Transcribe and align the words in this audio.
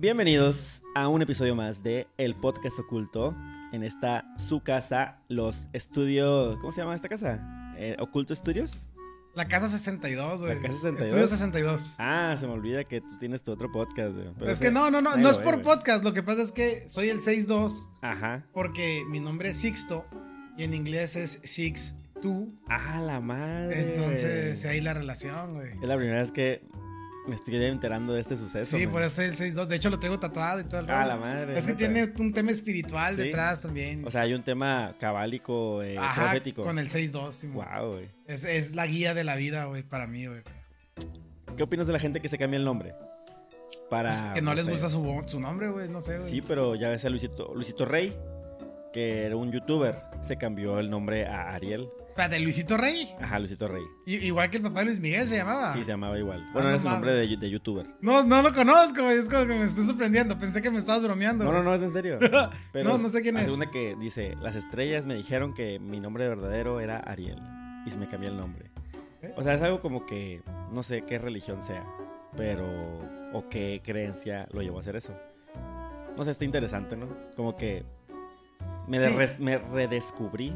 Bienvenidos 0.00 0.84
a 0.94 1.08
un 1.08 1.22
episodio 1.22 1.56
más 1.56 1.82
de 1.82 2.06
El 2.18 2.36
Podcast 2.36 2.78
Oculto. 2.78 3.34
En 3.72 3.82
esta 3.82 4.32
su 4.36 4.60
casa, 4.60 5.18
los 5.26 5.66
estudios. 5.72 6.56
¿Cómo 6.58 6.70
se 6.70 6.82
llama 6.82 6.94
esta 6.94 7.08
casa? 7.08 7.74
Eh, 7.76 7.96
¿Oculto 7.98 8.32
Studios? 8.32 8.86
La 9.34 9.48
casa 9.48 9.68
62, 9.68 10.42
güey. 10.42 10.54
La 10.54 10.62
casa 10.62 10.74
62. 10.74 11.04
Estudio 11.04 11.26
62. 11.26 11.96
Ah, 11.98 12.36
se 12.38 12.46
me 12.46 12.52
olvida 12.52 12.84
que 12.84 13.00
tú 13.00 13.18
tienes 13.18 13.42
tu 13.42 13.50
otro 13.50 13.72
podcast, 13.72 14.14
güey. 14.14 14.28
Pero 14.38 14.52
es 14.52 14.60
que 14.60 14.70
no, 14.70 14.88
no, 14.88 15.00
no, 15.00 15.16
no 15.16 15.30
es 15.30 15.36
por 15.36 15.62
podcast. 15.62 16.04
Lo 16.04 16.12
que 16.12 16.22
pasa 16.22 16.42
es 16.42 16.52
que 16.52 16.86
soy 16.86 17.08
el 17.08 17.18
62 17.18 17.90
Ajá. 18.00 18.46
porque 18.52 19.02
mi 19.08 19.18
nombre 19.18 19.48
es 19.48 19.56
Sixto 19.56 20.06
y 20.56 20.62
en 20.62 20.74
inglés 20.74 21.16
es 21.16 21.40
Six 21.42 21.96
Two. 22.22 22.46
Ah, 22.68 23.02
la 23.04 23.20
madre. 23.20 23.80
Entonces 23.80 24.64
ahí 24.64 24.80
la 24.80 24.94
relación, 24.94 25.54
güey. 25.54 25.72
Es 25.72 25.88
la 25.88 25.96
primera 25.96 26.20
vez 26.20 26.30
que 26.30 26.62
me 27.28 27.34
estoy 27.34 27.62
enterando 27.64 28.12
de 28.14 28.20
este 28.20 28.36
suceso. 28.36 28.76
Sí, 28.76 28.84
man. 28.86 28.92
por 28.94 29.02
eso 29.02 29.22
el 29.22 29.30
62. 29.30 29.68
De 29.68 29.76
hecho, 29.76 29.90
lo 29.90 29.98
traigo 30.00 30.18
tatuado 30.18 30.60
y 30.60 30.64
todo 30.64 30.80
el 30.80 30.90
Ah, 30.90 31.04
rollo. 31.04 31.08
la 31.08 31.16
madre. 31.16 31.58
Es 31.58 31.66
que 31.66 31.74
tiene 31.74 32.12
un 32.18 32.32
tema 32.32 32.50
espiritual 32.50 33.14
Sí. 33.16 33.22
detrás 33.22 33.62
también. 33.62 34.04
O 34.06 34.10
sea, 34.10 34.22
hay 34.22 34.34
un 34.34 34.42
tema 34.42 34.94
cabálico, 34.98 35.82
eh, 35.82 35.96
Ajá, 35.98 36.22
profético. 36.22 36.64
con 36.64 36.78
el 36.78 36.86
62. 36.88 37.34
Simón. 37.34 37.66
Wow, 37.72 37.92
güey. 37.92 38.08
Es, 38.26 38.44
es 38.44 38.74
la 38.74 38.86
guía 38.86 39.14
de 39.14 39.24
la 39.24 39.36
vida, 39.36 39.66
güey, 39.66 39.82
para 39.82 40.06
mí, 40.06 40.26
güey. 40.26 40.40
¿Qué 41.56 41.62
opinas 41.62 41.86
de 41.86 41.92
la 41.92 41.98
gente 41.98 42.20
que 42.20 42.28
se 42.28 42.38
cambia 42.38 42.56
el 42.58 42.64
nombre? 42.64 42.94
Para. 43.90 44.10
Pues, 44.10 44.34
que 44.34 44.42
no 44.42 44.54
les 44.54 44.64
sé. 44.66 44.70
gusta 44.70 44.88
su, 44.88 45.22
su 45.26 45.40
nombre, 45.40 45.68
güey, 45.70 45.88
no 45.88 46.00
sé, 46.00 46.18
güey. 46.18 46.30
Sí, 46.30 46.40
pero 46.42 46.74
ya 46.74 46.88
ves 46.88 47.04
a 47.04 47.08
Luisito, 47.10 47.52
Luisito 47.54 47.84
Rey, 47.84 48.14
que 48.92 49.24
era 49.24 49.36
un 49.36 49.50
youtuber, 49.52 49.96
se 50.22 50.36
cambió 50.36 50.78
el 50.78 50.90
nombre 50.90 51.26
a 51.26 51.54
Ariel. 51.54 51.88
Espérate, 52.18 52.40
Luisito 52.40 52.76
Rey. 52.76 53.08
Ajá, 53.20 53.38
Luisito 53.38 53.68
Rey. 53.68 53.84
Igual 54.04 54.50
que 54.50 54.56
el 54.56 54.64
papá 54.64 54.80
de 54.80 54.86
Luis 54.86 54.98
Miguel 54.98 55.28
se 55.28 55.36
llamaba. 55.36 55.72
Sí, 55.72 55.84
se 55.84 55.92
llamaba 55.92 56.18
igual. 56.18 56.42
Ah, 56.48 56.50
Bueno, 56.52 56.68
no 56.70 56.74
era 56.74 56.82
su 56.82 56.88
nombre 56.90 57.12
de, 57.12 57.36
de 57.36 57.48
youtuber. 57.48 57.86
No, 58.00 58.24
no 58.24 58.42
lo 58.42 58.52
conozco. 58.52 59.08
Es 59.08 59.28
como 59.28 59.42
que 59.46 59.54
me 59.56 59.62
estoy 59.62 59.86
sorprendiendo. 59.86 60.36
Pensé 60.36 60.60
que 60.60 60.68
me 60.72 60.78
estabas 60.78 61.04
bromeando. 61.04 61.44
No, 61.44 61.52
no, 61.52 61.62
no, 61.62 61.72
es 61.76 61.80
en 61.82 61.92
serio. 61.92 62.18
Pero 62.72 62.88
No, 62.90 62.98
no 62.98 63.08
sé 63.08 63.22
quién 63.22 63.36
es. 63.36 63.52
una 63.52 63.70
que 63.70 63.94
dice, 64.00 64.34
las 64.42 64.56
estrellas 64.56 65.06
me 65.06 65.14
dijeron 65.14 65.54
que 65.54 65.78
mi 65.78 66.00
nombre 66.00 66.28
verdadero 66.28 66.80
era 66.80 66.98
Ariel. 66.98 67.38
Y 67.86 67.92
se 67.92 67.98
me 67.98 68.08
cambié 68.08 68.30
el 68.30 68.36
nombre. 68.36 68.68
¿Eh? 69.22 69.32
O 69.36 69.44
sea, 69.44 69.54
es 69.54 69.62
algo 69.62 69.80
como 69.80 70.04
que, 70.04 70.42
no 70.72 70.82
sé 70.82 71.02
qué 71.02 71.18
religión 71.18 71.62
sea, 71.62 71.84
pero, 72.36 72.66
o 73.32 73.48
qué 73.48 73.80
creencia 73.84 74.48
lo 74.50 74.60
llevó 74.62 74.78
a 74.78 74.80
hacer 74.80 74.96
eso. 74.96 75.16
No 76.16 76.24
sé, 76.24 76.32
está 76.32 76.44
interesante, 76.44 76.96
¿no? 76.96 77.06
Como 77.36 77.56
que 77.56 77.84
me, 78.88 78.98
Sí. 79.00 79.14
me 79.38 79.58
redescubrí 79.58 80.52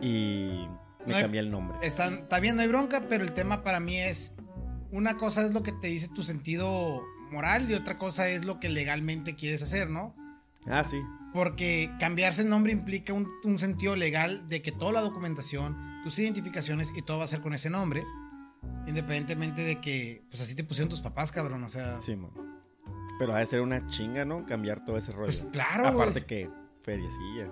y 0.00 0.66
me 1.06 1.12
No 1.12 1.16
hay- 1.16 1.22
cambié 1.22 1.40
el 1.40 1.50
nombre. 1.50 1.76
Está, 1.82 2.06
está 2.08 2.40
bien, 2.40 2.56
no 2.56 2.62
hay 2.62 2.68
bronca, 2.68 3.02
pero 3.08 3.24
el 3.24 3.32
tema 3.32 3.62
para 3.62 3.80
mí 3.80 3.98
es. 3.98 4.34
Una 4.90 5.16
cosa 5.16 5.42
es 5.44 5.54
lo 5.54 5.62
que 5.62 5.72
te 5.72 5.86
dice 5.86 6.08
tu 6.08 6.22
sentido 6.22 7.02
moral 7.30 7.70
y 7.70 7.74
otra 7.74 7.96
cosa 7.98 8.28
es 8.28 8.44
lo 8.44 8.60
que 8.60 8.68
legalmente 8.68 9.34
quieres 9.34 9.62
hacer, 9.62 9.88
¿no? 9.88 10.14
Ah, 10.66 10.84
sí. 10.84 11.00
Porque 11.32 11.90
cambiarse 11.98 12.42
el 12.42 12.50
nombre 12.50 12.72
implica 12.72 13.12
un, 13.14 13.26
un 13.44 13.58
sentido 13.58 13.96
legal 13.96 14.48
de 14.48 14.60
que 14.62 14.70
toda 14.70 14.92
la 14.92 15.00
documentación, 15.00 15.76
tus 16.04 16.18
identificaciones 16.18 16.92
y 16.94 17.02
todo 17.02 17.18
va 17.18 17.24
a 17.24 17.28
ser 17.28 17.40
con 17.40 17.54
ese 17.54 17.70
nombre. 17.70 18.04
Independientemente 18.86 19.62
de 19.64 19.80
que, 19.80 20.22
pues 20.30 20.40
así 20.42 20.54
te 20.54 20.62
pusieron 20.64 20.88
tus 20.88 21.00
papás, 21.00 21.32
cabrón. 21.32 21.64
O 21.64 21.68
sea, 21.68 22.00
Sí, 22.00 22.14
man. 22.16 22.30
Pero 23.18 23.34
ha 23.34 23.38
de 23.38 23.46
ser 23.46 23.60
una 23.60 23.86
chinga, 23.88 24.24
¿no? 24.24 24.44
Cambiar 24.46 24.84
todo 24.84 24.96
ese 24.98 25.12
rollo. 25.12 25.26
pues 25.26 25.46
claro, 25.52 25.86
Aparte 25.88 26.24
que 26.24 26.48
feriecilla. 26.82 27.50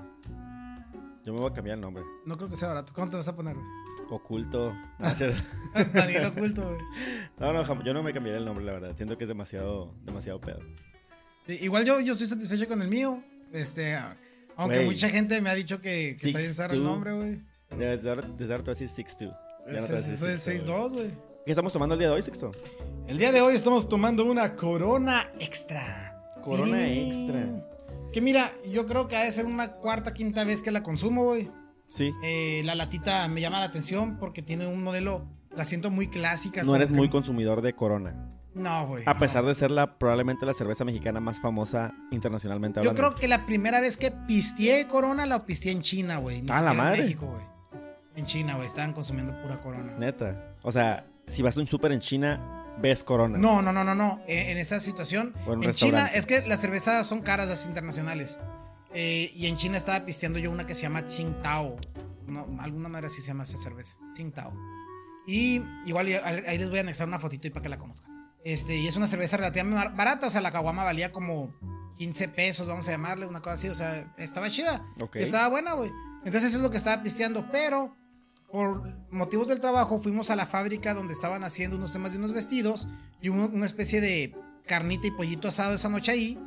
Yo 1.30 1.34
me 1.34 1.42
voy 1.42 1.50
a 1.52 1.54
cambiar 1.54 1.76
el 1.76 1.80
nombre. 1.80 2.02
No 2.26 2.36
creo 2.36 2.50
que 2.50 2.56
sea 2.56 2.66
barato. 2.66 2.92
¿Cómo 2.92 3.08
te 3.08 3.16
vas 3.16 3.28
a 3.28 3.36
poner, 3.36 3.54
güey? 3.54 3.66
Oculto. 4.10 4.74
Cierto. 5.14 5.40
Daniel 5.94 6.24
Oculto, 6.24 6.62
güey. 6.70 6.80
no, 7.38 7.52
no, 7.52 7.84
yo 7.84 7.94
no 7.94 8.02
me 8.02 8.12
cambiaría 8.12 8.40
el 8.40 8.44
nombre, 8.44 8.64
la 8.64 8.72
verdad. 8.72 8.96
Siento 8.96 9.16
que 9.16 9.22
es 9.22 9.28
demasiado, 9.28 9.94
demasiado 10.02 10.40
pedo. 10.40 10.58
Sí, 11.46 11.56
igual 11.60 11.84
yo, 11.84 12.00
yo 12.00 12.14
estoy 12.14 12.26
satisfecho 12.26 12.66
con 12.66 12.82
el 12.82 12.88
mío. 12.88 13.16
Este, 13.52 13.96
aunque 14.56 14.80
mucha 14.80 15.08
gente 15.08 15.40
me 15.40 15.50
ha 15.50 15.54
dicho 15.54 15.80
que, 15.80 16.16
que 16.20 16.30
está 16.30 16.40
usar 16.40 16.74
el 16.74 16.82
nombre, 16.82 17.12
güey. 17.12 17.38
Desde 17.78 18.08
ahora, 18.08 18.22
te 18.22 18.44
voy 18.44 18.52
a 18.52 18.58
decir 18.58 18.88
6'2". 18.88 19.18
Ya 19.20 19.26
no 19.28 19.76
Ese 19.76 19.86
te 19.86 19.92
voy 19.92 19.94
a 19.94 19.98
ese 20.00 20.10
decir 20.10 20.28
es 20.28 20.46
el 20.48 20.66
6'2", 20.66 20.66
güey. 20.66 20.88
6-2, 20.88 20.92
güey. 20.94 21.10
¿Qué 21.46 21.52
estamos 21.52 21.72
tomando 21.72 21.94
el 21.94 22.00
día 22.00 22.08
de 22.08 22.14
hoy, 22.14 22.22
Sexto? 22.22 22.50
El 23.06 23.18
día 23.18 23.30
de 23.30 23.40
hoy 23.40 23.54
estamos 23.54 23.88
tomando 23.88 24.24
una 24.24 24.56
Corona 24.56 25.30
Extra. 25.38 26.20
Corona 26.42 26.92
Extra. 26.92 27.69
Que 28.12 28.20
mira, 28.20 28.52
yo 28.68 28.86
creo 28.86 29.06
que 29.08 29.16
ha 29.16 29.22
de 29.24 29.30
ser 29.32 29.46
una 29.46 29.72
cuarta, 29.72 30.12
quinta 30.14 30.44
vez 30.44 30.62
que 30.62 30.70
la 30.70 30.82
consumo, 30.82 31.24
güey. 31.24 31.50
Sí. 31.88 32.10
Eh, 32.22 32.62
la 32.64 32.74
latita 32.74 33.26
me 33.28 33.40
llama 33.40 33.58
la 33.60 33.66
atención 33.66 34.16
porque 34.18 34.42
tiene 34.42 34.66
un 34.66 34.82
modelo, 34.82 35.26
la 35.54 35.64
siento 35.64 35.90
muy 35.90 36.08
clásica. 36.08 36.62
No 36.62 36.74
eres 36.76 36.90
que- 36.90 36.96
muy 36.96 37.08
consumidor 37.08 37.62
de 37.62 37.74
Corona. 37.74 38.14
No, 38.52 38.88
güey. 38.88 39.04
A 39.06 39.16
pesar 39.16 39.42
no. 39.42 39.48
de 39.48 39.54
ser 39.54 39.70
la 39.70 39.96
probablemente 39.96 40.44
la 40.44 40.52
cerveza 40.54 40.84
mexicana 40.84 41.20
más 41.20 41.40
famosa 41.40 41.92
internacionalmente 42.10 42.80
Yo 42.82 42.90
hablando. 42.90 43.10
creo 43.10 43.20
que 43.20 43.28
la 43.28 43.46
primera 43.46 43.80
vez 43.80 43.96
que 43.96 44.10
pisteé 44.10 44.88
Corona 44.88 45.24
la 45.26 45.46
pisteé 45.46 45.70
en 45.70 45.82
China, 45.82 46.16
güey. 46.18 46.42
Ni 46.42 46.48
Ah, 46.50 46.60
la 46.60 46.72
madre. 46.72 46.98
en 46.98 47.04
México, 47.04 47.26
güey. 47.26 47.42
En 48.16 48.26
China, 48.26 48.54
güey. 48.54 48.66
Estaban 48.66 48.92
consumiendo 48.92 49.40
pura 49.40 49.56
Corona. 49.58 49.92
Neta. 49.98 50.56
O 50.62 50.72
sea, 50.72 51.06
si 51.28 51.42
vas 51.42 51.56
a 51.56 51.60
un 51.60 51.68
súper 51.68 51.92
en 51.92 52.00
China, 52.00 52.59
ves 52.78 53.04
Corona. 53.04 53.38
No, 53.38 53.62
no, 53.62 53.72
no, 53.72 53.84
no, 53.84 53.94
no. 53.94 54.20
En, 54.26 54.50
en 54.50 54.58
esa 54.58 54.80
situación, 54.80 55.34
en 55.46 55.74
China, 55.74 56.06
es 56.06 56.26
que 56.26 56.42
las 56.46 56.60
cervezas 56.60 57.06
son 57.06 57.20
caras, 57.22 57.48
las 57.48 57.66
internacionales. 57.66 58.38
Eh, 58.92 59.30
y 59.34 59.46
en 59.46 59.56
China 59.56 59.76
estaba 59.78 60.04
pisteando 60.04 60.38
yo 60.38 60.50
una 60.50 60.66
que 60.66 60.74
se 60.74 60.82
llama 60.82 61.04
Tsingtao. 61.04 61.76
No, 62.26 62.46
alguna 62.60 62.88
manera 62.88 63.06
así 63.06 63.20
se 63.20 63.28
llama 63.28 63.42
esa 63.44 63.56
cerveza. 63.56 63.96
Tsingtao. 64.12 64.52
Y 65.26 65.62
igual 65.86 66.06
ahí 66.24 66.58
les 66.58 66.68
voy 66.70 66.78
a 66.78 66.80
anexar 66.82 67.06
una 67.06 67.18
fotito 67.18 67.46
y 67.46 67.50
para 67.50 67.62
que 67.62 67.68
la 67.68 67.78
conozcan. 67.78 68.10
Este, 68.44 68.76
y 68.76 68.86
es 68.88 68.96
una 68.96 69.06
cerveza 69.06 69.36
relativamente 69.36 69.76
bar- 69.84 69.94
barata. 69.96 70.26
O 70.26 70.30
sea, 70.30 70.40
la 70.40 70.50
caguama 70.50 70.82
valía 70.82 71.12
como 71.12 71.54
15 71.98 72.28
pesos, 72.28 72.66
vamos 72.66 72.88
a 72.88 72.92
llamarle, 72.92 73.26
una 73.26 73.40
cosa 73.40 73.54
así. 73.54 73.68
O 73.68 73.74
sea, 73.74 74.12
estaba 74.16 74.50
chida. 74.50 74.84
Ok. 74.98 75.16
Estaba 75.16 75.48
buena, 75.48 75.74
güey. 75.74 75.90
Entonces 76.24 76.44
eso 76.50 76.56
es 76.56 76.62
lo 76.62 76.70
que 76.70 76.78
estaba 76.78 77.02
pisteando. 77.02 77.46
Pero 77.52 77.96
por 78.52 78.82
motivos 79.10 79.48
del 79.48 79.60
trabajo 79.60 79.98
fuimos 79.98 80.30
a 80.30 80.36
la 80.36 80.46
fábrica 80.46 80.94
donde 80.94 81.12
estaban 81.12 81.44
haciendo 81.44 81.76
unos 81.76 81.92
temas 81.92 82.12
de 82.12 82.18
unos 82.18 82.34
vestidos 82.34 82.88
y 83.20 83.28
hubo 83.30 83.46
una 83.46 83.66
especie 83.66 84.00
de 84.00 84.34
carnita 84.66 85.06
y 85.06 85.10
pollito 85.10 85.48
asado 85.48 85.74
esa 85.74 85.88
noche 85.88 86.12
ahí. 86.12 86.38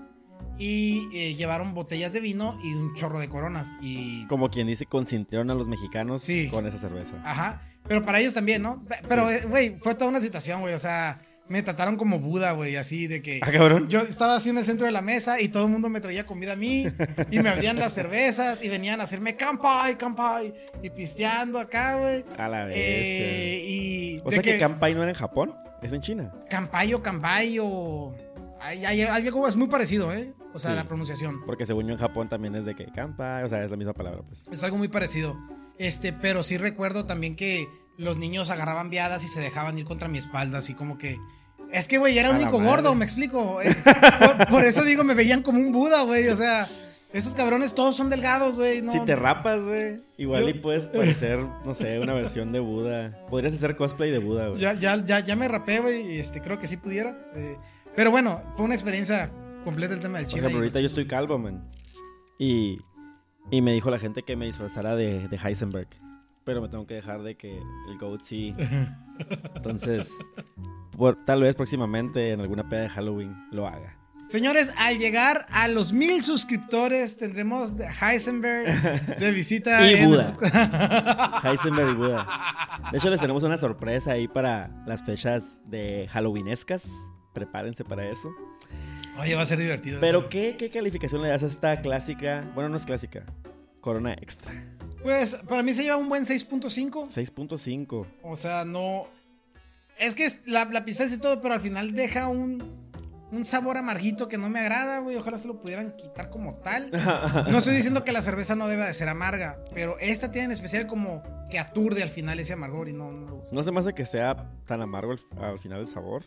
Y 0.59 1.07
eh, 1.13 1.35
llevaron 1.35 1.73
botellas 1.73 2.13
de 2.13 2.19
vino 2.19 2.59
y 2.63 2.73
un 2.73 2.93
chorro 2.93 3.19
de 3.19 3.27
coronas. 3.29 3.73
Y. 3.81 4.25
Como 4.27 4.49
quien 4.51 4.67
dice, 4.67 4.85
consintieron 4.85 5.49
a 5.49 5.55
los 5.55 5.67
mexicanos 5.67 6.21
Sí. 6.23 6.47
con 6.49 6.67
esa 6.67 6.77
cerveza. 6.77 7.13
Ajá. 7.23 7.61
Pero 7.87 8.03
para 8.05 8.19
ellos 8.19 8.33
también, 8.33 8.61
¿no? 8.61 8.83
Pe- 8.85 8.97
Pero, 9.07 9.29
Sí. 9.29 9.35
eh, 9.35 9.45
güey, 9.47 9.79
fue 9.79 9.95
toda 9.95 10.09
una 10.09 10.19
situación, 10.21 10.61
güey. 10.61 10.73
O 10.73 10.79
sea, 10.79 11.19
me 11.53 11.61
trataron 11.61 11.97
como 11.97 12.17
Buda, 12.19 12.53
güey, 12.53 12.75
así 12.77 13.05
de 13.05 13.21
que. 13.21 13.39
Ah, 13.43 13.51
cabrón. 13.51 13.87
Yo 13.87 13.99
estaba 14.01 14.35
así 14.35 14.49
en 14.49 14.57
el 14.57 14.65
centro 14.65 14.87
de 14.87 14.91
la 14.91 15.01
mesa 15.03 15.39
y 15.39 15.49
todo 15.49 15.65
el 15.65 15.69
mundo 15.71 15.87
me 15.87 16.01
traía 16.01 16.25
comida 16.25 16.53
a 16.53 16.55
mí 16.55 16.87
y 17.29 17.39
me 17.39 17.49
abrían 17.49 17.77
las 17.77 17.93
cervezas 17.93 18.63
y 18.63 18.69
venían 18.69 18.99
a 18.99 19.03
hacerme 19.03 19.35
campai, 19.35 19.95
campai 19.95 20.51
y 20.81 20.89
pisteando 20.89 21.59
acá, 21.59 21.97
güey. 21.97 22.25
A 22.39 22.47
la 22.47 22.65
vez. 22.65 22.75
Eh, 22.77 23.63
y 23.67 24.21
o 24.25 24.31
sea 24.31 24.41
que, 24.41 24.57
Campai 24.57 24.95
no 24.95 25.03
era 25.03 25.11
en 25.11 25.17
Japón, 25.17 25.53
es 25.83 25.93
en 25.93 26.01
China. 26.01 26.31
Campayo, 26.49 27.03
Campayo. 27.03 28.13
Hay, 28.59 28.83
hay- 28.85 29.01
hay 29.01 29.27
algo 29.27 29.47
es 29.47 29.55
muy 29.55 29.67
parecido, 29.67 30.11
¿eh? 30.11 30.33
O 30.53 30.59
sea, 30.59 30.71
Sí. 30.71 30.75
la 30.77 30.85
pronunciación. 30.85 31.45
Porque 31.45 31.65
según 31.67 31.85
yo 31.85 31.93
en 31.93 31.99
Japón 31.99 32.29
también 32.29 32.55
es 32.55 32.65
de 32.65 32.73
que 32.75 32.85
Campai, 32.85 33.43
o 33.43 33.49
sea, 33.49 33.63
es 33.63 33.69
la 33.69 33.77
misma 33.77 33.93
palabra, 33.93 34.21
pues. 34.27 34.41
Es 34.51 34.63
algo 34.63 34.77
muy 34.77 34.87
parecido. 34.87 35.37
Este, 35.77 36.13
pero 36.13 36.41
sí 36.41 36.57
recuerdo 36.57 37.05
también 37.05 37.35
que 37.35 37.67
los 37.97 38.17
niños 38.17 38.49
agarraban 38.49 38.89
viadas 38.89 39.23
y 39.23 39.27
se 39.27 39.39
dejaban 39.39 39.77
ir 39.77 39.85
contra 39.85 40.07
mi 40.07 40.17
espalda, 40.17 40.57
así 40.57 40.73
como 40.73 40.97
que. 40.97 41.17
Es 41.73 41.87
que, 41.87 41.97
güey, 41.97 42.17
era 42.17 42.29
único 42.31 42.61
gordo, 42.61 42.93
me 42.95 43.03
explico. 43.05 43.61
Eh, 43.61 43.75
por, 44.37 44.47
por 44.47 44.63
eso 44.63 44.83
digo, 44.83 45.03
me 45.03 45.13
veían 45.15 45.41
como 45.41 45.59
un 45.59 45.71
Buda, 45.71 46.03
güey. 46.03 46.27
O 46.29 46.35
sea, 46.35 46.67
esos 47.11 47.33
cabrones 47.35 47.73
todos 47.75 47.95
son 47.95 48.09
delgados, 48.09 48.55
güey. 48.55 48.81
No, 48.81 48.91
si 48.91 48.99
te 49.01 49.15
rapas, 49.15 49.63
güey, 49.63 49.99
igual 50.17 50.43
Yo- 50.43 50.49
y 50.49 50.53
puedes 50.53 50.87
parecer, 50.89 51.39
no 51.65 51.73
sé, 51.73 51.99
una 51.99 52.13
versión 52.13 52.51
de 52.51 52.59
Buda. 52.59 53.17
Podrías 53.29 53.53
hacer 53.53 53.75
cosplay 53.75 54.11
de 54.11 54.19
Buda, 54.19 54.49
güey. 54.49 54.61
Ya, 54.61 54.73
ya, 54.73 55.03
ya, 55.03 55.19
ya 55.19 55.35
me 55.35 55.47
rapé, 55.47 55.79
güey. 55.79 56.13
y 56.15 56.19
Este, 56.19 56.41
creo 56.41 56.59
que 56.59 56.67
sí 56.67 56.77
pudiera. 56.77 57.15
eh, 57.35 57.57
pero 57.95 58.11
bueno, 58.11 58.41
fue 58.55 58.65
una 58.65 58.73
experiencia 58.75 59.29
completa 59.65 59.93
el 59.93 59.99
tema 60.01 60.17
del 60.19 60.25
Por 60.27 60.33
China. 60.33 60.47
ejemplo, 60.47 60.59
y 60.59 60.67
ahorita 60.67 60.79
yo 60.79 60.83
los- 60.83 60.91
estoy 60.91 61.05
calvo, 61.07 61.37
man. 61.39 61.63
Y, 62.39 62.79
y 63.51 63.61
me 63.61 63.73
dijo 63.73 63.89
la 63.91 63.99
gente 63.99 64.23
que 64.23 64.35
me 64.35 64.45
disfrazara 64.45 64.95
de, 64.95 65.27
de 65.27 65.37
Heisenberg. 65.37 65.87
Pero 66.45 66.61
me 66.61 66.67
tengo 66.69 66.85
que 66.85 66.95
dejar 66.95 67.23
de 67.23 67.35
que 67.35 67.57
el 67.57 67.97
goatee. 67.99 68.53
Entonces, 69.55 70.09
por- 70.97 71.23
tal 71.25 71.41
vez 71.41 71.55
próximamente 71.55 72.31
en 72.31 72.41
alguna 72.41 72.67
peda 72.67 72.81
de 72.81 72.89
Halloween 72.89 73.33
lo 73.51 73.67
haga. 73.67 73.97
Señores, 74.27 74.73
al 74.77 74.97
llegar 74.97 75.45
a 75.51 75.67
los 75.67 75.93
mil 75.93 76.23
suscriptores, 76.23 77.17
tendremos 77.17 77.77
de 77.77 77.87
Heisenberg 77.87 79.17
de 79.19 79.31
visita. 79.31 79.85
Y 79.89 79.93
en- 79.95 80.09
Buda. 80.09 80.33
Heisenberg 81.43 81.91
y 81.91 81.95
Buda. 81.95 82.27
De 82.91 82.97
hecho, 82.97 83.09
les 83.09 83.19
tenemos 83.19 83.43
una 83.43 83.57
sorpresa 83.57 84.11
ahí 84.13 84.27
para 84.27 84.71
las 84.85 85.03
fechas 85.03 85.61
de 85.69 86.07
Halloweenescas. 86.11 86.89
Prepárense 87.33 87.83
para 87.83 88.07
eso. 88.09 88.31
Oye, 89.19 89.35
va 89.35 89.43
a 89.43 89.45
ser 89.45 89.59
divertido. 89.59 89.99
Pero. 90.01 90.29
¿qué, 90.29 90.55
¿qué 90.57 90.69
calificación 90.71 91.21
le 91.21 91.27
das 91.27 91.43
a 91.43 91.47
esta 91.47 91.81
clásica? 91.81 92.43
Bueno, 92.55 92.69
no 92.69 92.77
es 92.77 92.85
clásica. 92.85 93.23
Corona 93.81 94.13
Extra. 94.13 94.53
Pues 95.03 95.35
para 95.47 95.61
mí 95.63 95.73
se 95.73 95.83
lleva 95.83 95.97
un 95.97 96.09
buen 96.09 96.23
6.5. 96.23 97.09
6.5. 97.09 98.05
O 98.23 98.35
sea, 98.35 98.65
no. 98.65 99.05
Es 99.99 100.15
que 100.15 100.27
la, 100.47 100.65
la 100.65 100.85
pistaza 100.85 101.13
y 101.13 101.19
todo, 101.19 101.41
pero 101.41 101.53
al 101.53 101.59
final 101.59 101.93
deja 101.93 102.27
un, 102.27 102.63
un 103.31 103.45
sabor 103.45 103.77
amarguito 103.77 104.27
que 104.27 104.37
no 104.37 104.49
me 104.49 104.59
agrada, 104.59 104.99
güey. 104.99 105.15
Ojalá 105.17 105.37
se 105.37 105.47
lo 105.47 105.59
pudieran 105.59 105.95
quitar 105.97 106.29
como 106.29 106.55
tal. 106.55 106.89
No 107.51 107.57
estoy 107.59 107.75
diciendo 107.75 108.03
que 108.03 108.11
la 108.11 108.21
cerveza 108.21 108.55
no 108.55 108.67
deba 108.67 108.87
de 108.87 108.93
ser 108.93 109.09
amarga, 109.09 109.63
pero 109.73 109.97
esta 109.99 110.31
tiene 110.31 110.45
en 110.45 110.51
especial 110.51 110.87
como 110.87 111.21
que 111.51 111.59
aturde 111.59 112.01
al 112.01 112.09
final 112.09 112.39
ese 112.39 112.53
amargor 112.53 112.89
y 112.89 112.93
no, 112.93 113.11
no 113.11 113.25
me 113.25 113.31
gusta. 113.33 113.55
No 113.55 113.61
se 113.61 113.71
me 113.71 113.79
hace 113.79 113.93
que 113.93 114.05
sea 114.05 114.51
tan 114.65 114.81
amargo 114.81 115.11
al, 115.11 115.19
al 115.43 115.59
final 115.59 115.81
el 115.81 115.87
sabor. 115.87 116.23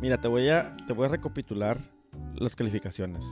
Mira, 0.00 0.20
te 0.20 0.28
voy 0.28 0.48
a, 0.50 0.76
te 0.86 0.92
voy 0.92 1.06
a 1.06 1.08
recapitular 1.08 1.78
las 2.34 2.54
calificaciones. 2.54 3.24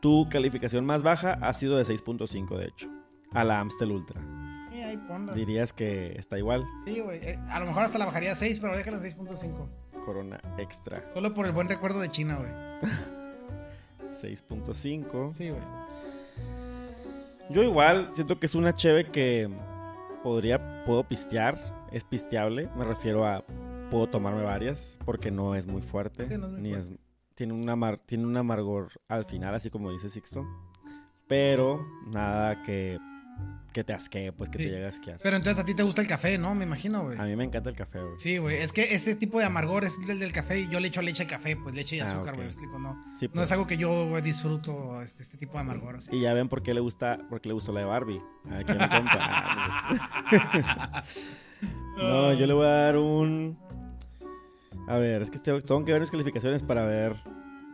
Tu 0.00 0.28
calificación 0.28 0.86
más 0.86 1.02
baja 1.02 1.38
ha 1.42 1.52
sido 1.52 1.76
de 1.76 1.84
6.5, 1.84 2.56
de 2.56 2.66
hecho. 2.66 2.88
A 3.34 3.44
la 3.44 3.60
Amstel 3.60 3.90
Ultra. 3.92 4.20
Sí, 4.70 4.82
ahí 4.82 4.96
ponla. 5.08 5.32
Dirías 5.34 5.72
que 5.72 6.12
está 6.18 6.38
igual. 6.38 6.64
Sí, 6.84 7.00
güey. 7.00 7.18
Eh, 7.22 7.38
a 7.50 7.58
lo 7.60 7.66
mejor 7.66 7.82
hasta 7.84 7.98
la 7.98 8.06
bajaría 8.06 8.32
a 8.32 8.34
6, 8.34 8.60
pero 8.60 8.76
déjala 8.76 8.98
en 8.98 9.02
6.5. 9.02 9.66
Corona 10.04 10.40
Extra. 10.58 11.02
Solo 11.14 11.34
por 11.34 11.46
el 11.46 11.52
buen 11.52 11.68
recuerdo 11.68 12.00
de 12.00 12.10
China, 12.10 12.36
güey. 12.36 12.50
6.5. 14.22 15.34
Sí, 15.34 15.50
güey. 15.50 15.62
Yo 17.50 17.62
igual 17.62 18.08
siento 18.12 18.38
que 18.38 18.46
es 18.46 18.54
una 18.54 18.74
cheve 18.74 19.06
que 19.10 19.48
podría, 20.22 20.84
puedo 20.84 21.04
pistear. 21.04 21.56
Es 21.92 22.04
pisteable. 22.04 22.68
Me 22.76 22.84
refiero 22.84 23.26
a 23.26 23.44
puedo 23.90 24.06
tomarme 24.06 24.42
varias 24.42 24.98
porque 25.06 25.30
no 25.30 25.54
es 25.54 25.66
muy 25.66 25.80
fuerte. 25.82 26.28
Sí, 26.28 26.36
no 26.36 26.46
es 26.46 26.52
muy 26.52 26.60
ni 26.60 26.70
fuerte. 26.70 26.92
es- 26.94 26.98
tiene, 27.34 27.52
un 27.52 27.68
amar, 27.70 27.98
tiene 28.04 28.26
un 28.26 28.36
amargor 28.36 28.88
al 29.06 29.24
final, 29.24 29.54
así 29.54 29.70
como 29.70 29.92
dice 29.92 30.10
Sixto. 30.10 30.44
Pero 31.28 31.86
nada 32.06 32.62
que, 32.64 32.98
que 33.72 33.84
te 33.84 33.92
asquee, 33.92 34.32
pues 34.32 34.48
que 34.50 34.58
Sí. 34.58 34.64
te 34.64 34.70
llegue 34.70 34.86
a 34.86 34.88
asquear. 34.88 35.18
Pero 35.22 35.36
entonces 35.36 35.62
a 35.62 35.64
ti 35.64 35.74
te 35.74 35.82
gusta 35.82 36.00
el 36.00 36.08
café, 36.08 36.38
¿no? 36.38 36.54
Me 36.54 36.64
imagino, 36.64 37.02
güey. 37.04 37.18
A 37.18 37.24
mí 37.24 37.36
me 37.36 37.44
encanta 37.44 37.68
el 37.70 37.76
café, 37.76 38.00
güey. 38.00 38.14
Sí, 38.18 38.38
güey. 38.38 38.56
Es 38.56 38.72
que 38.72 38.94
ese 38.94 39.14
tipo 39.14 39.38
de 39.38 39.44
amargor 39.44 39.84
es 39.84 39.96
el 40.08 40.18
del 40.18 40.32
café. 40.32 40.60
y 40.60 40.68
Yo 40.68 40.80
le 40.80 40.88
echo 40.88 41.02
leche 41.02 41.22
al 41.22 41.28
café, 41.28 41.56
pues 41.56 41.74
leche 41.74 41.96
y 41.96 42.00
Ah, 42.00 42.04
azúcar, 42.04 42.30
güey. 42.34 42.38
me 42.40 42.46
explico, 42.46 42.78
no. 42.78 42.96
Sí, 43.18 43.26
No 43.26 43.32
pues. 43.34 43.44
es 43.44 43.52
algo 43.52 43.66
que 43.66 43.76
yo 43.76 44.20
disfruto, 44.22 45.00
este, 45.02 45.22
este 45.22 45.36
tipo 45.36 45.52
de 45.54 45.60
amargor. 45.60 45.96
así. 45.96 46.16
Y 46.16 46.22
ya 46.22 46.32
ven 46.32 46.48
por 46.48 46.62
qué 46.62 46.72
le 46.74 46.80
gusta, 46.80 47.18
por 47.28 47.40
qué 47.40 47.50
le 47.50 47.52
gustó 47.54 47.72
la 47.72 47.80
de 47.80 47.86
Barbie. 47.86 48.22
Aquí 48.50 48.72
me 48.72 48.88
compa. 48.88 49.18
Ah, 49.20 51.02
no, 51.98 52.32
yo 52.32 52.46
le 52.46 52.54
voy 52.54 52.66
a 52.66 52.70
dar 52.70 52.96
un. 52.96 53.58
A 54.88 54.96
ver, 54.96 55.20
es 55.22 55.30
que 55.30 55.38
tengo 55.38 55.84
que 55.84 55.92
ver 55.92 56.00
mis 56.00 56.10
calificaciones 56.10 56.62
para 56.62 56.84
ver. 56.84 57.14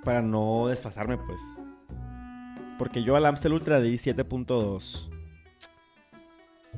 Para 0.04 0.20
no 0.20 0.66
desfasarme, 0.66 1.16
pues. 1.16 1.40
Porque 2.78 3.02
yo 3.04 3.16
al 3.16 3.24
Amstel 3.24 3.52
Ultra 3.52 3.80
di 3.80 3.94
7.2. 3.94 5.08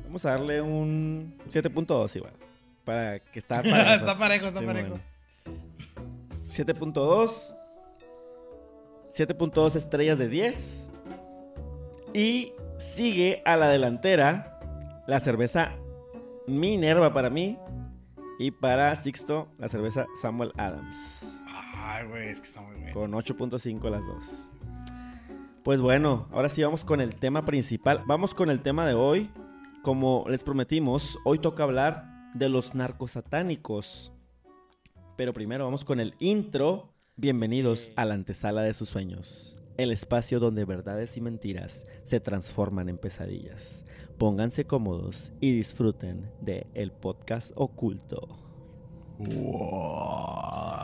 Vamos 0.07 0.25
a 0.25 0.31
darle 0.31 0.61
un 0.61 1.35
7.2 1.49 2.15
igual. 2.15 2.33
Para 2.83 3.19
que 3.19 3.39
está 3.39 3.61
para 3.61 3.95
está 3.95 4.17
parejo, 4.17 4.47
está 4.47 4.61
Sí, 4.61 4.65
parejo. 4.65 4.89
bueno. 4.89 5.03
7.2. 6.47 7.55
7.2 9.15 9.75
estrellas 9.75 10.17
de 10.17 10.27
10. 10.29 10.87
Y 12.13 12.53
sigue 12.77 13.41
a 13.45 13.57
la 13.57 13.69
delantera 13.69 14.59
la 15.07 15.19
cerveza 15.19 15.73
Minerva 16.47 17.13
para 17.13 17.29
mí. 17.29 17.57
Y 18.39 18.51
para 18.51 18.95
Sixto, 18.95 19.47
la 19.57 19.67
cerveza 19.67 20.05
Samuel 20.21 20.53
Adams. 20.57 21.43
Ay, 21.49 22.07
güey, 22.07 22.27
es 22.29 22.39
que 22.39 22.47
está 22.47 22.61
muy 22.61 22.75
bueno. 22.79 22.93
Con 22.93 23.11
8.5 23.11 23.89
las 23.89 24.01
dos. 24.05 24.51
Pues 25.63 25.81
bueno, 25.81 26.27
ahora 26.31 26.47
sí 26.47 26.63
vamos 26.63 26.85
con 26.85 27.01
el 27.01 27.15
tema 27.15 27.43
principal. 27.43 28.03
Vamos 28.05 28.33
con 28.33 28.49
el 28.49 28.61
tema 28.61 28.85
de 28.85 28.93
hoy. 28.93 29.29
Como 29.87 30.25
les 30.27 30.43
prometimos, 30.43 31.17
hoy 31.23 31.39
toca 31.39 31.63
hablar 31.63 32.03
de 32.33 32.49
los 32.49 32.75
narcosatánicos. 32.75 34.11
Pero 35.15 35.31
primero 35.31 35.63
vamos 35.63 35.85
con 35.85 36.01
el 36.01 36.13
intro. 36.19 36.93
Bienvenidos 37.15 37.93
a 37.95 38.03
la 38.03 38.15
antesala 38.15 38.63
de 38.63 38.73
sus 38.73 38.89
sueños. 38.89 39.57
El 39.77 39.93
espacio 39.93 40.41
donde 40.41 40.65
verdades 40.65 41.15
y 41.15 41.21
mentiras 41.21 41.85
se 42.03 42.19
transforman 42.19 42.89
en 42.89 42.97
pesadillas. 42.97 43.85
Pónganse 44.17 44.65
cómodos 44.65 45.31
y 45.39 45.53
disfruten 45.53 46.29
de 46.41 46.67
el 46.73 46.91
podcast 46.91 47.53
oculto. 47.55 48.27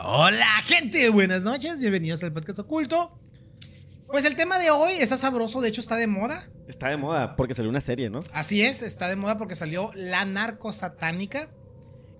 Hola, 0.06 0.62
gente. 0.64 1.10
Buenas 1.10 1.42
noches. 1.42 1.78
Bienvenidos 1.78 2.24
al 2.24 2.32
podcast 2.32 2.60
oculto. 2.60 3.18
Pues 4.08 4.24
el 4.24 4.36
tema 4.36 4.58
de 4.58 4.70
hoy 4.70 4.92
está 4.94 5.16
sabroso, 5.16 5.60
de 5.60 5.68
hecho 5.68 5.80
está 5.80 5.96
de 5.96 6.06
moda. 6.06 6.48
Está 6.68 6.88
de 6.88 6.96
moda 6.96 7.36
porque 7.36 7.54
salió 7.54 7.70
una 7.70 7.80
serie, 7.80 8.10
¿no? 8.10 8.20
Así 8.32 8.62
es, 8.62 8.82
está 8.82 9.08
de 9.08 9.16
moda 9.16 9.38
porque 9.38 9.54
salió 9.54 9.90
La 9.94 10.24
Narco 10.24 10.72
Satánica. 10.72 11.50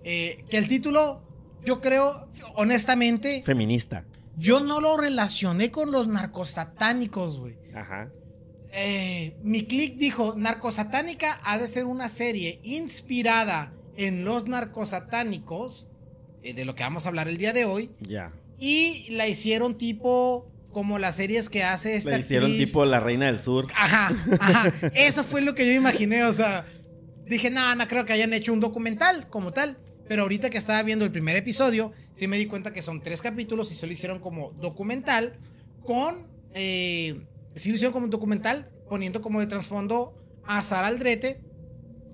Eh, 0.03 0.43
que 0.49 0.57
el 0.57 0.67
título, 0.67 1.21
yo 1.63 1.81
creo, 1.81 2.29
honestamente, 2.55 3.43
Feminista. 3.45 4.05
yo 4.37 4.59
no 4.59 4.81
lo 4.81 4.97
relacioné 4.97 5.71
con 5.71 5.91
los 5.91 6.07
narcosatánicos, 6.07 7.39
güey. 7.39 7.57
Ajá. 7.73 8.11
Eh, 8.73 9.37
mi 9.41 9.65
click 9.65 9.95
dijo, 9.95 10.35
Narcosatánica 10.35 11.39
ha 11.43 11.57
de 11.57 11.67
ser 11.67 11.85
una 11.85 12.09
serie 12.09 12.59
inspirada 12.63 13.73
en 13.95 14.25
los 14.25 14.47
narcosatánicos, 14.49 15.87
eh, 16.43 16.53
de 16.53 16.65
lo 16.65 16.75
que 16.75 16.83
vamos 16.83 17.05
a 17.05 17.09
hablar 17.09 17.29
el 17.29 17.37
día 17.37 17.53
de 17.53 17.63
hoy, 17.65 17.91
Ya. 18.01 18.33
y 18.59 19.09
la 19.11 19.27
hicieron 19.29 19.77
tipo 19.77 20.51
como 20.75 20.99
las 20.99 21.15
series 21.15 21.49
que 21.49 21.63
hace 21.63 21.95
esta 21.95 22.09
Le 22.11 22.19
hicieron 22.19 22.51
actriz. 22.51 22.67
tipo 22.67 22.83
la 22.83 22.99
reina 22.99 23.27
del 23.27 23.39
sur. 23.39 23.67
Ajá, 23.73 24.11
ajá. 24.41 24.73
Eso 24.93 25.23
fue 25.23 25.39
lo 25.41 25.55
que 25.55 25.65
yo 25.65 25.71
imaginé, 25.71 26.25
o 26.25 26.33
sea, 26.33 26.65
dije, 27.25 27.49
no, 27.49 27.73
no 27.75 27.87
creo 27.87 28.03
que 28.03 28.11
hayan 28.11 28.33
hecho 28.33 28.51
un 28.51 28.59
documental 28.59 29.29
como 29.29 29.53
tal. 29.53 29.77
Pero 30.09 30.23
ahorita 30.23 30.49
que 30.49 30.57
estaba 30.57 30.83
viendo 30.83 31.05
el 31.05 31.11
primer 31.11 31.37
episodio, 31.37 31.93
sí 32.13 32.27
me 32.27 32.37
di 32.37 32.45
cuenta 32.47 32.73
que 32.73 32.81
son 32.81 33.01
tres 33.01 33.21
capítulos 33.21 33.71
y 33.71 33.73
solo 33.75 33.93
hicieron 33.93 34.19
como 34.19 34.51
documental 34.59 35.39
con... 35.81 36.27
Eh, 36.53 37.21
sí 37.55 37.69
lo 37.69 37.75
hicieron 37.75 37.93
como 37.93 38.03
un 38.03 38.11
documental 38.11 38.69
poniendo 38.89 39.21
como 39.21 39.39
de 39.39 39.47
trasfondo 39.47 40.13
a 40.45 40.61
Sara 40.61 40.87
Aldrete, 40.87 41.39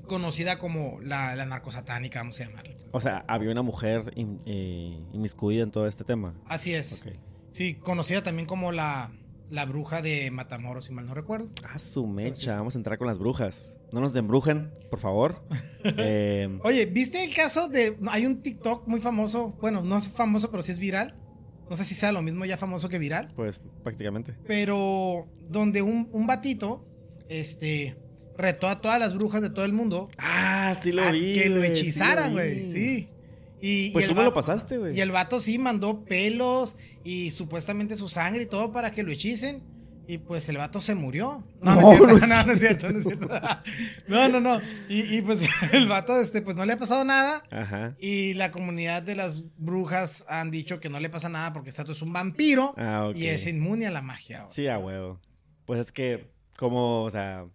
conocida 0.05 0.59
como 0.59 0.99
la, 1.01 1.35
la 1.35 1.47
narcosatánica, 1.47 2.19
vamos 2.19 2.39
a 2.39 2.45
llamarla. 2.45 2.75
O 2.91 3.01
sea, 3.01 3.25
había 3.27 3.49
una 3.51 3.63
mujer 3.63 4.11
in- 4.15 4.39
eh, 4.45 4.99
inmiscuida 5.13 5.63
en 5.63 5.71
todo 5.71 5.87
este 5.87 6.03
tema. 6.03 6.35
Así 6.45 6.75
es. 6.75 7.03
Sí, 7.51 7.75
conocida 7.75 8.23
también 8.23 8.47
como 8.47 8.71
la, 8.71 9.11
la 9.49 9.65
bruja 9.65 10.01
de 10.01 10.31
Matamoros, 10.31 10.85
si 10.85 10.93
mal 10.93 11.05
no 11.05 11.13
recuerdo. 11.13 11.49
Ah, 11.69 11.79
su 11.79 12.07
mecha. 12.07 12.55
Vamos 12.55 12.75
a 12.75 12.79
entrar 12.79 12.97
con 12.97 13.07
las 13.07 13.19
brujas. 13.19 13.77
No 13.91 13.99
nos 13.99 14.15
embrujen, 14.15 14.71
por 14.89 14.99
favor. 14.99 15.43
Eh, 15.83 16.59
Oye, 16.63 16.85
¿viste 16.85 17.23
el 17.23 17.33
caso 17.33 17.67
de... 17.67 17.97
Hay 18.09 18.27
un 18.27 18.43
TikTok 18.43 18.87
muy 18.87 19.01
famoso, 19.01 19.57
bueno, 19.59 19.81
no 19.81 19.97
es 19.97 20.07
famoso, 20.09 20.51
pero 20.51 20.61
sí 20.61 20.71
es 20.71 20.77
viral. 20.77 21.15
No 21.71 21.75
sé 21.75 21.83
si 21.85 21.95
sea 21.95 22.11
lo 22.11 22.21
mismo 22.21 22.45
ya 22.45 22.55
famoso 22.55 22.87
que 22.87 22.99
viral. 22.99 23.33
pues 23.35 23.59
prácticamente. 23.81 24.35
Pero 24.45 25.27
donde 25.49 25.81
un, 25.81 26.07
un 26.11 26.27
batito, 26.27 26.85
este, 27.29 27.97
retó 28.37 28.67
a 28.67 28.79
todas 28.79 28.99
las 28.99 29.15
brujas 29.15 29.41
de 29.41 29.49
todo 29.49 29.65
el 29.65 29.73
mundo 29.73 30.09
Ah, 30.19 30.75
sí 30.83 30.91
lo 30.91 31.01
a 31.01 31.11
vi. 31.11 31.33
que 31.33 31.49
lo 31.49 31.63
hechizaran, 31.63 32.33
güey. 32.33 32.65
Sí. 32.65 33.07
Y, 33.61 33.87
y 33.87 33.91
Pues 33.91 34.05
el 34.05 34.11
tú 34.11 34.15
me 34.17 34.23
lo 34.23 34.33
pasaste, 34.33 34.77
güey. 34.77 34.95
Y 34.97 35.01
el 35.01 35.11
vato 35.11 35.39
sí 35.39 35.57
mandó 35.59 36.03
pelos 36.03 36.77
y 37.03 37.29
supuestamente 37.31 37.95
su 37.95 38.07
sangre 38.09 38.43
y 38.43 38.45
todo 38.47 38.71
para 38.71 38.91
que 38.91 39.03
lo 39.03 39.11
hechicen. 39.11 39.63
Y 40.07 40.17
pues 40.17 40.49
el 40.49 40.57
vato 40.57 40.81
se 40.81 40.93
murió. 40.95 41.43
No, 41.61 41.75
no, 41.75 41.81
No, 41.81 41.91
es 41.91 41.97
cierto, 41.97 42.27
no 42.27 42.43
no, 42.43 42.51
es 42.53 42.59
cierto, 42.59 42.89
no 42.91 42.99
es 42.99 43.05
cierto. 43.05 43.29
No, 44.07 44.27
no, 44.29 44.41
no. 44.41 44.59
Y, 44.89 45.17
y, 45.17 45.21
pues 45.21 45.41
el 45.71 45.87
vato, 45.87 46.19
este, 46.19 46.41
pues 46.41 46.57
no 46.57 46.65
le 46.65 46.73
ha 46.73 46.77
pasado 46.77 47.05
nada. 47.05 47.43
Ajá. 47.49 47.95
Y 47.99 48.33
la 48.33 48.51
comunidad 48.51 49.03
de 49.03 49.15
las 49.15 49.43
brujas 49.57 50.25
han 50.27 50.51
dicho 50.51 50.79
que 50.81 50.89
no 50.89 50.99
le 50.99 51.09
pasa 51.09 51.29
nada 51.29 51.53
porque 51.53 51.69
este 51.69 51.83
vato 51.83 51.91
es 51.93 52.01
un 52.01 52.11
vampiro 52.11 52.73
Ah, 52.77 53.07
ok. 53.09 53.15
y 53.15 53.27
es 53.27 53.47
inmune 53.47 53.85
a 53.87 53.91
la 53.91 54.01
magia. 54.01 54.45
Sí, 54.49 54.67
a 54.67 54.77
huevo. 54.79 55.19
Pues 55.65 55.79
es 55.79 55.91
que, 55.93 56.29
como, 56.57 57.03
o 57.03 57.11
sea, 57.11 57.45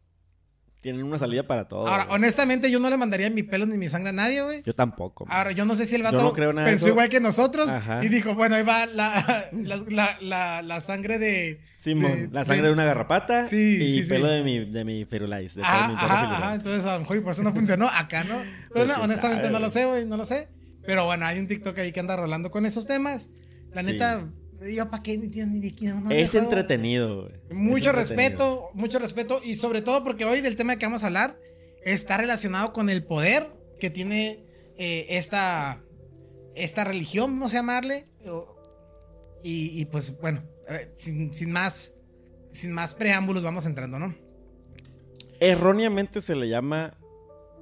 tienen 0.92 1.04
una 1.04 1.18
salida 1.18 1.46
para 1.46 1.66
todo. 1.68 1.86
Ahora, 1.88 2.04
güey. 2.04 2.16
honestamente, 2.16 2.70
yo 2.70 2.78
no 2.78 2.88
le 2.90 2.96
mandaría 2.96 3.28
mi 3.30 3.42
pelo 3.42 3.66
ni 3.66 3.76
mi 3.76 3.88
sangre 3.88 4.10
a 4.10 4.12
nadie, 4.12 4.42
güey. 4.42 4.62
Yo 4.64 4.74
tampoco. 4.74 5.26
man. 5.26 5.36
Ahora, 5.36 5.52
yo 5.52 5.64
no 5.64 5.74
sé 5.74 5.84
si 5.84 5.94
el 5.96 6.02
vato 6.02 6.22
no 6.22 6.32
creo 6.32 6.52
nada 6.52 6.66
pensó 6.68 6.88
igual 6.88 7.08
que 7.08 7.18
nosotros 7.20 7.70
Ajá. 7.72 8.04
y 8.04 8.08
dijo, 8.08 8.34
bueno, 8.34 8.54
ahí 8.56 8.62
va 8.62 8.86
la, 8.86 9.46
la, 10.20 10.62
la- 10.62 10.80
sangre 10.80 11.18
de... 11.18 11.60
Simón, 11.78 12.10
de- 12.12 12.28
la 12.28 12.44
sangre 12.44 12.68
de, 12.68 12.72
una 12.72 12.84
garrapata 12.84 13.46
Sí, 13.48 13.78
y 13.80 13.92
sí, 13.94 14.04
sí. 14.04 14.08
pelo 14.10 14.28
de 14.28 14.42
mi, 14.42 14.64
de 14.64 14.84
mi 14.84 15.04
Firulais. 15.04 15.54
De 15.54 15.62
Ajá, 15.62 15.88
mi 15.88 15.94
ajá, 15.94 16.06
Firulais. 16.06 16.32
ajá. 16.42 16.54
Entonces, 16.54 16.86
a 16.86 16.94
lo 16.94 17.00
mejor 17.00 17.22
por 17.22 17.32
eso 17.32 17.42
no 17.42 17.52
funcionó. 17.52 17.88
Acá 17.92 18.24
no. 18.24 18.36
Pero 18.72 18.86
Pues 18.86 18.86
no, 18.88 19.02
honestamente 19.04 19.50
no 19.50 19.58
lo 19.58 19.68
sé, 19.70 19.84
güey, 19.86 20.04
no 20.06 20.16
lo 20.16 20.24
sé. 20.24 20.48
Pero 20.84 21.04
bueno, 21.04 21.26
hay 21.26 21.38
un 21.40 21.46
TikTok 21.48 21.76
ahí 21.78 21.90
que 21.92 21.98
anda 22.00 22.14
rolando 22.16 22.50
con 22.52 22.64
esos 22.64 22.86
temas. 22.86 23.30
La 23.72 23.82
neta, 23.82 24.24
yo 24.74 24.90
para 24.90 25.02
qué, 25.02 25.16
Dios, 25.18 25.48
ni 25.48 25.60
no, 25.60 26.10
Es 26.10 26.34
no 26.34 26.40
juego. 26.40 26.44
entretenido, 26.46 27.22
güey. 27.22 27.34
Mucho 27.50 27.76
Es 27.78 27.86
entretenido. 27.86 27.92
respeto, 27.94 28.70
mucho 28.74 28.98
respeto. 28.98 29.40
Y 29.44 29.54
sobre 29.56 29.82
todo 29.82 30.02
porque 30.04 30.24
hoy 30.24 30.40
del 30.40 30.56
tema 30.56 30.76
que 30.76 30.86
vamos 30.86 31.02
a 31.04 31.06
hablar 31.06 31.38
está 31.84 32.16
relacionado 32.16 32.72
con 32.72 32.88
el 32.90 33.04
poder 33.04 33.52
que 33.78 33.90
tiene 33.90 34.44
eh, 34.78 35.06
esta, 35.10 35.82
esta 36.54 36.84
religión, 36.84 37.32
vamos 37.32 37.52
a 37.54 37.58
llamarle. 37.58 38.06
Y, 39.42 39.80
y 39.80 39.84
pues 39.86 40.18
bueno, 40.20 40.42
eh, 40.68 40.92
sin, 40.98 41.32
sin 41.34 41.52
más, 41.52 41.94
sin 42.52 42.72
más 42.72 42.94
preámbulos 42.94 43.44
vamos 43.44 43.66
entrando, 43.66 43.98
¿no? 43.98 44.14
Erróneamente 45.38 46.20
se 46.20 46.34
le 46.34 46.48
llama 46.48 46.96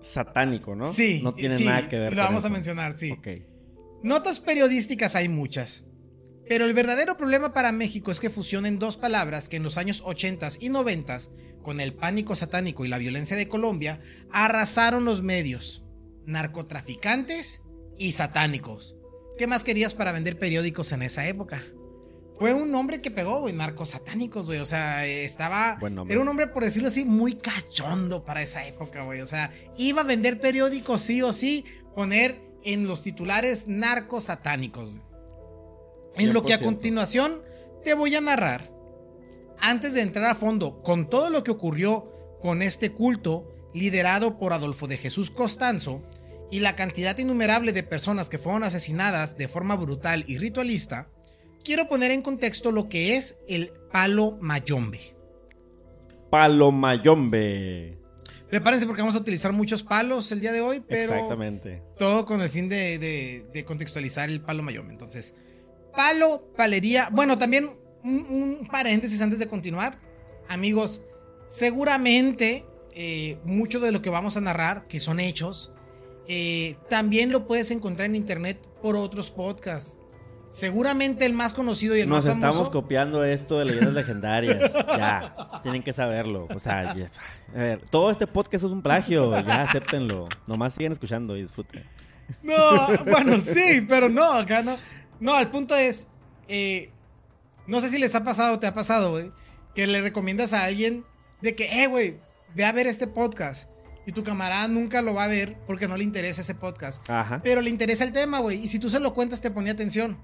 satánico, 0.00 0.74
¿no? 0.76 0.92
Sí. 0.92 1.20
No 1.22 1.34
tiene 1.34 1.56
sí, 1.56 1.64
nada 1.64 1.88
que 1.88 1.98
ver 1.98 2.10
Lo 2.10 2.16
con 2.22 2.26
vamos 2.26 2.44
a 2.44 2.48
mencionar, 2.50 2.92
sí. 2.92 3.10
Ok. 3.10 3.28
Notas 4.02 4.38
periodísticas 4.40 5.16
hay 5.16 5.28
muchas. 5.28 5.84
Pero 6.48 6.66
el 6.66 6.74
verdadero 6.74 7.16
problema 7.16 7.52
para 7.52 7.72
México 7.72 8.10
es 8.10 8.20
que 8.20 8.30
fusionen 8.30 8.78
dos 8.78 8.96
palabras 8.96 9.48
que 9.48 9.56
en 9.56 9.62
los 9.62 9.78
años 9.78 10.02
80 10.04 10.48
y 10.60 10.68
90, 10.68 11.18
con 11.62 11.80
el 11.80 11.94
pánico 11.94 12.36
satánico 12.36 12.84
y 12.84 12.88
la 12.88 12.98
violencia 12.98 13.36
de 13.36 13.48
Colombia, 13.48 14.00
arrasaron 14.30 15.04
los 15.04 15.22
medios. 15.22 15.84
Narcotraficantes 16.26 17.62
y 17.98 18.12
satánicos. 18.12 18.96
¿Qué 19.38 19.46
más 19.46 19.64
querías 19.64 19.94
para 19.94 20.12
vender 20.12 20.38
periódicos 20.38 20.92
en 20.92 21.02
esa 21.02 21.26
época? 21.26 21.62
Fue 22.38 22.52
un 22.52 22.74
hombre 22.74 23.00
que 23.00 23.10
pegó, 23.10 23.40
güey, 23.40 23.54
narcosatánicos, 23.54 24.46
güey. 24.46 24.58
O 24.58 24.66
sea, 24.66 25.06
estaba. 25.06 25.78
Era 26.08 26.20
un 26.20 26.28
hombre, 26.28 26.48
por 26.48 26.64
decirlo 26.64 26.88
así, 26.88 27.04
muy 27.04 27.36
cachondo 27.36 28.24
para 28.24 28.42
esa 28.42 28.66
época, 28.66 29.04
güey. 29.04 29.20
O 29.20 29.26
sea, 29.26 29.52
iba 29.78 30.02
a 30.02 30.04
vender 30.04 30.40
periódicos 30.40 31.00
sí 31.02 31.22
o 31.22 31.32
sí, 31.32 31.64
poner 31.94 32.40
en 32.64 32.86
los 32.86 33.02
titulares 33.02 33.68
narcosatánicos, 33.68 34.90
güey. 34.90 35.13
En 36.16 36.32
lo 36.32 36.44
que 36.44 36.54
a 36.54 36.60
continuación 36.60 37.42
te 37.82 37.94
voy 37.94 38.14
a 38.14 38.20
narrar, 38.20 38.70
antes 39.58 39.94
de 39.94 40.02
entrar 40.02 40.26
a 40.26 40.34
fondo 40.34 40.82
con 40.82 41.08
todo 41.08 41.30
lo 41.30 41.44
que 41.44 41.50
ocurrió 41.50 42.10
con 42.40 42.62
este 42.62 42.92
culto 42.92 43.50
liderado 43.72 44.38
por 44.38 44.52
Adolfo 44.52 44.86
de 44.86 44.96
Jesús 44.96 45.30
Costanzo 45.30 46.02
y 46.50 46.60
la 46.60 46.76
cantidad 46.76 47.18
innumerable 47.18 47.72
de 47.72 47.82
personas 47.82 48.28
que 48.28 48.38
fueron 48.38 48.62
asesinadas 48.62 49.36
de 49.36 49.48
forma 49.48 49.74
brutal 49.74 50.24
y 50.28 50.38
ritualista, 50.38 51.08
quiero 51.64 51.88
poner 51.88 52.10
en 52.12 52.22
contexto 52.22 52.70
lo 52.70 52.88
que 52.88 53.16
es 53.16 53.38
el 53.48 53.72
palo 53.90 54.38
mayombe. 54.40 55.16
Palo 56.30 56.70
mayombe. 56.70 57.98
Prepárense 58.48 58.86
porque 58.86 59.02
vamos 59.02 59.16
a 59.16 59.18
utilizar 59.18 59.52
muchos 59.52 59.82
palos 59.82 60.30
el 60.30 60.40
día 60.40 60.52
de 60.52 60.60
hoy, 60.60 60.80
pero 60.86 61.14
Exactamente. 61.14 61.82
todo 61.98 62.24
con 62.24 62.40
el 62.40 62.48
fin 62.48 62.68
de, 62.68 63.64
contextualizar 63.66 64.28
el 64.28 64.40
palo 64.40 64.62
mayombe. 64.62 64.92
Entonces, 64.92 65.34
palo, 65.96 66.50
palería. 66.56 67.08
Bueno, 67.10 67.38
también 67.38 67.70
un, 68.02 68.68
paréntesis 68.70 69.20
antes 69.22 69.38
de 69.38 69.48
continuar. 69.48 69.98
Amigos, 70.48 71.02
seguramente 71.48 72.66
eh, 72.94 73.38
mucho 73.44 73.80
de 73.80 73.92
lo 73.92 74.02
que 74.02 74.10
vamos 74.10 74.36
a 74.36 74.40
narrar, 74.40 74.86
que 74.86 75.00
son 75.00 75.20
hechos, 75.20 75.72
eh, 76.26 76.76
también 76.88 77.32
lo 77.32 77.46
puedes 77.46 77.70
encontrar 77.70 78.06
en 78.06 78.16
internet 78.16 78.58
por 78.82 78.96
otros 78.96 79.30
podcasts. 79.30 79.98
Seguramente 80.50 81.26
el 81.26 81.32
más 81.32 81.52
conocido 81.52 81.96
y 81.96 82.00
el 82.00 82.06
más 82.06 82.24
famoso. 82.24 82.40
Nos 82.40 82.50
estamos 82.50 82.70
copiando 82.70 83.24
esto 83.24 83.58
de 83.58 83.64
leyendas 83.64 83.92
legendarias. 83.92 84.72
ya, 84.86 85.60
tienen 85.64 85.82
que 85.82 85.92
saberlo. 85.92 86.46
O 86.54 86.60
sea, 86.60 86.90
a 86.90 87.58
ver, 87.58 87.80
todo 87.90 88.08
este 88.12 88.28
podcast 88.28 88.64
es 88.64 88.70
un 88.70 88.80
plagio. 88.80 89.32
Ya, 89.32 89.62
acéptenlo. 89.62 90.28
Nomás 90.46 90.74
siguen 90.74 90.92
escuchando 90.92 91.36
y 91.36 91.42
disfruten. 91.42 91.82
No, 92.40 92.86
bueno, 93.04 93.40
sí, 93.40 93.84
pero 93.88 94.08
no, 94.08 94.32
acá 94.32 94.62
no. 94.62 94.76
No, 95.20 95.38
el 95.38 95.48
punto 95.48 95.74
es. 95.74 96.08
Eh, 96.48 96.90
no 97.66 97.80
sé 97.80 97.88
si 97.88 97.98
les 97.98 98.14
ha 98.14 98.24
pasado 98.24 98.54
o 98.54 98.58
te 98.58 98.66
ha 98.66 98.74
pasado, 98.74 99.10
güey. 99.10 99.32
Que 99.74 99.86
le 99.86 100.00
recomiendas 100.00 100.52
a 100.52 100.64
alguien 100.64 101.04
de 101.40 101.54
que, 101.54 101.82
eh, 101.82 101.86
güey, 101.86 102.18
ve 102.54 102.64
a 102.64 102.72
ver 102.72 102.86
este 102.86 103.06
podcast. 103.06 103.70
Y 104.06 104.12
tu 104.12 104.22
camarada 104.22 104.68
nunca 104.68 105.00
lo 105.00 105.14
va 105.14 105.24
a 105.24 105.28
ver 105.28 105.56
porque 105.66 105.88
no 105.88 105.96
le 105.96 106.04
interesa 106.04 106.42
ese 106.42 106.54
podcast. 106.54 107.08
Ajá. 107.08 107.40
Pero 107.42 107.62
le 107.62 107.70
interesa 107.70 108.04
el 108.04 108.12
tema, 108.12 108.38
güey. 108.40 108.58
Y 108.58 108.68
si 108.68 108.78
tú 108.78 108.90
se 108.90 109.00
lo 109.00 109.14
cuentas, 109.14 109.40
te 109.40 109.50
ponía 109.50 109.72
atención 109.72 110.18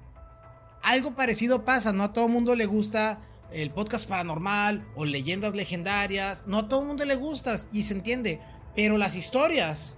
algo 0.82 1.14
parecido 1.14 1.64
pasa, 1.64 1.92
no 1.92 2.04
a 2.04 2.12
todo 2.12 2.28
mundo 2.28 2.54
le 2.54 2.66
gusta 2.66 3.20
el 3.52 3.70
podcast 3.70 4.08
paranormal 4.08 4.86
o 4.94 5.04
leyendas 5.04 5.54
legendarias, 5.54 6.44
no 6.46 6.58
a 6.58 6.68
todo 6.68 6.84
mundo 6.84 7.04
le 7.04 7.16
gusta 7.16 7.54
y 7.72 7.82
se 7.82 7.94
entiende, 7.94 8.40
pero 8.76 8.96
las 8.96 9.16
historias 9.16 9.96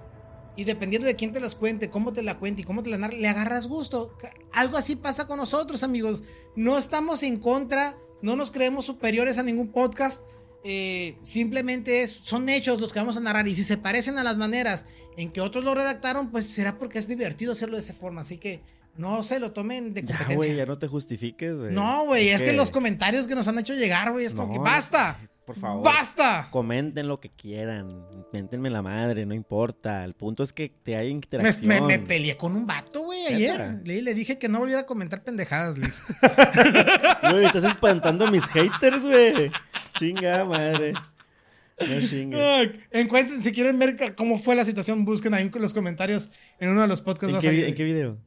y 0.56 0.64
dependiendo 0.64 1.06
de 1.06 1.16
quién 1.16 1.32
te 1.32 1.40
las 1.40 1.54
cuente, 1.54 1.90
cómo 1.90 2.12
te 2.12 2.22
la 2.22 2.38
cuente 2.38 2.62
y 2.62 2.64
cómo 2.64 2.82
te 2.82 2.90
la 2.90 2.98
narra, 2.98 3.14
le 3.14 3.28
agarras 3.28 3.66
gusto. 3.66 4.16
Algo 4.52 4.76
así 4.76 4.96
pasa 4.96 5.26
con 5.26 5.38
nosotros, 5.38 5.82
amigos. 5.82 6.22
No 6.56 6.76
estamos 6.76 7.22
en 7.22 7.38
contra, 7.38 7.96
no 8.20 8.36
nos 8.36 8.50
creemos 8.50 8.84
superiores 8.84 9.38
a 9.38 9.42
ningún 9.42 9.68
podcast. 9.68 10.22
Eh, 10.64 11.16
simplemente 11.22 12.02
es, 12.02 12.10
son 12.10 12.48
hechos 12.48 12.80
los 12.80 12.92
que 12.92 13.00
vamos 13.00 13.16
a 13.16 13.20
narrar 13.20 13.48
y 13.48 13.54
si 13.54 13.64
se 13.64 13.76
parecen 13.76 14.18
a 14.18 14.22
las 14.22 14.36
maneras 14.36 14.86
en 15.16 15.30
que 15.30 15.40
otros 15.40 15.64
lo 15.64 15.74
redactaron, 15.74 16.30
pues 16.30 16.46
será 16.46 16.78
porque 16.78 16.98
es 16.98 17.08
divertido 17.08 17.52
hacerlo 17.52 17.76
de 17.76 17.80
esa 17.80 17.94
forma. 17.94 18.20
Así 18.20 18.38
que 18.38 18.62
no 18.96 19.22
se 19.22 19.40
lo 19.40 19.52
tomen 19.52 19.94
de 19.94 20.04
competencia. 20.04 20.28
Ya, 20.28 20.36
güey, 20.36 20.56
ya 20.56 20.66
no 20.66 20.78
te 20.78 20.86
justifiques, 20.86 21.56
güey. 21.56 21.72
No, 21.72 22.04
güey, 22.04 22.28
es, 22.28 22.42
que... 22.42 22.52
los 22.52 22.70
comentarios 22.70 23.26
que 23.26 23.34
nos 23.34 23.48
han 23.48 23.58
hecho 23.58 23.74
llegar, 23.74 24.12
güey, 24.12 24.26
es 24.26 24.34
como 24.34 24.52
que 24.52 24.58
basta. 24.58 25.18
Por 25.44 25.58
favor. 25.58 25.84
¡Basta! 25.84 26.48
Comenten 26.50 27.08
lo 27.08 27.18
que 27.18 27.28
quieran. 27.28 28.06
Méntenme 28.32 28.70
la 28.70 28.80
madre, 28.80 29.26
no 29.26 29.34
importa. 29.34 30.04
El 30.04 30.14
punto 30.14 30.44
es 30.44 30.52
que 30.52 30.68
te 30.68 30.94
haya 30.96 31.10
interacción. 31.10 31.66
Me, 31.66 31.80
me, 31.80 31.98
peleé 31.98 32.36
con 32.36 32.54
un 32.54 32.64
vato, 32.64 33.02
güey, 33.02 33.26
ayer. 33.26 33.80
Le, 33.84 34.02
le, 34.02 34.14
dije 34.14 34.38
que 34.38 34.48
no 34.48 34.60
volviera 34.60 34.82
a 34.82 34.86
comentar 34.86 35.24
pendejadas, 35.24 35.78
güey. 35.78 35.90
Güey, 37.32 37.44
estás 37.46 37.64
espantando 37.64 38.26
a 38.26 38.30
mis 38.30 38.44
haters, 38.46 39.02
güey. 39.02 39.50
Chinga 39.98 40.44
madre. 40.44 40.92
No 40.92 42.08
chingue. 42.08 42.80
encuentren, 42.90 43.42
si 43.42 43.52
quieren 43.52 43.78
ver 43.78 44.14
cómo 44.14 44.38
fue 44.38 44.54
la 44.54 44.64
situación, 44.64 45.04
busquen 45.04 45.34
ahí 45.34 45.50
en 45.52 45.62
los 45.62 45.72
comentarios 45.74 46.30
en 46.58 46.68
uno 46.70 46.82
de 46.82 46.88
los 46.88 47.00
podcasts. 47.00 47.44
¿En 47.44 47.74
qué 47.74 47.84
video? 47.84 48.18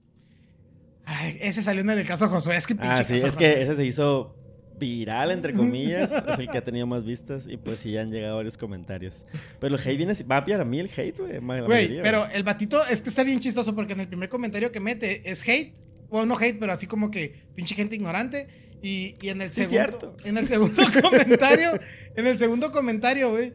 ese 1.40 1.62
salió 1.62 1.82
en 1.82 1.90
el 1.92 2.06
caso 2.06 2.28
Josué. 2.30 2.56
Es 2.56 2.68
que 2.68 2.76
Ah, 2.80 3.04
sí, 3.04 3.16
es 3.16 3.36
que 3.36 3.62
ese 3.62 3.76
se 3.76 3.86
hizo 3.86 4.36
viral, 4.78 5.32
entre 5.32 5.54
comillas. 5.54 6.12
es 6.12 6.40
el 6.40 6.50
que 6.50 6.58
ha 6.58 6.64
tenido 6.66 6.88
más 6.88 7.06
vistas. 7.06 7.46
Y 7.48 7.58
pues 7.58 7.80
sí, 7.80 7.98
han 7.98 8.12
llegado 8.12 8.38
varios 8.38 8.58
comentarios. 8.58 9.26
Pero 9.60 9.76
el 9.76 9.82
hate 9.82 9.98
viene. 9.98 10.14
Va 10.30 10.38
a 10.38 10.46
pillar 10.46 10.62
a 10.62 10.66
mí 10.66 10.80
el 10.80 10.90
hate, 10.96 11.18
güey. 11.18 11.40
Güey, 11.40 12.02
pero 12.02 12.26
el 12.34 12.44
batito 12.44 12.80
es 12.86 13.02
que 13.02 13.10
está 13.10 13.24
bien 13.24 13.40
chistoso 13.40 13.74
porque 13.76 13.94
en 13.94 14.02
el 14.02 14.08
primer 14.08 14.30
comentario 14.30 14.72
que 14.72 14.80
mete 14.80 15.30
es 15.30 15.48
hate. 15.48 15.74
Bueno, 16.10 16.28
no 16.28 16.38
hate, 16.38 16.58
pero 16.60 16.72
así 16.72 16.88
como 16.88 17.10
que 17.12 17.34
pinche 17.56 17.76
gente 17.76 17.96
ignorante. 17.96 18.48
Y, 18.82 19.16
y 19.22 19.30
en 19.30 19.42
el 19.42 19.50
segundo. 19.50 20.16
En 20.24 20.38
el 20.38 20.46
segundo 20.46 20.84
comentario. 21.02 21.72
En 22.16 22.28
el 22.28 22.38
segundo 22.38 22.72
comentario, 22.72 23.32
güey. 23.32 23.54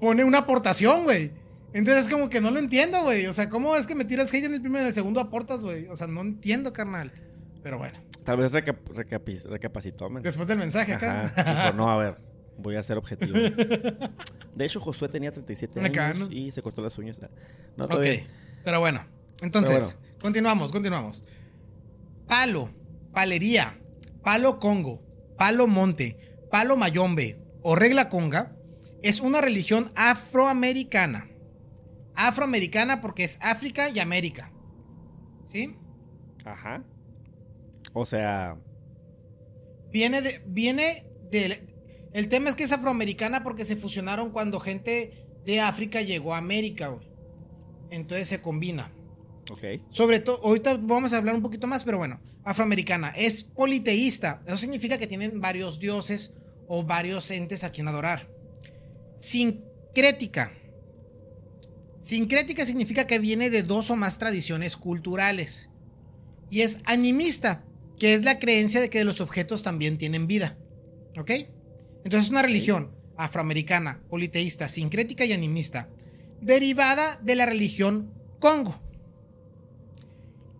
Pone 0.00 0.24
una 0.24 0.38
aportación, 0.38 1.04
güey. 1.04 1.30
Entonces 1.74 2.04
es 2.06 2.12
como 2.12 2.28
que 2.28 2.40
no 2.40 2.50
lo 2.50 2.58
entiendo, 2.58 3.02
güey. 3.02 3.26
O 3.26 3.32
sea, 3.32 3.48
¿cómo 3.48 3.76
es 3.76 3.86
que 3.86 3.94
me 3.94 4.04
tiras 4.04 4.32
hate 4.32 4.44
en 4.44 4.54
el 4.54 4.60
primero 4.60 4.80
y 4.80 4.82
en 4.82 4.88
el 4.88 4.94
segundo 4.94 5.20
aportas, 5.20 5.62
güey? 5.64 5.86
O 5.86 5.96
sea, 5.96 6.06
no 6.06 6.20
entiendo, 6.20 6.72
carnal. 6.72 7.12
Pero 7.62 7.78
bueno. 7.78 7.94
Tal 8.24 8.36
vez 8.36 8.52
recapacitó, 8.52 10.08
man. 10.10 10.22
Después 10.22 10.48
del 10.48 10.58
mensaje 10.58 10.94
acá. 10.94 11.32
Ajá. 11.36 11.72
no, 11.72 11.90
a 11.90 11.96
ver, 11.96 12.14
voy 12.58 12.76
a 12.76 12.82
ser 12.82 12.98
objetivo. 12.98 13.34
De 14.54 14.64
hecho, 14.64 14.80
Josué 14.80 15.08
tenía 15.08 15.32
37 15.32 15.80
años 15.80 16.28
y 16.30 16.52
se 16.52 16.62
cortó 16.62 16.82
las 16.82 16.96
uñas. 16.98 17.20
No, 17.76 17.84
ok, 17.84 18.06
pero 18.64 18.80
bueno. 18.80 19.04
Entonces, 19.40 19.98
continuamos, 20.20 20.70
continuamos. 20.70 21.24
Palo, 22.28 22.70
palería, 23.12 23.78
palo 24.22 24.60
congo, 24.60 25.02
palo 25.36 25.66
monte, 25.66 26.16
palo 26.50 26.76
mayombe 26.76 27.40
o 27.62 27.74
regla 27.74 28.08
conga 28.08 28.52
es 29.02 29.20
una 29.20 29.40
religión 29.40 29.90
afroamericana 29.96 31.26
afroamericana 32.14 33.00
porque 33.00 33.24
es 33.24 33.38
África 33.42 33.88
y 33.88 33.98
América. 33.98 34.50
¿Sí? 35.46 35.76
Ajá. 36.44 36.82
O 37.92 38.06
sea. 38.06 38.56
Viene 39.90 40.22
de. 40.22 40.42
Viene 40.46 41.06
de. 41.30 41.68
El 42.12 42.28
tema 42.28 42.50
es 42.50 42.54
que 42.54 42.64
es 42.64 42.72
afroamericana 42.72 43.42
porque 43.42 43.64
se 43.64 43.76
fusionaron 43.76 44.30
cuando 44.30 44.60
gente 44.60 45.26
de 45.44 45.60
África 45.60 46.02
llegó 46.02 46.34
a 46.34 46.38
América, 46.38 46.88
güey. 46.88 47.08
Entonces 47.90 48.28
se 48.28 48.40
combina. 48.40 48.92
Ok. 49.50 49.82
Sobre 49.90 50.20
todo, 50.20 50.40
ahorita 50.44 50.76
vamos 50.76 51.12
a 51.12 51.18
hablar 51.18 51.34
un 51.34 51.42
poquito 51.42 51.66
más, 51.66 51.84
pero 51.84 51.98
bueno, 51.98 52.20
afroamericana. 52.44 53.10
Es 53.10 53.42
politeísta. 53.42 54.40
Eso 54.46 54.56
significa 54.56 54.98
que 54.98 55.06
tienen 55.06 55.40
varios 55.40 55.78
dioses 55.78 56.34
o 56.68 56.84
varios 56.84 57.30
entes 57.30 57.64
a 57.64 57.72
quien 57.72 57.88
adorar. 57.88 58.28
Sincrética 59.18 60.52
Sincrética 62.02 62.66
significa 62.66 63.06
que 63.06 63.20
viene 63.20 63.48
de 63.48 63.62
dos 63.62 63.88
o 63.90 63.96
más 63.96 64.18
tradiciones 64.18 64.76
culturales. 64.76 65.70
Y 66.50 66.62
es 66.62 66.80
animista, 66.84 67.64
que 68.02 68.14
es 68.14 68.24
la 68.24 68.40
creencia 68.40 68.80
de 68.80 68.90
que 68.90 69.04
los 69.04 69.20
objetos 69.20 69.62
también 69.62 69.96
tienen 69.96 70.26
vida. 70.26 70.58
¿Ok? 71.16 71.30
Entonces 72.02 72.24
es 72.24 72.30
una 72.30 72.42
religión 72.42 72.90
afroamericana, 73.16 74.02
politeísta, 74.10 74.66
sincrética 74.66 75.24
y 75.24 75.32
animista, 75.32 75.88
derivada 76.40 77.20
de 77.22 77.36
la 77.36 77.46
religión 77.46 78.12
Congo. 78.40 78.82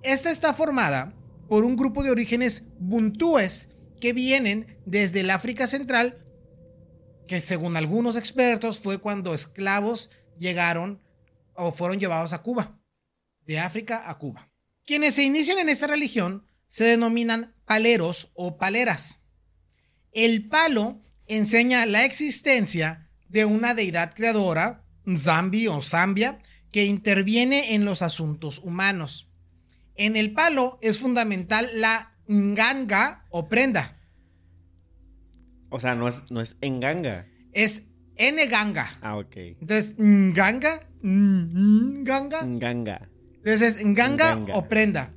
Esta 0.05 0.31
está 0.31 0.55
formada 0.55 1.17
por 1.49 1.65
un 1.65 1.75
grupo 1.75 2.05
de 2.05 2.13
orígenes 2.13 2.69
buntúes 2.79 3.71
que 4.01 4.13
vienen 4.13 4.79
desde 4.87 5.19
el 5.19 5.31
África 5.31 5.67
Central, 5.67 6.25
que 7.27 7.41
según 7.41 7.77
algunos 7.77 8.15
expertos 8.15 8.79
fue 8.79 8.99
cuando 8.99 9.35
esclavos 9.35 10.13
llegaron 10.39 11.03
o 11.55 11.73
fueron 11.73 11.99
llevados 11.99 12.35
a 12.35 12.41
Cuba, 12.41 12.79
de 13.47 13.59
África 13.59 14.09
a 14.09 14.17
Cuba. 14.17 14.49
Quienes 14.85 15.17
se 15.17 15.25
inician 15.25 15.59
en 15.59 15.71
esta 15.71 15.89
religión 15.89 16.47
se 16.73 16.85
denominan 16.85 17.55
paleros 17.67 18.33
o 18.35 18.57
paleras. 18.57 19.21
El 20.11 20.49
palo 20.49 21.02
enseña 21.26 21.85
la 21.85 22.07
existencia 22.07 23.11
de 23.29 23.45
una 23.45 23.75
deidad 23.75 24.14
creadora, 24.14 24.83
Zambi 25.14 25.69
o 25.69 25.83
Zambia, 25.83 26.38
que 26.71 26.87
interviene 26.87 27.75
en 27.75 27.85
los 27.85 28.00
asuntos 28.00 28.59
humanos. 28.59 29.31
En 29.97 30.17
el 30.17 30.33
palo 30.33 30.79
es 30.81 30.99
fundamental 30.99 31.69
la 31.75 32.17
nganga 32.26 33.26
o 33.29 33.50
prenda. 33.50 34.00
O 35.69 35.79
sea, 35.79 35.95
no 35.95 36.09
es, 36.09 36.31
no 36.31 36.41
es 36.41 36.57
enganga. 36.62 37.26
Es 37.52 37.87
N-ganga. 38.17 38.88
Ah, 39.02 39.19
ok. 39.19 39.37
Entonces, 39.61 39.95
nganga, 39.99 40.88
nganga. 41.02 42.47
Nganga. 42.47 43.11
Entonces 43.37 43.76
es 43.76 43.85
nganga, 43.85 44.37
Nganga. 44.37 44.55
o 44.55 44.69
prenda, 44.69 45.14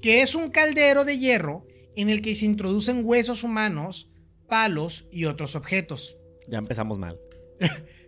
que 0.00 0.22
es 0.22 0.34
un 0.34 0.50
caldero 0.50 1.04
de 1.04 1.18
hierro 1.18 1.66
en 1.96 2.10
el 2.10 2.22
que 2.22 2.34
se 2.34 2.44
introducen 2.44 3.02
huesos 3.04 3.42
humanos, 3.42 4.10
palos 4.48 5.08
y 5.10 5.24
otros 5.24 5.54
objetos. 5.56 6.16
Ya 6.48 6.58
empezamos 6.58 6.98
mal. 6.98 7.18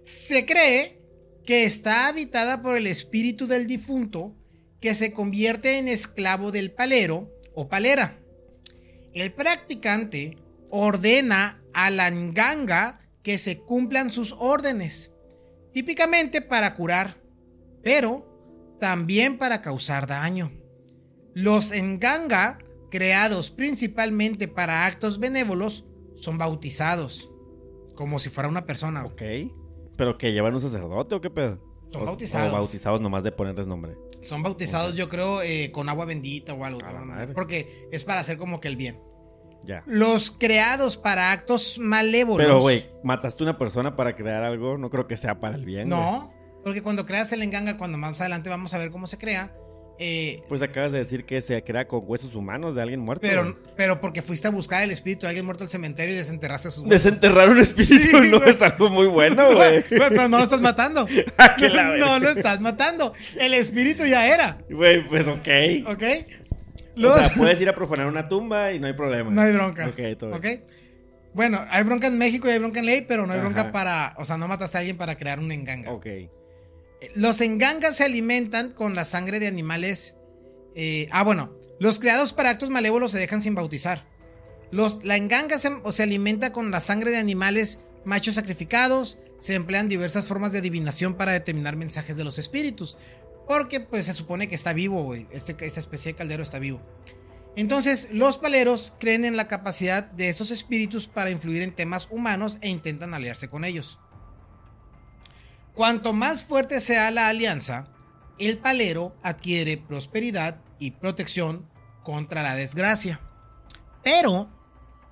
Se 0.04 0.46
cree 0.46 1.02
que 1.44 1.64
está 1.64 2.08
habitada 2.08 2.62
por 2.62 2.76
el 2.76 2.86
espíritu 2.86 3.46
del 3.46 3.66
difunto 3.66 4.36
que 4.80 4.94
se 4.94 5.12
convierte 5.12 5.78
en 5.78 5.88
esclavo 5.88 6.52
del 6.52 6.72
palero 6.72 7.32
o 7.54 7.68
palera. 7.68 8.18
El 9.14 9.32
practicante 9.32 10.36
ordena 10.70 11.62
a 11.72 11.90
la 11.90 12.10
nganga 12.10 13.00
que 13.22 13.38
se 13.38 13.58
cumplan 13.58 14.10
sus 14.10 14.34
órdenes, 14.38 15.12
típicamente 15.72 16.40
para 16.42 16.74
curar, 16.74 17.16
pero 17.82 18.76
también 18.78 19.38
para 19.38 19.62
causar 19.62 20.06
daño. 20.06 20.52
Los 21.40 21.72
nganga, 21.72 22.58
creados 22.90 23.50
principalmente 23.50 24.48
para 24.48 24.86
actos 24.86 25.20
benévolos, 25.20 25.84
son 26.16 26.36
bautizados, 26.36 27.30
como 27.94 28.18
si 28.18 28.28
fuera 28.28 28.48
una 28.48 28.64
persona. 28.66 29.04
Ok. 29.04 29.22
¿Pero 29.96 30.18
que 30.18 30.32
llevan 30.32 30.54
un 30.54 30.60
sacerdote 30.60 31.14
o 31.14 31.20
qué 31.20 31.30
pedo? 31.30 31.58
Son 31.92 32.02
O- 32.02 32.06
bautizados. 32.06 32.52
O 32.52 32.56
bautizados 32.56 33.00
nomás 33.00 33.22
de 33.22 33.30
ponerles 33.32 33.66
nombre. 33.68 33.96
Son 34.20 34.42
bautizados, 34.42 34.96
yo 34.96 35.08
creo, 35.08 35.42
eh, 35.42 35.70
con 35.72 35.88
agua 35.88 36.04
bendita 36.06 36.54
o 36.54 36.64
algo. 36.64 36.80
Porque 37.34 37.88
es 37.92 38.02
para 38.02 38.20
hacer 38.20 38.36
como 38.36 38.58
que 38.60 38.66
el 38.68 38.76
bien. 38.76 39.00
Ya. 39.64 39.84
Los 39.86 40.30
creados 40.32 40.96
para 40.96 41.30
actos 41.30 41.78
malévolos. 41.78 42.44
Pero, 42.46 42.60
güey, 42.60 42.86
mataste 43.04 43.42
una 43.44 43.58
persona 43.58 43.94
para 43.96 44.16
crear 44.16 44.42
algo, 44.42 44.76
no 44.76 44.90
creo 44.90 45.06
que 45.06 45.16
sea 45.16 45.38
para 45.40 45.54
el 45.56 45.64
bien. 45.64 45.88
No, 45.88 46.32
porque 46.64 46.82
cuando 46.82 47.06
creas 47.06 47.32
el 47.32 47.42
enganga, 47.42 47.76
cuando 47.76 47.96
más 47.96 48.20
adelante 48.20 48.50
vamos 48.50 48.74
a 48.74 48.78
ver 48.78 48.90
cómo 48.90 49.06
se 49.06 49.18
crea. 49.18 49.54
Eh, 49.98 50.42
Pues 50.48 50.62
acabas 50.62 50.92
de 50.92 50.98
decir 50.98 51.24
que 51.24 51.40
se 51.40 51.62
crea 51.62 51.86
con 51.86 52.02
huesos 52.04 52.34
humanos 52.34 52.74
de 52.74 52.82
alguien 52.82 53.00
muerto. 53.00 53.26
pero, 53.26 53.56
pero 53.76 54.00
porque 54.00 54.22
fuiste 54.22 54.48
a 54.48 54.50
buscar 54.50 54.82
el 54.82 54.90
espíritu 54.90 55.22
de 55.22 55.28
alguien 55.28 55.44
muerto 55.44 55.64
al 55.64 55.70
cementerio 55.70 56.14
y 56.14 56.18
desenterraste 56.18 56.70
sus 56.70 56.84
huesos. 56.84 56.90
Desenterrar 57.04 57.48
un 57.48 57.58
espíritu 57.58 58.18
Sí, 58.18 58.28
no 58.30 58.42
es 58.44 58.60
algo 58.62 58.90
muy 58.90 59.06
bueno, 59.06 59.52
güey. 59.54 59.82
Pero, 59.88 60.08
pero 60.08 60.28
no 60.28 60.38
lo 60.38 60.44
estás 60.44 60.60
matando. 60.60 61.06
Ah, 61.38 61.56
no 61.98 62.18
lo 62.18 62.30
estás 62.30 62.60
matando. 62.60 63.12
El 63.38 63.54
espíritu 63.54 64.04
ya 64.04 64.26
era. 64.32 64.58
Güey, 64.70 65.06
pues 65.08 65.26
ok. 65.28 65.48
¿Ok? 65.86 66.02
O 66.96 67.18
sea, 67.18 67.30
puedes 67.36 67.60
ir 67.60 67.68
a 67.68 67.74
profanar 67.74 68.06
una 68.06 68.28
tumba 68.28 68.72
y 68.72 68.78
no 68.80 68.86
hay 68.86 68.92
problema. 68.92 69.30
No 69.30 69.40
hay 69.40 69.52
bronca. 69.52 69.86
Ok, 69.86 70.18
todo 70.18 70.38
bien. 70.38 70.64
Bueno, 71.34 71.64
hay 71.70 71.84
bronca 71.84 72.08
en 72.08 72.18
México 72.18 72.48
y 72.48 72.52
hay 72.52 72.58
bronca 72.58 72.80
en 72.80 72.86
ley, 72.86 73.04
pero 73.06 73.26
no 73.26 73.32
hay 73.32 73.38
bronca 73.40 73.70
para. 73.70 74.14
O 74.18 74.24
sea, 74.24 74.36
no 74.36 74.48
mataste 74.48 74.78
a 74.78 74.80
alguien 74.80 74.96
para 74.96 75.16
crear 75.16 75.38
un 75.38 75.52
enganga. 75.52 75.92
Ok. 75.92 76.06
Los 77.14 77.40
engangas 77.40 77.96
se 77.96 78.04
alimentan 78.04 78.70
con 78.72 78.94
la 78.94 79.04
sangre 79.04 79.40
de 79.40 79.46
animales. 79.46 80.16
eh, 80.74 81.08
ah, 81.10 81.22
bueno. 81.22 81.56
Los 81.80 82.00
creados 82.00 82.32
para 82.32 82.50
actos 82.50 82.70
malévolos 82.70 83.12
se 83.12 83.18
dejan 83.18 83.40
sin 83.40 83.54
bautizar. 83.54 84.04
Los, 84.72 85.04
la 85.04 85.16
enganga 85.16 85.58
se, 85.58 85.70
se 85.90 86.02
alimenta 86.02 86.52
con 86.52 86.70
la 86.70 86.80
sangre 86.80 87.10
de 87.10 87.18
animales 87.18 87.80
machos 88.04 88.34
sacrificados. 88.34 89.18
Se 89.38 89.54
emplean 89.54 89.88
diversas 89.88 90.26
formas 90.26 90.50
de 90.52 90.58
adivinación 90.58 91.14
para 91.14 91.32
determinar 91.32 91.76
mensajes 91.76 92.16
de 92.16 92.24
los 92.24 92.38
espíritus. 92.38 92.96
Porque 93.46 93.80
pues 93.80 94.06
se 94.06 94.12
supone 94.12 94.48
que 94.48 94.56
está 94.56 94.72
vivo, 94.72 95.04
güey. 95.04 95.28
Este, 95.30 95.56
esta 95.64 95.80
especie 95.80 96.12
de 96.12 96.18
caldero 96.18 96.42
está 96.42 96.58
vivo. 96.58 96.82
Entonces, 97.54 98.08
los 98.12 98.38
paleros 98.38 98.94
creen 99.00 99.24
en 99.24 99.36
la 99.36 99.48
capacidad 99.48 100.04
de 100.04 100.28
estos 100.28 100.50
espíritus 100.50 101.06
para 101.06 101.30
influir 101.30 101.62
en 101.62 101.74
temas 101.74 102.08
humanos 102.10 102.58
e 102.60 102.68
intentan 102.68 103.14
aliarse 103.14 103.48
con 103.48 103.64
ellos. 103.64 103.98
Cuanto 105.78 106.12
más 106.12 106.42
fuerte 106.42 106.80
sea 106.80 107.12
la 107.12 107.28
alianza, 107.28 107.86
el 108.40 108.58
palero 108.58 109.14
adquiere 109.22 109.76
prosperidad 109.76 110.60
y 110.80 110.90
protección 110.90 111.68
contra 112.02 112.42
la 112.42 112.56
desgracia. 112.56 113.20
Pero, 114.02 114.50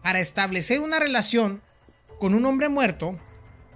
para 0.02 0.18
establecer 0.18 0.80
una 0.80 0.98
relación 0.98 1.62
con 2.18 2.34
un 2.34 2.44
hombre 2.46 2.68
muerto, 2.68 3.16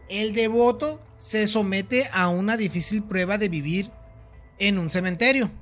el 0.09 0.33
devoto 0.33 1.01
se 1.19 1.47
somete 1.47 2.11
a 2.13 2.29
una 2.29 2.57
difícil 2.57 3.05
prueba 3.05 3.39
de 3.39 3.49
vivir 3.49 3.93
en 4.59 4.77
un 4.77 4.91
cementerio, 4.91 5.53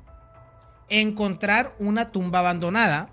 encontrar 0.88 1.76
una 1.78 2.10
tumba 2.10 2.38
abandonada 2.38 3.10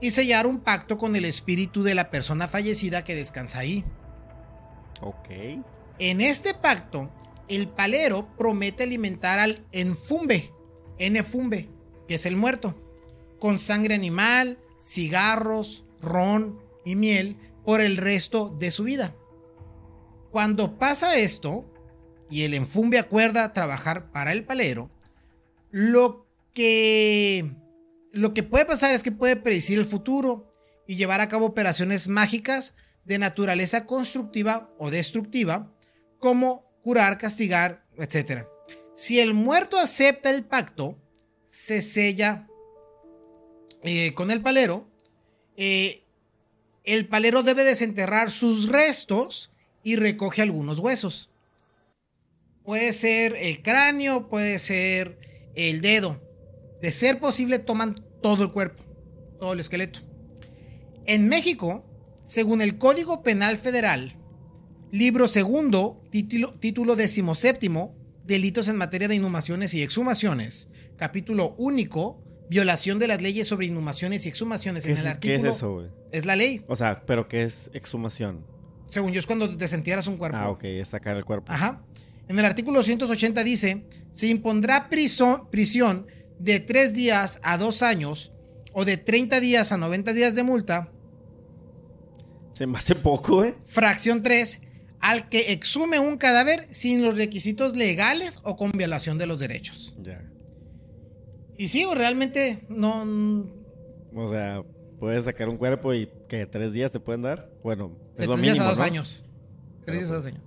y 0.00 0.12
sellar 0.12 0.46
un 0.46 0.60
pacto 0.60 0.96
con 0.96 1.14
el 1.14 1.26
espíritu 1.26 1.82
de 1.82 1.94
la 1.94 2.10
persona 2.10 2.48
fallecida 2.48 3.04
que 3.04 3.14
descansa 3.14 3.58
ahí. 3.58 3.84
Ok. 5.02 5.28
En 5.98 6.22
este 6.22 6.54
pacto, 6.54 7.10
el 7.50 7.68
palero 7.68 8.28
promete 8.36 8.84
alimentar 8.84 9.38
al 9.38 9.66
enfumbe, 9.72 10.52
enfumbe, 10.98 11.68
que 12.06 12.14
es 12.14 12.26
el 12.26 12.36
muerto, 12.36 12.74
con 13.38 13.58
sangre 13.58 13.94
animal, 13.94 14.58
cigarros, 14.82 15.84
ron 16.00 16.60
y 16.84 16.94
miel 16.94 17.36
por 17.64 17.80
el 17.80 17.96
resto 17.96 18.54
de 18.58 18.70
su 18.70 18.84
vida. 18.84 19.14
Cuando 20.30 20.78
pasa 20.78 21.18
esto 21.18 21.64
y 22.30 22.44
el 22.44 22.54
enfumbe 22.54 22.98
acuerda 22.98 23.52
trabajar 23.52 24.12
para 24.12 24.32
el 24.32 24.44
palero, 24.44 24.90
lo 25.70 26.26
que 26.54 27.56
lo 28.12 28.34
que 28.34 28.42
puede 28.42 28.64
pasar 28.64 28.94
es 28.94 29.02
que 29.02 29.12
puede 29.12 29.36
predecir 29.36 29.78
el 29.78 29.86
futuro 29.86 30.52
y 30.86 30.96
llevar 30.96 31.20
a 31.20 31.28
cabo 31.28 31.46
operaciones 31.46 32.08
mágicas 32.08 32.74
de 33.04 33.18
naturaleza 33.18 33.86
constructiva 33.86 34.74
o 34.78 34.90
destructiva, 34.90 35.72
como 36.18 36.69
curar, 36.82 37.18
castigar, 37.18 37.84
etc. 37.96 38.46
Si 38.94 39.20
el 39.20 39.34
muerto 39.34 39.78
acepta 39.78 40.30
el 40.30 40.44
pacto, 40.44 40.98
se 41.48 41.82
sella 41.82 42.46
eh, 43.82 44.14
con 44.14 44.30
el 44.30 44.40
palero. 44.42 44.88
eh, 45.56 46.04
el 46.84 47.06
palero 47.06 47.42
debe 47.42 47.62
desenterrar 47.62 48.30
sus 48.30 48.68
restos 48.68 49.50
y 49.82 49.96
recoge 49.96 50.42
algunos 50.42 50.78
huesos. 50.78 51.30
Puede 52.64 52.92
ser 52.92 53.36
el 53.36 53.62
cráneo, 53.62 54.28
puede 54.28 54.58
ser 54.58 55.18
el 55.54 55.80
dedo. 55.80 56.20
De 56.80 56.92
ser 56.92 57.20
posible, 57.20 57.58
toman 57.58 58.02
todo 58.22 58.44
el 58.44 58.52
cuerpo, 58.52 58.82
todo 59.38 59.52
el 59.52 59.60
esqueleto. 59.60 60.00
En 61.06 61.28
México, 61.28 61.84
según 62.24 62.62
el 62.62 62.78
Código 62.78 63.22
Penal 63.22 63.56
Federal, 63.56 64.16
libro 64.90 65.28
segundo, 65.28 66.02
título, 66.10 66.54
título 66.54 66.96
decimoséptimo, 66.96 67.94
delitos 68.24 68.68
en 68.68 68.76
materia 68.76 69.08
de 69.08 69.14
inhumaciones 69.16 69.74
y 69.74 69.82
exhumaciones, 69.82 70.68
capítulo 70.96 71.54
único, 71.58 72.22
violación 72.48 72.98
de 72.98 73.08
las 73.08 73.22
leyes 73.22 73.46
sobre 73.46 73.66
inhumaciones 73.66 74.26
y 74.26 74.28
exhumaciones 74.28 74.84
¿Qué 74.84 74.92
en 74.92 74.98
es, 74.98 75.04
el 75.04 75.04
qué 75.04 75.10
artículo. 75.10 75.50
es 75.50 75.56
eso, 75.56 75.74
güey? 75.74 75.86
Es 76.12 76.24
la 76.26 76.36
ley. 76.36 76.64
O 76.66 76.76
sea, 76.76 77.04
¿pero 77.06 77.28
qué 77.28 77.44
es 77.44 77.70
exhumación? 77.74 78.44
Según 78.88 79.12
yo, 79.12 79.20
es 79.20 79.26
cuando 79.26 79.46
desentierras 79.46 80.08
un 80.08 80.16
cuerpo. 80.16 80.36
Ah, 80.38 80.50
ok, 80.50 80.64
es 80.64 80.88
sacar 80.88 81.16
el 81.16 81.24
cuerpo. 81.24 81.52
Ajá. 81.52 81.82
En 82.28 82.38
el 82.38 82.44
artículo 82.44 82.82
180 82.82 83.44
dice, 83.44 83.84
se 84.12 84.26
impondrá 84.26 84.88
prisión, 84.88 85.48
prisión 85.50 86.06
de 86.38 86.58
3 86.60 86.94
días 86.94 87.38
a 87.42 87.56
2 87.58 87.82
años 87.82 88.32
o 88.72 88.84
de 88.84 88.96
30 88.96 89.40
días 89.40 89.72
a 89.72 89.76
90 89.76 90.12
días 90.12 90.34
de 90.34 90.42
multa, 90.42 90.90
Se 92.52 92.66
me 92.66 92.78
hace 92.78 92.94
poco, 92.94 93.44
¿eh? 93.44 93.54
fracción 93.66 94.22
3, 94.22 94.60
al 95.00 95.28
que 95.28 95.52
exhume 95.52 95.98
un 95.98 96.16
cadáver 96.18 96.66
sin 96.70 97.02
los 97.02 97.16
requisitos 97.16 97.76
legales 97.76 98.40
o 98.42 98.56
con 98.56 98.70
violación 98.72 99.18
de 99.18 99.26
los 99.26 99.38
derechos. 99.38 99.96
Ya. 100.02 100.22
Y 101.56 101.68
sí, 101.68 101.86
realmente 101.94 102.64
no... 102.68 103.02
O 104.14 104.30
sea, 104.30 104.62
puedes 104.98 105.24
sacar 105.24 105.48
un 105.48 105.56
cuerpo 105.56 105.94
y 105.94 106.08
que 106.28 106.46
tres 106.46 106.72
días 106.72 106.90
te 106.92 107.00
pueden 107.00 107.22
dar. 107.22 107.50
Bueno, 107.62 107.96
De 108.16 108.22
es 108.24 108.26
lo 108.28 108.34
3 108.34 108.42
días 108.42 108.60
a 108.60 108.64
2 108.68 108.78
¿no? 108.78 108.84
años. 108.84 109.24
Tres 109.84 109.98
días 109.98 110.10
a 110.10 110.14
pues- 110.14 110.24
dos 110.24 110.32
años. 110.32 110.44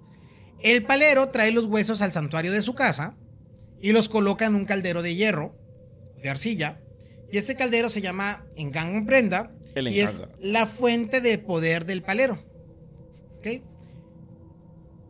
El 0.62 0.84
palero 0.86 1.28
trae 1.30 1.52
los 1.52 1.66
huesos 1.66 2.02
al 2.02 2.12
santuario 2.14 2.52
de 2.52 2.62
su 2.62 2.74
casa 2.74 3.18
y 3.82 3.92
los 3.92 4.08
coloca 4.08 4.46
en 4.46 4.56
un 4.56 4.64
caldero 4.66 5.02
de 5.02 5.14
hierro, 5.14 5.54
de 6.22 6.30
arcilla. 6.30 6.80
Y 7.32 7.38
este 7.38 7.56
caldero 7.56 7.90
se 7.90 8.00
llama 8.00 8.46
Engang 8.56 9.06
Prenda 9.06 9.50
El 9.76 9.90
y 9.90 10.00
es 10.00 10.26
la 10.40 10.68
fuente 10.68 11.20
de 11.20 11.38
poder 11.38 11.86
del 11.86 12.02
palero. 12.02 12.40
¿Ok? 13.40 13.62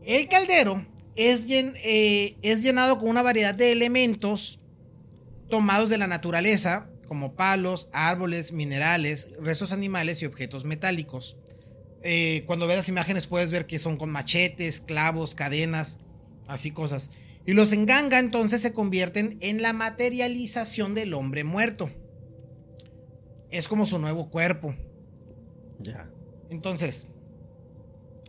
El 0.06 0.28
caldero 0.28 0.86
es, 1.16 1.48
llen- 1.48 1.76
eh, 1.84 2.38
es 2.42 2.62
llenado 2.64 2.98
con 3.00 3.10
una 3.10 3.22
variedad 3.22 3.54
de 3.56 3.72
elementos 3.72 4.60
tomados 5.50 5.90
de 5.90 5.98
la 5.98 6.08
naturaleza, 6.08 6.90
como 7.08 7.36
palos, 7.36 7.90
árboles, 7.94 8.52
minerales, 8.54 9.30
restos 9.40 9.72
animales 9.72 10.22
y 10.22 10.26
objetos 10.26 10.66
metálicos. 10.66 11.38
Eh, 12.02 12.44
cuando 12.48 12.68
ves 12.68 12.78
las 12.78 12.90
imágenes 12.90 13.28
puedes 13.28 13.52
ver 13.52 13.66
que 13.66 13.80
son 13.80 13.98
con 13.98 14.10
machetes, 14.10 14.82
clavos, 14.82 15.36
cadenas, 15.36 16.00
así 16.48 16.72
cosas. 16.72 17.12
Y 17.46 17.54
los 17.54 17.72
enganga 17.72 18.20
entonces 18.20 18.62
se 18.62 18.74
convierten 18.74 19.38
en 19.42 19.62
la 19.62 19.74
materialización 19.74 20.96
del 20.96 21.14
hombre 21.14 21.44
muerto. 21.44 21.90
es 23.52 23.68
como 23.68 23.86
su 23.86 24.00
nuevo 24.00 24.32
cuerpo. 24.32 24.74
Ya. 25.80 26.10
Entonces, 26.50 27.08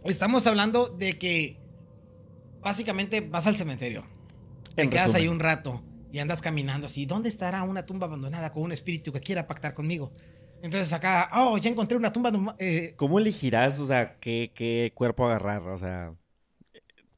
estamos 0.04 0.46
hablando 0.46 0.88
de 0.88 1.18
que 1.18 1.56
básicamente 2.64 3.20
vas 3.20 3.46
al 3.46 3.56
cementerio. 3.56 4.04
Te 4.74 4.82
En 4.82 4.90
quedas 4.90 5.14
ahí 5.14 5.28
un 5.28 5.38
rato 5.38 5.84
y 6.10 6.18
andas 6.18 6.42
caminando 6.42 6.86
así. 6.86 7.06
¿Dónde 7.06 7.28
estará 7.28 7.62
una 7.62 7.86
tumba 7.86 8.06
abandonada 8.06 8.52
con 8.52 8.64
un 8.64 8.72
espíritu 8.72 9.12
que 9.12 9.20
quiera 9.20 9.46
pactar 9.46 9.74
conmigo? 9.74 10.12
Entonces 10.62 10.92
acá, 10.92 11.30
oh, 11.34 11.58
ya 11.58 11.70
encontré 11.70 11.96
una 11.96 12.12
tumba. 12.12 12.56
eh, 12.58 12.94
¿Cómo 12.96 13.18
elegirás, 13.18 13.78
o 13.78 13.86
sea, 13.86 14.18
qué, 14.18 14.52
qué 14.54 14.92
cuerpo 14.94 15.26
agarrar? 15.26 15.62
O 15.68 15.78
sea, 15.78 16.14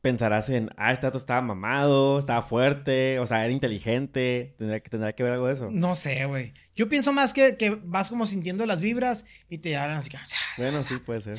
pensarás 0.00 0.48
en, 0.50 0.70
ah, 0.76 0.92
este 0.92 1.06
dato 1.06 1.18
estaba 1.18 1.42
mamado, 1.42 2.18
estaba 2.18 2.42
fuerte, 2.42 3.18
o 3.18 3.26
sea, 3.26 3.44
era 3.44 3.52
inteligente. 3.52 4.54
Tendrá 4.58 4.80
que, 4.80 4.90
tendrá 4.90 5.12
que 5.14 5.22
ver 5.22 5.32
algo 5.32 5.46
de 5.46 5.54
eso. 5.54 5.70
no 5.70 5.94
sé, 5.94 6.26
güey. 6.26 6.54
Yo 6.74 6.88
pienso 6.88 7.12
más 7.12 7.32
que, 7.32 7.56
que 7.56 7.70
vas 7.70 8.10
como 8.10 8.26
sintiendo 8.26 8.66
las 8.66 8.80
vibras 8.80 9.24
y 9.48 9.58
te 9.58 9.76
hablan 9.76 9.98
así. 9.98 10.10
Bueno, 10.56 10.82
sí, 10.82 10.98
puede 10.98 11.20
ser. 11.22 11.36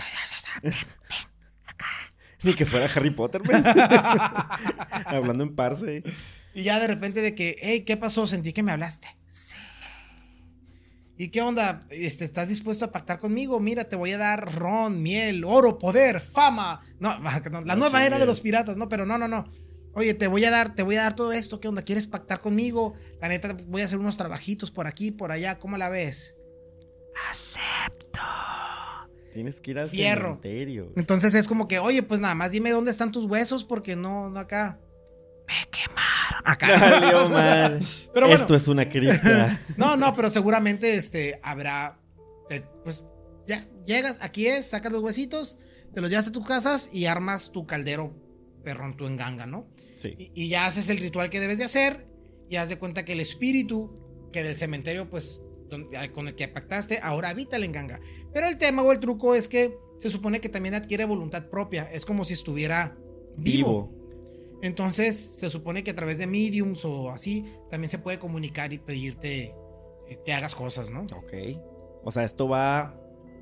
Ni 2.43 2.53
que 2.53 2.65
fuera 2.65 2.89
Harry 2.93 3.11
Potter, 3.11 3.41
güey. 3.43 3.61
Hablando 5.05 5.43
en 5.43 5.55
parse. 5.55 6.03
Y 6.53 6.63
ya 6.63 6.79
de 6.79 6.87
repente 6.87 7.21
de 7.21 7.35
que, 7.35 7.55
hey, 7.61 7.81
¿qué 7.81 7.97
pasó? 7.97 8.27
Sentí 8.27 8.53
que 8.53 8.63
me 8.63 8.71
hablaste. 8.71 9.07
Sí. 9.29 9.55
¿Y 11.17 11.29
qué 11.29 11.41
onda? 11.41 11.87
Este, 11.89 12.25
¿Estás 12.25 12.49
dispuesto 12.49 12.85
a 12.85 12.91
pactar 12.91 13.19
conmigo? 13.19 13.59
Mira, 13.59 13.85
te 13.85 13.95
voy 13.95 14.11
a 14.11 14.19
dar 14.19 14.53
ron, 14.53 15.01
miel, 15.01 15.43
oro, 15.43 15.79
poder, 15.79 16.19
fama. 16.19 16.81
No, 16.99 17.17
no, 17.51 17.61
la 17.61 17.75
No 17.75 17.75
nueva 17.75 18.05
era 18.05 18.19
de 18.19 18.25
los 18.25 18.39
piratas, 18.39 18.77
¿no? 18.77 18.87
Pero 18.87 19.05
no, 19.05 19.17
no, 19.17 19.27
no. 19.27 19.49
Oye, 19.93 20.13
te 20.13 20.27
voy 20.27 20.45
a 20.45 20.51
dar, 20.51 20.75
te 20.75 20.83
voy 20.83 20.95
a 20.95 21.03
dar 21.03 21.15
todo 21.15 21.33
esto. 21.33 21.59
¿Qué 21.59 21.67
onda? 21.67 21.81
¿Quieres 21.81 22.05
pactar 22.05 22.39
conmigo? 22.39 22.93
La 23.19 23.29
neta, 23.29 23.57
voy 23.65 23.81
a 23.81 23.85
hacer 23.85 23.97
unos 23.97 24.15
trabajitos 24.15 24.69
por 24.69 24.85
aquí, 24.85 25.09
por 25.09 25.31
allá. 25.31 25.57
¿Cómo 25.57 25.75
la 25.77 25.89
ves? 25.89 26.35
Acepto. 27.31 28.21
Tienes 29.37 29.61
que 29.61 29.69
ir 29.69 29.77
al 29.77 29.87
Fierro. 29.87 30.29
cementerio. 30.41 30.91
Entonces 30.95 31.35
es 31.35 31.47
como 31.47 31.67
que, 31.67 31.77
oye, 31.77 32.01
pues 32.01 32.19
nada 32.19 32.33
más 32.33 32.49
dime 32.49 32.71
dónde 32.71 32.89
están 32.89 33.11
tus 33.11 33.25
huesos 33.25 33.63
porque 33.63 33.95
no, 33.95 34.31
no 34.31 34.39
acá. 34.39 34.79
Me 35.47 35.53
quemaron. 35.69 36.41
Acá. 36.43 36.79
Valió 36.99 37.29
mal. 37.29 37.79
Pero 38.15 38.25
bueno. 38.29 38.41
Esto 38.41 38.55
es 38.55 38.67
una 38.67 38.89
cripta. 38.89 39.61
No, 39.77 39.95
no, 39.95 40.15
pero 40.15 40.31
seguramente 40.31 40.95
este 40.95 41.39
habrá. 41.43 41.99
eh, 42.49 42.63
pues 42.83 43.05
ya, 43.45 43.63
llegas, 43.85 44.17
aquí 44.21 44.47
es, 44.47 44.67
sacas 44.71 44.91
los 44.91 45.03
huesitos, 45.03 45.59
te 45.93 46.01
los 46.01 46.09
llevas 46.09 46.27
a 46.29 46.31
tus 46.31 46.47
casas 46.47 46.89
y 46.91 47.05
armas 47.05 47.51
tu 47.51 47.67
caldero 47.67 48.15
perrón, 48.63 48.97
tu 48.97 49.05
enganga, 49.05 49.45
¿no? 49.45 49.67
Sí. 49.97 50.15
Y, 50.17 50.31
y 50.33 50.49
ya 50.49 50.65
haces 50.65 50.89
el 50.89 50.97
ritual 50.97 51.29
que 51.29 51.39
debes 51.39 51.59
de 51.59 51.65
hacer 51.65 52.07
y 52.49 52.55
haz 52.55 52.69
de 52.69 52.79
cuenta 52.79 53.05
que 53.05 53.13
el 53.13 53.19
espíritu 53.19 54.29
que 54.33 54.41
del 54.41 54.55
cementerio, 54.55 55.07
pues, 55.11 55.43
ah, 55.43 55.46
con 56.13 56.27
el 56.27 56.35
que 56.35 56.47
pactaste, 56.47 56.99
ahora 57.01 57.29
habita 57.29 57.55
el 57.57 57.63
enganga. 57.63 57.99
Pero 58.33 58.47
el 58.47 58.57
tema 58.57 58.81
o 58.83 58.91
el 58.91 58.99
truco 58.99 59.35
es 59.35 59.47
que 59.47 59.77
se 59.99 60.09
supone 60.09 60.39
que 60.39 60.49
también 60.49 60.75
adquiere 60.75 61.05
voluntad 61.05 61.49
propia. 61.49 61.89
Es 61.91 62.05
como 62.05 62.23
si 62.25 62.33
estuviera 62.33 62.95
vivo. 63.37 63.91
Vivo. 63.91 63.97
Entonces, 64.61 65.15
se 65.15 65.49
supone 65.49 65.83
que 65.83 65.91
a 65.91 65.95
través 65.95 66.17
de 66.17 66.25
mediums 66.27 66.83
o 66.85 67.09
así, 67.11 67.45
también 67.69 67.89
se 67.89 67.99
puede 67.99 68.17
comunicar 68.17 68.73
y 68.73 68.79
pedirte 68.79 69.53
eh, 70.07 70.19
que 70.25 70.33
hagas 70.33 70.55
cosas, 70.55 70.89
¿no? 70.89 71.01
Ok. 71.15 71.33
O 72.03 72.11
sea, 72.11 72.23
esto 72.23 72.47
va 72.47 72.99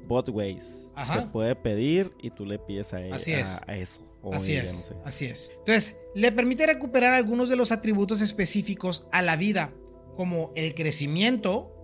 both 0.07 0.29
ways. 0.29 0.87
Ajá. 0.95 1.21
Se 1.21 1.27
puede 1.27 1.55
pedir 1.55 2.11
y 2.21 2.31
tú 2.31 2.45
le 2.45 2.59
pides 2.59 2.93
a, 2.93 3.01
él, 3.01 3.13
Así 3.13 3.31
a- 3.33 3.39
es. 3.39 3.61
a 3.65 3.77
eso. 3.77 4.01
Así 4.33 4.53
ella, 4.53 4.63
es, 4.63 4.73
no 4.73 4.79
sé. 4.81 4.95
así 5.05 5.25
es. 5.25 5.51
Entonces, 5.59 5.97
le 6.15 6.31
permite 6.31 6.65
recuperar 6.65 7.13
algunos 7.13 7.47
de 7.47 7.55
los 7.55 7.71
atributos 7.71 8.21
específicos 8.21 9.05
a 9.11 9.21
la 9.21 9.35
vida, 9.35 9.71
como 10.17 10.51
el 10.55 10.73
crecimiento, 10.73 11.74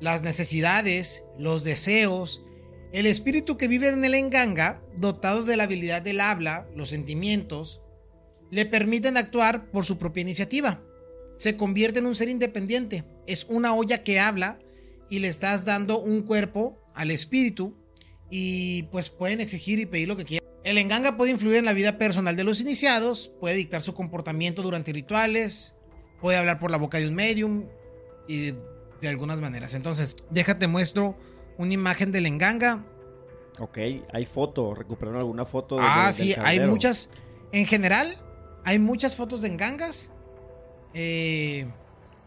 las 0.00 0.22
necesidades, 0.22 1.24
los 1.38 1.64
deseos, 1.64 2.42
el 2.92 3.06
espíritu 3.06 3.56
que 3.56 3.68
vive 3.68 3.88
en 3.88 4.04
el 4.04 4.14
enganga, 4.14 4.82
dotado 4.96 5.44
de 5.44 5.56
la 5.56 5.64
habilidad 5.64 6.02
del 6.02 6.20
habla, 6.20 6.66
los 6.74 6.90
sentimientos, 6.90 7.82
le 8.50 8.64
permiten 8.64 9.16
actuar 9.16 9.70
por 9.70 9.84
su 9.84 9.98
propia 9.98 10.22
iniciativa. 10.22 10.82
Se 11.36 11.56
convierte 11.56 11.98
en 11.98 12.06
un 12.06 12.14
ser 12.14 12.28
independiente. 12.28 13.04
Es 13.26 13.44
una 13.48 13.74
olla 13.74 14.02
que 14.02 14.20
habla 14.20 14.58
y 15.10 15.18
le 15.18 15.28
estás 15.28 15.64
dando 15.64 15.98
un 15.98 16.22
cuerpo 16.22 16.80
al 16.94 17.10
espíritu 17.10 17.76
y 18.30 18.84
pues 18.84 19.10
pueden 19.10 19.40
exigir 19.40 19.78
y 19.78 19.86
pedir 19.86 20.08
lo 20.08 20.16
que 20.16 20.24
quieran. 20.24 20.48
El 20.64 20.78
enganga 20.78 21.16
puede 21.16 21.30
influir 21.30 21.58
en 21.58 21.64
la 21.64 21.72
vida 21.72 21.98
personal 21.98 22.34
de 22.34 22.44
los 22.44 22.60
iniciados, 22.60 23.30
puede 23.40 23.54
dictar 23.54 23.82
su 23.82 23.94
comportamiento 23.94 24.62
durante 24.62 24.92
rituales, 24.92 25.76
puede 26.20 26.38
hablar 26.38 26.58
por 26.58 26.70
la 26.70 26.76
boca 26.76 26.98
de 26.98 27.08
un 27.08 27.14
medium 27.14 27.66
y 28.26 28.52
de 29.00 29.08
algunas 29.08 29.40
maneras. 29.40 29.74
Entonces, 29.74 30.16
déjate 30.30 30.66
muestro 30.66 31.16
una 31.58 31.72
imagen 31.72 32.12
del 32.12 32.26
enganga. 32.26 32.84
Ok, 33.58 33.78
hay 34.12 34.26
foto. 34.26 34.74
¿Recuperaron 34.74 35.18
alguna 35.20 35.44
foto? 35.44 35.76
de- 35.76 35.82
Ah, 35.84 36.06
del 36.06 36.14
sí, 36.14 36.34
hay 36.38 36.60
muchas. 36.60 37.10
En 37.52 37.66
general, 37.66 38.08
hay 38.64 38.78
muchas 38.78 39.16
fotos 39.16 39.42
de 39.42 39.48
engangas. 39.48 40.10
Eh, 40.94 41.66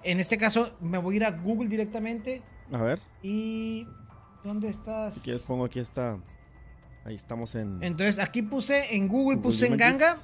en 0.04 0.20
este 0.20 0.38
caso, 0.38 0.76
me 0.80 0.98
voy 0.98 1.16
a 1.16 1.18
ir 1.18 1.26
a 1.26 1.32
Google 1.32 1.68
directamente. 1.70 2.42
A 2.72 2.82
ver, 2.82 3.00
Y. 3.22 3.88
¿Dónde 4.44 4.70
estás? 4.70 5.16
si 5.16 5.22
quieres 5.22 5.44
pongo 5.44 5.66
aquí 5.66 5.80
esta... 5.80 6.18
Ahí 7.04 7.14
estamos 7.16 7.56
en... 7.56 7.84
Entonces, 7.84 8.20
aquí 8.20 8.42
puse 8.42 8.96
en 8.96 9.08
Google, 9.10 9.36
Google 9.36 9.42
puse 9.42 9.68
enganga. 9.68 10.18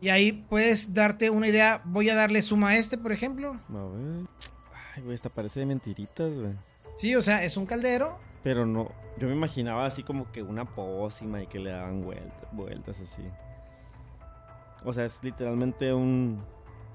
Y 0.00 0.08
ahí 0.08 0.32
puedes 0.32 0.94
darte 0.94 1.30
una 1.30 1.48
idea. 1.48 1.82
Voy 1.84 2.08
a 2.10 2.14
darle 2.14 2.42
suma 2.42 2.70
a 2.70 2.76
este, 2.76 2.96
por 2.96 3.10
ejemplo. 3.12 3.60
A 3.68 3.72
ver... 3.72 4.26
Ay, 4.94 5.02
güey, 5.02 5.14
esta 5.14 5.28
parece 5.28 5.60
de 5.60 5.66
mentiritas, 5.66 6.36
güey. 6.36 6.54
Sí, 6.96 7.14
o 7.14 7.22
sea, 7.22 7.44
es 7.44 7.56
un 7.56 7.66
caldero. 7.66 8.18
Pero 8.42 8.66
no... 8.66 8.90
Yo 9.18 9.28
me 9.28 9.34
imaginaba 9.34 9.86
así 9.86 10.02
como 10.02 10.30
que 10.32 10.42
una 10.42 10.64
pócima 10.64 11.42
y 11.42 11.46
que 11.46 11.58
le 11.58 11.70
daban 11.70 12.02
vueltas, 12.02 12.48
vueltas 12.52 12.96
así. 13.00 13.22
O 14.84 14.92
sea, 14.92 15.04
es 15.04 15.22
literalmente 15.22 15.92
un... 15.92 16.42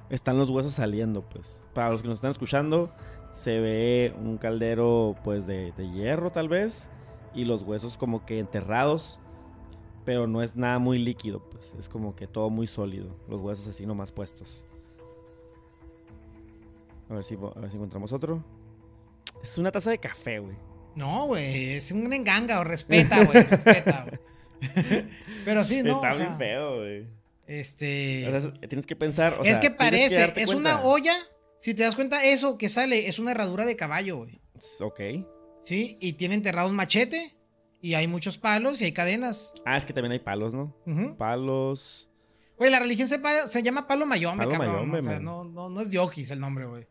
Están 0.10 0.38
los 0.38 0.50
huesos 0.50 0.74
saliendo, 0.74 1.22
pues. 1.22 1.62
Para 1.74 1.92
los 1.92 2.02
que 2.02 2.08
nos 2.08 2.18
están 2.18 2.32
escuchando, 2.32 2.92
se 3.32 3.60
ve 3.60 4.16
un 4.20 4.38
caldero, 4.38 5.16
pues, 5.24 5.46
de, 5.46 5.72
de 5.74 5.92
hierro, 5.92 6.32
tal 6.32 6.50
vez. 6.50 6.90
Y 7.34 7.46
los 7.46 7.64
huesos 7.64 7.98
como 7.98 8.26
que 8.26 8.40
enterrados. 8.40 9.20
Pero 10.04 10.28
no 10.28 10.42
es 10.42 10.56
nada 10.56 10.80
muy 10.80 10.98
líquido, 10.98 11.42
pues. 11.50 11.74
Es 11.78 11.90
como 11.90 12.16
que 12.16 12.28
todo 12.28 12.50
muy 12.50 12.66
sólido. 12.68 13.16
Los 13.28 13.42
huesos 13.42 13.68
así 13.68 13.86
nomás 13.86 14.12
puestos. 14.12 14.64
A 17.10 17.14
ver 17.14 17.24
si, 17.24 17.36
a 17.36 17.60
ver 17.60 17.70
si 17.70 17.78
encontramos 17.78 18.12
otro. 18.12 18.44
Es 19.42 19.58
una 19.58 19.72
taza 19.72 19.92
de 19.92 20.00
café, 20.00 20.40
güey. 20.40 20.56
No, 20.96 21.28
güey, 21.28 21.74
es 21.74 21.92
un 21.92 22.12
enganga. 22.14 22.60
O 22.60 22.64
respeta, 22.64 23.24
güey, 23.26 23.44
respeta, 23.44 24.06
güey. 24.08 24.20
Pero 25.46 25.64
sí, 25.64 25.84
no. 25.84 25.96
Está 25.96 26.10
o 26.10 26.12
sea, 26.14 26.26
bien 26.26 26.38
feo, 26.38 26.76
güey. 26.78 27.08
Este. 27.48 28.28
O 28.28 28.42
sea, 28.42 28.54
tienes 28.68 28.86
que 28.86 28.96
pensar. 28.96 29.34
o 29.40 29.44
es 29.44 29.52
sea, 29.52 29.60
que 29.60 29.72
parece, 29.72 30.34
es 30.36 30.48
cuenta. 30.52 30.78
una 30.78 30.82
olla. 30.86 31.16
Si 31.60 31.74
te 31.74 31.84
das 31.84 31.96
cuenta, 31.96 32.24
eso 32.26 32.58
que 32.58 32.70
sale 32.70 33.08
es 33.08 33.20
una 33.20 33.32
herradura 33.32 33.66
de 33.66 33.76
caballo, 33.76 34.18
güey. 34.18 34.40
Ok. 34.82 35.00
Sí, 35.64 35.98
y 36.00 36.14
tiene 36.14 36.36
enterrado 36.36 36.70
un 36.70 36.76
machete. 36.76 37.36
Y 37.82 37.94
hay 37.94 38.08
muchos 38.08 38.40
palos 38.40 38.82
y 38.82 38.86
hay 38.86 38.94
cadenas. 38.94 39.54
Ah, 39.64 39.78
es 39.78 39.86
que 39.86 39.94
también 39.94 40.12
hay 40.14 40.20
palos, 40.20 40.56
¿no? 40.56 40.76
Palos. 41.18 42.10
Güey, 42.58 42.72
la 42.72 42.80
religión 42.80 43.08
se, 43.08 43.20
se 43.48 43.62
llama 43.62 43.86
palo 43.86 44.06
mayombe, 44.08 44.46
Palo 44.46 44.52
cabrón. 44.58 44.76
mayombe, 44.76 45.00
o 45.00 45.04
sea, 45.04 45.20
no, 45.20 45.44
no, 45.44 45.70
no 45.70 45.82
es 45.82 45.92
Yogis 45.92 46.32
el 46.32 46.40
nombre, 46.40 46.66
güey. 46.66 46.88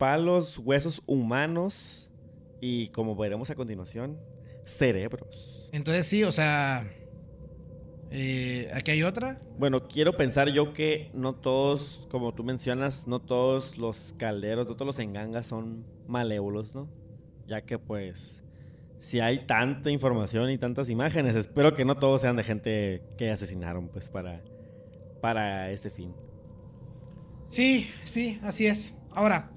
Palos, 0.00 0.58
huesos 0.58 1.02
humanos. 1.06 2.10
Y 2.60 2.88
como 2.88 3.14
veremos 3.14 3.50
a 3.50 3.54
continuación, 3.54 4.18
cerebros. 4.64 5.68
Entonces 5.72 6.06
sí, 6.06 6.24
o 6.24 6.32
sea. 6.32 6.90
eh, 8.10 8.70
aquí 8.74 8.90
hay 8.92 9.02
otra. 9.02 9.38
Bueno, 9.58 9.86
quiero 9.88 10.16
pensar 10.16 10.48
yo 10.50 10.72
que 10.72 11.10
no 11.14 11.34
todos, 11.34 12.08
como 12.10 12.34
tú 12.34 12.42
mencionas, 12.44 13.06
no 13.06 13.20
todos 13.20 13.78
los 13.78 14.14
calderos, 14.18 14.66
no 14.68 14.74
todos 14.74 14.86
los 14.86 14.98
engangas 14.98 15.46
son 15.46 15.84
malévolos, 16.08 16.74
¿no? 16.74 16.88
Ya 17.46 17.62
que 17.62 17.78
pues, 17.78 18.42
si 19.00 19.20
hay 19.20 19.46
tanta 19.46 19.90
información 19.90 20.50
y 20.50 20.58
tantas 20.58 20.90
imágenes, 20.90 21.36
espero 21.36 21.74
que 21.74 21.84
no 21.84 21.96
todos 21.98 22.20
sean 22.22 22.36
de 22.36 22.44
gente 22.44 23.02
que 23.18 23.30
asesinaron, 23.30 23.88
pues, 23.88 24.08
para, 24.10 24.42
para 25.20 25.70
ese 25.70 25.90
fin. 25.90 26.14
Sí, 27.48 27.88
sí, 28.04 28.40
así 28.42 28.66
es. 28.66 28.96
Ahora, 29.12 29.50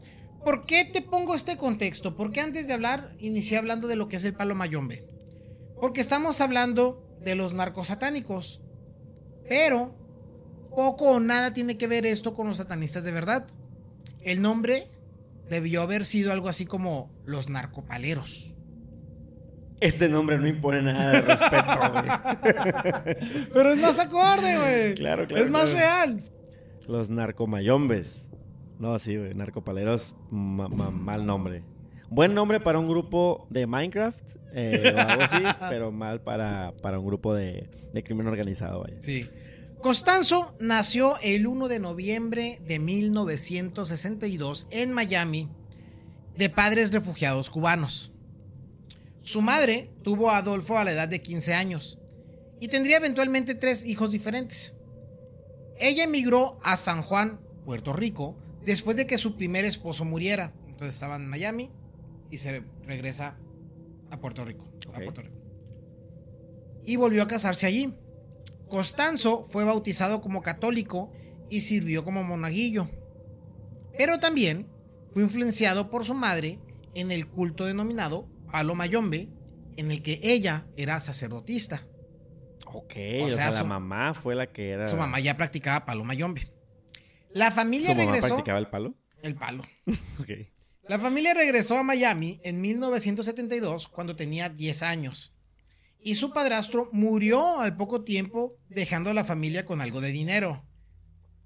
¿por 0.43 0.65
qué 0.65 0.85
te 0.85 1.01
pongo 1.01 1.35
este 1.35 1.57
contexto? 1.57 2.15
Porque 2.15 2.41
antes 2.41 2.67
de 2.67 2.73
hablar, 2.73 3.15
inicié 3.19 3.57
hablando 3.57 3.87
de 3.87 3.95
lo 3.95 4.07
que 4.07 4.17
es 4.17 4.25
el 4.25 4.33
palo 4.33 4.55
mayombe. 4.55 5.05
Porque 5.79 6.01
estamos 6.01 6.41
hablando 6.41 7.03
de 7.21 7.35
los 7.35 7.53
narcos 7.53 7.87
satánicos. 7.87 8.61
Pero 9.47 9.95
poco 10.75 11.11
o 11.11 11.19
nada 11.19 11.53
tiene 11.53 11.77
que 11.77 11.87
ver 11.87 12.05
esto 12.05 12.33
con 12.33 12.47
los 12.47 12.57
satanistas 12.57 13.03
de 13.03 13.11
verdad. 13.11 13.45
El 14.21 14.41
nombre 14.41 14.87
debió 15.49 15.81
haber 15.81 16.05
sido 16.05 16.31
algo 16.31 16.49
así 16.49 16.65
como 16.65 17.11
los 17.25 17.49
narcopaleros. 17.49 18.53
Este 19.79 20.07
nombre 20.07 20.37
no 20.37 20.47
impone 20.47 20.81
nada 20.81 21.11
de 21.11 21.21
respeto, 21.21 21.91
güey. 21.91 23.47
Pero 23.53 23.73
es 23.73 23.79
más 23.79 23.99
acorde, 23.99 24.57
güey. 24.57 24.95
Claro, 24.95 25.27
claro, 25.27 25.43
Es 25.43 25.51
más 25.51 25.71
claro. 25.71 26.13
real. 26.13 26.23
Los 26.87 27.09
narcomayombes. 27.09 28.29
No, 28.83 28.99
sí, 28.99 29.15
güey, 29.15 29.33
narcopaleros, 29.33 30.13
ma- 30.29 30.67
ma- 30.67 30.91
mal 30.91 31.25
nombre. 31.25 31.59
Buen 32.09 32.33
nombre 32.33 32.59
para 32.59 32.79
un 32.79 32.89
grupo 32.89 33.47
de 33.49 33.65
Minecraft 33.65 34.35
eh, 34.53 34.93
o 34.93 34.99
algo 34.99 35.23
así, 35.23 35.41
pero 35.69 35.89
mal 35.93 36.19
para, 36.19 36.73
para 36.81 36.99
un 36.99 37.05
grupo 37.05 37.33
de, 37.33 37.69
de 37.93 38.03
crimen 38.03 38.27
organizado. 38.27 38.81
Vaya. 38.81 38.97
Sí. 38.99 39.29
Costanzo 39.81 40.53
nació 40.59 41.15
el 41.21 41.47
1 41.47 41.69
de 41.69 41.79
noviembre 41.79 42.59
de 42.67 42.79
1962 42.79 44.67
en 44.69 44.91
Miami 44.91 45.47
de 46.37 46.49
padres 46.49 46.91
refugiados 46.91 47.49
cubanos. 47.49 48.11
Su 49.21 49.41
madre 49.41 49.91
tuvo 50.03 50.29
a 50.29 50.39
Adolfo 50.39 50.77
a 50.77 50.83
la 50.83 50.91
edad 50.91 51.07
de 51.07 51.21
15 51.21 51.53
años 51.53 51.99
y 52.59 52.67
tendría 52.67 52.97
eventualmente 52.97 53.55
tres 53.55 53.85
hijos 53.85 54.11
diferentes. 54.11 54.73
Ella 55.79 56.03
emigró 56.03 56.59
a 56.63 56.75
San 56.75 57.01
Juan, 57.01 57.39
Puerto 57.63 57.93
Rico, 57.93 58.35
después 58.65 58.97
de 58.97 59.05
que 59.07 59.17
su 59.17 59.35
primer 59.35 59.65
esposo 59.65 60.05
muriera. 60.05 60.53
Entonces 60.67 60.93
estaba 60.95 61.15
en 61.17 61.27
Miami 61.27 61.69
y 62.31 62.37
se 62.39 62.63
regresa 62.85 63.37
a 64.09 64.19
Puerto 64.19 64.43
Rico. 64.45 64.67
a. 64.93 64.99
Puerto 64.99 65.21
Rico. 65.21 65.35
Y 66.85 66.95
volvió 66.97 67.23
a 67.23 67.27
casarse 67.27 67.65
allí. 67.65 67.93
Costanzo 68.67 69.43
fue 69.43 69.63
bautizado 69.63 70.19
como 70.21 70.41
católico 70.41 71.11
y 71.49 71.61
sirvió 71.61 72.03
como 72.03 72.23
monaguillo. 72.23 72.89
Pero 73.97 74.19
también 74.19 74.67
fue 75.11 75.21
influenciado 75.23 75.89
por 75.89 76.05
su 76.05 76.13
madre 76.15 76.59
en 76.95 77.11
el 77.11 77.27
culto 77.27 77.65
denominado 77.65 78.27
Palo 78.51 78.75
Mayombe, 78.75 79.29
en 79.77 79.91
el 79.91 80.01
que 80.01 80.19
ella 80.23 80.65
era 80.75 80.99
sacerdotista. 80.99 81.87
Ok, 82.65 82.93
O 83.21 83.25
o, 83.25 83.29
sea, 83.29 83.51
su- 83.51 83.63
la 83.63 83.69
mamá 83.69 84.13
fue 84.13 84.35
la 84.35 84.47
que 84.47 84.71
era. 84.71 84.87
Su 84.87 84.97
mamá 84.97 85.19
ya 85.19 85.37
practicaba 85.37 85.85
Palo 85.85 86.03
Mayombe. 86.03 86.47
La 87.33 87.51
familia 87.51 87.89
¿Su 87.89 87.95
mamá 87.95 88.11
regresó. 88.11 88.27
practicaba 88.35 88.59
el 88.59 88.67
palo? 88.67 88.93
El 89.21 89.35
palo. 89.35 89.63
Ok. 90.19 90.29
La 90.87 90.99
familia 90.99 91.33
regresó 91.33 91.77
a 91.77 91.83
Miami 91.83 92.41
en 92.43 92.59
1972 92.59 93.87
cuando 93.87 94.15
tenía 94.17 94.49
10 94.49 94.83
años. 94.83 95.33
Y 96.01 96.15
su 96.15 96.33
padrastro 96.33 96.89
murió 96.91 97.61
al 97.61 97.77
poco 97.77 98.03
tiempo 98.03 98.57
dejando 98.67 99.09
a 99.09 99.13
la 99.13 99.23
familia 99.23 99.65
con 99.65 99.79
algo 99.79 100.01
de 100.01 100.11
dinero. 100.11 100.65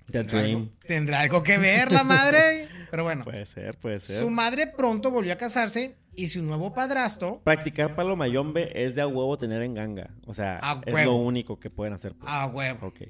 The 0.07 0.23
¿Tendrá 0.23 0.39
algo, 0.39 0.69
tendrá 0.87 1.19
algo 1.19 1.43
que 1.43 1.57
ver 1.59 1.91
la 1.91 2.03
madre? 2.03 2.67
Pero 2.89 3.03
bueno, 3.03 3.25
Puede 3.25 3.45
ser, 3.45 3.77
puede 3.77 3.99
ser. 3.99 4.17
su 4.17 4.29
madre 4.31 4.65
pronto 4.65 5.11
volvió 5.11 5.33
a 5.33 5.35
casarse 5.35 5.97
y 6.15 6.29
su 6.29 6.41
nuevo 6.41 6.73
padrastro, 6.73 7.41
Practicar 7.43 7.95
palo 7.95 8.15
mayombe 8.15 8.71
es 8.73 8.95
de 8.95 9.01
a 9.01 9.07
huevo 9.07 9.37
tener 9.37 9.61
en 9.61 9.73
ganga. 9.75 10.09
O 10.25 10.33
sea, 10.33 10.59
A 10.63 10.81
es 10.85 11.05
lo 11.05 11.15
único 11.15 11.59
que 11.59 11.69
pueden 11.69 11.93
hacer. 11.93 12.13
pues. 12.13 12.23
ah, 12.27 12.47
huevo. 12.47 12.87
Ok. 12.87 13.01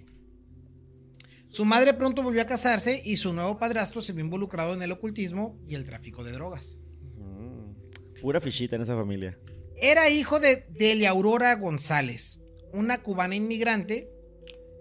Su 1.57 1.65
madre 1.65 1.95
pronto 1.95 2.21
volvió 2.21 2.43
a 2.43 2.45
casarse 2.45 3.01
y 3.03 3.17
su 3.17 3.33
nuevo 3.33 3.57
padrastro 3.57 3.99
se 3.99 4.13
vio 4.13 4.23
involucrado 4.23 4.75
en 4.75 4.83
el 4.83 4.91
ocultismo 4.91 5.57
y 5.67 5.73
el 5.73 5.85
tráfico 5.85 6.23
de 6.23 6.31
drogas. 6.31 6.79
Mm, 7.15 8.21
Pura 8.21 8.39
fichita 8.39 8.75
en 8.75 8.83
esa 8.83 8.95
familia. 8.95 9.39
Era 9.75 10.07
hijo 10.07 10.39
de 10.39 10.67
Delia 10.69 11.09
Aurora 11.09 11.55
González, 11.55 12.39
una 12.73 12.99
cubana 12.99 13.33
inmigrante 13.33 14.07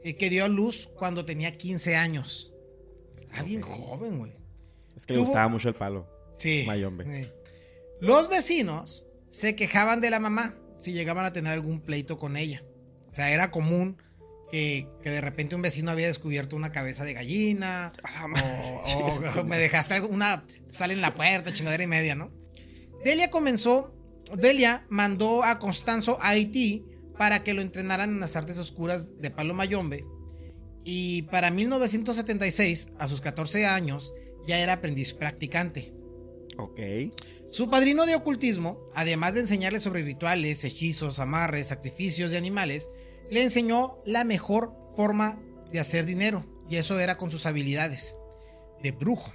eh, 0.05 0.19
que 0.19 0.29
dio 0.29 0.45
a 0.45 0.49
luz 0.49 0.91
cuando 0.99 1.25
tenía 1.25 1.57
15 1.57 1.97
años. 1.97 2.53
Está 3.15 3.43
bien 3.43 3.63
joven, 3.63 4.19
güey. 4.19 4.33
Es 4.95 5.07
que 5.07 5.15
le 5.15 5.21
gustaba 5.21 5.49
mucho 5.49 5.71
el 5.71 5.77
palo. 5.77 6.07
Sí. 6.37 6.65
Mayombe. 6.67 7.33
Los 8.03 8.29
vecinos 8.29 9.09
se 9.31 9.57
quejaban 9.57 10.03
de 10.03 10.11
la 10.11 10.21
mamá 10.21 10.55
si 10.81 10.93
llegaban 10.93 11.25
a 11.25 11.33
tener 11.33 11.55
algún 11.55 11.81
pleito 11.81 12.19
con 12.19 12.37
ella. 12.37 12.63
O 13.11 13.15
sea, 13.15 13.31
era 13.31 13.51
común 13.51 13.97
que, 14.51 14.89
que 15.03 15.11
de 15.11 15.21
repente 15.21 15.57
un 15.57 15.63
vecino 15.63 15.91
había 15.91 16.07
descubierto 16.07 16.57
una 16.57 16.73
cabeza 16.73 17.05
de 17.05 17.15
gallina. 17.15 17.93
O, 18.97 19.41
o 19.41 19.45
me 19.45 19.59
dejaste 19.59 20.01
una 20.01 20.45
sale 20.69 20.95
en 20.95 21.01
la 21.01 21.15
puerta, 21.15 21.53
chingadera 21.53 21.85
y 21.85 21.89
media, 21.89 22.15
¿no? 22.15 22.31
Delia 23.05 23.31
comenzó, 23.31 23.95
Delia 24.35 24.85
mandó 24.89 25.45
a 25.45 25.59
Constanzo 25.59 26.19
a 26.21 26.31
Haití 26.31 26.85
para 27.17 27.43
que 27.43 27.55
lo 27.55 27.63
entrenaran 27.63 28.11
en 28.11 28.21
las 28.21 28.37
artes 28.37 28.59
oscuras 28.59 29.21
de 29.21 29.31
Palo 29.31 29.55
Mayombe. 29.55 30.05
Y 30.85 31.23
para 31.23 31.51
1976, 31.51 32.89
a 32.99 33.09
sus 33.09 33.21
14 33.21 33.67
años, 33.67 34.13
ya 34.47 34.59
era 34.59 34.75
aprendiz 34.75 35.15
practicante. 35.15 35.93
Ok. 36.59 36.81
Su 37.51 37.71
padrino 37.71 38.07
de 38.07 38.15
ocultismo, 38.15 38.79
además 38.95 39.35
de 39.35 39.41
enseñarle 39.41 39.79
sobre 39.79 40.03
rituales, 40.03 40.65
hechizos, 40.65 41.19
amarres, 41.19 41.69
sacrificios 41.69 42.31
de 42.31 42.37
animales, 42.37 42.91
le 43.31 43.43
enseñó 43.43 43.99
la 44.05 44.25
mejor 44.25 44.73
forma 44.95 45.41
de 45.71 45.81
hacer 45.81 46.07
dinero, 46.07 46.45
y 46.69 46.77
eso 46.77 46.99
era 46.99 47.17
con 47.17 47.31
sus 47.31 47.47
habilidades 47.47 48.17
de 48.83 48.93
brujo. 48.93 49.33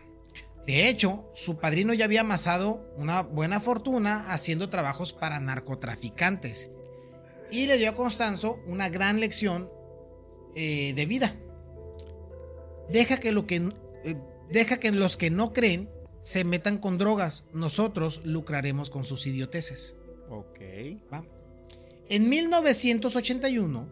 De 0.65 0.87
hecho, 0.87 1.29
su 1.33 1.57
padrino 1.57 1.93
ya 1.93 2.05
había 2.05 2.21
amasado 2.21 2.85
una 2.95 3.23
buena 3.23 3.59
fortuna 3.59 4.31
haciendo 4.31 4.69
trabajos 4.69 5.13
para 5.13 5.39
narcotraficantes, 5.39 6.69
y 7.51 7.67
le 7.67 7.77
dio 7.77 7.89
a 7.89 7.95
Constanzo 7.95 8.59
una 8.65 8.89
gran 8.89 9.19
lección 9.19 9.69
eh, 10.55 10.93
de 10.93 11.05
vida. 11.05 11.35
Deja 12.89 13.19
que, 13.19 13.31
lo 13.31 13.45
que, 13.45 13.71
eh, 14.03 14.15
deja 14.49 14.77
que 14.77 14.91
los 14.91 15.17
que 15.17 15.29
no 15.29 15.53
creen 15.53 15.89
se 16.21 16.43
metan 16.43 16.77
con 16.77 16.97
drogas. 16.97 17.45
Nosotros 17.53 18.21
lucraremos 18.23 18.89
con 18.89 19.03
sus 19.03 19.25
idioteces. 19.27 19.95
Ok. 20.29 20.59
¿va? 21.11 21.25
En 22.11 22.27
1981, 22.29 23.87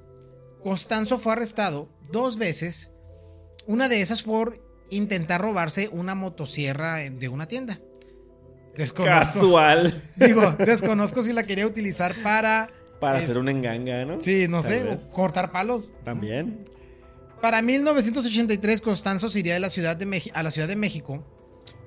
Constanzo 0.61 1.17
fue 1.19 1.31
arrestado 1.33 1.89
dos 2.11 2.37
veces. 2.37 2.91
Una 3.65 3.87
de 3.87 4.01
esas 4.01 4.23
por 4.23 4.61
intentar 4.89 5.41
robarse 5.41 5.87
una 5.91 6.15
motosierra 6.15 6.97
de 6.97 7.29
una 7.29 7.47
tienda. 7.47 7.79
Desconozco. 8.75 9.33
Casual. 9.39 10.03
Digo, 10.15 10.51
desconozco 10.57 11.21
si 11.21 11.33
la 11.33 11.43
quería 11.45 11.65
utilizar 11.65 12.13
para. 12.21 12.69
Para 12.99 13.19
es- 13.19 13.25
hacer 13.25 13.37
una 13.37 13.51
enganga, 13.51 14.03
¿no? 14.05 14.19
Sí, 14.19 14.47
no 14.49 14.61
Tal 14.61 14.71
sé, 14.71 14.83
vez. 14.83 15.01
cortar 15.13 15.51
palos. 15.51 15.89
También. 16.03 16.65
Para 17.41 17.61
1983, 17.61 18.81
Constanzo 18.81 19.29
se 19.29 19.39
iría 19.39 19.53
de 19.53 19.61
la 19.61 19.69
ciudad 19.69 19.95
de 19.95 20.31
a 20.33 20.43
la 20.43 20.51
Ciudad 20.51 20.67
de 20.67 20.75
México 20.75 21.23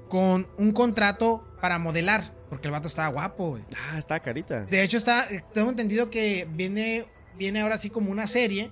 con 0.08 0.48
un 0.56 0.72
contrato 0.72 1.44
para 1.60 1.78
modelar, 1.78 2.34
porque 2.52 2.68
el 2.68 2.72
vato 2.72 2.86
estaba 2.86 3.08
guapo, 3.08 3.48
güey. 3.48 3.62
Ah, 3.78 3.96
está 3.96 4.20
carita. 4.20 4.66
De 4.66 4.82
hecho, 4.82 4.98
está, 4.98 5.24
eh, 5.32 5.42
tengo 5.54 5.70
entendido 5.70 6.10
que 6.10 6.46
viene, 6.52 7.06
viene 7.38 7.62
ahora 7.62 7.78
sí 7.78 7.88
como 7.88 8.10
una 8.10 8.26
serie 8.26 8.70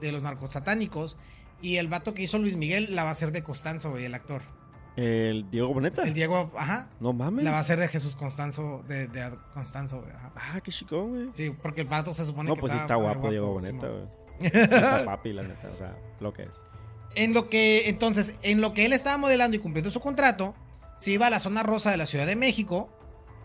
de 0.00 0.12
los 0.12 0.22
narcosatánicos 0.22 1.18
y 1.60 1.76
el 1.76 1.88
vato 1.88 2.14
que 2.14 2.22
hizo 2.22 2.38
Luis 2.38 2.56
Miguel 2.56 2.96
la 2.96 3.02
va 3.02 3.10
a 3.10 3.12
hacer 3.12 3.30
de 3.30 3.42
Constanzo, 3.42 3.90
güey, 3.90 4.06
el 4.06 4.14
actor. 4.14 4.40
El 4.96 5.44
Diego 5.50 5.74
Boneta. 5.74 6.04
El 6.04 6.14
Diego, 6.14 6.50
ajá, 6.56 6.88
No 7.00 7.12
mames. 7.12 7.44
la 7.44 7.50
va 7.50 7.58
a 7.58 7.60
hacer 7.60 7.78
de 7.78 7.88
Jesús 7.88 8.16
Constanzo, 8.16 8.82
de, 8.88 9.08
de 9.08 9.30
Constanzo, 9.52 10.00
güey, 10.00 10.10
ajá. 10.14 10.32
Ah, 10.34 10.60
qué 10.62 10.72
chicón, 10.72 11.10
güey. 11.10 11.28
Sí, 11.34 11.50
porque 11.50 11.82
el 11.82 11.86
vato 11.86 12.14
se 12.14 12.24
supone 12.24 12.48
No, 12.48 12.54
que 12.54 12.62
pues 12.62 12.72
está 12.72 12.84
está 12.84 12.94
guapo, 12.94 13.28
Diego 13.28 13.52
Boneta, 13.52 13.88
güey. 13.88 14.04
Está 14.40 15.04
papi, 15.04 15.34
la 15.34 15.42
neta. 15.42 15.68
O 15.68 15.76
sea, 15.76 15.98
lo 16.20 16.32
que 16.32 16.44
es. 16.44 16.54
En 17.14 17.34
lo 17.34 17.50
que, 17.50 17.90
entonces, 17.90 18.36
en 18.40 18.62
lo 18.62 18.72
que 18.72 18.86
él 18.86 18.94
estaba 18.94 19.18
modelando 19.18 19.54
y 19.54 19.60
cumpliendo 19.60 19.90
su 19.90 20.00
contrato, 20.00 20.54
se 20.98 21.10
iba 21.10 21.26
a 21.26 21.30
la 21.30 21.40
zona 21.40 21.62
rosa 21.62 21.90
de 21.90 21.98
la 21.98 22.06
Ciudad 22.06 22.24
de 22.24 22.36
México 22.36 22.88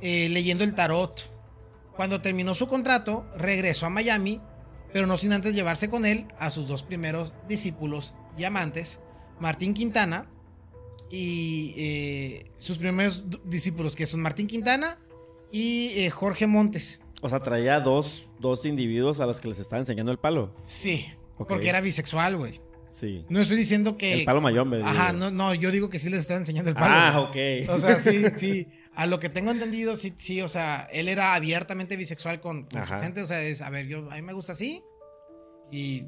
eh, 0.06 0.28
leyendo 0.28 0.66
el 0.66 0.76
tarot. 0.76 1.32
Cuando 1.96 2.20
terminó 2.20 2.54
su 2.56 2.68
contrato, 2.68 3.26
regresó 3.38 3.86
a 3.86 3.90
Miami, 3.90 4.42
pero 4.92 5.08
no 5.08 5.16
sin 5.16 5.32
antes 5.32 5.56
llevarse 5.56 5.90
con 5.90 6.06
él 6.06 6.28
a 6.38 6.50
sus 6.50 6.68
dos 6.68 6.84
primeros 6.84 7.34
discípulos 7.48 8.14
y 8.38 8.44
amantes, 8.44 9.00
Martín 9.40 9.74
Quintana 9.74 10.30
y 11.10 11.74
eh, 11.78 12.52
sus 12.58 12.80
primeros 12.80 13.24
discípulos, 13.46 13.96
que 13.96 14.06
son 14.06 14.20
Martín 14.20 14.48
Quintana 14.48 14.98
y 15.54 15.94
eh, 15.96 16.10
Jorge 16.10 16.48
Montes. 16.48 17.00
O 17.22 17.30
sea, 17.30 17.40
traía 17.40 17.80
dos, 17.80 18.26
dos 18.40 18.66
individuos 18.66 19.22
a 19.22 19.26
los 19.26 19.40
que 19.40 19.48
les 19.48 19.60
estaba 19.60 19.80
enseñando 19.80 20.12
el 20.12 20.18
palo. 20.18 20.54
Sí, 20.66 21.08
porque 21.38 21.70
era 21.70 21.80
bisexual, 21.80 22.36
güey. 22.36 22.60
Sí. 22.92 23.26
No 23.30 23.40
estoy 23.40 23.56
diciendo 23.56 23.96
que... 23.96 24.20
El 24.20 24.26
palo 24.26 24.42
mayombe. 24.42 24.84
Ajá, 24.84 25.14
no, 25.14 25.32
no, 25.32 25.54
yo 25.54 25.72
digo 25.72 25.90
que 25.90 25.98
sí 25.98 26.10
les 26.10 26.20
estaba 26.20 26.40
enseñando 26.42 26.70
el 26.70 26.76
palo. 26.76 26.94
Ah, 26.94 27.30
güey. 27.32 27.64
ok. 27.64 27.70
O 27.70 27.78
sea, 27.78 28.00
sí, 28.00 28.26
sí. 28.36 28.68
A 28.96 29.08
lo 29.08 29.20
que 29.20 29.30
tengo 29.30 29.50
entendido, 29.52 29.96
sí, 29.96 30.14
sí, 30.18 30.42
o 30.42 30.48
sea, 30.48 30.88
él 30.92 31.08
era 31.08 31.34
abiertamente 31.34 31.96
bisexual 31.98 32.40
con, 32.40 32.66
con 32.66 32.86
su 32.86 32.94
gente. 32.94 33.22
O 33.22 33.26
sea, 33.26 33.42
es, 33.42 33.62
a 33.62 33.70
ver, 33.70 33.88
yo, 33.88 34.10
a 34.12 34.16
mí 34.16 34.22
me 34.22 34.34
gusta 34.34 34.52
así. 34.52 34.84
Y, 35.72 36.04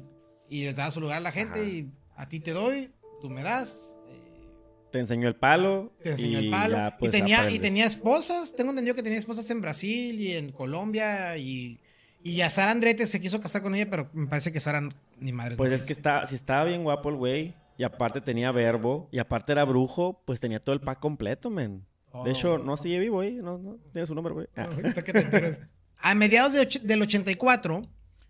y 0.48 0.64
les 0.64 0.76
daba 0.76 0.90
su 0.90 1.00
lugar 1.00 1.16
a 1.16 1.20
la 1.20 1.32
gente. 1.32 1.58
Ajá. 1.60 1.68
Y 1.68 1.88
a 2.16 2.28
ti 2.28 2.38
te 2.40 2.52
doy, 2.52 2.92
tú 3.20 3.28
me 3.28 3.42
das. 3.42 3.96
eh, 4.08 4.44
Te 4.92 5.00
enseñó 5.00 5.26
el 5.26 5.34
palo. 5.34 5.92
Te 6.02 6.10
enseñó 6.10 6.40
y 6.40 6.44
el 6.44 6.50
palo. 6.50 6.76
ya, 6.76 6.96
pues, 6.96 7.08
y, 7.08 7.12
tenía, 7.12 7.50
y 7.50 7.58
tenía 7.58 7.86
esposas. 7.86 8.54
Tengo 8.54 8.70
entendido 8.70 8.94
que 8.94 9.02
tenía 9.02 9.18
esposas 9.18 9.50
en 9.50 9.60
Brasil 9.60 10.20
y 10.20 10.36
en 10.36 10.52
Colombia. 10.52 11.36
Y, 11.36 11.80
y 12.22 12.40
a 12.42 12.48
Sara 12.48 12.70
Andrete 12.70 13.06
se 13.08 13.20
quiso 13.20 13.40
casar 13.40 13.62
con 13.62 13.74
ella, 13.74 13.90
pero 13.90 14.08
me 14.12 14.28
parece 14.28 14.52
que 14.52 14.60
Sara 14.60 14.88
ni 15.18 15.32
madre. 15.32 15.56
Pues 15.56 15.72
es 15.72 15.82
que 15.82 15.92
está, 15.92 16.24
si 16.26 16.36
estaba 16.36 16.64
bien 16.64 16.84
guapo 16.84 17.08
el 17.08 17.16
güey. 17.16 17.54
Y 17.78 17.82
aparte 17.82 18.20
tenía 18.20 18.52
verbo. 18.52 19.08
Y 19.10 19.18
aparte 19.18 19.50
era 19.52 19.64
brujo. 19.64 20.22
Pues 20.24 20.38
tenía 20.38 20.60
todo 20.60 20.74
el 20.74 20.80
pack 20.80 21.00
completo, 21.00 21.50
men. 21.50 21.84
De 22.24 22.32
hecho, 22.32 22.58
no 22.58 22.76
sigue 22.76 22.98
vivo, 22.98 23.16
güey. 23.16 23.34
No, 23.34 23.58
no 23.58 23.78
tiene 23.92 24.06
su 24.06 24.14
nombre, 24.14 24.34
güey. 24.34 24.46
Ah. 24.56 24.68
A 25.98 26.14
mediados 26.14 26.52
de 26.52 26.80
del 26.82 27.02
84, 27.02 27.88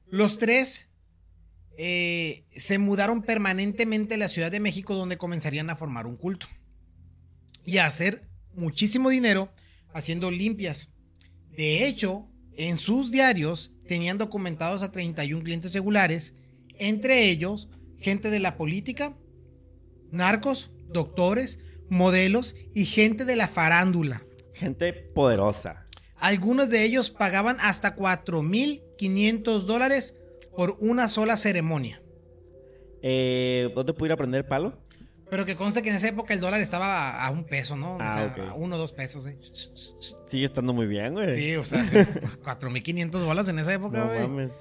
los 0.08 0.38
tres 0.38 0.88
eh, 1.76 2.44
se 2.56 2.78
mudaron 2.78 3.22
permanentemente 3.22 4.14
a 4.14 4.18
la 4.18 4.28
Ciudad 4.28 4.50
de 4.50 4.60
México, 4.60 4.94
donde 4.94 5.18
comenzarían 5.18 5.68
a 5.68 5.76
formar 5.76 6.06
un 6.06 6.16
culto 6.16 6.46
y 7.64 7.78
a 7.78 7.86
hacer 7.86 8.22
muchísimo 8.54 9.10
dinero 9.10 9.50
haciendo 9.92 10.30
limpias. 10.30 10.90
De 11.56 11.86
hecho, 11.86 12.28
en 12.56 12.78
sus 12.78 13.10
diarios 13.10 13.72
tenían 13.86 14.16
documentados 14.16 14.82
a 14.82 14.92
31 14.92 15.42
clientes 15.42 15.74
regulares, 15.74 16.34
entre 16.78 17.28
ellos 17.28 17.68
gente 17.98 18.30
de 18.30 18.40
la 18.40 18.56
política, 18.56 19.16
narcos, 20.10 20.70
doctores, 20.88 21.58
modelos 21.88 22.54
y 22.74 22.84
gente 22.86 23.24
de 23.24 23.36
la 23.36 23.48
farándula. 23.48 24.22
Gente 24.52 24.92
poderosa. 24.92 25.84
Algunos 26.16 26.70
de 26.70 26.82
ellos 26.84 27.10
pagaban 27.10 27.58
hasta 27.60 27.94
4.500 27.96 29.60
dólares 29.62 30.16
por 30.56 30.76
una 30.80 31.08
sola 31.08 31.36
ceremonia. 31.36 32.02
Eh, 33.02 33.70
¿Dónde 33.74 33.92
pudiera 33.92 34.14
aprender 34.14 34.46
palo? 34.46 34.78
Pero 35.28 35.44
que 35.44 35.56
conste 35.56 35.82
que 35.82 35.90
en 35.90 35.96
esa 35.96 36.08
época 36.08 36.32
el 36.34 36.40
dólar 36.40 36.60
estaba 36.60 37.24
a, 37.24 37.30
un 37.30 37.44
peso, 37.44 37.76
¿no? 37.76 37.96
O 37.96 37.98
Ah, 38.00 38.14
sea, 38.14 38.26
ok. 38.44 38.50
a 38.50 38.54
uno 38.54 38.76
o 38.76 38.78
dos 38.78 38.92
pesos, 38.92 39.26
¿eh? 39.26 39.36
Sigue 40.26 40.44
estando 40.44 40.72
muy 40.72 40.86
bien, 40.86 41.14
güey. 41.14 41.32
Sí, 41.32 41.56
o 41.56 41.64
sea, 41.64 41.82
4.500 42.44 43.24
bolas 43.24 43.48
en 43.48 43.58
esa 43.58 43.74
época, 43.74 43.98
No 43.98 44.06
güey. 44.06 44.20
mames. 44.22 44.52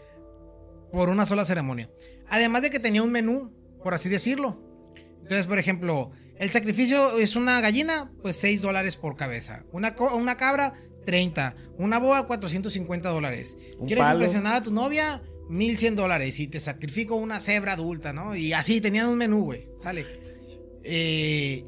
por 0.92 1.10
una 1.10 1.26
sola 1.26 1.46
ceremonia. 1.46 1.90
Además 2.30 2.64
de 2.64 2.72
que 2.72 2.80
tenía 2.80 3.04
un 3.04 3.12
menú, 3.12 3.54
por 3.84 3.94
así 3.94 4.10
decirlo. 4.10 4.60
Entonces, 5.22 5.46
por 5.46 5.60
ejemplo, 5.60 6.12
el 6.38 6.52
sacrificio 6.52 7.17
es 7.17 7.36
una 7.36 7.62
gallina, 7.62 8.12
pues 8.21 8.36
6 8.38 8.62
dólares 8.62 8.98
por 8.98 9.15
cabeza. 9.15 9.63
Una, 9.71 9.95
una 10.13 10.36
cabra, 10.36 10.74
30. 11.06 11.56
Una 11.78 12.00
boa, 12.00 12.28
450 12.28 13.10
dólares. 13.10 13.58
¿Quieres 13.86 14.04
palo. 14.04 14.15
impresionar 14.15 14.56
a 14.58 14.63
tu 14.63 14.71
novia? 14.71 15.21
1100 15.50 15.95
dólares. 15.95 16.39
Y 16.39 16.48
te 16.48 16.60
sacrifico 16.60 17.15
una 17.15 17.39
cebra 17.39 17.74
adulta, 17.74 18.12
¿no? 18.12 18.36
Y 18.36 18.52
así 18.54 18.82
tenían 18.82 19.08
un 19.08 19.17
menú, 19.17 19.45
güey. 19.45 19.62
Sale. 19.80 20.06
Eh, 20.84 21.63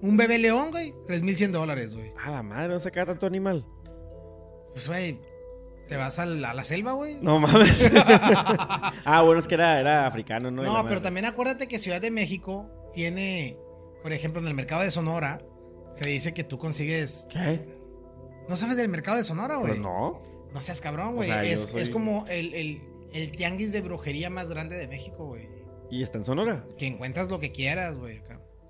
un 0.00 0.16
bebé 0.16 0.38
león, 0.38 0.70
güey, 0.70 0.94
3100 1.06 1.52
dólares, 1.52 1.94
güey. 1.94 2.12
A 2.24 2.30
la 2.30 2.42
madre, 2.42 2.68
no 2.68 2.80
se 2.80 2.90
queda 2.90 3.06
tanto 3.06 3.26
animal. 3.26 3.66
Pues, 4.72 4.88
güey, 4.88 5.20
te 5.86 5.96
vas 5.96 6.18
a 6.18 6.24
la 6.24 6.64
selva, 6.64 6.92
güey. 6.92 7.18
No 7.20 7.38
mames. 7.38 7.90
ah, 9.04 9.22
bueno, 9.22 9.40
es 9.40 9.46
que 9.46 9.56
era, 9.56 9.78
era 9.78 10.06
africano, 10.06 10.50
¿no? 10.50 10.62
No, 10.62 10.72
madre. 10.72 10.88
pero 10.88 11.02
también 11.02 11.26
acuérdate 11.26 11.68
que 11.68 11.78
Ciudad 11.78 12.00
de 12.00 12.10
México 12.10 12.79
tiene, 12.92 13.56
por 14.02 14.12
ejemplo, 14.12 14.40
en 14.40 14.46
el 14.48 14.54
mercado 14.54 14.82
de 14.82 14.90
Sonora, 14.90 15.40
se 15.94 16.08
dice 16.08 16.32
que 16.34 16.44
tú 16.44 16.58
consigues. 16.58 17.26
¿Qué? 17.30 17.66
¿No 18.48 18.56
sabes 18.56 18.76
del 18.76 18.88
mercado 18.88 19.16
de 19.16 19.24
Sonora, 19.24 19.56
güey? 19.56 19.68
Pues 19.72 19.80
no. 19.80 20.22
No 20.52 20.60
seas 20.60 20.80
cabrón, 20.80 21.14
güey. 21.16 21.28
sea, 21.28 21.44
es, 21.44 21.60
soy- 21.60 21.80
es 21.82 21.90
como 21.90 22.26
el, 22.28 22.54
el- 22.54 22.82
el 23.12 23.30
tianguis 23.32 23.72
de 23.72 23.80
brujería 23.80 24.30
más 24.30 24.50
grande 24.50 24.76
de 24.76 24.88
México, 24.88 25.26
güey. 25.26 25.48
¿Y 25.90 26.02
está 26.02 26.18
en 26.18 26.24
Sonora? 26.24 26.64
Que 26.78 26.86
encuentras 26.86 27.28
lo 27.30 27.38
que 27.40 27.50
quieras, 27.52 27.98
güey. 27.98 28.22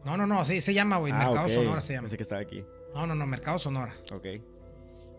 No, 0.04 0.16
no, 0.16 0.26
no, 0.26 0.44
sí, 0.46 0.60
se 0.62 0.72
llama, 0.74 0.96
güey. 0.98 1.12
Ah, 1.14 1.26
mercado. 1.26 1.48
Sonora 1.48 1.80
se 1.80 1.92
llama. 1.92 2.04
Pensé 2.04 2.16
que 2.16 2.22
estaba 2.22 2.40
aquí. 2.40 2.64
No, 2.94 3.06
no, 3.06 3.14
no, 3.14 3.26
Mercado 3.26 3.58
Sonora. 3.58 3.94
Ok. 4.14 4.26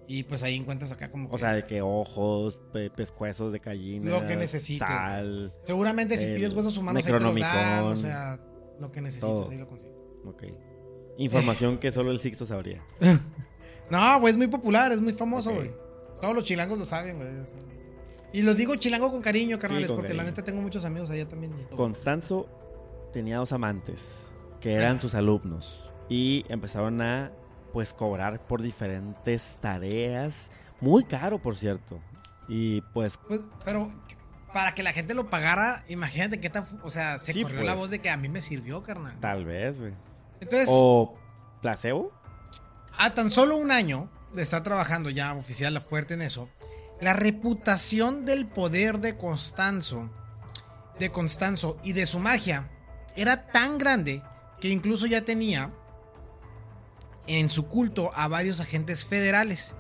Y 0.07 0.23
pues 0.23 0.41
ahí 0.43 0.55
encuentras 0.57 0.91
acá 0.91 1.09
como. 1.11 1.27
O 1.29 1.31
que- 1.33 1.37
sea, 1.37 1.53
de 1.53 1.63
que 1.65 1.81
ojos, 1.81 2.59
pe- 2.73 2.89
pescuezos 2.89 3.53
de 3.53 3.59
gallina. 3.59 4.09
Lo 4.09 4.27
que 4.27 4.35
necesites. 4.35 4.87
Sal. 4.87 5.53
Seguramente 5.63 6.17
si 6.17 6.27
pides 6.33 6.53
huesos 6.53 6.75
humanos 6.77 7.05
ahí 7.05 7.11
te 7.13 7.19
los 7.19 7.39
dan. 7.39 7.83
O 7.83 7.95
sea, 7.95 8.39
lo 8.81 8.91
que 8.91 9.01
necesites 9.01 9.41
Todo. 9.41 9.51
ahí 9.51 9.57
lo 9.57 9.67
consigues. 9.67 9.95
Ok. 10.25 10.43
Información 11.17 11.77
que 11.77 11.91
solo 11.91 12.11
el 12.11 12.19
Sixto 12.19 12.45
sabría. 12.45 12.83
No, 13.89 14.21
güey, 14.21 14.31
es 14.31 14.37
muy 14.37 14.47
popular, 14.47 14.93
es 14.93 15.01
muy 15.01 15.11
famoso, 15.11 15.53
güey. 15.53 15.69
Todos 16.21 16.33
los 16.33 16.45
chilangos 16.45 16.79
lo 16.79 16.85
saben, 16.85 17.17
güey. 17.17 17.29
Y 18.31 18.41
lo 18.43 18.55
digo 18.55 18.73
chilango 18.77 19.11
con 19.11 19.21
cariño, 19.21 19.59
carnales, 19.59 19.91
porque 19.91 20.13
la 20.13 20.23
neta 20.23 20.41
tengo 20.41 20.61
muchos 20.61 20.85
amigos 20.85 21.09
allá 21.09 21.27
también. 21.27 21.51
Constanzo 21.75 22.47
tenía 23.11 23.37
dos 23.39 23.51
amantes 23.51 24.31
que 24.61 24.75
eran 24.75 24.97
sus 24.97 25.13
alumnos 25.13 25.91
y 26.07 26.45
empezaron 26.47 27.01
a 27.01 27.33
pues 27.73 27.93
cobrar 27.93 28.47
por 28.47 28.61
diferentes 28.61 29.59
tareas, 29.61 30.51
muy 30.79 31.03
caro 31.03 31.39
por 31.41 31.57
cierto. 31.57 31.99
Y 32.47 32.79
pues 32.93 33.19
Pues, 33.27 33.43
pero 33.65 33.89
para 34.53 34.73
que 34.75 34.83
la 34.83 34.93
gente 34.93 35.13
lo 35.13 35.29
pagara, 35.29 35.83
imagínate 35.87 36.39
qué 36.39 36.49
tan. 36.49 36.65
O 36.83 36.89
sea, 36.89 37.17
se 37.17 37.33
Sí, 37.33 37.43
corrió 37.43 37.63
la 37.63 37.73
pues. 37.73 37.81
voz 37.81 37.89
de 37.91 37.99
que 37.99 38.09
a 38.09 38.17
mí 38.17 38.29
me 38.29 38.41
sirvió, 38.41 38.83
carnal. 38.83 39.19
tal 39.19 39.45
vez, 39.45 39.79
güey. 39.79 39.93
Entonces, 40.39 40.67
O 40.71 41.15
placebo. 41.61 42.11
a 42.97 43.13
tan 43.13 43.29
solo 43.29 43.57
un 43.57 43.71
año 43.71 44.09
de 44.33 44.41
estar 44.41 44.63
trabajando 44.63 45.09
ya 45.09 45.33
oficial 45.35 45.79
fuerte 45.81 46.13
en 46.15 46.21
eso, 46.21 46.49
la 46.99 47.13
reputación 47.13 48.25
del 48.25 48.45
poder 48.47 48.99
de 48.99 49.17
Constanzo, 49.17 50.09
de 50.99 51.11
Constanzo 51.11 51.77
y 51.83 51.93
de 51.93 52.05
su 52.05 52.19
magia 52.19 52.69
era 53.15 53.47
tan 53.47 53.77
grande 53.77 54.21
que 54.59 54.69
incluso 54.69 55.05
ya 55.05 55.21
tenía 55.23 55.71
en 57.27 57.49
su 57.49 57.67
culto 57.67 58.11
a 58.15 58.27
varios 58.27 58.59
agentes 58.59 59.05
federales, 59.05 59.75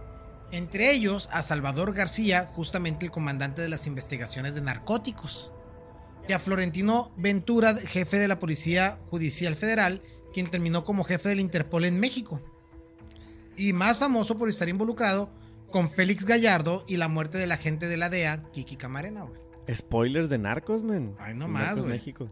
entre 0.51 0.91
ellos 0.91 1.29
a 1.31 1.41
Salvador 1.41 1.93
García, 1.93 2.49
justamente 2.53 3.05
el 3.05 3.11
comandante 3.11 3.61
de 3.61 3.69
las 3.69 3.87
investigaciones 3.87 4.55
de 4.55 4.61
narcóticos, 4.61 5.51
y 6.27 6.33
a 6.33 6.39
Florentino 6.39 7.11
Ventura, 7.17 7.75
jefe 7.75 8.19
de 8.19 8.27
la 8.27 8.39
Policía 8.39 8.99
Judicial 9.09 9.55
Federal, 9.55 10.01
quien 10.33 10.47
terminó 10.49 10.83
como 10.83 11.03
jefe 11.03 11.29
del 11.29 11.39
Interpol 11.39 11.85
en 11.85 11.99
México 11.99 12.41
y 13.57 13.73
más 13.73 13.97
famoso 13.97 14.37
por 14.37 14.49
estar 14.49 14.69
involucrado 14.69 15.29
con 15.71 15.89
Félix 15.89 16.25
Gallardo 16.25 16.83
y 16.87 16.97
la 16.97 17.07
muerte 17.07 17.37
del 17.37 17.51
agente 17.51 17.87
de 17.87 17.97
la 17.97 18.09
DEA, 18.09 18.43
Kiki 18.51 18.75
Camarena, 18.75 19.23
güey. 19.23 19.39
Spoilers 19.73 20.29
de 20.29 20.37
Narcos, 20.37 20.83
men. 20.83 21.15
Ay, 21.19 21.33
no 21.33 21.47
más, 21.47 21.79
güey. 21.79 21.93
México. 21.93 22.29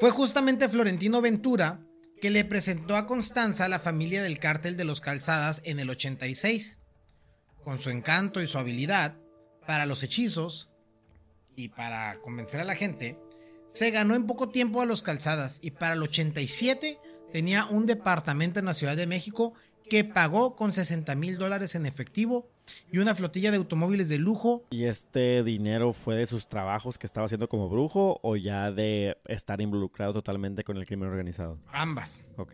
Fue 0.00 0.10
justamente 0.10 0.68
Florentino 0.68 1.20
Ventura 1.20 1.80
que 2.24 2.30
le 2.30 2.46
presentó 2.46 2.96
a 2.96 3.06
Constanza 3.06 3.68
la 3.68 3.78
familia 3.78 4.22
del 4.22 4.38
cártel 4.38 4.78
de 4.78 4.84
los 4.84 5.02
Calzadas 5.02 5.60
en 5.66 5.78
el 5.78 5.90
86. 5.90 6.78
Con 7.62 7.80
su 7.80 7.90
encanto 7.90 8.40
y 8.40 8.46
su 8.46 8.56
habilidad 8.56 9.18
para 9.66 9.84
los 9.84 10.02
hechizos 10.02 10.70
y 11.54 11.68
para 11.68 12.18
convencer 12.22 12.60
a 12.60 12.64
la 12.64 12.76
gente, 12.76 13.18
se 13.66 13.90
ganó 13.90 14.14
en 14.14 14.26
poco 14.26 14.48
tiempo 14.48 14.80
a 14.80 14.86
los 14.86 15.02
Calzadas 15.02 15.58
y 15.60 15.72
para 15.72 15.92
el 15.92 16.02
87 16.02 16.98
tenía 17.30 17.66
un 17.66 17.84
departamento 17.84 18.58
en 18.58 18.64
la 18.64 18.72
Ciudad 18.72 18.96
de 18.96 19.06
México 19.06 19.52
que 19.90 20.02
pagó 20.02 20.56
con 20.56 20.72
60 20.72 21.14
mil 21.16 21.36
dólares 21.36 21.74
en 21.74 21.84
efectivo 21.84 22.48
y 22.90 22.98
una 22.98 23.14
flotilla 23.14 23.50
de 23.50 23.56
automóviles 23.56 24.08
de 24.08 24.18
lujo 24.18 24.64
¿Y 24.70 24.84
este 24.84 25.42
dinero 25.42 25.92
fue 25.92 26.16
de 26.16 26.26
sus 26.26 26.48
trabajos 26.48 26.98
que 26.98 27.06
estaba 27.06 27.26
haciendo 27.26 27.48
como 27.48 27.68
brujo 27.68 28.20
o 28.22 28.36
ya 28.36 28.70
de 28.70 29.16
estar 29.26 29.60
involucrado 29.60 30.12
totalmente 30.12 30.64
con 30.64 30.76
el 30.76 30.86
crimen 30.86 31.08
organizado? 31.08 31.58
ambas. 31.72 32.20
Ok. 32.36 32.52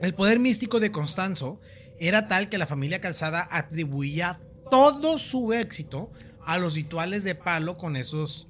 El 0.00 0.14
poder 0.14 0.38
místico 0.38 0.80
de 0.80 0.92
Constanzo 0.92 1.60
era 1.98 2.28
tal 2.28 2.48
que 2.48 2.58
la 2.58 2.66
familia 2.66 3.00
Calzada 3.00 3.48
atribuía 3.50 4.40
todo 4.70 5.18
su 5.18 5.52
éxito 5.52 6.10
a 6.44 6.58
los 6.58 6.74
rituales 6.74 7.24
de 7.24 7.34
palo 7.34 7.76
con 7.76 7.96
esos 7.96 8.48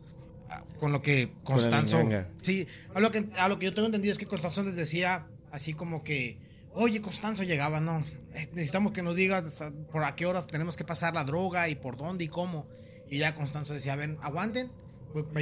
ah, 0.50 0.62
con 0.78 0.92
lo 0.92 1.02
que 1.02 1.32
Constanzo 1.44 2.08
sí 2.42 2.66
a 2.94 3.00
lo 3.00 3.10
que 3.10 3.28
a 3.38 3.48
lo 3.48 3.58
que 3.58 3.66
yo 3.66 3.74
tengo 3.74 3.86
entendido 3.86 4.12
es 4.12 4.18
que 4.18 4.26
Constanzo 4.26 4.62
les 4.62 4.76
decía 4.76 5.26
así 5.50 5.74
como 5.74 6.04
que 6.04 6.38
oye 6.78 7.00
Constanzo 7.00 7.42
llegaba 7.42 7.80
no 7.80 8.04
eh, 8.34 8.48
necesitamos 8.52 8.92
que 8.92 9.02
nos 9.02 9.16
digas 9.16 9.62
por 9.90 10.04
a 10.04 10.14
qué 10.14 10.26
horas 10.26 10.46
tenemos 10.46 10.76
que 10.76 10.84
pasar 10.84 11.14
la 11.14 11.24
droga 11.24 11.68
y 11.68 11.74
por 11.74 11.96
dónde 11.96 12.24
y 12.24 12.28
cómo 12.28 12.68
y 13.08 13.18
ya 13.18 13.34
Constanzo 13.34 13.74
decía 13.74 13.96
ven 13.96 14.18
aguanten 14.22 14.70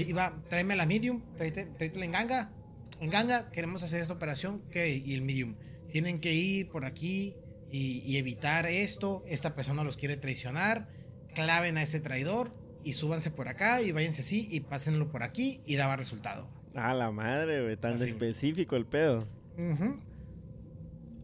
iba 0.06 0.42
tráeme 0.48 0.76
la 0.76 0.86
medium 0.86 1.22
tráete, 1.36 1.66
tráete 1.66 1.98
la 1.98 2.04
enganga 2.06 2.52
enganga 3.00 3.50
queremos 3.50 3.82
hacer 3.82 4.00
esta 4.00 4.14
operación 4.14 4.62
que 4.70 4.96
y 4.96 5.14
el 5.14 5.22
medium 5.22 5.56
tienen 5.90 6.20
que 6.20 6.32
ir 6.34 6.68
por 6.68 6.84
aquí 6.84 7.34
y, 7.70 8.02
y 8.04 8.16
evitar 8.18 8.66
esto. 8.66 9.24
Esta 9.26 9.54
persona 9.54 9.84
los 9.84 9.96
quiere 9.96 10.16
traicionar. 10.16 10.88
Claven 11.34 11.76
a 11.76 11.82
ese 11.82 12.00
traidor 12.00 12.52
y 12.84 12.94
súbanse 12.94 13.30
por 13.30 13.48
acá 13.48 13.82
y 13.82 13.92
váyanse 13.92 14.22
así 14.22 14.48
y 14.50 14.60
pásenlo 14.60 15.08
por 15.08 15.22
aquí 15.22 15.60
y 15.66 15.76
daba 15.76 15.96
resultado. 15.96 16.48
Ah, 16.74 16.94
la 16.94 17.10
madre, 17.10 17.62
güey. 17.62 17.76
Tan 17.76 17.94
Así. 17.94 18.08
específico 18.08 18.76
el 18.76 18.86
pedo. 18.86 19.26
Ujú. 19.58 19.98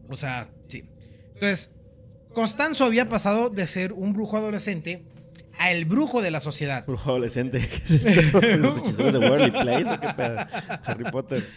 O 0.09 0.15
sea, 0.15 0.47
sí. 0.67 0.83
Entonces, 1.33 1.71
Constanzo 2.33 2.85
había 2.85 3.09
pasado 3.09 3.49
de 3.49 3.67
ser 3.67 3.93
un 3.93 4.13
brujo 4.13 4.37
adolescente 4.37 5.03
a 5.59 5.71
el 5.71 5.85
brujo 5.85 6.21
de 6.21 6.31
la 6.31 6.39
sociedad. 6.39 6.85
Brujo 6.85 7.11
adolescente. 7.11 7.67
¿Qué 7.87 7.95
es? 7.95 8.33
¿Los 8.59 8.79
hechiceros 8.79 9.13
de 9.13 9.19
Worldly 9.19 9.51
Place 9.51 9.89
o 9.89 9.99
qué 9.99 10.13
pedo? 10.15 10.37
Harry 10.83 11.03
Potter. 11.11 11.47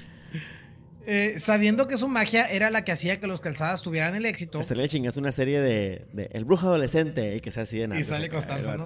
Eh, 1.08 1.36
sabiendo 1.38 1.86
que 1.86 1.96
su 1.96 2.08
magia 2.08 2.46
era 2.46 2.68
la 2.68 2.84
que 2.84 2.90
hacía 2.90 3.20
que 3.20 3.28
los 3.28 3.40
calzadas 3.40 3.82
tuvieran 3.82 4.16
el 4.16 4.26
éxito. 4.26 4.60
Estaría 4.60 4.88
chingas 4.88 5.16
una 5.16 5.30
serie 5.30 5.60
de, 5.60 6.04
de 6.12 6.28
El 6.32 6.44
brujo 6.44 6.66
adolescente 6.66 7.36
y 7.36 7.40
que 7.40 7.52
sea 7.52 7.62
así 7.62 7.78
de 7.78 7.88
nada. 7.88 8.02
sale 8.02 8.28
Constanzo, 8.28 8.76
¿no? 8.76 8.84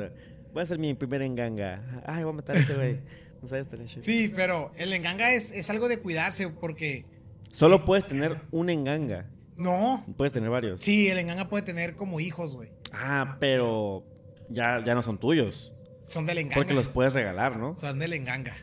Voy 0.53 0.61
a 0.61 0.63
hacer 0.65 0.79
mi 0.79 0.93
primer 0.95 1.23
enganga. 1.23 2.03
Ay, 2.07 2.25
voy 2.25 2.33
a 2.33 2.37
matar 2.37 2.57
a 2.57 2.61
este 2.61 2.75
güey. 2.75 2.99
No 3.41 3.49
sabes, 3.49 3.65
estaría 3.65 3.87
chido. 3.87 4.03
Sí, 4.03 4.31
pero 4.35 4.71
el 4.77 4.93
enganga 4.93 5.33
es, 5.33 5.51
es 5.53 5.71
algo 5.71 5.89
de 5.89 5.99
cuidarse 5.99 6.49
porque... 6.49 7.07
Solo 7.49 7.85
puedes 7.87 8.07
tener 8.07 8.43
un 8.51 8.69
enganga. 8.69 9.27
No. 9.61 10.07
Puedes 10.17 10.33
tener 10.33 10.49
varios. 10.49 10.81
Sí, 10.81 11.09
el 11.09 11.19
enganga 11.19 11.49
puede 11.51 11.63
tener 11.63 11.95
como 11.95 12.19
hijos, 12.19 12.57
güey. 12.57 12.71
Ah, 12.93 13.37
pero 13.39 14.05
ya, 14.49 14.83
ya 14.83 14.95
no 14.95 15.03
son 15.03 15.19
tuyos. 15.19 15.71
Son 16.07 16.25
del 16.25 16.39
enganga. 16.39 16.55
Porque 16.57 16.73
los 16.73 16.89
puedes 16.89 17.13
regalar, 17.13 17.59
¿no? 17.59 17.75
Son 17.75 17.99
del 17.99 18.15
enganga. 18.15 18.57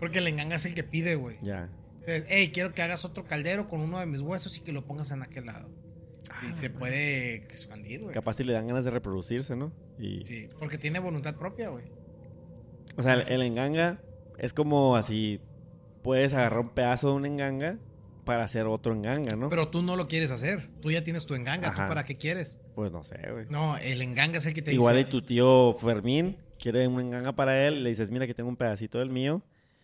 Porque 0.00 0.18
el 0.18 0.26
enganga 0.26 0.56
es 0.56 0.66
el 0.66 0.74
que 0.74 0.82
pide, 0.82 1.14
güey. 1.14 1.36
Ya. 1.40 1.70
Entonces, 2.00 2.26
hey, 2.28 2.50
quiero 2.52 2.74
que 2.74 2.82
hagas 2.82 3.04
otro 3.04 3.24
caldero 3.24 3.68
con 3.68 3.80
uno 3.80 4.00
de 4.00 4.06
mis 4.06 4.20
huesos 4.20 4.58
y 4.58 4.60
que 4.62 4.72
lo 4.72 4.84
pongas 4.84 5.12
en 5.12 5.22
aquel 5.22 5.46
lado. 5.46 5.68
y 6.48 6.52
se 6.52 6.68
puede 6.68 7.34
expandir, 7.36 8.00
güey. 8.02 8.12
Capaz 8.12 8.34
si 8.34 8.42
le 8.42 8.54
dan 8.54 8.66
ganas 8.66 8.84
de 8.84 8.90
reproducirse, 8.90 9.54
¿no? 9.54 9.72
Y, 10.00 10.26
Sí, 10.26 10.48
porque 10.58 10.78
tiene 10.78 10.98
voluntad 10.98 11.36
propia, 11.36 11.68
güey. 11.68 11.84
O 12.96 13.04
sea, 13.04 13.14
el, 13.14 13.28
el 13.28 13.42
enganga 13.42 14.00
es 14.36 14.52
como 14.52 14.96
así, 14.96 15.40
puedes 16.02 16.34
agarrar 16.34 16.58
un 16.58 16.70
pedazo 16.70 17.10
de 17.10 17.14
un 17.14 17.24
enganga 17.26 17.78
para 18.24 18.44
hacer 18.44 18.66
otro 18.66 18.92
enganga, 18.94 19.36
¿no? 19.36 19.48
Pero 19.48 19.68
tú 19.68 19.82
no 19.82 19.96
lo 19.96 20.06
quieres 20.08 20.30
hacer. 20.30 20.70
Tú 20.80 20.90
ya 20.90 21.02
tienes 21.04 21.26
tu 21.26 21.34
enganga. 21.34 21.70
¿Tú 21.70 21.76
para 21.78 22.04
qué 22.04 22.16
quieres? 22.16 22.58
pues 22.74 22.92
no 22.92 23.02
sé, 23.04 23.18
güey. 23.30 23.46
No, 23.50 23.76
el 23.76 24.00
enganga 24.02 24.38
es 24.38 24.46
el 24.46 24.54
que 24.54 24.62
te 24.62 24.72
Igual 24.72 24.94
y 24.96 24.98
dice. 25.00 25.10
tu 25.10 25.22
tío 25.22 25.74
Fermín 25.74 26.36
quiere 26.58 26.86
un 26.86 27.00
enganga 27.00 27.32
para 27.32 27.66
él, 27.66 27.82
le 27.82 27.88
dices, 27.90 28.10
mira 28.10 28.26
que 28.26 28.34
tengo 28.34 28.48
un 28.48 28.56
pedacito 28.56 28.98
del 28.98 29.10
mío. 29.10 29.42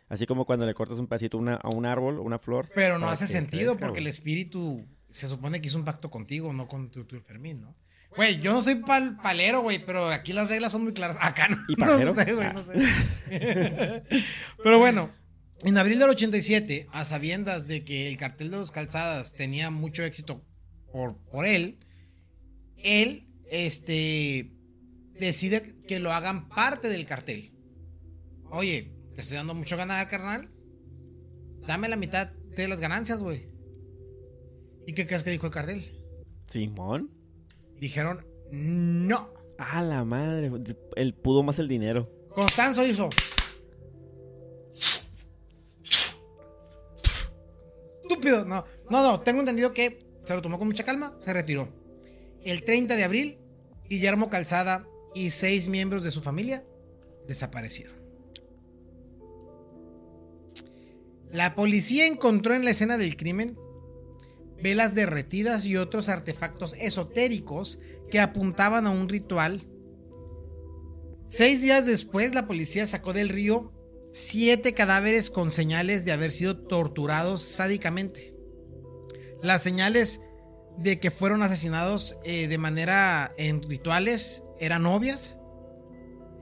Así 0.09 0.25
como 0.27 0.47
cuando 0.47 0.65
le 0.65 0.73
cortas 0.73 0.99
un 0.99 1.07
pedacito 1.07 1.37
a 1.37 1.41
una- 1.41 1.57
a 1.57 1.69
un 1.69 1.85
árbol, 1.85 2.19
una 2.21 2.39
flor. 2.39 2.69
Pero 2.75 2.99
no 2.99 3.09
hace 3.11 3.27
sentido 3.27 3.73
crezca, 3.73 3.87
porque 3.87 4.01
el 4.01 4.07
espíritu 4.07 4.87
se 5.11 5.29
supone 5.29 5.61
que 5.61 5.67
hizo 5.69 5.77
un 5.79 5.85
pacto 5.85 6.09
contigo, 6.11 6.53
no 6.53 6.67
con 6.69 6.91
tu, 6.91 7.05
tu 7.05 7.21
Fermín, 7.21 7.61
¿no? 7.61 7.75
Güey, 8.17 8.39
yo 8.39 8.53
no 8.55 8.63
soy 8.63 8.77
pal- 8.77 9.21
palero, 9.23 9.61
güey, 9.61 9.85
pero 9.85 10.09
aquí 10.09 10.33
las 10.33 10.49
reglas 10.49 10.73
son 10.73 10.83
muy 10.85 10.95
claras. 10.95 11.19
Acá 11.21 11.49
no. 11.49 11.57
¿Y 11.69 11.75
no 12.05 12.15
sé, 12.15 12.33
güey, 12.33 12.47
Ah. 12.47 12.53
no 12.55 12.65
sé. 12.65 12.79
pero 14.63 14.79
bueno, 14.79 15.11
en 15.65 15.77
abril 15.77 15.99
del 15.99 16.11
87, 16.11 16.89
a 16.93 17.05
sabiendas 17.05 17.67
de 17.67 17.85
que 17.85 18.09
el 18.09 18.17
cartel 18.17 18.51
de 18.51 18.59
los 18.59 18.71
calzadas 18.71 19.35
tenía 19.35 19.71
mucho 19.71 20.05
éxito 20.05 20.45
por, 20.93 21.17
por 21.31 21.45
él, 21.45 21.79
él, 22.77 23.27
este, 23.51 24.53
decide 25.19 25.75
que 25.87 25.99
lo 25.99 26.13
hagan 26.13 26.49
parte 26.49 26.89
del 26.89 27.07
cartel. 27.07 27.53
Oye, 28.51 28.95
te 29.15 29.21
estoy 29.21 29.37
dando 29.37 29.55
mucho 29.55 29.77
ganar, 29.77 30.09
carnal. 30.09 30.49
Dame 31.67 31.89
la 31.89 31.97
mitad 31.97 32.31
de 32.31 32.69
las 32.69 32.81
ganancias, 32.81 33.23
güey. 33.23 33.49
¿Y 34.87 34.95
qué 34.95 35.07
crees 35.07 35.23
que 35.23 35.31
dijo 35.31 35.47
el 35.47 35.53
cartel? 35.53 35.93
Simón. 36.47 37.11
Dijeron, 37.79 38.25
no. 38.51 39.35
A 39.59 39.83
la 39.83 40.05
madre. 40.05 40.51
Él 40.97 41.15
pudo 41.15 41.43
más 41.43 41.59
el 41.59 41.69
dinero. 41.69 42.11
Constanzo 42.31 42.87
hizo. 42.87 43.11
No, 48.31 48.65
no, 48.91 49.03
no. 49.03 49.21
Tengo 49.21 49.41
entendido 49.41 49.73
que 49.73 50.07
se 50.25 50.35
lo 50.35 50.43
tomó 50.43 50.59
con 50.59 50.69
mucha 50.69 50.85
calma, 50.85 51.17
se 51.21 51.33
retiró. 51.33 51.69
El 52.45 52.65
30 52.65 52.97
de 52.97 53.05
abril, 53.05 53.39
Guillermo 53.89 54.31
Calzada 54.31 54.87
y 55.15 55.31
seis 55.31 55.69
miembros 55.69 56.03
de 56.03 56.11
su 56.11 56.21
familia 56.21 56.65
desaparecieron. 57.27 57.97
La 61.31 61.55
policía 61.55 62.07
encontró 62.07 62.55
en 62.55 62.65
la 62.65 62.71
escena 62.71 62.97
del 62.97 63.17
crimen 63.17 63.59
velas 64.63 64.95
derretidas 64.95 65.65
y 65.67 65.77
otros 65.77 66.09
artefactos 66.09 66.75
esotéricos 66.75 67.79
que 68.11 68.19
apuntaban 68.19 68.87
a 68.87 68.91
un 68.91 69.09
ritual 69.09 69.67
Seis 71.29 71.61
días 71.61 71.85
después, 71.85 72.35
la 72.35 72.47
policía 72.47 72.87
sacó 72.87 73.13
del 73.13 73.29
río 73.29 73.71
siete 74.19 74.75
cadáveres 74.75 75.31
con 75.31 75.51
señales 75.51 76.05
de 76.05 76.13
haber 76.13 76.31
sido 76.31 76.57
torturados 76.59 77.43
sádicamente. 77.43 78.35
Las 79.43 79.63
señales 79.63 80.21
de 80.77 81.01
que 81.01 81.11
fueron 81.11 81.43
asesinados 81.43 82.19
eh, 82.25 82.49
de 82.49 82.59
manera 82.59 83.33
en 83.37 83.63
rituales 83.63 84.43
eran 84.61 84.87
obvias. 84.87 85.39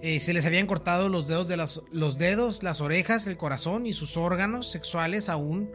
Eh, 0.02 0.20
se 0.20 0.34
les 0.34 0.44
habían 0.44 0.66
cortado 0.66 1.08
los 1.08 1.26
dedos 1.26 1.48
de 1.48 1.56
las, 1.56 1.80
los 1.90 2.18
dedos, 2.18 2.62
las 2.62 2.80
orejas, 2.80 3.26
el 3.26 3.36
corazón 3.36 3.86
y 3.86 3.92
sus 3.92 4.16
órganos 4.16 4.70
sexuales 4.70 5.28
aún. 5.28 5.70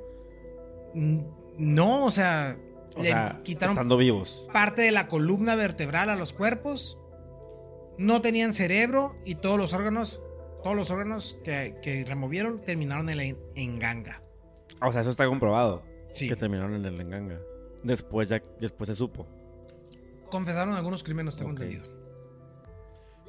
No, 1.57 2.05
o 2.05 2.11
sea, 2.11 2.57
O 2.95 3.01
le 3.01 3.09
sea, 3.09 3.41
quitaron 3.43 3.75
estando 3.75 3.97
vivos. 3.97 4.45
parte 4.53 4.81
de 4.83 4.91
la 4.91 5.07
columna 5.07 5.55
vertebral 5.55 6.09
a 6.09 6.15
los 6.15 6.33
cuerpos. 6.33 6.97
No 7.97 8.21
tenían 8.21 8.53
cerebro 8.53 9.15
y 9.25 9.35
todos 9.35 9.57
los 9.57 9.73
órganos, 9.73 10.21
todos 10.64 10.76
los 10.76 10.91
órganos 10.91 11.38
que, 11.43 11.76
que 11.82 12.03
removieron 12.05 12.59
terminaron 12.59 13.09
en 13.09 13.18
la 13.18 13.24
en- 13.24 13.38
enganga. 13.55 14.22
O 14.82 14.91
sea, 14.91 15.01
eso 15.01 15.09
está 15.12 15.28
comprobado. 15.28 15.84
Sí. 16.14 16.28
Que 16.28 16.36
terminaron 16.36 16.74
en 16.76 16.86
el 16.86 16.99
enganga. 17.01 17.39
Después 17.84 18.30
ya, 18.30 18.41
después 18.59 18.88
se 18.88 18.95
supo. 18.95 19.28
Confesaron 20.30 20.74
algunos 20.76 21.03
crímenes, 21.03 21.36
tengo 21.36 21.51
entendido. 21.51 21.84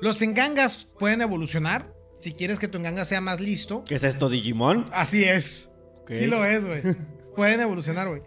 Los 0.00 0.20
engangas 0.22 0.88
pueden 0.98 1.20
evolucionar. 1.22 1.92
Si 2.20 2.34
quieres 2.34 2.58
que 2.58 2.68
tu 2.68 2.78
enganga 2.78 3.04
sea 3.04 3.20
más 3.20 3.40
listo. 3.40 3.82
¿Qué 3.84 3.96
es 3.96 4.04
esto, 4.04 4.28
Digimon? 4.28 4.86
Así 4.92 5.24
es. 5.24 5.70
Sí 6.08 6.26
lo 6.26 6.44
es, 6.44 6.66
güey. 6.66 6.82
Pueden 7.36 7.60
evolucionar, 7.60 8.08
güey. 8.08 8.22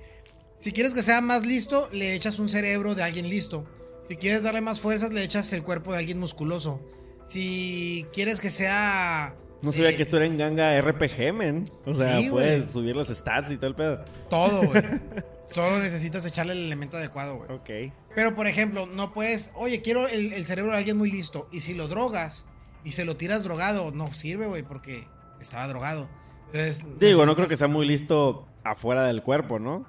Si 0.59 0.71
quieres 0.71 0.93
que 0.93 1.03
sea 1.03 1.21
más 1.21 1.45
listo, 1.45 1.89
le 1.91 2.15
echas 2.15 2.39
un 2.39 2.49
cerebro 2.49 2.95
de 2.95 3.03
alguien 3.03 3.29
listo. 3.29 3.65
Si 4.07 4.15
quieres 4.17 4.43
darle 4.43 4.61
más 4.61 4.79
fuerzas, 4.79 5.13
le 5.13 5.23
echas 5.23 5.51
el 5.53 5.63
cuerpo 5.63 5.91
de 5.93 5.99
alguien 5.99 6.19
musculoso. 6.19 6.81
Si 7.25 8.05
quieres 8.13 8.39
que 8.39 8.49
sea... 8.49 9.35
No 9.61 9.71
sabía 9.71 9.89
eh, 9.89 9.95
que 9.95 10.03
esto 10.03 10.17
era 10.17 10.25
enganga 10.25 10.79
RPG, 10.79 11.33
men. 11.33 11.65
O 11.85 11.93
sea, 11.93 12.19
Sí, 12.19 12.29
puedes 12.29 12.69
subir 12.69 12.95
los 12.95 13.07
stats 13.07 13.51
y 13.51 13.57
todo 13.57 13.67
el 13.67 13.75
pedo. 13.75 14.05
Todo, 14.29 14.61
güey. 14.63 14.83
Solo 15.49 15.79
necesitas 15.79 16.25
echarle 16.25 16.53
el 16.53 16.65
elemento 16.65 16.97
adecuado, 16.97 17.37
güey. 17.37 17.51
Ok. 17.51 17.93
Pero, 18.13 18.35
por 18.35 18.47
ejemplo, 18.47 18.85
no 18.85 19.13
puedes... 19.13 19.51
Oye, 19.55 19.81
quiero 19.81 20.07
el, 20.07 20.33
el 20.33 20.45
cerebro 20.45 20.71
de 20.71 20.77
alguien 20.77 20.97
muy 20.97 21.09
listo. 21.09 21.47
Y 21.51 21.61
si 21.61 21.73
lo 21.73 21.87
drogas 21.87 22.45
y 22.83 22.91
se 22.91 23.05
lo 23.05 23.17
tiras 23.17 23.43
drogado, 23.43 23.91
no 23.91 24.11
sirve, 24.13 24.45
güey, 24.45 24.63
porque 24.63 25.07
estaba 25.39 25.67
drogado. 25.67 26.09
Entonces... 26.47 26.85
Digo, 26.99 27.25
no 27.25 27.35
creo 27.35 27.47
que 27.47 27.57
sea 27.57 27.67
muy 27.67 27.87
listo 27.87 28.47
afuera 28.63 29.05
del 29.05 29.23
cuerpo, 29.23 29.59
¿no? 29.59 29.85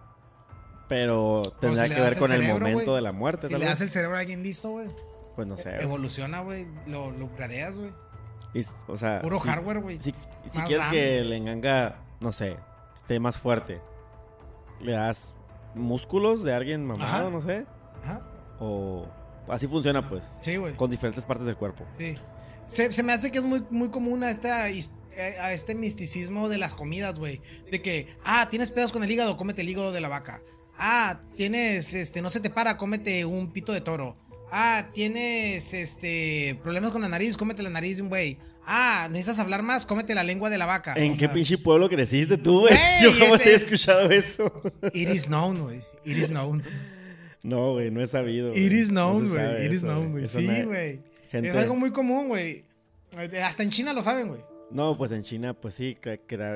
Pero 0.89 1.43
tendrá 1.61 1.85
si 1.85 1.95
que 1.95 2.01
ver 2.01 2.19
con 2.19 2.33
el 2.33 2.43
cerebro, 2.43 2.61
momento 2.61 2.95
de 2.95 3.03
la 3.03 3.13
muerte, 3.13 3.49
Si 3.49 3.53
tal 3.53 3.61
le 3.61 3.67
das 3.67 3.81
el 3.81 3.91
cerebro 3.91 4.17
a 4.17 4.21
alguien 4.21 4.43
listo, 4.43 4.71
güey. 4.71 4.89
Pues 5.37 5.47
no 5.47 5.57
sé. 5.57 5.77
Evoluciona, 5.83 6.41
güey. 6.41 6.67
Lo, 6.87 7.11
lo 7.13 7.29
gradeas, 7.37 7.79
güey. 7.79 7.93
O 8.89 8.97
sea, 8.97 9.21
Puro 9.21 9.39
si- 9.39 9.49
hardware, 9.49 9.81
güey. 9.81 10.01
Si, 10.01 10.13
quieres 10.67 10.79
RAM. 10.79 10.91
que 10.91 11.19
el 11.19 11.33
enganga, 11.33 12.01
no 12.21 12.33
sé, 12.33 12.57
esté 12.99 13.21
más 13.21 13.39
fuerte, 13.39 13.81
le 14.81 14.93
das 14.93 15.35
músculos 15.75 16.43
de 16.43 16.55
alguien 16.55 16.87
mamado, 16.87 17.05
Ajá. 17.27 17.31
no 17.31 17.43
sé. 17.43 17.67
Ajá. 18.03 18.23
O 18.59 19.07
así 19.49 19.67
funciona, 19.67 20.09
pues. 20.09 20.37
Sí, 20.41 20.57
güey. 20.57 20.75
Con 20.75 20.91
diferentes 20.91 21.25
partes 21.27 21.45
del 21.47 21.57
cuerpo. 21.57 21.85
Sí. 21.99 22.17
Se, 22.65 22.91
se 22.93 23.03
me 23.03 23.13
hace 23.13 23.31
que 23.31 23.39
es 23.39 23.45
muy, 23.45 23.63
muy 23.71 23.91
común 23.91 24.25
a, 24.25 24.31
esta, 24.31 24.71
his- 24.71 24.95
a 25.41 25.53
este 25.53 25.75
misticismo 25.75 26.49
de 26.49 26.57
las 26.57 26.73
comidas, 26.75 27.19
güey. 27.19 27.43
De 27.71 27.83
que, 27.83 28.17
ah, 28.25 28.49
tienes 28.49 28.71
pedos 28.71 28.91
con 28.91 29.05
el 29.05 29.11
hígado, 29.11 29.37
cómete 29.37 29.61
el 29.61 29.69
hígado 29.69 29.93
de 29.93 30.01
la 30.01 30.09
vaca. 30.09 30.41
Ah, 30.79 31.21
tienes, 31.37 31.93
este, 31.95 32.23
no 32.23 32.31
se 32.31 32.41
te 32.41 32.49
para, 32.51 32.77
cómete 32.79 33.25
un 33.27 33.53
pito 33.53 33.73
de 33.73 33.83
toro. 33.83 34.17
Ah, 34.51 34.87
tienes, 34.93 35.75
este, 35.75 36.59
problemas 36.63 36.93
con 36.93 37.03
la 37.03 37.09
nariz, 37.09 37.37
cómete 37.37 37.63
la 37.63 37.71
nariz 37.71 37.97
de 37.97 38.03
un 38.05 38.09
güey. 38.09 38.39
Ah, 38.65 39.07
necesitas 39.11 39.39
hablar 39.39 39.63
más, 39.63 39.87
cómete 39.87 40.15
la 40.15 40.23
lengua 40.25 40.51
de 40.51 40.59
la 40.59 40.67
vaca. 40.67 40.95
¿En 40.97 41.13
qué 41.13 41.21
sea, 41.21 41.33
pinche 41.33 41.59
pueblo 41.59 41.89
creciste 41.89 42.37
tú, 42.37 42.61
güey? 42.61 42.75
Yo 43.03 43.13
jamás 43.13 43.45
he 43.47 43.55
es- 43.55 43.63
escuchado 43.63 44.11
eso. 44.11 44.53
It 44.93 45.09
is 45.09 45.27
known, 45.27 45.63
güey. 45.63 45.79
It 46.05 46.17
is 46.17 46.29
known. 46.29 46.63
No, 47.43 47.73
güey, 47.75 47.91
no 47.93 48.03
he 48.03 48.07
sabido. 48.09 48.51
It 48.57 48.73
is 48.73 48.89
known, 48.89 49.29
güey. 49.29 49.67
It 49.67 49.73
is 49.73 49.83
known, 49.83 50.13
güey. 50.13 50.27
Sí, 50.27 50.47
güey. 50.65 51.01
gente- 51.31 51.49
Es 51.51 51.57
algo 51.57 51.77
muy 51.77 51.91
común, 51.93 52.29
güey. 52.29 52.65
Hasta 53.43 53.63
en 53.63 53.71
China 53.71 53.93
lo 53.93 54.03
saben, 54.03 54.29
güey. 54.29 54.41
No, 54.71 54.97
pues 54.99 55.13
en 55.13 55.23
China, 55.23 55.55
pues 55.55 55.75
sí, 55.77 55.97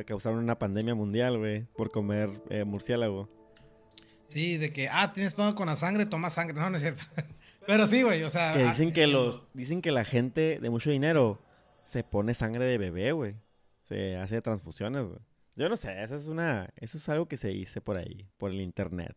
causaron 0.05 0.41
una 0.41 0.59
pandemia 0.59 0.97
mundial, 0.97 1.39
güey, 1.39 1.65
por 1.77 1.93
comer 1.93 2.29
eh, 2.51 2.65
murciélago. 2.65 3.29
Sí, 4.27 4.57
de 4.59 4.73
que, 4.73 4.89
ah, 4.89 5.13
tienes 5.13 5.35
pedo 5.35 5.55
con 5.55 5.67
la 5.69 5.77
sangre, 5.77 6.07
toma 6.07 6.29
sangre. 6.31 6.59
No, 6.59 6.71
no 6.71 6.77
es 6.77 6.83
cierto. 6.83 7.05
Pero 7.67 7.87
sí, 7.87 8.03
güey, 8.03 8.23
o 8.23 8.31
sea. 8.31 8.53
Que 8.55 8.63
ah, 8.63 8.69
dicen 8.69 8.93
que 8.93 9.07
los, 9.07 9.47
dicen 9.55 9.83
que 9.83 9.91
la 9.91 10.05
gente 10.05 10.59
de 10.61 10.71
mucho 10.71 10.91
dinero 10.91 11.41
se 11.85 12.05
pone 12.05 12.35
sangre 12.35 12.65
de 12.65 12.79
bebé, 12.79 13.13
güey. 13.13 13.35
Se 13.85 14.17
hace 14.17 14.41
transfusiones, 14.43 15.07
güey. 15.07 15.19
Yo 15.57 15.69
no 15.69 15.77
sé, 15.77 16.03
eso 16.03 16.17
es 16.17 16.27
una, 16.27 16.71
eso 16.77 16.97
es 16.97 17.09
algo 17.09 17.27
que 17.27 17.37
se 17.37 17.49
dice 17.49 17.81
por 17.81 17.99
ahí, 17.99 18.27
por 18.39 18.51
el 18.51 18.61
internet. 18.61 19.17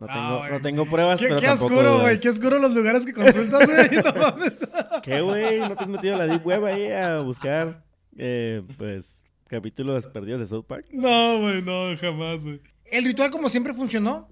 No 0.00 0.06
Ah, 0.08 0.40
tengo, 0.42 0.56
no 0.56 0.62
tengo 0.62 0.86
pruebas, 0.90 1.18
Qué, 1.20 1.26
pero 1.28 1.40
qué 1.40 1.48
oscuro, 1.50 2.00
güey. 2.00 2.20
Qué 2.20 2.28
oscuro 2.28 2.58
los 2.58 2.72
lugares 2.72 3.04
que 3.04 3.12
consultas, 3.12 3.68
güey. 3.68 3.88
No 4.04 4.12
mames. 4.20 4.66
¿Qué, 5.02 5.20
güey? 5.20 5.58
¿No 5.60 5.76
te 5.76 5.82
has 5.82 5.88
metido 5.88 6.14
a 6.14 6.18
la 6.18 6.26
deep 6.26 6.46
web 6.46 6.64
ahí 6.64 6.90
a 6.90 7.20
buscar, 7.20 7.84
eh, 8.16 8.62
pues, 8.76 9.16
capítulos 9.48 10.06
perdidos 10.06 10.40
de 10.40 10.46
South 10.46 10.64
Park? 10.66 10.86
No, 10.92 11.40
güey, 11.40 11.62
no, 11.62 11.96
jamás, 11.96 12.44
güey. 12.44 12.60
El 12.86 13.04
ritual, 13.04 13.30
como 13.30 13.48
siempre, 13.48 13.74
funcionó. 13.74 14.28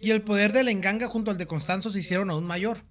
Y 0.00 0.10
el 0.10 0.22
poder 0.22 0.52
de 0.52 0.62
la 0.62 0.70
enganga 0.70 1.08
junto 1.08 1.30
al 1.30 1.38
de 1.38 1.46
Constanzo 1.46 1.90
se 1.90 1.98
hicieron 1.98 2.30
aún 2.30 2.44
mayor. 2.44 2.84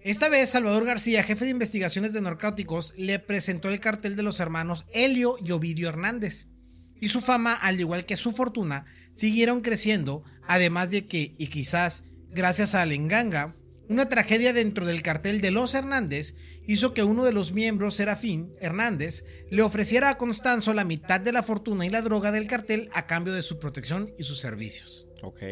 Esta 0.00 0.28
vez, 0.28 0.50
Salvador 0.50 0.84
García, 0.84 1.22
jefe 1.22 1.46
de 1.46 1.52
investigaciones 1.52 2.12
de 2.12 2.20
narcóticos, 2.20 2.92
le 2.96 3.18
presentó 3.18 3.70
el 3.70 3.80
cartel 3.80 4.16
de 4.16 4.22
los 4.22 4.38
hermanos 4.38 4.86
Helio 4.92 5.36
y 5.42 5.52
Ovidio 5.52 5.88
Hernández. 5.88 6.48
Y 7.00 7.08
su 7.08 7.20
fama, 7.20 7.54
al 7.54 7.80
igual 7.80 8.04
que 8.04 8.16
su 8.16 8.32
fortuna, 8.32 8.84
siguieron 9.14 9.62
creciendo, 9.62 10.22
además 10.46 10.90
de 10.90 11.06
que, 11.06 11.34
y 11.38 11.46
quizás 11.46 12.04
gracias 12.28 12.74
a 12.74 12.84
la 12.84 12.94
enganga, 12.94 13.56
una 13.88 14.08
tragedia 14.08 14.52
dentro 14.52 14.86
del 14.86 15.02
cartel 15.02 15.40
de 15.40 15.50
los 15.50 15.74
Hernández 15.74 16.34
hizo 16.66 16.94
que 16.94 17.02
uno 17.02 17.24
de 17.24 17.32
los 17.32 17.52
miembros, 17.52 17.94
Serafín 17.94 18.52
Hernández, 18.60 19.24
le 19.50 19.62
ofreciera 19.62 20.10
a 20.10 20.18
Constanzo 20.18 20.72
la 20.72 20.84
mitad 20.84 21.20
de 21.20 21.32
la 21.32 21.42
fortuna 21.42 21.86
y 21.86 21.90
la 21.90 22.02
droga 22.02 22.32
del 22.32 22.46
cartel 22.46 22.88
a 22.92 23.06
cambio 23.06 23.32
de 23.32 23.42
su 23.42 23.58
protección 23.58 24.14
y 24.18 24.24
sus 24.24 24.40
servicios. 24.40 25.06
Ok. 25.22 25.42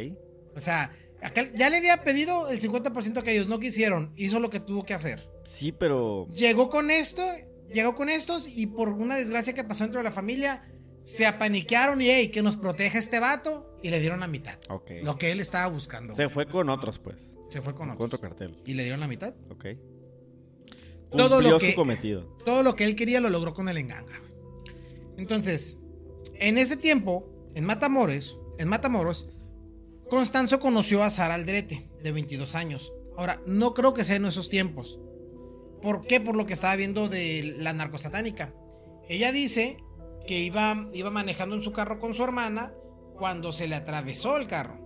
O 0.57 0.61
sea, 0.61 0.93
Aquel 1.23 1.53
ya 1.55 1.71
le 1.71 1.77
había 1.77 2.03
pedido 2.03 2.49
el 2.51 2.59
50% 2.61 3.23
que 3.23 3.33
ellos 3.33 3.47
no 3.47 3.61
quisieron. 3.61 4.13
Hizo 4.17 4.41
lo 4.41 4.51
que 4.51 4.59
tuvo 4.59 4.85
que 4.85 4.93
hacer. 4.93 5.29
Sí, 5.45 5.71
pero. 5.71 6.27
Llegó 6.31 6.69
con 6.69 6.91
esto, 6.91 7.23
llegó 7.73 7.95
con 7.95 8.09
estos 8.09 8.49
y 8.49 8.67
por 8.67 8.89
una 8.89 9.15
desgracia 9.17 9.53
que 9.53 9.63
pasó 9.63 9.85
dentro 9.85 10.01
de 10.01 10.05
la 10.05 10.11
familia, 10.11 10.65
se 11.03 11.25
apaniquearon 11.25 12.01
y, 12.03 12.09
hey, 12.11 12.29
que 12.29 12.43
nos 12.43 12.57
proteja 12.57 12.99
este 12.99 13.21
vato. 13.21 13.69
Y 13.85 13.91
le 13.91 14.01
dieron 14.01 14.19
la 14.21 14.27
mitad. 14.27 14.59
Ok. 14.69 14.91
Lo 15.05 15.17
que 15.17 15.31
él 15.31 15.39
estaba 15.39 15.69
buscando. 15.69 16.15
Se 16.17 16.29
fue 16.29 16.47
con 16.49 16.69
otros, 16.69 16.99
pues. 16.99 17.17
Se 17.51 17.63
fue 17.63 17.73
con 17.75 17.89
Con 17.89 17.91
otros. 17.95 18.07
otro 18.15 18.21
cartel. 18.21 18.61
Y 18.67 18.75
le 18.75 18.83
dieron 18.83 18.99
la 19.01 19.07
mitad. 19.09 19.33
Ok. 19.51 19.67
Todo 21.11 21.41
lo 21.41 21.59
que- 21.59 21.71
su 21.71 21.77
cometido. 21.77 22.23
Todo 22.45 22.63
lo 22.63 22.75
que 22.75 22.85
él 22.85 22.97
quería 22.97 23.21
lo 23.21 23.29
logró 23.29 23.55
con 23.55 23.69
el 23.69 23.77
enganga. 23.77 24.21
Entonces, 25.17 25.79
en 26.35 26.59
ese 26.59 26.77
tiempo, 26.77 27.29
en 27.55 27.65
Matamoros, 27.65 28.39
en 28.59 28.69
Matamoros, 28.69 29.29
Constanzo 30.17 30.59
conoció 30.61 31.03
a 31.03 31.09
Sara 31.09 31.33
Aldrete, 31.37 31.89
de 32.03 32.13
22 32.13 32.55
años. 32.55 32.93
Ahora, 33.17 33.41
no 33.47 33.73
creo 33.73 33.95
que 33.95 34.05
sea 34.05 34.17
en 34.17 34.27
esos 34.27 34.51
tiempos. 34.51 35.01
¿Por 35.81 36.03
qué? 36.07 36.21
Por 36.21 36.37
lo 36.37 36.45
que 36.45 36.53
estaba 36.53 36.77
viendo 36.77 37.09
de 37.09 37.55
la 37.57 37.73
narcosatánica. 37.73 38.53
Ella 39.09 39.33
dice 39.33 39.79
que 40.27 40.41
iba, 40.41 40.87
iba 40.93 41.09
manejando 41.11 41.55
en 41.57 41.63
su 41.63 41.73
carro 41.73 41.99
con 41.99 42.13
su 42.13 42.23
hermana 42.25 42.75
cuando 43.17 43.53
se 43.53 43.67
le 43.67 43.75
atravesó 43.75 44.37
el 44.37 44.49
carro. 44.49 44.79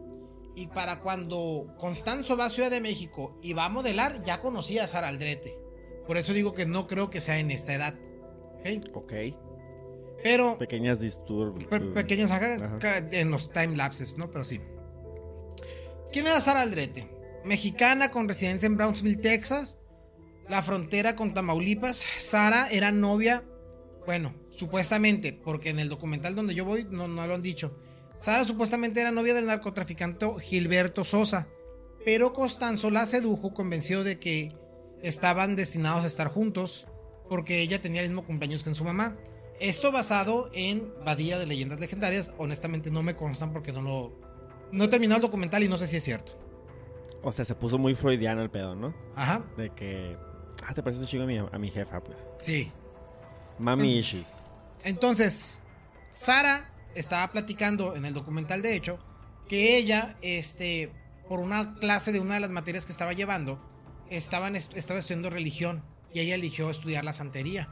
Y 0.55 0.69
para 0.69 1.01
cuando 1.01 1.75
Constanzo 1.77 2.37
va 2.37 2.45
a 2.45 2.51
Ciudad 2.51 2.71
de 2.71 2.81
México 2.81 3.37
y 3.43 3.53
va 3.53 3.65
a 3.65 3.69
modelar, 3.69 4.23
ya 4.23 4.41
conocía 4.41 4.85
a 4.85 4.87
Sara 4.87 5.09
Aldrete. 5.09 5.59
Por 6.07 6.19
eso 6.19 6.35
digo 6.35 6.55
que 6.55 6.67
no 6.67 6.87
creo 6.87 7.11
que 7.11 7.19
sea 7.21 7.41
en 7.41 7.51
esta 7.51 7.75
edad. 7.75 7.99
¿ok? 8.95 9.35
Pero 10.23 10.57
Pequeñas 10.57 11.01
disturbios. 11.01 11.67
pe- 11.69 11.81
ca- 12.79 12.99
en 13.11 13.33
los 13.33 13.51
time 13.51 13.75
lapses, 13.77 14.17
¿no? 14.17 14.31
Pero 14.31 14.45
sí. 14.45 14.61
¿Quién 16.17 16.29
era 16.29 16.41
Sara 16.41 16.63
Aldrete? 16.63 17.11
Mexicana 17.45 18.11
con 18.11 18.27
residencia 18.27 18.65
en 18.65 18.79
Brownsville, 18.79 19.21
Texas, 19.21 19.77
la 20.49 20.63
frontera 20.63 21.15
con 21.15 21.35
Tamaulipas. 21.35 22.07
Sara 22.21 22.69
era 22.71 22.91
novia, 22.91 23.45
bueno, 24.07 24.35
supuestamente, 24.49 25.35
porque 25.35 25.69
en 25.69 25.79
el 25.79 25.91
documental 25.91 26.35
donde 26.35 26.55
yo 26.55 26.65
voy 26.65 26.87
no, 26.91 27.07
no 27.07 27.27
lo 27.27 27.35
han 27.35 27.43
dicho. 27.43 27.79
Sara 28.19 28.45
supuestamente 28.45 29.03
era 29.03 29.11
novia 29.11 29.35
del 29.35 29.45
narcotraficante 29.45 30.27
Gilberto 30.41 31.05
Sosa, 31.05 31.49
pero 32.03 32.33
Constanzo 32.33 32.89
la 32.89 33.05
sedujo 33.05 33.53
convencido 33.53 34.03
de 34.03 34.19
que 34.19 34.57
estaban 35.03 35.55
destinados 35.55 36.05
a 36.05 36.07
estar 36.07 36.29
juntos 36.29 36.87
porque 37.29 37.61
ella 37.61 37.83
tenía 37.83 38.01
el 38.01 38.09
mismo 38.09 38.25
cumpleaños 38.25 38.63
que 38.63 38.71
en 38.71 38.75
su 38.75 38.85
mamá. 38.85 39.19
Esto 39.61 39.93
basado 39.93 40.49
en 40.55 40.95
Badía 41.05 41.39
de 41.39 41.45
Leyendas 41.45 41.79
Legendarias. 41.79 42.33
Honestamente 42.39 42.91
no 42.91 43.03
me 43.03 43.17
constan 43.17 43.53
porque 43.53 43.71
no 43.71 43.83
lo... 43.83 44.26
No 44.73 44.85
he 44.85 44.89
terminado 44.89 45.17
el 45.17 45.23
documental 45.23 45.63
y 45.63 45.69
no 45.69 45.77
sé 45.77 45.87
si 45.87 45.97
es 45.97 46.05
cierto. 46.05 46.33
O 47.23 47.33
sea, 47.33 47.45
se 47.45 47.55
puso 47.55 47.79
muy 47.79 47.95
freudiano 47.95 48.43
el 48.43 48.51
pedo, 48.51 48.75
¿no? 48.75 48.95
Ajá, 49.15 49.43
De 49.57 49.71
que. 49.71 50.17
Ah, 50.67 50.73
te 50.75 50.83
pareces 50.83 51.03
un 51.03 51.09
chingo 51.09 51.25
a 51.25 51.27
mi, 51.27 51.39
a 51.39 51.59
mi 51.59 51.71
jefa, 51.71 52.01
pues. 52.01 52.19
sí. 52.39 52.71
Mami 53.59 53.99
issues. 53.99 54.27
Entonces, 54.85 55.61
Sara 56.11 56.71
estaba 56.95 57.27
platicando 57.33 57.97
en 57.97 58.05
el 58.05 58.13
documental, 58.15 58.61
de 58.63 58.75
hecho, 58.77 58.99
que 59.49 59.77
ella, 59.79 60.17
este, 60.23 60.93
por 61.29 61.41
una 61.41 61.75
clase 61.77 62.13
de 62.13 62.21
una 62.21 62.35
de 62.35 62.41
las 62.41 62.51
materias 62.51 62.85
que 62.87 62.93
estaba 62.93 63.13
llevando, 63.15 63.59
estaban 64.11 64.57
est- 64.57 64.77
estaba 64.77 65.01
estudiando 65.01 65.31
religión 65.31 65.83
y 66.13 66.21
ella 66.21 66.35
eligió 66.35 66.69
estudiar 66.71 67.05
la 67.05 67.13
santería. 67.13 67.69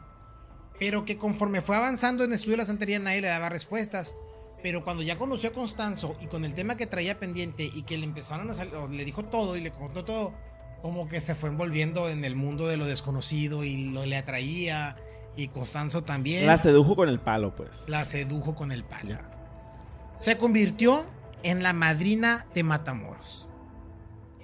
Pero 0.78 1.04
que 1.04 1.18
conforme 1.18 1.60
fue 1.60 1.76
avanzando 1.76 2.24
en 2.24 2.30
el 2.30 2.34
estudio 2.34 2.52
de 2.54 2.62
la 2.62 2.66
santería, 2.66 2.98
nadie 2.98 3.20
le 3.20 3.28
daba 3.28 3.48
respuestas. 3.48 4.16
Pero 4.64 4.82
cuando 4.82 5.02
ya 5.02 5.18
conoció 5.18 5.50
a 5.50 5.52
Constanzo 5.52 6.16
y 6.22 6.26
con 6.26 6.46
el 6.46 6.54
tema 6.54 6.74
que 6.74 6.86
traía 6.86 7.18
pendiente 7.18 7.70
y 7.70 7.82
que 7.82 7.98
le 7.98 8.06
empezaron 8.06 8.48
a 8.48 8.54
salir, 8.54 8.72
le 8.90 9.04
dijo 9.04 9.26
todo 9.26 9.58
y 9.58 9.60
le 9.60 9.70
contó 9.70 10.06
todo, 10.06 10.32
como 10.80 11.06
que 11.06 11.20
se 11.20 11.34
fue 11.34 11.50
envolviendo 11.50 12.08
en 12.08 12.24
el 12.24 12.34
mundo 12.34 12.66
de 12.66 12.78
lo 12.78 12.86
desconocido 12.86 13.62
y 13.62 13.90
lo 13.90 14.06
le 14.06 14.16
atraía. 14.16 14.96
Y 15.36 15.48
Constanzo 15.48 16.02
también 16.02 16.46
La 16.46 16.56
sedujo 16.56 16.96
con 16.96 17.10
el 17.10 17.20
palo, 17.20 17.54
pues. 17.54 17.84
la 17.88 18.06
sedujo 18.06 18.54
con 18.54 18.72
el 18.72 18.84
palo. 18.84 19.18
Se 20.20 20.38
convirtió 20.38 21.04
en 21.42 21.62
la 21.62 21.74
madrina 21.74 22.46
de 22.54 22.62
Matamoros. 22.62 23.50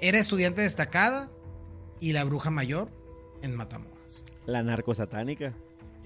Era 0.03 0.19
estudiante 0.19 0.61
destacada 0.61 1.31
y 1.99 2.13
la 2.13 2.25
bruja 2.25 2.51
mayor 2.51 2.93
en 3.41 3.57
Matamoros. 3.57 4.23
La 4.45 4.63
narcosatánica. 4.63 5.55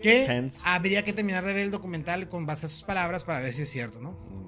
Que 0.04 0.50
habría 0.64 1.02
que 1.02 1.12
terminar 1.12 1.44
de 1.44 1.52
ver 1.52 1.62
el 1.64 1.70
documental 1.70 2.28
con 2.28 2.46
base 2.46 2.66
a 2.66 2.68
sus 2.68 2.84
palabras 2.84 3.24
para 3.24 3.40
ver 3.40 3.52
si 3.54 3.62
es 3.62 3.70
cierto, 3.70 4.00
¿no? 4.00 4.12
Mm. 4.12 4.44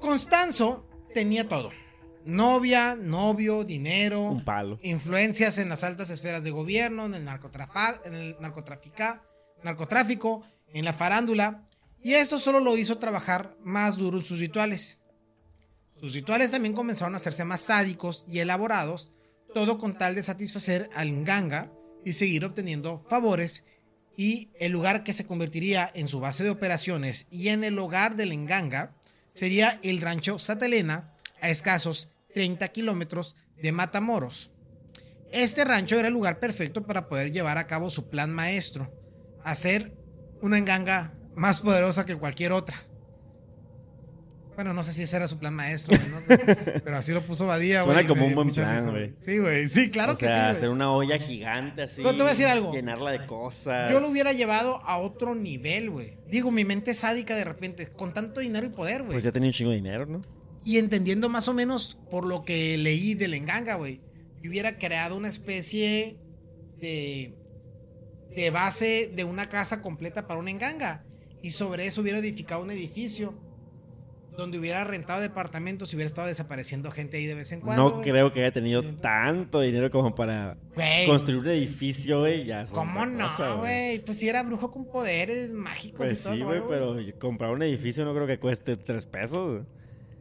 Constanzo 0.00 0.86
tenía 1.14 1.48
todo. 1.48 1.70
Novia, 2.24 2.96
novio, 2.96 3.62
dinero, 3.64 4.22
Un 4.22 4.44
palo. 4.44 4.80
influencias 4.82 5.58
en 5.58 5.68
las 5.68 5.84
altas 5.84 6.10
esferas 6.10 6.42
de 6.42 6.50
gobierno, 6.50 7.04
en 7.06 7.14
el, 7.14 7.28
en 8.04 8.14
el 8.14 8.36
narcotráfico, 9.62 10.42
en 10.72 10.84
la 10.84 10.92
farándula, 10.92 11.68
y 12.02 12.14
esto 12.14 12.40
solo 12.40 12.58
lo 12.60 12.76
hizo 12.76 12.98
trabajar 12.98 13.56
más 13.62 13.96
duro 13.96 14.18
en 14.18 14.24
sus 14.24 14.40
rituales. 14.40 14.98
Sus 16.00 16.14
rituales 16.14 16.50
también 16.50 16.74
comenzaron 16.74 17.14
a 17.14 17.18
hacerse 17.18 17.44
más 17.44 17.60
sádicos 17.60 18.26
y 18.28 18.40
elaborados, 18.40 19.12
todo 19.54 19.78
con 19.78 19.96
tal 19.96 20.16
de 20.16 20.22
satisfacer 20.22 20.90
al 20.94 21.12
Nganga 21.12 21.72
y 22.04 22.12
seguir 22.12 22.44
obteniendo 22.44 22.98
favores, 22.98 23.64
y 24.16 24.50
el 24.58 24.72
lugar 24.72 25.04
que 25.04 25.12
se 25.12 25.26
convertiría 25.26 25.90
en 25.94 26.08
su 26.08 26.20
base 26.20 26.42
de 26.42 26.50
operaciones 26.50 27.26
y 27.30 27.48
en 27.48 27.64
el 27.64 27.78
hogar 27.78 28.16
del 28.16 28.32
Nganga 28.36 28.94
sería 29.32 29.78
el 29.82 30.00
rancho 30.00 30.38
Satelena, 30.38 31.12
a 31.40 31.50
escasos 31.50 32.08
30 32.34 32.68
kilómetros 32.68 33.36
de 33.60 33.72
Matamoros. 33.72 34.50
Este 35.32 35.64
rancho 35.64 35.98
era 35.98 36.08
el 36.08 36.14
lugar 36.14 36.40
perfecto 36.40 36.86
para 36.86 37.08
poder 37.08 37.32
llevar 37.32 37.58
a 37.58 37.66
cabo 37.66 37.90
su 37.90 38.08
plan 38.08 38.32
maestro, 38.32 38.90
hacer 39.44 39.94
una 40.40 40.58
enganga 40.58 41.14
más 41.34 41.60
poderosa 41.60 42.06
que 42.06 42.16
cualquier 42.16 42.52
otra. 42.52 42.86
Bueno, 44.56 44.72
no 44.72 44.82
sé 44.82 44.92
si 44.92 45.02
ese 45.02 45.16
era 45.16 45.28
su 45.28 45.38
plan 45.38 45.52
maestro, 45.52 45.94
¿no? 46.08 46.16
pero 46.84 46.96
así 46.96 47.12
lo 47.12 47.20
puso 47.26 47.44
Badía, 47.44 47.82
güey. 47.82 47.94
Suena 47.94 48.08
como 48.08 48.24
un 48.26 48.34
buen 48.34 48.52
plan, 48.52 48.90
güey. 48.90 49.12
Sí, 49.14 49.38
güey, 49.38 49.68
sí, 49.68 49.90
claro 49.90 50.14
o 50.14 50.16
que 50.16 50.24
sea, 50.24 50.34
sí. 50.34 50.40
güey. 50.40 50.56
hacer 50.56 50.68
una 50.70 50.90
olla 50.90 51.18
gigante 51.18 51.82
así. 51.82 51.96
Pero 51.96 52.12
te 52.12 52.16
voy 52.16 52.28
a 52.28 52.30
decir 52.30 52.46
algo. 52.46 52.72
Llenarla 52.72 53.10
de 53.10 53.26
cosas. 53.26 53.90
Yo 53.90 54.00
lo 54.00 54.08
hubiera 54.08 54.32
llevado 54.32 54.82
a 54.86 54.96
otro 54.96 55.34
nivel, 55.34 55.90
güey. 55.90 56.14
Digo, 56.30 56.50
mi 56.50 56.64
mente 56.64 56.92
es 56.92 56.98
sádica 56.98 57.36
de 57.36 57.44
repente, 57.44 57.86
con 57.88 58.14
tanto 58.14 58.40
dinero 58.40 58.64
y 58.64 58.70
poder, 58.70 59.02
güey. 59.02 59.12
Pues 59.12 59.24
ya 59.24 59.32
tenía 59.32 59.50
un 59.50 59.52
chingo 59.52 59.70
de 59.72 59.76
dinero, 59.76 60.06
¿no? 60.06 60.22
Y 60.64 60.78
entendiendo 60.78 61.28
más 61.28 61.48
o 61.48 61.54
menos 61.54 61.98
por 62.10 62.24
lo 62.24 62.46
que 62.46 62.78
leí 62.78 63.12
del 63.12 63.34
enganga, 63.34 63.74
güey. 63.74 64.00
Yo 64.42 64.50
hubiera 64.50 64.78
creado 64.78 65.18
una 65.18 65.28
especie 65.28 66.16
de, 66.80 67.34
de 68.34 68.50
base 68.50 69.12
de 69.14 69.24
una 69.24 69.50
casa 69.50 69.82
completa 69.82 70.26
para 70.26 70.40
un 70.40 70.48
enganga. 70.48 71.04
Y 71.42 71.50
sobre 71.50 71.86
eso 71.86 72.00
hubiera 72.00 72.18
edificado 72.18 72.62
un 72.62 72.70
edificio 72.70 73.38
donde 74.36 74.58
hubiera 74.58 74.84
rentado 74.84 75.20
departamentos 75.20 75.92
y 75.92 75.96
hubiera 75.96 76.06
estado 76.06 76.26
desapareciendo 76.28 76.90
gente 76.90 77.16
ahí 77.16 77.26
de 77.26 77.34
vez 77.34 77.52
en 77.52 77.60
cuando. 77.60 77.82
no 77.96 78.00
creo 78.02 78.32
que 78.32 78.40
haya 78.40 78.52
tenido 78.52 78.82
tanto 78.96 79.60
dinero 79.60 79.90
como 79.90 80.14
para 80.14 80.56
construir 81.06 81.40
un 81.40 81.48
edificio, 81.48 82.20
güey. 82.20 82.46
¿Cómo 82.72 83.06
no, 83.06 83.58
güey? 83.58 83.98
Pues 84.04 84.18
si 84.18 84.28
era 84.28 84.42
brujo 84.42 84.70
con 84.70 84.84
poderes 84.86 85.52
mágicos 85.52 85.98
Pues 86.06 86.20
y 86.20 86.22
todo. 86.22 86.34
sí, 86.34 86.40
güey, 86.42 86.60
pero 86.68 86.96
comprar 87.18 87.50
un 87.50 87.62
edificio 87.62 88.04
no 88.04 88.14
creo 88.14 88.26
que 88.26 88.38
cueste 88.38 88.76
tres 88.76 89.06
pesos. 89.06 89.64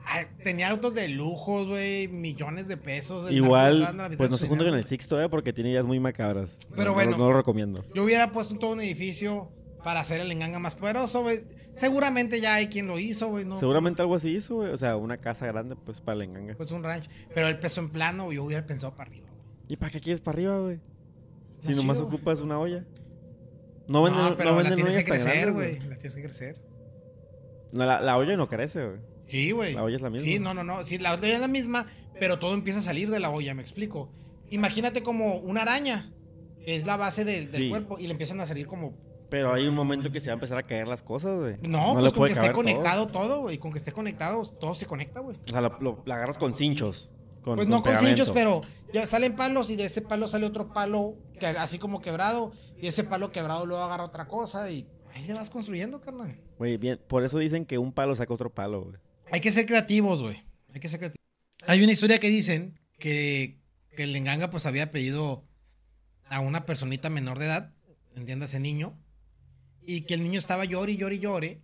Ay, 0.07 0.26
tenía 0.43 0.70
autos 0.70 0.93
de 0.93 1.07
lujo, 1.07 1.66
güey, 1.66 2.07
millones 2.07 2.68
de 2.68 2.78
pesos. 2.78 3.32
Igual, 3.32 3.80
pues 4.18 4.30
no 4.30 4.38
se 4.38 4.45
dinero, 4.45 4.70
con 4.70 4.78
el. 4.78 4.86
Sixto, 4.86 5.20
eh, 5.20 5.28
porque 5.30 5.51
tiene 5.51 5.72
ideas 5.72 5.88
muy 5.88 5.99
macabras. 5.99 6.55
Pero 6.76 6.91
No- 6.91 6.93
bueno. 6.93 7.11
No, 7.13 7.18
no 7.18 7.32
lo 7.32 7.38
recomiendo. 7.38 7.84
Yo 7.95 8.03
hubiera 8.03 8.32
puesto 8.32 8.55
todo 8.59 8.74
un 8.74 8.82
edificio 8.82 9.49
para 9.86 10.00
hacer 10.00 10.20
el 10.20 10.32
enganga 10.32 10.58
más 10.58 10.74
poderoso, 10.74 11.22
güey. 11.22 11.44
Seguramente 11.74 12.42
ya 12.42 12.56
hay 12.56 12.68
quien 12.70 12.88
lo 12.88 12.98
hizo, 12.98 13.28
güey. 13.30 13.46
¿no? 13.46 13.60
Seguramente 13.60 14.02
algo 14.02 14.16
así 14.16 14.30
hizo, 14.36 14.56
güey. 14.56 14.72
O 14.72 14.78
sea, 14.78 14.98
una 14.98 15.18
casa 15.18 15.46
grande, 15.46 15.76
pues, 15.76 16.02
para 16.02 16.18
la 16.18 16.24
enganga. 16.24 16.56
Pues 16.56 16.72
un 16.72 16.84
rancho. 16.84 17.08
Pero 17.36 17.48
el 17.48 17.60
peso 17.60 17.82
en 17.82 17.90
plano, 17.92 18.32
yo 18.32 18.44
hubiera 18.44 18.66
pensado 18.66 18.96
para 18.96 19.12
arriba. 19.12 19.28
güey. 19.30 19.44
¿Y 19.70 19.76
para 19.78 19.92
qué 19.92 20.02
quieres 20.02 20.22
para 20.22 20.38
arriba, 20.38 20.60
güey? 20.60 20.80
Si 21.62 21.68
Más 21.70 21.78
nomás 21.78 21.98
chido. 21.98 22.08
ocupas 22.08 22.42
una 22.42 22.60
olla. 22.60 22.84
No 23.88 24.02
venden, 24.02 24.24
No, 24.24 24.30
no, 24.32 24.38
pero 24.38 24.52
la 24.52 24.58
venden 24.58 24.76
tienes 24.76 24.96
que 24.98 25.06
crecer, 25.06 25.52
güey. 25.54 25.80
La 25.82 25.96
tienes 25.96 26.16
que 26.16 26.24
crecer. 26.24 26.60
No, 27.72 27.86
la, 27.86 28.02
la 28.02 28.18
olla 28.18 28.36
no 28.38 28.48
crece, 28.50 28.84
güey. 28.88 29.00
Sí, 29.28 29.52
güey. 29.52 29.76
La 29.76 29.84
olla 29.84 29.98
es 29.98 30.02
la 30.02 30.10
misma. 30.10 30.26
Sí, 30.28 30.40
no, 30.40 30.54
no, 30.56 30.64
no. 30.64 30.84
Sí, 30.84 30.98
la 30.98 31.14
olla 31.14 31.28
es 31.28 31.40
la 31.40 31.48
misma, 31.48 31.86
pero 32.20 32.40
todo 32.40 32.56
empieza 32.56 32.80
a 32.80 32.82
salir 32.82 33.12
de 33.12 33.20
la 33.20 33.30
olla, 33.30 33.54
me 33.54 33.62
explico. 33.62 34.12
Imagínate 34.50 35.04
como 35.04 35.38
una 35.38 35.62
araña, 35.62 36.12
que 36.66 36.76
es 36.76 36.86
la 36.88 36.98
base 36.98 37.24
del, 37.24 37.52
del 37.52 37.62
Sí. 37.62 37.70
cuerpo, 37.70 38.00
y 38.00 38.08
le 38.08 38.12
empiezan 38.14 38.40
a 38.40 38.48
salir 38.48 38.66
como 38.66 38.94
Pero 39.30 39.53
hay 39.53 39.67
un 39.67 39.76
momento 39.76 40.11
que 40.11 40.19
se 40.19 40.28
va 40.28 40.34
a 40.34 40.36
empezar 40.36 40.57
a 40.57 40.63
caer 40.63 40.88
las 40.88 41.01
cosas, 41.01 41.39
güey. 41.39 41.57
No, 41.61 41.95
le 41.95 42.01
pues 42.01 42.13
con 42.13 42.28
que 42.28 42.34
esté 42.34 42.51
conectado 42.51 43.07
todo, 43.07 43.41
güey. 43.41 43.57
Con 43.57 43.71
que 43.71 43.78
esté 43.78 43.91
conectado, 43.91 44.43
todo 44.45 44.73
se 44.73 44.86
conecta, 44.86 45.19
güey. 45.19 45.38
O 45.47 45.51
sea, 45.51 45.61
lo, 45.61 46.03
agarras 46.05 46.38
con 46.38 46.53
cinchos. 46.53 47.11
Con, 47.41 47.55
Pues 47.55 47.67
no 47.67 47.84
con 47.84 47.97
cinchos, 47.97 48.32
pero 48.32 48.61
ya 48.93 49.05
salen 49.05 49.36
palos 49.36 49.69
y 49.69 49.76
de 49.76 49.86
ese 49.86 50.01
palo 50.01 50.28
sale 50.28 50.45
otro 50.45 50.73
palo 50.73 51.15
que, 51.39 51.47
así 51.47 51.80
como 51.80 52.01
quebrado. 52.01 52.53
Y 52.80 52.88
ese 52.88 53.03
palo 53.03 53.32
quebrado 53.32 53.65
luego 53.65 53.84
agarra 53.84 54.05
otra 54.05 54.28
cosa 54.28 54.69
y 54.69 54.88
ahí 55.13 55.26
le 55.26 55.34
vas 55.34 55.49
construyendo, 55.49 56.01
carnal. 56.01 56.39
Güey, 56.57 56.78
bien, 56.78 56.99
por 57.07 57.23
eso 57.23 57.38
dicen 57.39 57.65
que 57.65 57.78
un 57.78 57.93
palo 57.93 58.15
saca 58.15 58.34
otro 58.34 58.53
palo, 58.53 58.84
güey. 58.84 58.97
Hay 59.32 59.41
que 59.41 59.51
ser 59.51 59.65
creativos, 59.65 60.21
güey. 60.21 60.43
Hay 60.73 60.80
que 60.80 60.89
ser 60.89 60.99
creativos. 60.99 61.26
Hay 61.67 61.84
una 61.84 61.91
historia 61.91 62.19
que 62.19 62.30
dicen 62.30 62.80
que, 62.99 63.59
que 63.95 64.03
el 64.03 64.13
Lenganga 64.13 64.49
pues 64.49 64.65
había 64.65 64.91
pedido 64.91 65.43
a 66.30 66.39
una 66.39 66.65
personita 66.65 67.09
menor 67.09 67.39
de 67.39 67.45
edad, 67.45 67.73
entiéndase 68.15 68.59
niño, 68.59 68.97
y 69.88 70.02
que 70.02 70.14
el 70.16 70.24
niño 70.24 70.40
estaba 70.40 70.66
llore 70.66 70.94
y 70.94 70.98
llore 70.98 71.16
y 71.16 71.20
llore, 71.20 71.62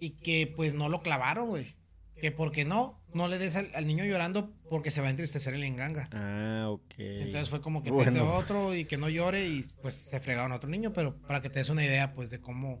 y 0.00 0.10
que 0.10 0.52
pues 0.54 0.74
no 0.74 0.88
lo 0.88 1.00
clavaron, 1.02 1.48
güey. 1.48 1.66
Que 2.20 2.30
porque 2.30 2.64
no, 2.64 3.00
no 3.14 3.26
le 3.26 3.38
des 3.38 3.56
al, 3.56 3.70
al 3.74 3.86
niño 3.86 4.04
llorando 4.04 4.52
porque 4.70 4.90
se 4.92 5.00
va 5.00 5.08
a 5.08 5.10
entristecer 5.10 5.54
el 5.54 5.60
Lenganga. 5.60 6.08
Ah, 6.12 6.68
ok. 6.70 6.94
Entonces 6.98 7.48
fue 7.48 7.60
como 7.60 7.82
que 7.82 7.90
Bueno. 7.90 8.12
tete 8.12 8.20
otro 8.24 8.74
y 8.76 8.84
que 8.84 8.96
no 8.96 9.08
llore 9.08 9.48
y 9.48 9.62
pues 9.82 9.94
se 9.94 10.20
fregaron 10.20 10.52
a 10.52 10.56
otro 10.56 10.70
niño, 10.70 10.92
pero 10.92 11.16
para 11.22 11.40
que 11.42 11.50
te 11.50 11.58
des 11.58 11.68
una 11.68 11.84
idea 11.84 12.14
pues 12.14 12.30
de 12.30 12.40
cómo, 12.40 12.80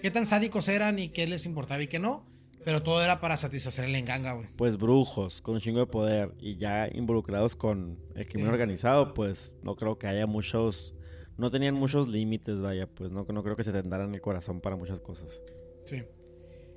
qué 0.00 0.10
tan 0.10 0.26
sádicos 0.26 0.68
eran 0.68 0.98
y 0.98 1.08
qué 1.08 1.26
les 1.26 1.46
importaba 1.46 1.82
y 1.82 1.86
qué 1.86 1.98
no, 1.98 2.26
pero 2.66 2.82
todo 2.82 3.02
era 3.02 3.18
para 3.20 3.36
satisfacer 3.38 3.86
el 3.86 3.94
enganga, 3.94 4.32
güey. 4.34 4.48
Pues 4.56 4.76
brujos, 4.76 5.40
con 5.40 5.54
un 5.54 5.60
chingo 5.62 5.80
de 5.80 5.86
poder 5.86 6.34
y 6.38 6.56
ya 6.58 6.86
involucrados 6.92 7.56
con 7.56 7.98
el 8.14 8.26
crimen 8.26 8.48
Sí. 8.48 8.52
organizado, 8.52 9.14
pues 9.14 9.54
no 9.62 9.74
creo 9.76 9.98
que 9.98 10.06
haya 10.06 10.26
muchos... 10.26 10.94
No 11.38 11.50
tenían 11.50 11.74
muchos 11.74 12.08
límites, 12.08 12.60
vaya, 12.60 12.86
pues 12.86 13.10
no, 13.10 13.24
no 13.28 13.42
creo 13.42 13.56
que 13.56 13.64
se 13.64 13.72
tentaran 13.72 14.14
el 14.14 14.20
corazón 14.20 14.60
para 14.60 14.76
muchas 14.76 15.00
cosas. 15.00 15.42
Sí. 15.84 16.02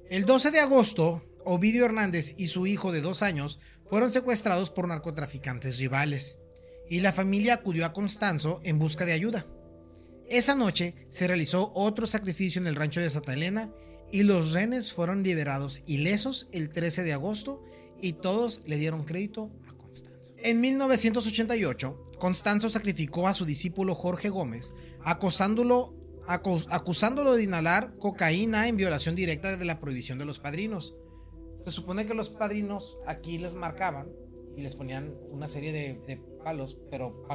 El 0.09 0.25
12 0.25 0.51
de 0.51 0.59
agosto, 0.59 1.23
Ovidio 1.43 1.85
Hernández 1.85 2.35
y 2.37 2.47
su 2.47 2.67
hijo 2.67 2.91
de 2.91 3.01
dos 3.01 3.21
años 3.21 3.59
fueron 3.89 4.11
secuestrados 4.11 4.69
por 4.69 4.87
narcotraficantes 4.87 5.77
rivales 5.77 6.39
y 6.89 6.99
la 6.99 7.11
familia 7.11 7.55
acudió 7.55 7.85
a 7.85 7.93
Constanzo 7.93 8.59
en 8.63 8.79
busca 8.79 9.05
de 9.05 9.13
ayuda. 9.13 9.45
Esa 10.27 10.55
noche 10.55 10.95
se 11.09 11.27
realizó 11.27 11.71
otro 11.75 12.07
sacrificio 12.07 12.59
en 12.59 12.67
el 12.67 12.75
rancho 12.75 12.99
de 12.99 13.09
Santa 13.09 13.33
Elena 13.33 13.71
y 14.11 14.23
los 14.23 14.53
renes 14.53 14.91
fueron 14.91 15.23
liberados 15.23 15.83
ilesos 15.85 16.47
el 16.51 16.69
13 16.69 17.03
de 17.03 17.13
agosto 17.13 17.63
y 18.01 18.13
todos 18.13 18.61
le 18.65 18.77
dieron 18.77 19.03
crédito. 19.03 19.51
En 20.45 20.61
1988, 20.61 22.05
Constanzo 22.19 22.69
sacrificó 22.69 23.27
a 23.27 23.33
su 23.33 23.45
discípulo 23.45 23.95
Jorge 23.95 24.29
Gómez, 24.29 24.73
acus- 25.03 26.67
acusándolo 26.69 27.33
de 27.35 27.43
inhalar 27.43 27.95
cocaína 27.97 28.67
en 28.67 28.77
violación 28.77 29.15
directa 29.15 29.57
de 29.57 29.65
la 29.65 29.79
prohibición 29.79 30.17
de 30.19 30.25
los 30.25 30.39
padrinos. 30.39 30.95
Se 31.61 31.71
supone 31.71 32.05
que 32.05 32.13
los 32.13 32.29
padrinos 32.29 32.99
aquí 33.07 33.39
les 33.39 33.55
marcaban 33.55 34.07
y 34.55 34.61
les 34.61 34.75
ponían 34.75 35.15
una 35.31 35.47
serie 35.47 35.71
de, 35.73 35.99
de 36.07 36.17
palos, 36.43 36.77
pero 36.91 37.25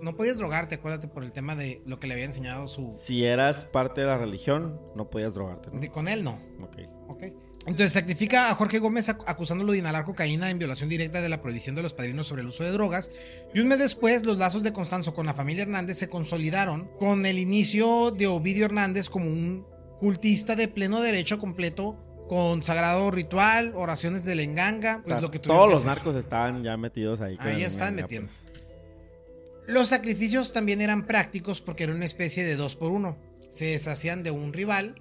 no 0.00 0.16
podías 0.16 0.38
drogarte, 0.38 0.76
acuérdate, 0.76 1.06
por 1.06 1.22
el 1.22 1.32
tema 1.32 1.54
de 1.54 1.82
lo 1.84 2.00
que 2.00 2.06
le 2.06 2.14
había 2.14 2.24
enseñado 2.24 2.66
su... 2.66 2.96
Si 2.98 3.24
eras 3.24 3.66
parte 3.66 4.00
de 4.00 4.06
la 4.06 4.16
religión, 4.18 4.80
no 4.96 5.10
podías 5.10 5.34
drogarte, 5.34 5.70
¿no? 5.70 5.80
de- 5.80 5.90
con 5.90 6.08
él 6.08 6.24
no. 6.24 6.40
Ok. 6.62 6.78
Ok. 7.08 7.22
Entonces 7.66 7.92
sacrifica 7.92 8.50
a 8.50 8.54
Jorge 8.54 8.78
Gómez 8.78 9.08
ac- 9.08 9.24
acusándolo 9.26 9.72
de 9.72 9.78
inhalar 9.78 10.04
cocaína 10.04 10.50
en 10.50 10.58
violación 10.58 10.90
directa 10.90 11.22
de 11.22 11.30
la 11.30 11.40
prohibición 11.40 11.74
de 11.74 11.82
los 11.82 11.94
padrinos 11.94 12.26
sobre 12.26 12.42
el 12.42 12.48
uso 12.48 12.62
de 12.62 12.70
drogas. 12.70 13.10
Y 13.54 13.60
un 13.60 13.68
mes 13.68 13.78
después, 13.78 14.24
los 14.24 14.36
lazos 14.36 14.62
de 14.62 14.72
Constanzo 14.74 15.14
con 15.14 15.24
la 15.26 15.32
familia 15.34 15.62
Hernández 15.62 15.96
se 15.96 16.08
consolidaron 16.10 16.90
con 16.98 17.24
el 17.24 17.38
inicio 17.38 18.10
de 18.10 18.26
Ovidio 18.26 18.66
Hernández 18.66 19.08
como 19.08 19.26
un 19.26 19.66
cultista 19.98 20.56
de 20.56 20.68
pleno 20.68 21.00
derecho 21.00 21.38
completo 21.38 21.96
con 22.28 22.62
sagrado 22.62 23.10
ritual, 23.10 23.72
oraciones 23.74 24.24
de 24.24 24.34
lenganga, 24.34 25.00
pues 25.02 25.12
O 25.12 25.16
sea, 25.16 25.20
lo 25.20 25.30
que 25.30 25.38
todos 25.38 25.64
que 25.66 25.70
los 25.70 25.80
hacer. 25.80 25.88
narcos 25.88 26.16
estaban 26.16 26.62
ya 26.64 26.76
metidos 26.76 27.20
ahí. 27.22 27.36
Ahí 27.38 27.62
están 27.62 27.94
metiendo. 27.94 28.28
pues. 28.28 28.54
Los 29.66 29.88
sacrificios 29.88 30.52
también 30.52 30.80
eran 30.82 31.06
prácticos 31.06 31.60
porque 31.62 31.84
era 31.84 31.94
una 31.94 32.04
especie 32.04 32.44
de 32.44 32.56
dos 32.56 32.76
por 32.76 32.90
uno. 32.92 33.16
Se 33.50 33.66
deshacían 33.66 34.22
de 34.22 34.30
un 34.30 34.52
rival 34.52 35.00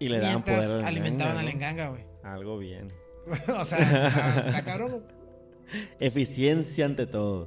Y 0.00 0.08
le 0.08 0.18
daban 0.18 0.42
poder 0.42 0.78
al 0.78 0.84
alimentaban 0.84 1.32
a 1.32 1.42
manga, 1.42 1.42
¿no? 1.42 1.48
Lenganga, 1.48 1.88
güey. 1.90 2.02
Algo 2.24 2.58
bien. 2.58 2.92
o 3.56 3.64
sea, 3.64 3.78
está, 3.78 4.40
está 4.40 4.64
cabrón. 4.64 5.04
Eficiencia 6.00 6.86
ante 6.86 7.06
todo. 7.06 7.46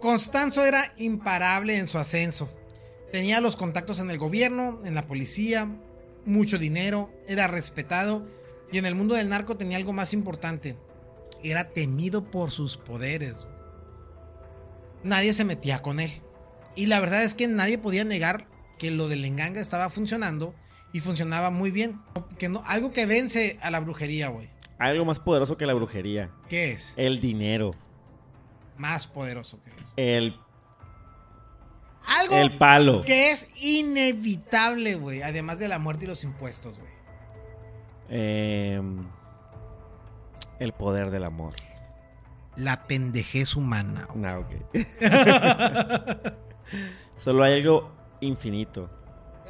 Constanzo 0.00 0.64
era 0.64 0.94
imparable 0.96 1.76
en 1.76 1.86
su 1.86 1.98
ascenso. 1.98 2.50
Tenía 3.12 3.40
los 3.40 3.56
contactos 3.56 4.00
en 4.00 4.10
el 4.10 4.18
gobierno, 4.18 4.80
en 4.84 4.94
la 4.94 5.06
policía, 5.06 5.68
mucho 6.24 6.58
dinero, 6.58 7.10
era 7.26 7.48
respetado 7.48 8.26
y 8.72 8.78
en 8.78 8.86
el 8.86 8.94
mundo 8.94 9.14
del 9.14 9.28
narco 9.28 9.56
tenía 9.56 9.76
algo 9.76 9.92
más 9.92 10.12
importante. 10.12 10.76
Era 11.42 11.70
temido 11.70 12.30
por 12.30 12.50
sus 12.50 12.76
poderes. 12.76 13.46
Nadie 15.02 15.32
se 15.32 15.44
metía 15.44 15.82
con 15.82 15.98
él. 15.98 16.10
Y 16.76 16.86
la 16.86 17.00
verdad 17.00 17.24
es 17.24 17.34
que 17.34 17.48
nadie 17.48 17.78
podía 17.78 18.04
negar 18.04 18.46
que 18.78 18.90
lo 18.90 19.08
del 19.08 19.24
enganga 19.24 19.60
estaba 19.60 19.90
funcionando 19.90 20.54
y 20.92 21.00
funcionaba 21.00 21.50
muy 21.50 21.70
bien. 21.70 22.00
Que 22.38 22.48
no, 22.48 22.62
algo 22.66 22.92
que 22.92 23.06
vence 23.06 23.58
a 23.62 23.70
la 23.70 23.80
brujería, 23.80 24.28
güey. 24.28 24.48
Algo 24.78 25.04
más 25.04 25.18
poderoso 25.18 25.56
que 25.56 25.66
la 25.66 25.74
brujería. 25.74 26.30
¿Qué 26.48 26.72
es? 26.72 26.94
El 26.96 27.20
dinero. 27.20 27.74
Más 28.78 29.06
poderoso 29.06 29.62
que 29.62 29.70
eso. 29.70 29.92
El, 29.96 30.36
Algo 32.06 32.36
el 32.36 32.56
palo. 32.56 33.02
Que 33.02 33.30
es 33.30 33.62
inevitable, 33.62 34.94
güey. 34.94 35.22
Además 35.22 35.58
de 35.58 35.68
la 35.68 35.78
muerte 35.78 36.06
y 36.06 36.08
los 36.08 36.24
impuestos, 36.24 36.78
güey. 36.78 36.90
Em, 38.08 39.06
el 40.58 40.72
poder 40.72 41.10
del 41.10 41.24
amor. 41.24 41.54
La 42.56 42.86
pendejez 42.86 43.54
humana. 43.54 44.08
No, 44.14 44.38
ok. 44.40 44.46
Solo 47.16 47.44
hay 47.44 47.60
algo 47.60 47.92
infinito. 48.20 48.90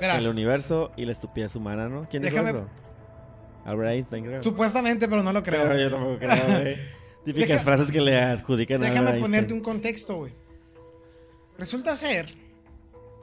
Verás, 0.00 0.18
El 0.18 0.28
universo 0.28 0.92
y 0.96 1.04
la 1.04 1.12
estupidez 1.12 1.54
humana, 1.56 1.88
¿no? 1.88 2.08
¿Quién 2.08 2.22
dijo 2.22 2.36
Déjame- 2.36 2.50
eso? 2.50 2.68
Albert 3.64 3.90
Einstein, 3.90 4.24
creo. 4.24 4.42
supuestamente, 4.42 5.06
pero 5.08 5.22
no 5.22 5.32
lo 5.32 5.42
creo. 5.42 5.62
Pero 5.62 5.78
yo 5.78 5.90
tampoco 5.90 6.18
creo, 6.18 6.60
güey. 6.62 6.76
Típicas 7.24 7.48
Deja- 7.48 7.64
frases 7.64 7.90
que 7.92 8.00
le 8.00 8.18
adjudican 8.18 8.82
a 8.82 8.90
Déjame 8.90 9.20
ponerte 9.20 9.52
un 9.52 9.60
contexto, 9.60 10.16
güey. 10.16 10.32
Resulta 11.58 11.94
ser 11.94 12.32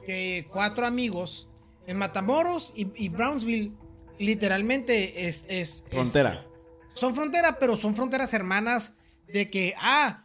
que 0.06 0.46
cuatro 0.52 0.86
amigos 0.86 1.48
en 1.86 1.96
Matamoros 1.98 2.72
y, 2.76 2.88
y 2.94 3.08
Brownsville 3.08 3.72
literalmente 4.18 5.26
es, 5.26 5.44
es- 5.48 5.84
es- 5.90 5.90
Frontera. 5.90 6.46
son 6.94 7.14
frontera, 7.14 7.58
pero 7.58 7.76
son 7.76 7.94
fronteras 7.96 8.32
hermanas 8.34 8.94
de 9.26 9.50
que, 9.50 9.74
ah, 9.78 10.24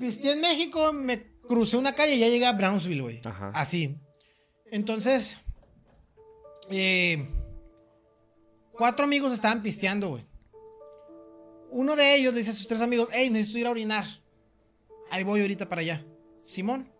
pisté 0.00 0.32
en 0.32 0.40
México, 0.40 0.92
me 0.92 1.22
crucé 1.48 1.76
una 1.76 1.94
calle 1.94 2.16
y 2.16 2.18
ya 2.18 2.28
llegué 2.28 2.46
a 2.46 2.52
Brownsville, 2.52 3.00
güey. 3.02 3.20
Ajá. 3.24 3.50
Así. 3.54 3.96
Entonces, 4.70 5.38
eh, 6.70 7.28
cuatro 8.72 9.04
amigos 9.04 9.32
estaban 9.32 9.62
pisteando, 9.62 10.10
güey. 10.10 10.26
Uno 11.70 11.96
de 11.96 12.16
ellos 12.16 12.32
le 12.32 12.40
dice 12.40 12.50
a 12.50 12.54
sus 12.54 12.68
tres 12.68 12.80
amigos, 12.80 13.08
hey, 13.12 13.30
necesito 13.30 13.58
ir 13.58 13.66
a 13.66 13.70
orinar. 13.70 14.04
Ahí 15.10 15.24
voy 15.24 15.40
ahorita 15.40 15.68
para 15.68 15.80
allá. 15.80 16.04
Simón. 16.40 16.90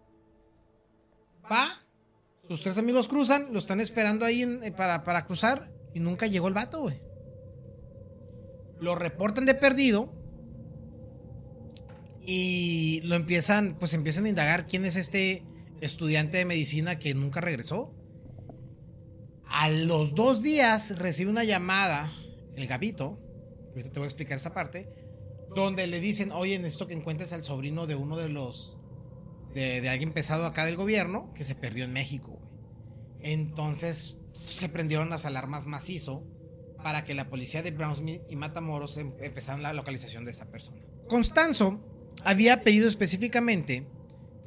Va. 1.50 1.68
Sus 2.48 2.62
tres 2.62 2.78
amigos 2.78 3.08
cruzan, 3.08 3.52
lo 3.52 3.58
están 3.58 3.80
esperando 3.80 4.24
ahí 4.24 4.42
eh, 4.42 4.72
para, 4.72 5.04
para 5.04 5.26
cruzar 5.26 5.70
y 5.94 6.00
nunca 6.00 6.26
llegó 6.26 6.48
el 6.48 6.54
vato, 6.54 6.80
güey. 6.80 7.00
Lo 8.80 8.94
reportan 8.94 9.44
de 9.44 9.54
perdido 9.54 10.12
y 12.24 13.00
lo 13.04 13.16
empiezan, 13.16 13.76
pues 13.78 13.94
empiezan 13.94 14.26
a 14.26 14.28
indagar 14.28 14.66
quién 14.66 14.84
es 14.84 14.96
este 14.96 15.42
estudiante 15.80 16.36
de 16.36 16.44
medicina 16.44 16.98
que 16.98 17.14
nunca 17.14 17.40
regresó. 17.40 17.94
A 19.50 19.70
los 19.70 20.14
dos 20.14 20.42
días 20.42 20.98
recibe 20.98 21.30
una 21.30 21.44
llamada, 21.44 22.12
el 22.54 22.66
Gabito, 22.66 23.18
ahorita 23.70 23.90
te 23.90 23.98
voy 23.98 24.04
a 24.04 24.08
explicar 24.08 24.36
esa 24.36 24.52
parte, 24.54 24.88
donde 25.54 25.86
le 25.86 26.00
dicen, 26.00 26.32
oye, 26.32 26.58
necesito 26.58 26.86
que 26.86 26.94
encuentres 26.94 27.32
al 27.32 27.42
sobrino 27.44 27.86
de 27.86 27.94
uno 27.94 28.16
de 28.16 28.28
los, 28.28 28.78
de, 29.54 29.80
de 29.80 29.88
alguien 29.88 30.12
pesado 30.12 30.44
acá 30.46 30.66
del 30.66 30.76
gobierno 30.76 31.32
que 31.34 31.44
se 31.44 31.54
perdió 31.54 31.84
en 31.84 31.92
México. 31.92 32.38
Entonces 33.20 34.16
se 34.46 34.68
prendieron 34.68 35.10
las 35.10 35.24
alarmas 35.24 35.66
macizo 35.66 36.24
para 36.82 37.04
que 37.04 37.14
la 37.14 37.28
policía 37.28 37.62
de 37.62 37.70
Brownsville 37.70 38.22
y 38.28 38.36
Matamoros 38.36 38.96
em- 38.98 39.14
empezaran 39.20 39.62
la 39.62 39.72
localización 39.72 40.24
de 40.24 40.30
esa 40.30 40.50
persona. 40.50 40.80
Constanzo 41.08 41.80
había 42.24 42.62
pedido 42.62 42.88
específicamente 42.88 43.86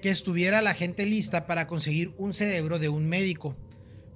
que 0.02 0.10
estuviera 0.10 0.62
la 0.62 0.74
gente 0.74 1.06
lista 1.06 1.46
para 1.46 1.68
conseguir 1.68 2.14
un 2.18 2.34
cerebro 2.34 2.80
de 2.80 2.90
un 2.90 3.08
médico, 3.08 3.56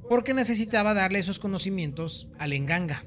porque 0.09 0.33
necesitaba 0.33 0.93
darle 0.93 1.19
esos 1.19 1.39
conocimientos 1.39 2.29
al 2.37 2.53
enganga. 2.53 3.05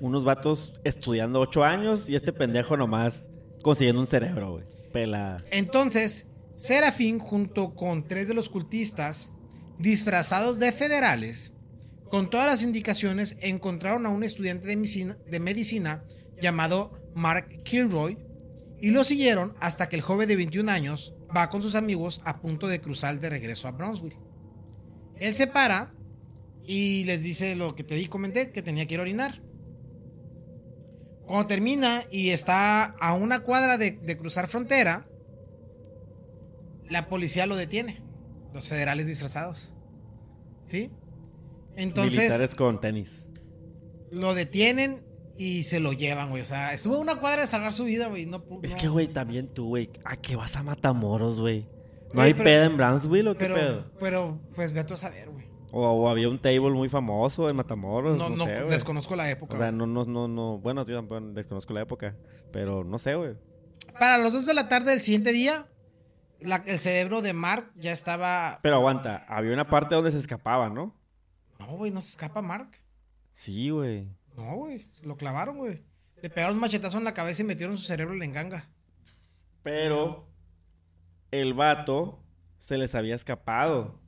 Unos 0.00 0.24
vatos 0.24 0.80
estudiando 0.84 1.40
ocho 1.40 1.64
años 1.64 2.08
y 2.08 2.16
este 2.16 2.32
pendejo 2.32 2.76
nomás 2.76 3.28
consiguiendo 3.62 4.00
un 4.00 4.06
cerebro, 4.06 4.52
güey. 4.52 4.64
Pelada. 4.92 5.44
Entonces, 5.50 6.26
Serafín, 6.54 7.18
junto 7.18 7.74
con 7.74 8.06
tres 8.06 8.28
de 8.28 8.34
los 8.34 8.48
cultistas, 8.48 9.32
disfrazados 9.78 10.58
de 10.58 10.72
federales, 10.72 11.52
con 12.10 12.28
todas 12.28 12.46
las 12.46 12.62
indicaciones, 12.62 13.36
encontraron 13.40 14.04
a 14.04 14.08
un 14.08 14.24
estudiante 14.24 14.66
de 14.66 14.76
medicina, 14.76 15.16
de 15.30 15.40
medicina 15.40 16.04
llamado 16.40 16.92
Mark 17.14 17.62
Kilroy 17.62 18.18
y 18.80 18.90
lo 18.90 19.04
siguieron 19.04 19.54
hasta 19.60 19.88
que 19.88 19.96
el 19.96 20.02
joven 20.02 20.28
de 20.28 20.36
21 20.36 20.70
años 20.70 21.14
va 21.34 21.50
con 21.50 21.62
sus 21.62 21.74
amigos 21.74 22.20
a 22.24 22.40
punto 22.40 22.66
de 22.66 22.80
cruzar 22.80 23.20
de 23.20 23.30
regreso 23.30 23.68
a 23.68 23.72
Brownsville. 23.72 24.18
Él 25.16 25.34
se 25.34 25.46
para 25.46 25.92
y 26.66 27.04
les 27.04 27.22
dice 27.22 27.56
lo 27.56 27.74
que 27.74 27.84
te 27.84 27.94
di, 27.94 28.06
comenté, 28.06 28.50
que 28.52 28.62
tenía 28.62 28.86
que 28.86 28.94
ir 28.94 29.00
a 29.00 29.02
orinar. 29.02 29.40
Cuando 31.26 31.46
termina 31.46 32.02
y 32.10 32.30
está 32.30 32.84
a 32.84 33.14
una 33.14 33.40
cuadra 33.40 33.78
de, 33.78 33.92
de 33.92 34.16
cruzar 34.16 34.48
frontera, 34.48 35.06
la 36.88 37.08
policía 37.08 37.46
lo 37.46 37.56
detiene. 37.56 38.02
Los 38.52 38.68
federales 38.68 39.06
disfrazados. 39.06 39.74
¿Sí? 40.66 40.90
Entonces 41.76 42.18
Militares 42.18 42.54
con 42.54 42.80
tenis. 42.80 43.26
lo 44.10 44.34
detienen 44.34 45.04
y 45.38 45.62
se 45.62 45.78
lo 45.80 45.92
llevan, 45.92 46.30
güey. 46.30 46.42
O 46.42 46.44
sea, 46.44 46.72
estuvo 46.74 46.96
a 46.96 46.98
una 46.98 47.16
cuadra 47.20 47.42
de 47.42 47.46
salvar 47.46 47.72
su 47.72 47.84
vida, 47.84 48.08
güey. 48.08 48.26
No, 48.26 48.42
Es 48.62 48.74
no. 48.74 48.80
que, 48.80 48.88
güey, 48.88 49.06
también 49.08 49.48
tú, 49.54 49.68
güey. 49.68 49.90
¿A 50.04 50.16
qué 50.16 50.34
vas 50.36 50.56
a 50.56 50.62
Matamoros, 50.64 51.40
güey? 51.40 51.68
¿No 52.12 52.22
hay 52.22 52.32
pero- 52.34 52.44
peda 52.44 52.64
en 52.66 52.76
Brownsville 52.76 53.28
o 53.28 53.34
qué 53.34 53.44
Pero, 53.44 53.54
pedo? 53.54 53.90
pero, 54.00 54.40
pues 54.56 54.72
ve 54.72 54.82
tú 54.82 54.94
a 54.94 54.96
saber, 54.96 55.30
güey. 55.30 55.46
O, 55.72 55.82
o 55.88 56.08
había 56.08 56.28
un 56.28 56.38
table 56.40 56.70
muy 56.70 56.88
famoso 56.88 57.48
en 57.48 57.56
Matamoros. 57.56 58.18
No, 58.18 58.28
No, 58.30 58.36
no, 58.36 58.46
sé, 58.46 58.56
güey. 58.58 58.70
desconozco 58.70 59.14
la 59.16 59.30
época. 59.30 59.54
O 59.54 59.58
sea, 59.58 59.70
no, 59.72 59.86
no, 59.86 60.04
no, 60.04 60.26
no. 60.28 60.58
Bueno, 60.58 60.84
yo 60.84 60.96
tampoco 60.96 61.20
desconozco 61.32 61.72
la 61.72 61.82
época. 61.82 62.16
Pero 62.52 62.82
no 62.84 62.98
sé, 62.98 63.14
güey. 63.14 63.34
Para 63.98 64.18
los 64.18 64.32
dos 64.32 64.46
de 64.46 64.54
la 64.54 64.68
tarde 64.68 64.90
del 64.90 65.00
siguiente 65.00 65.32
día, 65.32 65.66
la- 66.40 66.62
el 66.66 66.80
cerebro 66.80 67.22
de 67.22 67.32
Mark 67.32 67.70
ya 67.76 67.92
estaba. 67.92 68.58
Pero 68.62 68.76
aguanta, 68.76 69.24
había 69.28 69.52
una 69.52 69.68
parte 69.68 69.94
donde 69.94 70.10
se 70.10 70.18
escapaba, 70.18 70.68
¿no? 70.68 70.94
No, 71.58 71.66
güey, 71.76 71.90
no 71.92 72.00
se 72.00 72.08
escapa 72.08 72.40
Mark. 72.42 72.70
Sí, 73.32 73.70
güey. 73.70 74.08
No, 74.36 74.54
güey, 74.56 74.86
lo 75.02 75.16
clavaron, 75.16 75.58
güey. 75.58 75.82
Le 76.22 76.30
pegaron 76.30 76.54
un 76.56 76.60
machetazo 76.62 76.98
en 76.98 77.04
la 77.04 77.14
cabeza 77.14 77.42
y 77.42 77.46
metieron 77.46 77.76
su 77.76 77.84
cerebro 77.84 78.12
en 78.14 78.18
la 78.20 78.24
enganga. 78.24 78.68
Pero 79.62 80.28
el 81.30 81.54
vato 81.54 82.22
se 82.58 82.76
les 82.78 82.94
había 82.94 83.14
escapado. 83.14 83.99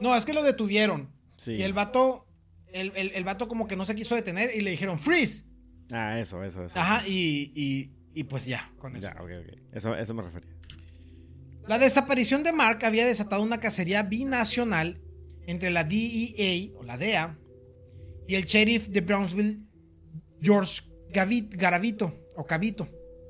No, 0.00 0.14
es 0.16 0.24
que 0.26 0.32
lo 0.32 0.42
detuvieron. 0.42 1.10
Sí. 1.36 1.52
Y 1.52 1.62
el 1.62 1.72
vato, 1.72 2.26
el, 2.72 2.92
el, 2.96 3.12
el 3.14 3.24
vato 3.24 3.48
como 3.48 3.66
que 3.66 3.76
no 3.76 3.84
se 3.84 3.94
quiso 3.94 4.14
detener 4.14 4.50
y 4.54 4.60
le 4.60 4.70
dijeron, 4.70 4.98
freeze. 4.98 5.44
Ah, 5.90 6.18
eso, 6.18 6.42
eso, 6.42 6.64
eso. 6.64 6.78
Ajá, 6.78 7.06
y, 7.06 7.52
y, 7.54 7.92
y 8.14 8.24
pues 8.24 8.44
ya, 8.46 8.72
con 8.78 8.96
eso. 8.96 9.08
Ya, 9.14 9.22
ok, 9.22 9.30
ok. 9.40 9.58
Eso, 9.72 9.94
eso 9.94 10.14
me 10.14 10.22
refería. 10.22 10.50
La 11.66 11.78
desaparición 11.78 12.42
de 12.44 12.52
Mark 12.52 12.84
había 12.84 13.04
desatado 13.06 13.42
una 13.42 13.58
cacería 13.58 14.02
binacional 14.02 15.00
entre 15.46 15.70
la 15.70 15.84
DEA 15.84 16.72
o 16.78 16.82
la 16.84 16.96
DEA 16.98 17.38
y 18.28 18.34
el 18.34 18.44
sheriff 18.44 18.88
de 18.88 19.00
Brownsville, 19.00 19.60
George 20.40 20.82
Gavit, 21.12 21.54
Garavito 21.54 22.14
o 22.36 22.44
Cavito. 22.44 22.88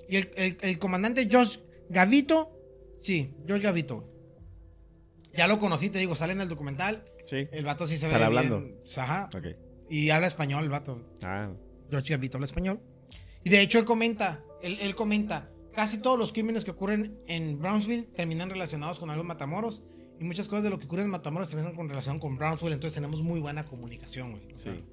Y 0.09 0.17
el, 0.17 0.31
el- 0.37 0.59
el 0.61 0.79
comandante 0.79 1.29
George 1.31 1.61
Gavito, 1.91 2.53
sí, 3.03 3.31
George 3.47 3.65
Gavito. 3.65 4.13
Ya 5.37 5.47
lo 5.47 5.59
conocí, 5.59 5.91
te 5.91 5.99
digo, 5.99 6.15
sale 6.15 6.33
en 6.33 6.41
el 6.41 6.49
documental. 6.49 7.05
Sí. 7.25 7.49
El 7.53 7.65
vato 7.65 7.87
sí 7.87 7.97
se 7.97 8.07
ve 8.07 8.13
Sale 8.13 8.29
bien, 8.29 8.39
hablando. 8.39 8.83
Ajá. 8.97 9.29
Ok. 9.35 9.47
Y 9.91 10.11
habla 10.11 10.27
español 10.27 10.65
el 10.65 10.71
vato. 10.71 11.03
Ah, 11.25 11.51
George 11.91 12.11
Gavito 12.15 12.39
habla 12.39 12.47
español. 12.47 12.81
Y 13.45 13.51
de 13.51 13.61
hecho 13.61 13.79
él 13.79 13.85
comenta, 13.85 14.43
él, 14.63 14.79
él 14.81 14.95
comenta, 14.97 15.51
casi 15.73 15.99
todos 15.99 16.19
los 16.19 16.33
crímenes 16.33 16.65
que 16.65 16.73
ocurren 16.73 17.19
en 17.27 17.59
Brownsville 17.59 18.05
terminan 18.15 18.51
relacionados 18.51 18.99
con 18.99 19.11
algo 19.11 19.23
en 19.23 19.29
Matamoros. 19.29 19.83
Y 20.19 20.25
muchas 20.25 20.49
cosas 20.49 20.65
de 20.65 20.71
lo 20.71 20.79
que 20.79 20.87
ocurre 20.87 21.03
en 21.03 21.11
Matamoros 21.11 21.51
terminan 21.51 21.75
con 21.75 21.89
relación 21.89 22.19
con 22.19 22.37
Brownsville. 22.37 22.73
Entonces 22.73 22.95
tenemos 22.95 23.23
muy 23.23 23.39
buena 23.39 23.67
comunicación, 23.67 24.33
güey. 24.33 24.53
O 24.53 24.57
sea, 24.57 24.75
sí. 24.75 24.85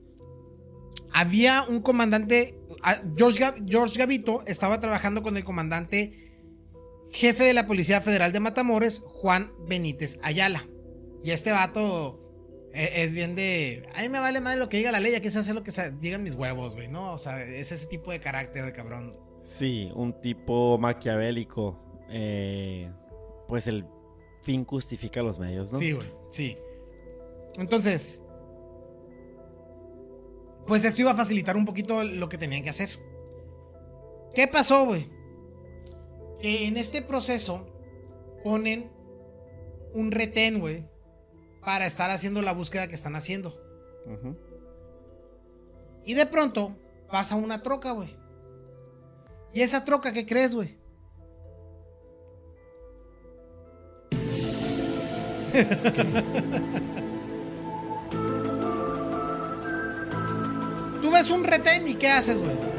Había 1.13 1.63
un 1.63 1.81
comandante, 1.81 2.59
ah, 2.81 2.97
George, 3.15 3.43
George 3.67 3.97
Gavito 3.97 4.43
estaba 4.47 4.79
trabajando 4.79 5.21
con 5.21 5.37
el 5.37 5.43
comandante 5.43 6.22
jefe 7.13 7.43
de 7.43 7.53
la 7.53 7.67
Policía 7.67 8.01
Federal 8.01 8.33
de 8.33 8.39
Matamoros, 8.39 9.03
Juan 9.05 9.53
Benítez 9.67 10.19
Ayala. 10.23 10.67
Y 11.23 11.31
este 11.31 11.51
vato 11.51 12.19
eh, 12.73 13.03
es 13.03 13.13
bien 13.13 13.35
de. 13.35 13.87
A 13.95 14.01
mí 14.01 14.09
me 14.09 14.19
vale 14.19 14.41
más 14.41 14.57
lo 14.57 14.67
que 14.67 14.77
diga 14.77 14.91
la 14.91 14.99
ley, 14.99 15.15
aquí 15.15 15.29
se 15.29 15.39
hace 15.39 15.53
lo 15.53 15.63
que 15.63 15.71
se 15.71 15.91
digan 15.91 16.23
mis 16.23 16.33
huevos, 16.33 16.75
güey, 16.75 16.89
¿no? 16.89 17.13
O 17.13 17.17
sea, 17.17 17.41
es 17.43 17.71
ese 17.71 17.87
tipo 17.87 18.11
de 18.11 18.19
carácter 18.19 18.65
de 18.65 18.73
cabrón. 18.73 19.15
Sí, 19.43 19.89
un 19.95 20.19
tipo 20.21 20.77
maquiavélico. 20.77 21.79
Eh, 22.09 22.91
pues 23.47 23.67
el 23.67 23.85
fin 24.41 24.65
justifica 24.65 25.21
los 25.21 25.39
medios, 25.39 25.71
¿no? 25.71 25.77
Sí, 25.77 25.93
güey, 25.93 26.11
sí. 26.31 26.57
Entonces. 27.57 28.21
Pues 30.65 30.85
esto 30.85 31.01
iba 31.01 31.11
a 31.11 31.15
facilitar 31.15 31.57
un 31.57 31.65
poquito 31.65 32.03
lo 32.03 32.29
que 32.29 32.37
tenían 32.37 32.63
que 32.63 32.69
hacer. 32.69 32.89
¿Qué 34.33 34.47
pasó, 34.47 34.85
güey? 34.85 35.09
Que 36.43 36.67
en 36.67 36.75
este 36.75 37.01
proceso 37.01 37.65
ponen 38.43 38.91
un 39.93 40.11
retén, 40.11 40.59
güey, 40.59 40.85
para 41.61 41.85
estar 41.85 42.11
haciendo 42.11 42.41
la 42.41 42.51
búsqueda 42.51 42.89
que 42.89 42.95
están 42.95 43.15
haciendo. 43.15 43.57
Y 46.05 46.15
de 46.15 46.25
pronto 46.25 46.75
pasa 47.09 47.37
una 47.37 47.63
troca, 47.63 47.91
güey. 47.91 48.09
¿Y 49.53 49.61
esa 49.61 49.85
troca 49.85 50.11
qué 50.11 50.25
crees, 50.25 50.53
güey? 50.53 50.77
Tú 61.01 61.09
ves 61.09 61.29
un 61.29 61.45
retén 61.45 61.87
y 61.87 61.95
¿qué 61.95 62.09
haces, 62.09 62.41
güey? 62.41 62.72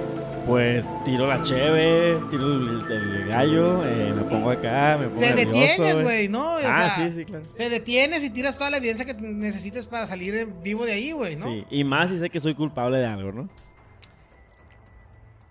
Pues 0.47 0.89
tiro 1.07 1.27
la 1.27 1.43
cheve, 1.43 2.21
tiro 2.31 2.47
el, 2.47 2.91
el 2.91 3.29
gallo, 3.29 3.83
eh, 3.87 4.13
me 4.15 4.23
pongo 4.25 4.51
acá, 4.51 4.99
me 5.01 5.09
pongo 5.09 5.21
Te 5.21 5.35
nervioso, 5.35 5.83
detienes, 5.83 6.03
güey, 6.03 6.29
¿no? 6.29 6.57
O 6.57 6.59
ah, 6.59 6.93
sea, 6.97 6.97
sí, 6.97 7.17
sí, 7.17 7.25
claro. 7.25 7.47
Te 7.57 7.71
detienes 7.71 8.23
y 8.25 8.31
tiras 8.31 8.59
toda 8.59 8.69
la 8.71 8.77
evidencia 8.77 9.07
que 9.07 9.15
necesites 9.15 9.87
para 9.87 10.05
salir 10.05 10.47
vivo 10.63 10.85
de 10.85 10.93
ahí, 10.93 11.13
güey, 11.13 11.37
¿no? 11.37 11.47
Sí, 11.47 11.65
y 11.71 11.83
más 11.85 12.11
si 12.11 12.19
sé 12.19 12.29
que 12.29 12.41
soy 12.41 12.55
culpable 12.55 12.99
de 12.99 13.07
algo, 13.07 13.33
¿no? 13.33 13.49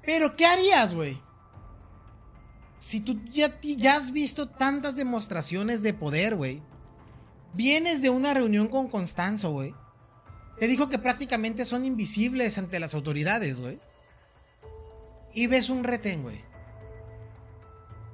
Pero, 0.05 0.35
¿qué 0.35 0.45
harías, 0.45 0.93
güey? 0.93 1.17
Si 2.77 2.99
tú 2.99 3.19
ya, 3.31 3.59
ya 3.61 3.95
has 3.95 4.11
visto 4.11 4.49
tantas 4.49 4.95
demostraciones 4.95 5.81
de 5.81 5.93
poder, 5.93 6.35
güey. 6.35 6.61
Vienes 7.53 8.01
de 8.01 8.09
una 8.09 8.33
reunión 8.33 8.67
con 8.67 8.89
Constanzo, 8.89 9.51
güey. 9.51 9.73
Te 10.59 10.67
dijo 10.67 10.89
que 10.89 10.99
prácticamente 10.99 11.65
son 11.65 11.85
invisibles 11.85 12.57
ante 12.57 12.79
las 12.79 12.93
autoridades, 12.93 13.59
güey. 13.59 13.79
Y 15.34 15.47
ves 15.47 15.69
un 15.69 15.84
retén, 15.84 16.23
güey. 16.23 16.39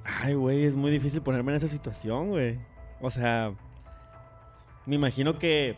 Ay, 0.04 0.34
güey, 0.34 0.64
es 0.64 0.74
muy 0.74 0.90
difícil 0.90 1.22
ponerme 1.22 1.52
en 1.52 1.56
esa 1.58 1.68
situación, 1.68 2.30
güey. 2.30 2.58
O 3.00 3.10
sea, 3.10 3.52
me 4.86 4.96
imagino 4.96 5.38
que 5.38 5.76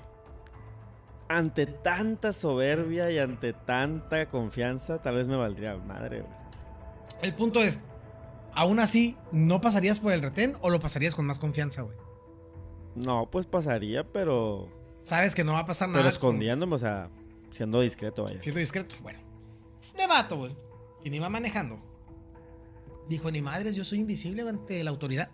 ante 1.29 1.67
tanta 1.67 2.33
soberbia 2.33 3.11
y 3.11 3.19
ante 3.19 3.53
tanta 3.53 4.29
confianza, 4.29 5.01
tal 5.01 5.17
vez 5.17 5.29
me 5.29 5.37
valdría 5.37 5.77
madre, 5.77 6.21
güey. 6.21 6.33
El 7.23 7.35
punto 7.35 7.61
es, 7.63 7.81
aún 8.55 8.79
así, 8.81 9.17
¿no 9.33 9.61
pasarías 9.61 10.01
por 10.01 10.13
el 10.13 10.23
retén 10.23 10.55
o 10.61 10.71
lo 10.71 10.81
pasarías 10.81 11.15
con 11.15 11.27
más 11.27 11.39
confianza, 11.39 11.83
güey? 11.83 11.97
No, 12.95 13.29
pues 13.31 13.47
pasaría, 13.47 14.05
pero. 14.05 14.69
Sabes 15.01 15.35
que 15.35 15.43
no 15.45 15.53
va 15.55 15.61
a 15.61 15.67
pasar 15.67 15.89
nada. 15.89 16.01
Pero 16.05 16.21
con- 16.21 16.29
escondiéndome, 16.37 16.75
o 16.75 16.79
sea, 16.79 17.09
siendo 17.51 17.81
discreto, 17.81 18.25
vaya. 18.25 18.41
Siendo 18.41 18.61
discreto. 18.61 18.95
Bueno. 19.03 19.19
Este 19.81 20.07
vato, 20.07 20.37
güey, 20.37 20.55
quien 21.03 21.15
iba 21.15 21.29
manejando, 21.29 21.83
dijo, 23.09 23.31
ni 23.31 23.43
madres, 23.43 23.77
yo 23.77 23.85
soy 23.85 23.99
invisible 23.99 24.49
ante 24.49 24.83
la 24.83 24.91
autoridad. 24.91 25.31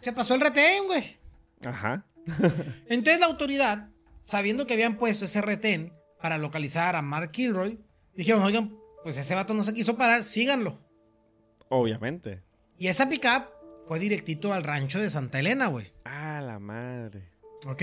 Se 0.00 0.12
pasó 0.12 0.34
el 0.34 0.40
retén, 0.40 0.86
güey. 0.86 1.16
Ajá. 1.64 2.06
Entonces 2.86 3.20
la 3.20 3.26
autoridad, 3.26 3.88
sabiendo 4.22 4.66
que 4.66 4.74
habían 4.74 4.96
puesto 4.96 5.24
ese 5.24 5.40
retén 5.40 5.92
para 6.20 6.38
localizar 6.38 6.94
a 6.96 7.02
Mark 7.02 7.30
Kilroy, 7.30 7.80
dijeron, 8.14 8.42
oigan, 8.42 8.76
pues 9.02 9.16
ese 9.16 9.34
vato 9.34 9.54
no 9.54 9.64
se 9.64 9.74
quiso 9.74 9.96
parar, 9.96 10.22
síganlo. 10.22 10.78
Obviamente. 11.68 12.42
Y 12.78 12.88
esa 12.88 13.08
pickup 13.08 13.46
fue 13.86 13.98
directito 13.98 14.52
al 14.52 14.64
rancho 14.64 15.00
de 15.00 15.10
Santa 15.10 15.40
Elena, 15.40 15.66
güey. 15.66 15.86
Ah, 16.04 16.40
la 16.42 16.58
madre. 16.58 17.30
¿Ok? 17.66 17.82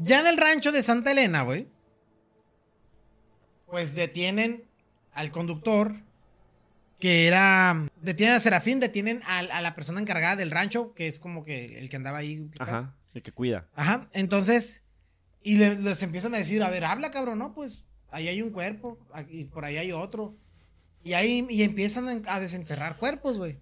Ya 0.00 0.20
en 0.20 0.26
el 0.26 0.36
rancho 0.36 0.72
de 0.72 0.82
Santa 0.82 1.12
Elena, 1.12 1.42
güey. 1.42 1.68
Pues 3.66 3.94
detienen 3.94 4.64
al 5.12 5.30
conductor. 5.30 5.94
Que 6.98 7.26
era. 7.26 7.88
Detienen 8.00 8.36
a 8.36 8.40
Serafín, 8.40 8.78
detienen 8.78 9.20
a, 9.26 9.60
la 9.60 9.74
persona 9.74 10.00
encargada 10.00 10.36
del 10.36 10.52
rancho, 10.52 10.94
que 10.94 11.08
es 11.08 11.18
como 11.18 11.42
que 11.44 11.78
el 11.80 11.88
que 11.88 11.96
andaba 11.96 12.18
ahí. 12.18 12.48
Ajá. 12.60 12.94
El 13.12 13.22
que 13.22 13.32
cuida. 13.32 13.66
Ajá. 13.74 14.08
Entonces. 14.12 14.82
Y 15.42 15.56
le- 15.58 15.80
les 15.80 16.00
empiezan 16.04 16.32
a 16.34 16.38
decir, 16.38 16.62
a 16.62 16.70
ver, 16.70 16.84
habla, 16.84 17.10
cabrón, 17.10 17.40
¿no? 17.40 17.52
Pues 17.54 17.84
ahí 18.12 18.28
hay 18.28 18.40
un 18.42 18.50
cuerpo, 18.50 18.98
y 19.28 19.44
por 19.46 19.64
ahí 19.64 19.76
hay 19.78 19.90
otro. 19.90 20.36
Y 21.02 21.14
ahí 21.14 21.44
y 21.50 21.64
empiezan 21.64 22.22
a 22.28 22.38
desenterrar 22.38 22.96
cuerpos, 22.98 23.38
güey. 23.38 23.58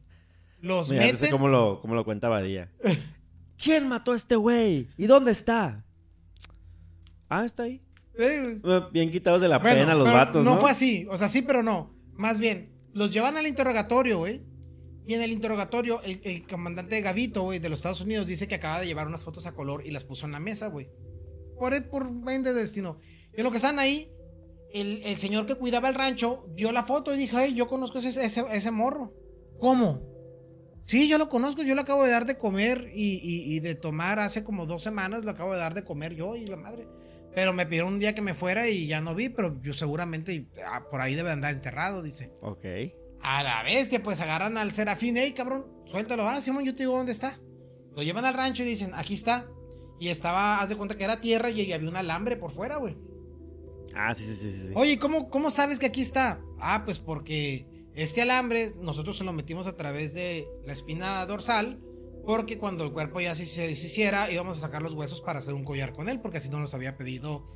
Los 0.61 0.90
Mira, 0.90 1.05
meten. 1.07 1.30
cómo 1.30 1.48
lo, 1.48 1.80
cómo 1.80 1.94
lo 1.94 2.05
cuenta 2.05 2.28
Badía. 2.28 2.68
¿Quién 3.59 3.88
mató 3.88 4.12
a 4.12 4.16
este 4.16 4.36
güey? 4.36 4.88
¿Y 4.98 5.07
dónde 5.07 5.30
está? 5.32 5.82
Ah, 7.30 7.46
está 7.46 7.62
ahí. 7.62 7.80
Eh, 8.20 8.56
Eh, 8.62 8.80
Bien 8.92 9.10
quitados 9.10 9.40
de 9.40 9.48
la 9.48 9.58
Bueno, 9.58 9.80
pena 9.80 9.94
los 9.94 10.06
vatos, 10.12 10.44
¿no? 10.44 10.54
No 10.54 10.60
fue 10.60 10.70
así, 10.70 11.06
o 11.10 11.16
sea, 11.16 11.28
sí, 11.28 11.42
pero 11.42 11.62
no. 11.62 11.94
Más 12.14 12.38
bien, 12.38 12.72
los 12.92 13.12
llevan 13.12 13.36
al 13.36 13.46
interrogatorio, 13.46 14.18
güey. 14.18 14.42
Y 15.06 15.14
en 15.14 15.22
el 15.22 15.32
interrogatorio, 15.32 16.00
el, 16.02 16.20
el 16.24 16.46
comandante 16.46 17.00
Gavito, 17.00 17.42
güey, 17.42 17.58
de 17.58 17.68
los 17.68 17.78
Estados 17.80 18.00
Unidos, 18.02 18.26
dice 18.26 18.46
que 18.46 18.54
acaba 18.56 18.80
de 18.80 18.86
llevar 18.86 19.06
unas 19.08 19.24
fotos 19.24 19.46
a 19.46 19.52
color 19.54 19.84
y 19.84 19.90
las 19.90 20.04
puso 20.04 20.26
en 20.26 20.32
la 20.32 20.40
mesa, 20.40 20.68
güey. 20.68 20.88
Por, 21.58 21.88
por 21.88 22.12
vaina 22.22 22.52
de 22.52 22.54
destino. 22.60 22.98
Y 23.34 23.38
en 23.40 23.44
lo 23.44 23.50
que 23.50 23.56
están 23.56 23.78
ahí, 23.78 24.10
el, 24.72 25.02
el 25.04 25.16
señor 25.16 25.46
que 25.46 25.54
cuidaba 25.56 25.88
el 25.88 25.94
rancho 25.94 26.46
vio 26.54 26.70
la 26.70 26.84
foto 26.84 27.12
y 27.14 27.18
dijo, 27.18 27.38
hey, 27.40 27.54
yo 27.56 27.66
conozco 27.66 27.98
ese, 27.98 28.24
ese, 28.24 28.44
ese 28.52 28.70
morro. 28.70 29.12
¿Cómo? 29.58 30.02
Sí, 30.84 31.08
yo 31.08 31.18
lo 31.18 31.28
conozco, 31.28 31.62
yo 31.62 31.74
le 31.74 31.80
acabo 31.80 32.04
de 32.04 32.10
dar 32.10 32.24
de 32.24 32.36
comer 32.36 32.90
y, 32.94 33.14
y- 33.22 33.56
y 33.56 33.60
de 33.60 33.74
tomar 33.74 34.18
hace 34.18 34.42
como 34.44 34.66
dos 34.66 34.82
semanas, 34.82 35.24
le 35.24 35.30
acabo 35.30 35.52
de 35.52 35.58
dar 35.58 35.74
de 35.74 35.84
comer 35.84 36.14
yo 36.14 36.36
y 36.36 36.46
la 36.46 36.56
madre. 36.56 36.86
Pero 37.34 37.52
me 37.52 37.66
pidieron 37.66 37.94
un 37.94 38.00
día 38.00 38.14
que 38.14 38.22
me 38.22 38.34
fuera 38.34 38.68
y 38.68 38.86
ya 38.86 39.00
no 39.00 39.14
vi, 39.14 39.28
pero 39.28 39.60
yo 39.62 39.72
seguramente 39.72 40.48
ah, 40.66 40.84
por 40.90 41.00
ahí 41.00 41.14
debe 41.14 41.30
andar 41.30 41.54
enterrado, 41.54 42.02
dice. 42.02 42.32
Ok. 42.42 42.64
A 43.22 43.42
la 43.42 43.62
bestia, 43.62 44.02
pues 44.02 44.20
agarran 44.20 44.56
al 44.56 44.72
serafín, 44.72 45.16
hey 45.16 45.32
cabrón, 45.32 45.66
suéltalo, 45.84 46.26
ah, 46.26 46.40
Simón, 46.40 46.64
yo 46.64 46.74
te 46.74 46.82
digo 46.82 46.96
dónde 46.96 47.12
está. 47.12 47.38
Lo 47.94 48.02
llevan 48.02 48.24
al 48.24 48.34
rancho 48.34 48.62
y 48.62 48.66
dicen, 48.66 48.92
aquí 48.94 49.14
está. 49.14 49.46
Y 49.98 50.08
estaba, 50.08 50.60
haz 50.60 50.70
de 50.70 50.76
cuenta 50.76 50.96
que 50.96 51.04
era 51.04 51.20
tierra 51.20 51.50
y 51.50 51.72
había 51.72 51.88
un 51.88 51.96
alambre 51.96 52.36
por 52.36 52.52
fuera, 52.52 52.76
güey. 52.76 52.96
Ah, 53.94 54.14
sí, 54.14 54.24
sí, 54.24 54.34
sí, 54.34 54.52
sí, 54.52 54.68
sí. 54.68 54.72
Oye, 54.74 54.98
¿cómo, 54.98 55.28
¿cómo 55.28 55.50
sabes 55.50 55.78
que 55.78 55.86
aquí 55.86 56.00
está? 56.00 56.40
Ah, 56.58 56.82
pues 56.84 56.98
porque 56.98 57.66
este 57.94 58.22
alambre 58.22 58.72
nosotros 58.80 59.18
se 59.18 59.24
lo 59.24 59.32
metimos 59.32 59.66
a 59.66 59.76
través 59.76 60.14
de 60.14 60.48
la 60.64 60.72
espina 60.72 61.26
dorsal. 61.26 61.80
Porque 62.24 62.58
cuando 62.58 62.84
el 62.84 62.92
cuerpo 62.92 63.20
ya 63.20 63.34
sí 63.34 63.46
se 63.46 63.66
deshiciera, 63.66 64.30
íbamos 64.30 64.58
a 64.58 64.60
sacar 64.60 64.82
los 64.82 64.94
huesos 64.94 65.20
para 65.20 65.38
hacer 65.40 65.54
un 65.54 65.64
collar 65.64 65.92
con 65.92 66.08
él. 66.08 66.20
Porque 66.20 66.38
así 66.38 66.48
no 66.48 66.60
los 66.60 66.74
había 66.74 66.96
pedido 66.96 67.46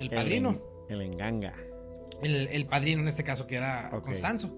el 0.00 0.10
padrino. 0.10 0.50
El, 0.88 0.96
en- 0.96 1.02
el 1.02 1.12
enganga. 1.12 1.54
El, 2.22 2.48
el 2.48 2.66
padrino 2.66 3.02
en 3.02 3.08
este 3.08 3.24
caso, 3.24 3.46
que 3.46 3.56
era. 3.56 3.90
Constanzo. 4.04 4.56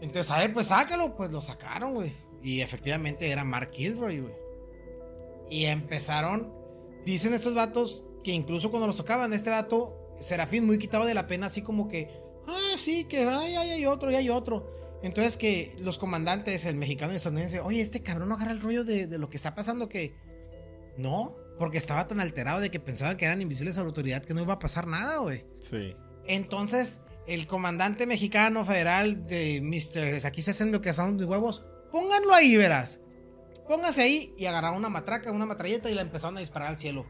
Entonces, 0.00 0.30
a 0.32 0.38
ver, 0.38 0.52
pues 0.52 0.66
sácalo. 0.66 1.14
Pues 1.16 1.30
lo 1.30 1.40
sacaron, 1.40 1.94
güey. 1.94 2.12
Y 2.42 2.60
efectivamente 2.60 3.30
era 3.30 3.44
Mark 3.44 3.70
Kilroy, 3.70 4.20
güey. 4.20 4.34
Y 5.50 5.66
empezaron. 5.66 6.52
Dicen 7.04 7.34
estos 7.34 7.54
vatos 7.54 8.04
que 8.24 8.32
incluso 8.32 8.70
cuando 8.70 8.86
los 8.86 8.96
tocaban, 8.96 9.32
este 9.32 9.50
vato, 9.50 9.96
Serafín, 10.20 10.64
muy 10.66 10.78
quitado 10.78 11.04
de 11.04 11.14
la 11.14 11.26
pena, 11.26 11.46
así 11.46 11.62
como 11.62 11.88
que. 11.88 12.08
Ah, 12.46 12.72
sí, 12.76 13.04
que 13.04 13.18
ay, 13.24 13.54
ay, 13.54 13.70
hay 13.70 13.86
otro, 13.86 14.10
y 14.10 14.14
hay 14.14 14.28
otro. 14.30 14.81
Entonces 15.02 15.36
que 15.36 15.74
los 15.80 15.98
comandantes, 15.98 16.64
el 16.64 16.76
mexicano 16.76 17.12
y 17.12 17.14
el 17.14 17.16
estadounidense, 17.16 17.60
oye, 17.60 17.80
este 17.80 18.02
cabrón 18.02 18.28
no 18.28 18.36
agarra 18.36 18.52
el 18.52 18.60
rollo 18.60 18.84
de, 18.84 19.06
de 19.06 19.18
lo 19.18 19.28
que 19.28 19.36
está 19.36 19.54
pasando 19.54 19.88
que. 19.88 20.14
No, 20.96 21.36
porque 21.58 21.78
estaba 21.78 22.06
tan 22.06 22.20
alterado 22.20 22.60
de 22.60 22.70
que 22.70 22.80
pensaban 22.80 23.16
que 23.16 23.24
eran 23.24 23.40
invisibles 23.40 23.78
a 23.78 23.80
la 23.80 23.88
autoridad 23.88 24.22
que 24.22 24.34
no 24.34 24.42
iba 24.42 24.54
a 24.54 24.58
pasar 24.58 24.86
nada, 24.86 25.18
güey. 25.18 25.44
Sí. 25.60 25.96
Entonces, 26.26 27.00
el 27.26 27.46
comandante 27.46 28.06
mexicano 28.06 28.64
federal 28.64 29.26
de 29.26 29.60
Mr. 29.60 30.26
Aquí 30.26 30.42
se 30.42 30.52
hacen 30.52 30.72
lo 30.72 30.80
que 30.80 30.92
son 30.92 31.18
de 31.18 31.24
huevos. 31.24 31.64
Pónganlo 31.90 32.34
ahí, 32.34 32.56
verás. 32.56 33.00
Póngase 33.68 34.02
ahí 34.02 34.34
y 34.36 34.46
agarraron 34.46 34.78
una 34.78 34.88
matraca, 34.88 35.30
una 35.30 35.46
matralleta 35.46 35.90
y 35.90 35.94
la 35.94 36.02
empezaron 36.02 36.36
a 36.36 36.40
disparar 36.40 36.68
al 36.68 36.76
cielo. 36.76 37.06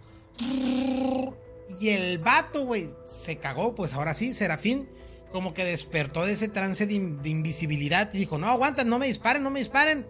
Y 1.80 1.88
el 1.88 2.18
vato, 2.18 2.66
güey, 2.66 2.88
se 3.06 3.36
cagó. 3.36 3.74
Pues 3.74 3.94
ahora 3.94 4.12
sí, 4.12 4.34
Serafín, 4.34 4.88
como 5.32 5.54
que 5.54 5.64
despertó 5.64 6.24
de 6.24 6.32
ese 6.32 6.48
trance 6.48 6.86
de, 6.86 6.94
in- 6.94 7.22
de 7.22 7.30
invisibilidad 7.30 8.08
y 8.12 8.18
dijo: 8.18 8.38
No, 8.38 8.48
aguantan, 8.48 8.88
no 8.88 8.98
me 8.98 9.06
disparen, 9.06 9.42
no 9.42 9.50
me 9.50 9.58
disparen. 9.60 10.06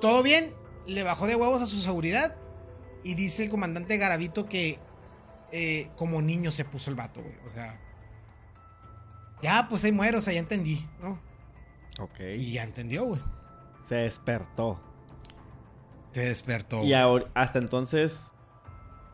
Todo 0.00 0.22
bien. 0.22 0.52
Le 0.86 1.02
bajó 1.02 1.26
de 1.26 1.36
huevos 1.36 1.60
a 1.62 1.66
su 1.66 1.76
seguridad. 1.76 2.36
Y 3.04 3.14
dice 3.14 3.44
el 3.44 3.50
comandante 3.50 3.96
Garavito 3.96 4.46
que 4.46 4.78
eh, 5.52 5.90
como 5.96 6.20
niño 6.22 6.50
se 6.50 6.64
puso 6.64 6.90
el 6.90 6.96
vato, 6.96 7.22
güey. 7.22 7.34
O 7.46 7.50
sea. 7.50 7.78
Ya, 9.42 9.68
pues 9.68 9.84
ahí 9.84 9.92
muero, 9.92 10.18
o 10.18 10.20
sea, 10.20 10.34
ya 10.34 10.40
entendí, 10.40 10.86
¿no? 11.00 11.18
Ok. 11.98 12.20
Y 12.36 12.52
ya 12.52 12.62
entendió, 12.62 13.04
güey. 13.04 13.20
Se 13.82 13.94
despertó. 13.94 14.78
Se 16.12 16.26
despertó. 16.26 16.84
Y 16.84 16.92
hasta 16.92 17.58
entonces, 17.58 18.32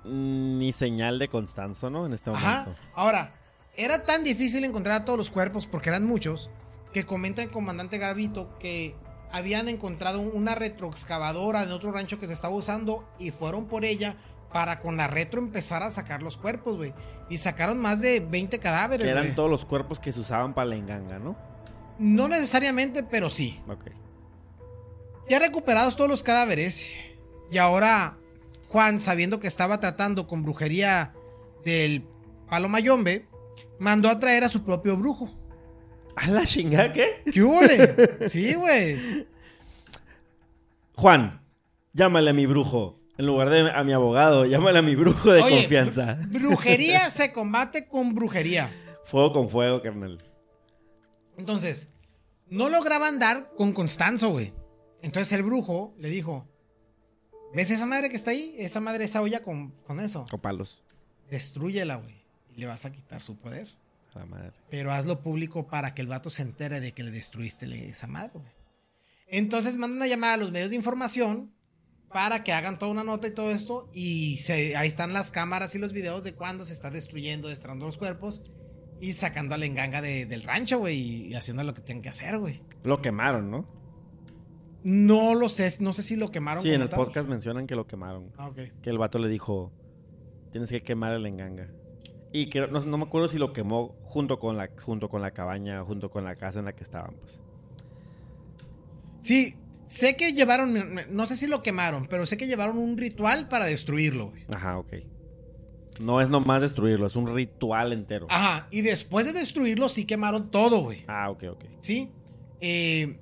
mm, 0.05 0.59
ni 0.59 0.73
señal 0.73 1.19
de 1.21 1.29
Constanzo, 1.29 1.91
¿no? 1.91 2.07
En 2.07 2.13
este 2.13 2.31
Ajá. 2.31 2.61
momento. 2.65 2.81
Ahora, 2.95 3.35
era 3.77 4.05
tan 4.05 4.25
difícil 4.25 4.65
encontrar 4.65 5.03
a 5.03 5.05
todos 5.05 5.19
los 5.19 5.31
cuerpos, 5.31 5.67
porque 5.67 5.91
eran 5.91 6.05
muchos, 6.05 6.51
que 6.93 7.05
comenta 7.05 7.43
el 7.43 7.51
comandante 7.51 7.99
Garavito 7.99 8.59
que 8.59 8.95
habían 9.31 9.69
encontrado 9.69 10.21
una 10.21 10.55
retroexcavadora 10.55 11.63
en 11.63 11.73
otro 11.73 11.93
rancho 11.93 12.19
que 12.19 12.27
se 12.27 12.33
estaba 12.33 12.55
usando 12.55 13.07
y 13.19 13.31
fueron 13.31 13.67
por 13.67 13.85
ella 13.85 14.17
para 14.53 14.81
con 14.81 14.97
la 14.97 15.07
retro 15.09 15.41
empezar 15.41 15.83
a 15.83 15.91
sacar 15.91 16.23
los 16.23 16.37
cuerpos, 16.37 16.77
güey. 16.77 16.95
Y 17.29 17.37
sacaron 17.37 17.79
más 17.79 18.01
de 18.01 18.21
20 18.21 18.59
cadáveres, 18.59 19.05
Que 19.05 19.11
eran 19.11 19.35
todos 19.35 19.51
los 19.51 19.65
cuerpos 19.65 20.01
que 20.01 20.13
se 20.13 20.21
usaban 20.21 20.55
para 20.55 20.69
la 20.69 20.77
enganga, 20.77 21.19
¿no? 21.19 21.37
No 21.99 22.29
necesariamente, 22.29 23.03
pero 23.03 23.29
sí. 23.29 23.61
Ok. 23.69 23.91
Ya 25.29 25.39
recuperados 25.39 25.97
todos 25.97 26.09
los 26.09 26.23
cadáveres, 26.23 26.89
y 27.51 27.59
ahora 27.59 28.17
Juan, 28.69 29.01
sabiendo 29.01 29.41
que 29.41 29.49
estaba 29.49 29.81
tratando 29.81 30.27
con 30.27 30.43
brujería 30.43 31.13
del 31.65 32.05
palo 32.49 32.69
mayombe, 32.69 33.27
mandó 33.79 34.09
a 34.09 34.19
traer 34.19 34.45
a 34.45 34.49
su 34.49 34.65
propio 34.65 34.97
brujo. 34.97 35.31
¿A 36.17 36.29
la 36.31 36.45
chingada 36.47 36.93
qué? 36.93 37.23
¿Qué 37.33 37.43
hubole? 37.43 37.95
Sí, 38.29 38.55
güey. 38.55 39.27
Juan, 40.95 41.43
llámale 41.93 42.31
a 42.31 42.33
mi 42.33 42.47
brujo. 42.47 42.99
En 43.19 43.27
lugar 43.27 43.49
de 43.51 43.71
a 43.71 43.83
mi 43.85 43.93
abogado, 43.93 44.45
llámale 44.45 44.79
a 44.79 44.83
mi 44.83 44.95
brujo 44.95 45.33
de 45.33 45.43
Oye, 45.43 45.61
confianza. 45.61 46.19
Brujería 46.29 47.09
se 47.11 47.33
combate 47.33 47.87
con 47.87 48.15
brujería. 48.15 48.71
Fuego 49.07 49.33
con 49.33 49.49
fuego, 49.49 49.81
carnal. 49.81 50.23
Entonces, 51.39 51.95
no 52.49 52.69
lograban 52.69 53.19
dar 53.19 53.51
con 53.57 53.73
Constanzo, 53.73 54.31
güey. 54.31 54.53
Entonces 55.03 55.33
el 55.33 55.43
brujo 55.43 55.95
le 55.99 56.11
dijo: 56.11 56.47
¿Ves 57.55 57.71
esa 57.71 57.87
madre 57.87 58.11
que 58.11 58.17
está 58.17 58.33
ahí? 58.33 58.55
Esa 58.59 58.81
madre, 58.81 59.05
esa 59.05 59.23
olla 59.23 59.43
con, 59.43 59.71
con 59.87 60.01
eso. 60.01 60.25
Con 60.31 60.41
palos. 60.41 60.83
Destrúyela, 61.31 61.97
güey. 61.97 62.26
Le 62.57 62.67
vas 62.67 62.85
a 62.85 62.91
quitar 62.93 63.23
su 63.23 63.37
poder. 63.37 63.69
La 64.15 64.25
madre. 64.27 64.53
Pero 64.71 64.93
hazlo 64.93 65.21
público 65.23 65.67
para 65.69 65.95
que 65.95 66.01
el 66.03 66.09
vato 66.09 66.31
se 66.31 66.43
entere 66.43 66.81
de 66.81 66.93
que 66.93 67.03
le 67.03 67.11
destruiste 67.11 67.67
esa 67.87 68.07
madre, 68.07 68.31
güey. 68.35 68.53
Entonces 69.29 69.77
mandan 69.77 70.03
a 70.03 70.07
llamar 70.07 70.35
a 70.35 70.37
los 70.39 70.51
medios 70.53 70.71
de 70.71 70.77
información 70.77 71.53
para 72.13 72.43
que 72.45 72.53
hagan 72.53 72.79
toda 72.79 72.93
una 72.93 73.05
nota 73.05 73.27
y 73.29 73.33
todo 73.33 73.51
esto. 73.51 73.91
Y 73.93 74.39
se- 74.39 74.75
ahí 74.77 74.89
están 74.89 75.13
las 75.13 75.31
cámaras 75.31 75.75
y 75.75 75.79
los 75.79 75.93
videos 75.93 76.25
de 76.25 76.35
cuando 76.35 76.65
se 76.65 76.73
está 76.73 76.91
destruyendo, 76.91 77.49
destrando 77.49 77.85
los 77.85 77.99
cuerpos 77.99 78.43
y 79.03 79.13
sacando 79.13 79.55
a 79.55 79.59
la 79.59 79.67
enganga 79.67 80.01
de- 80.01 80.25
del 80.25 80.43
rancho, 80.45 80.79
güey, 80.79 80.97
y, 81.29 81.35
haciendo 81.35 81.63
lo 81.65 81.75
que 81.75 81.83
tienen 81.83 82.03
que 82.03 82.09
hacer, 82.09 82.39
güey. 82.39 82.63
Lo 82.85 83.03
quemaron, 83.03 83.51
¿no? 83.51 83.69
No 84.85 85.35
lo 85.35 85.49
sé, 85.49 85.69
no 85.81 85.93
sé 85.93 86.03
si 86.03 86.17
lo 86.17 86.31
quemaron. 86.31 86.63
Sí, 86.63 86.71
en 86.73 86.81
el 86.83 86.89
tal. 86.89 86.99
podcast 86.99 87.29
mencionan 87.29 87.67
que 87.67 87.75
lo 87.75 87.87
quemaron. 87.87 88.33
Ah, 88.39 88.49
ok. 88.49 88.59
Que 88.81 88.91
el 88.91 88.99
vato 88.99 89.19
le 89.19 89.29
dijo, 89.29 89.73
tienes 90.53 90.71
que 90.71 90.81
quemar 90.83 91.13
el 91.13 91.27
enganga. 91.27 91.69
Y 92.33 92.51
que 92.51 92.67
no, 92.67 92.81
no 92.81 92.99
me 92.99 93.05
acuerdo 93.05 93.29
si 93.29 93.39
lo 93.39 93.53
quemó 93.53 93.97
junto 94.05 94.39
con 94.39 94.57
la 94.57 94.69
junto 94.85 95.09
con 95.09 95.23
la 95.23 95.31
cabaña, 95.31 95.83
junto 95.85 96.11
con 96.11 96.25
la 96.25 96.35
casa 96.35 96.59
en 96.59 96.67
la 96.67 96.75
que 96.75 96.83
estaban, 96.83 97.15
pues. 97.15 97.41
Sí, 99.21 99.57
sé 99.85 100.17
que 100.17 100.33
llevaron, 100.33 101.01
no 101.11 101.27
sé 101.27 101.37
si 101.37 101.47
lo 101.47 101.63
quemaron, 101.63 102.07
pero 102.07 102.27
sé 102.27 102.37
que 102.37 102.47
llevaron 102.47 102.79
un 102.79 102.97
ritual 102.97 103.49
para 103.49 103.67
destruirlo, 103.67 104.31
güey. 104.31 104.45
Ajá, 104.55 104.79
ok. 104.79 104.95
No 105.99 106.21
es 106.21 106.29
nomás 106.29 106.61
destruirlo, 106.61 107.07
es 107.07 107.17
un 107.17 107.35
ritual 107.35 107.93
entero. 107.93 108.27
Ajá, 108.29 108.69
y 108.71 108.83
después 108.83 109.27
de 109.27 109.33
destruirlo 109.33 109.89
sí 109.89 110.05
quemaron 110.05 110.51
todo, 110.51 110.81
güey. 110.81 111.05
Ah, 111.09 111.31
ok, 111.31 111.45
ok. 111.53 111.65
¿Sí? 111.81 112.11
Eh, 112.61 113.19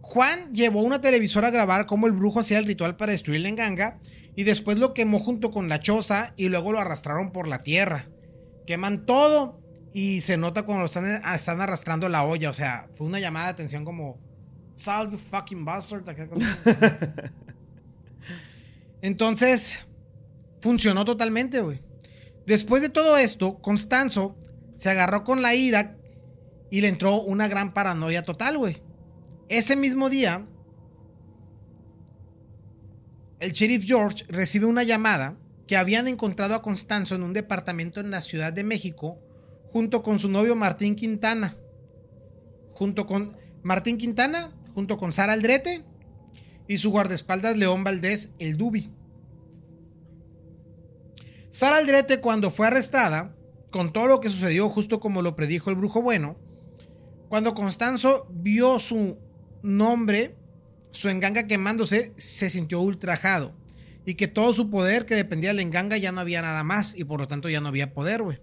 Juan 0.00 0.52
llevó 0.52 0.82
una 0.82 1.00
televisora 1.00 1.48
a 1.48 1.50
grabar 1.50 1.86
cómo 1.86 2.06
el 2.06 2.12
brujo 2.12 2.40
hacía 2.40 2.58
el 2.58 2.66
ritual 2.66 2.96
para 2.96 3.12
destruir 3.12 3.40
la 3.40 3.48
enganga 3.48 3.98
y 4.34 4.44
después 4.44 4.78
lo 4.78 4.94
quemó 4.94 5.18
junto 5.18 5.50
con 5.50 5.68
la 5.68 5.80
choza 5.80 6.32
y 6.36 6.48
luego 6.48 6.72
lo 6.72 6.80
arrastraron 6.80 7.32
por 7.32 7.48
la 7.48 7.58
tierra. 7.58 8.08
Queman 8.66 9.04
todo 9.04 9.60
y 9.92 10.22
se 10.22 10.36
nota 10.36 10.62
cuando 10.64 10.86
están, 10.86 11.22
están 11.34 11.60
arrastrando 11.60 12.08
la 12.08 12.24
olla. 12.24 12.48
O 12.50 12.54
sea, 12.54 12.88
fue 12.94 13.06
una 13.06 13.20
llamada 13.20 13.46
de 13.46 13.52
atención 13.52 13.84
como... 13.84 14.18
Sal, 14.74 15.10
you 15.10 15.18
fucking 15.18 15.64
bastard. 15.64 16.04
Entonces, 19.02 19.80
funcionó 20.60 21.04
totalmente, 21.04 21.60
güey. 21.60 21.80
Después 22.46 22.80
de 22.80 22.88
todo 22.88 23.18
esto, 23.18 23.58
Constanzo 23.60 24.36
se 24.76 24.90
agarró 24.90 25.24
con 25.24 25.42
la 25.42 25.54
ira 25.54 25.96
y 26.70 26.80
le 26.80 26.88
entró 26.88 27.20
una 27.20 27.48
gran 27.48 27.74
paranoia 27.74 28.24
total, 28.24 28.56
güey. 28.56 28.82
Ese 29.48 29.76
mismo 29.76 30.08
día, 30.08 30.46
el 33.42 33.52
sheriff 33.52 33.84
George 33.84 34.24
recibe 34.28 34.66
una 34.66 34.84
llamada 34.84 35.36
que 35.66 35.76
habían 35.76 36.06
encontrado 36.06 36.54
a 36.54 36.62
Constanzo 36.62 37.16
en 37.16 37.24
un 37.24 37.32
departamento 37.32 37.98
en 37.98 38.12
la 38.12 38.20
Ciudad 38.20 38.52
de 38.52 38.62
México 38.62 39.18
junto 39.72 40.04
con 40.04 40.20
su 40.20 40.28
novio 40.28 40.54
Martín 40.54 40.94
Quintana. 40.94 41.56
Junto 42.72 43.04
con 43.04 43.36
Martín 43.64 43.98
Quintana, 43.98 44.52
junto 44.74 44.96
con 44.96 45.12
Sara 45.12 45.32
Aldrete 45.32 45.84
y 46.68 46.78
su 46.78 46.92
guardaespaldas 46.92 47.56
León 47.56 47.82
Valdés, 47.82 48.30
el 48.38 48.56
Dubi. 48.56 48.90
Sara 51.50 51.78
Aldrete, 51.78 52.20
cuando 52.20 52.48
fue 52.52 52.68
arrestada, 52.68 53.34
con 53.72 53.92
todo 53.92 54.06
lo 54.06 54.20
que 54.20 54.30
sucedió, 54.30 54.68
justo 54.68 55.00
como 55.00 55.20
lo 55.20 55.34
predijo 55.34 55.68
el 55.68 55.76
brujo 55.76 56.00
bueno, 56.00 56.36
cuando 57.28 57.54
Constanzo 57.54 58.28
vio 58.30 58.78
su 58.78 59.18
nombre, 59.64 60.36
su 60.92 61.08
enganga 61.08 61.46
quemándose, 61.46 62.12
se 62.16 62.48
sintió 62.48 62.80
ultrajado. 62.80 63.54
Y 64.04 64.14
que 64.14 64.28
todo 64.28 64.52
su 64.52 64.70
poder 64.70 65.06
que 65.06 65.14
dependía 65.14 65.50
de 65.50 65.54
la 65.54 65.62
enganga 65.62 65.96
ya 65.96 66.12
no 66.12 66.20
había 66.20 66.42
nada 66.42 66.64
más. 66.64 66.96
Y 66.96 67.04
por 67.04 67.20
lo 67.20 67.26
tanto 67.26 67.48
ya 67.48 67.60
no 67.60 67.68
había 67.68 67.92
poder, 67.92 68.22
güey. 68.22 68.38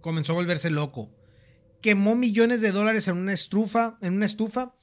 comenzó 0.00 0.32
a 0.32 0.36
volverse 0.36 0.70
loco. 0.70 1.10
Quemó 1.80 2.14
millones 2.16 2.60
de 2.60 2.72
dólares 2.72 3.08
en 3.08 3.16
una 3.16 3.32
estufa, 3.32 3.98
en 4.00 4.14
una 4.14 4.26
estufa 4.26 4.74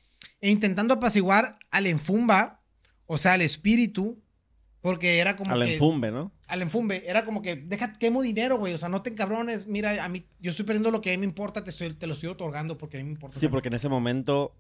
e 0.42 0.50
intentando 0.50 0.94
apaciguar 0.94 1.58
al 1.72 1.88
enfumba, 1.88 2.62
o 3.06 3.18
sea, 3.18 3.34
al 3.34 3.42
espíritu, 3.42 4.22
porque 4.82 5.20
era 5.20 5.36
como 5.36 5.52
Al 5.52 5.66
que 5.66 5.74
enfumbe, 5.74 6.12
¿no? 6.12 6.32
al 6.50 6.62
enfumbe, 6.64 7.04
era 7.06 7.26
como 7.26 7.42
que 7.42 7.58
deja 7.58 7.94
quemo 7.94 8.22
dinero, 8.24 8.58
güey, 8.58 8.74
o 8.74 8.78
sea, 8.78 8.90
no 8.90 9.02
te 9.04 9.12
encabrones, 9.12 9.68
mira, 9.68 10.04
a 10.04 10.10
mí 10.10 10.26
yo 10.40 10.50
estoy 10.50 10.66
perdiendo 10.66 10.90
lo 10.90 11.00
que 11.00 11.12
a 11.12 11.14
mí 11.14 11.20
me 11.20 11.26
importa, 11.26 11.64
te 11.64 11.70
estoy 11.70 11.94
te 11.94 12.08
lo 12.08 12.14
estoy 12.14 12.30
otorgando 12.30 12.78
porque 12.78 12.98
a 12.98 13.02
mí 13.02 13.06
me 13.06 13.12
importa. 13.12 13.40
Sí, 13.40 13.48
porque 13.48 13.68
en 13.68 13.76
ese 13.76 13.88
momento 13.88 14.56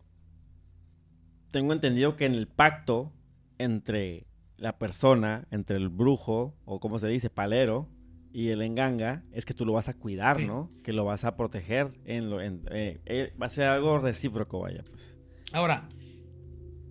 tengo 1.51 1.73
entendido 1.73 2.15
que 2.15 2.25
en 2.25 2.35
el 2.35 2.47
pacto 2.47 3.11
entre 3.57 4.25
la 4.57 4.77
persona, 4.77 5.47
entre 5.51 5.77
el 5.77 5.89
brujo, 5.89 6.55
o 6.65 6.79
como 6.79 6.99
se 6.99 7.07
dice, 7.07 7.29
palero, 7.29 7.87
y 8.31 8.49
el 8.49 8.61
enganga, 8.61 9.23
es 9.31 9.45
que 9.45 9.53
tú 9.53 9.65
lo 9.65 9.73
vas 9.73 9.89
a 9.89 9.93
cuidar, 9.95 10.35
Sí. 10.37 10.45
¿no? 10.45 10.71
Que 10.83 10.93
lo 10.93 11.03
vas 11.05 11.25
a 11.25 11.35
proteger. 11.35 11.87
En 12.05 12.29
lo, 12.29 12.41
en- 12.41 12.63
eh, 12.71 12.99
eh, 13.05 13.33
va 13.41 13.47
a 13.47 13.49
ser 13.49 13.65
algo 13.65 13.97
recíproco, 13.99 14.59
vaya, 14.59 14.83
pues. 14.87 15.17
Ahora, 15.51 15.89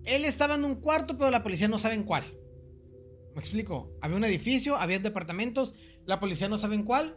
él 0.04 0.24
estaba 0.24 0.54
en 0.56 0.64
un 0.64 0.76
cuarto, 0.76 1.16
pero 1.16 1.30
la 1.30 1.42
policía 1.42 1.68
no 1.68 1.78
sabe 1.78 1.94
en 1.94 2.02
cuál. 2.04 2.24
¿Me 3.34 3.40
explico? 3.40 3.92
Había 4.00 4.16
un 4.16 4.24
edificio, 4.24 4.76
había 4.76 4.98
departamentos, 4.98 5.74
la 6.06 6.18
policía 6.18 6.48
no 6.48 6.56
sabe 6.56 6.74
en 6.74 6.82
cuál. 6.84 7.16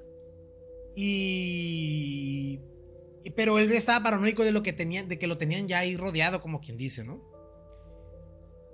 Y... 0.96 2.60
y- 3.24 3.30
Pero 3.32 3.58
él 3.60 3.72
estaba 3.72 4.04
paranoico 4.04 4.44
de 4.44 4.52
lo 4.52 4.62
que 4.62 4.74
tenían, 4.74 5.08
de 5.08 5.18
que 5.18 5.28
lo 5.28 5.38
tenían 5.38 5.68
ya 5.68 5.80
ahí 5.80 5.96
rodeado, 5.98 6.42
como 6.42 6.60
quien 6.62 6.78
dice, 6.78 7.04
¿no? 7.04 7.24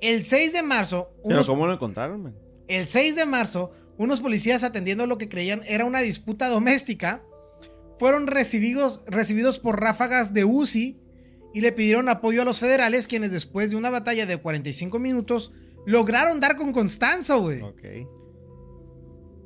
El 0.02 0.24
6 0.24 0.54
de 0.54 0.64
marzo, 0.64 1.10
Pero 1.24 1.36
unos, 1.36 1.48
¿cómo 1.48 1.66
lo 1.68 1.74
encontraron, 1.74 2.24
man? 2.24 2.36
el 2.68 2.88
6 2.88 3.16
de 3.16 3.26
marzo, 3.26 3.72
unos 3.98 4.20
policías 4.22 4.64
atendiendo 4.64 5.08
lo 5.08 5.18
que 5.18 5.30
creían 5.30 5.62
era 5.68 5.86
una 5.86 6.02
disputa 6.02 6.50
doméstica, 6.50 7.24
fueron 8.00 8.28
recibidos, 8.28 9.04
recibidos 9.08 9.58
por 9.60 9.80
ráfagas 9.82 10.34
de 10.34 10.46
UCI 10.46 11.00
y 11.54 11.62
le 11.62 11.72
pidieron 11.72 12.10
apoyo 12.10 12.44
a 12.44 12.46
los 12.46 12.60
federales, 12.60 13.08
quienes 13.08 13.32
después 13.32 13.72
de 13.72 13.78
una 13.78 13.90
batalla 13.90 14.26
de 14.28 14.38
45 14.38 15.00
minutos 15.00 15.52
lograron 15.88 16.40
dar 16.40 16.58
con 16.58 16.74
Constanzo, 16.74 17.40
güey. 17.40 17.62
Ok. 17.62 17.82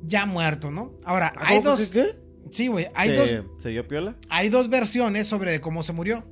Ya 0.04 0.26
muerto, 0.26 0.70
¿no? 0.70 0.98
Ahora, 1.04 1.32
Ah, 1.36 1.44
hay 1.46 1.58
¿cómo 1.58 1.70
dos. 1.70 1.92
qué? 1.92 2.16
Sí, 2.50 2.66
güey. 2.66 2.88
Hay, 2.94 3.10
¿Se, 3.10 3.14
dos, 3.36 3.46
¿Se 3.62 3.68
dio 3.70 3.86
piola? 3.86 4.16
hay 4.28 4.48
dos 4.48 4.68
versiones 4.68 5.28
sobre 5.28 5.60
cómo 5.60 5.82
se 5.82 5.92
murió. 5.92 6.24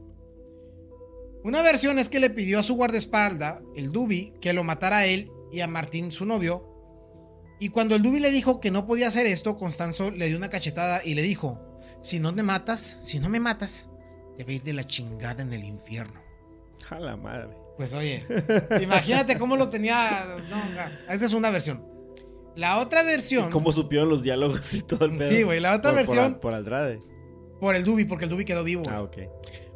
Una 1.43 1.63
versión 1.63 1.99
es 1.99 2.09
que 2.09 2.21
le 2.21 2.31
pidió 2.31 2.59
a 2.59 2.63
su 2.63 2.75
guardaespaldas, 2.75 3.63
el 3.75 3.93
Dubi, 3.93 4.35
que 4.41 4.53
lo 4.53 4.63
matara 4.65 4.99
a 4.99 5.07
él 5.07 5.31
y 5.51 5.61
a 5.61 5.67
Martín, 5.67 6.13
su 6.13 6.27
novio. 6.27 6.67
Y 7.59 7.71
cuando 7.71 7.95
el 7.97 8.03
Dubi 8.03 8.21
le 8.21 8.31
dijo 8.31 8.61
que 8.61 8.71
no 8.71 8.87
podía 8.87 9.09
hacer 9.09 9.27
esto, 9.27 9.57
Constanzo 9.57 10.11
le 10.11 10.29
dio 10.29 10.37
una 10.37 10.51
cachetada 10.51 11.01
y 11.05 11.15
le 11.15 11.23
dijo: 11.23 11.59
Si 12.03 12.19
no 12.19 12.35
te 12.35 12.43
matas, 12.43 12.99
si 13.03 13.21
no 13.21 13.29
me 13.29 13.41
matas, 13.41 13.87
te 14.37 14.45
voy 14.45 14.55
a 14.55 14.57
ir 14.57 14.63
de 14.63 14.73
la 14.75 14.87
chingada 14.87 15.43
en 15.43 15.53
el 15.53 15.65
infierno. 15.65 16.21
A 16.91 16.99
la 16.99 17.17
madre. 17.17 17.51
Pues 17.77 17.95
oye, 17.95 18.27
imagínate 18.83 19.39
cómo 19.39 19.57
los 19.57 19.71
tenía. 19.71 20.27
No, 20.51 21.15
esa 21.15 21.25
es 21.25 21.33
una 21.33 21.51
versión. 21.51 21.85
La 22.57 22.79
otra 22.79 23.03
versión. 23.03 23.49
¿Y 23.49 23.51
¿Cómo 23.53 23.73
supieron 23.73 24.09
los 24.09 24.23
diálogos 24.23 24.75
y 24.75 24.83
todo 24.83 25.05
el 25.07 25.17
pedo? 25.17 25.29
Sí, 25.31 25.43
güey, 25.43 25.61
la 25.61 25.75
otra 25.77 25.93
Por- 25.93 26.05
por 26.05 26.15
versión- 26.17 26.35
Al- 26.35 26.41
Por, 26.41 26.55
Aldrade. 26.55 27.01
Por 27.61 27.75
el 27.77 27.85
Dubi, 27.85 28.05
porque 28.05 28.25
el 28.25 28.31
Dubi 28.31 28.45
quedó 28.45 28.65
vivo. 28.65 28.83
Ah, 28.91 29.03
ok. 29.03 29.17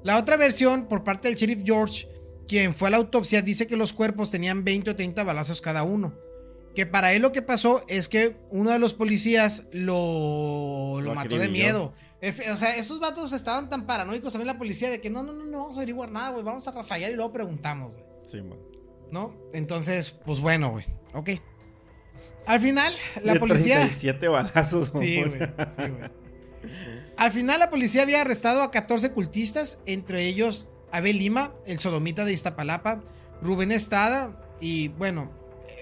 La 0.04 0.18
otra 0.18 0.36
versión, 0.36 0.86
por 0.86 1.02
parte 1.02 1.26
del 1.28 1.36
sheriff 1.36 1.62
George, 1.64 2.06
quien 2.46 2.74
fue 2.74 2.88
a 2.88 2.90
la 2.92 2.98
autopsia, 2.98 3.42
dice 3.42 3.66
que 3.66 3.74
los 3.76 3.92
cuerpos 3.92 4.30
tenían 4.30 4.62
20 4.64 4.90
o 4.90 4.96
30 4.96 5.24
balazos 5.24 5.60
cada 5.60 5.82
uno. 5.82 6.14
Que 6.74 6.86
para 6.86 7.12
él 7.14 7.22
lo 7.22 7.32
que 7.32 7.40
pasó 7.42 7.84
es 7.88 8.08
que 8.08 8.36
uno 8.50 8.70
de 8.70 8.78
los 8.78 8.94
policías 8.94 9.64
lo, 9.72 10.96
lo 11.00 11.08
Lo 11.08 11.14
mató 11.14 11.36
de 11.38 11.48
miedo. 11.48 11.94
Es- 12.20 12.42
o 12.50 12.56
sea, 12.56 12.76
esos 12.76 13.00
vatos 13.00 13.32
estaban 13.32 13.68
tan 13.70 13.86
paranoicos 13.86 14.32
también 14.32 14.48
la 14.48 14.58
policía 14.58 14.90
de 14.90 15.00
que 15.00 15.08
no, 15.10 15.22
no, 15.22 15.32
no, 15.32 15.46
no 15.46 15.58
vamos 15.60 15.76
a 15.76 15.80
averiguar 15.80 16.10
nada, 16.10 16.30
güey. 16.30 16.42
Vamos 16.44 16.66
a 16.68 16.72
rafallar 16.72 17.10
y 17.10 17.14
luego 17.14 17.32
preguntamos, 17.32 17.92
güey. 17.92 18.04
Sí, 18.26 18.42
man. 18.42 18.58
¿No? 19.10 19.34
Entonces, 19.52 20.10
pues 20.10 20.40
bueno, 20.40 20.70
güey. 20.70 20.84
Ok. 21.12 21.30
Al 22.46 22.60
final, 22.60 22.92
la 23.22 23.34
De 23.34 23.40
policía. 23.40 23.76
37 23.76 24.28
balazos. 24.28 24.88
Sí, 24.98 25.22
güey. 25.22 25.38
Sí, 25.40 25.90
güey. 25.90 26.10
Al 27.16 27.32
final, 27.32 27.60
la 27.60 27.70
policía 27.70 28.02
había 28.02 28.20
arrestado 28.20 28.62
a 28.62 28.70
14 28.70 29.12
cultistas, 29.12 29.78
entre 29.86 30.26
ellos 30.26 30.66
Abel 30.90 31.18
Lima, 31.18 31.52
el 31.66 31.78
sodomita 31.78 32.24
de 32.24 32.32
Iztapalapa, 32.32 33.02
Rubén 33.42 33.72
Estrada 33.72 34.40
y, 34.60 34.88
bueno, 34.88 35.30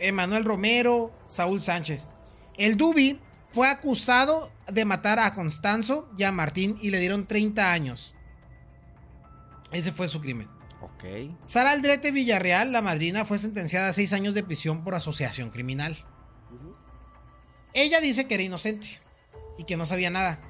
Emanuel 0.01 0.45
Romero, 0.45 1.13
Saúl 1.27 1.63
Sánchez. 1.63 2.09
El 2.57 2.77
Dubi 2.77 3.19
fue 3.51 3.69
acusado 3.69 4.51
de 4.67 4.85
matar 4.85 5.19
a 5.19 5.33
Constanzo 5.35 6.09
y 6.17 6.25
a 6.25 6.33
Martín 6.33 6.79
y 6.81 6.91
le 6.91 7.01
dieron 7.01 7.27
30 7.27 7.73
años. 7.73 8.15
Ese 9.73 9.93
fue 9.93 10.09
su 10.09 10.21
crimen. 10.21 10.49
Ok. 10.81 11.05
Sara 11.45 11.71
Aldrete 11.71 12.11
Villarreal, 12.11 12.73
la 12.73 12.83
madrina, 12.83 13.25
fue 13.25 13.39
sentenciada 13.39 13.89
a 13.89 13.93
6 13.93 14.13
años 14.13 14.35
de 14.35 14.43
prisión 14.43 14.85
por 14.85 14.95
asociación 14.95 15.51
criminal. 15.51 15.97
Ella 17.73 18.01
dice 18.01 18.27
que 18.27 18.35
era 18.35 18.43
inocente 18.43 19.01
y 19.59 19.65
que 19.65 19.77
no 19.77 19.87
sabía 19.87 20.11
nada. 20.11 20.41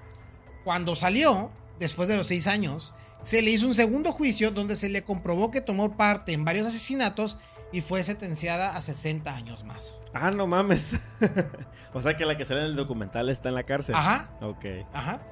Cuando 0.64 0.94
salió, 0.94 1.50
después 1.78 2.08
de 2.08 2.16
los 2.16 2.26
6 2.28 2.46
años, 2.46 2.94
se 3.22 3.42
le 3.42 3.50
hizo 3.50 3.66
un 3.66 3.74
segundo 3.74 4.12
juicio 4.12 4.50
donde 4.50 4.76
se 4.76 4.88
le 4.88 5.02
comprobó 5.02 5.50
que 5.50 5.60
tomó 5.60 5.96
parte 5.96 6.32
en 6.32 6.44
varios 6.44 6.66
asesinatos 6.66 7.38
y 7.72 7.80
fue 7.80 8.02
sentenciada 8.02 8.76
a 8.76 8.80
60 8.80 9.34
años 9.34 9.64
más. 9.64 9.96
Ah, 10.12 10.30
no 10.30 10.46
mames. 10.46 10.92
o 11.94 12.02
sea 12.02 12.16
que 12.16 12.24
la 12.26 12.36
que 12.36 12.44
sale 12.44 12.60
en 12.60 12.66
el 12.66 12.76
documental 12.76 13.28
está 13.30 13.48
en 13.48 13.54
la 13.54 13.62
cárcel. 13.64 13.94
Ajá, 13.94 14.30
Ok. 14.40 14.64
ajá. 14.92 15.22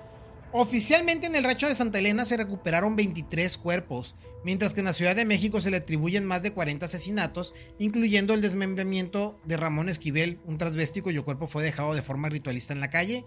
Oficialmente 0.52 1.26
en 1.28 1.36
el 1.36 1.44
rancho 1.44 1.68
de 1.68 1.76
Santa 1.76 2.00
Elena 2.00 2.24
se 2.24 2.36
recuperaron 2.36 2.96
23 2.96 3.56
cuerpos, 3.58 4.16
mientras 4.42 4.74
que 4.74 4.80
en 4.80 4.86
la 4.86 4.92
Ciudad 4.92 5.14
de 5.14 5.24
México 5.24 5.60
se 5.60 5.70
le 5.70 5.76
atribuyen 5.76 6.24
más 6.24 6.42
de 6.42 6.52
40 6.52 6.86
asesinatos, 6.86 7.54
incluyendo 7.78 8.34
el 8.34 8.40
desmembramiento 8.40 9.38
de 9.44 9.56
Ramón 9.56 9.88
Esquivel, 9.88 10.40
un 10.46 10.58
transvesti 10.58 11.02
cuyo 11.02 11.24
cuerpo 11.24 11.46
fue 11.46 11.62
dejado 11.62 11.94
de 11.94 12.02
forma 12.02 12.28
ritualista 12.30 12.72
en 12.72 12.80
la 12.80 12.90
calle. 12.90 13.24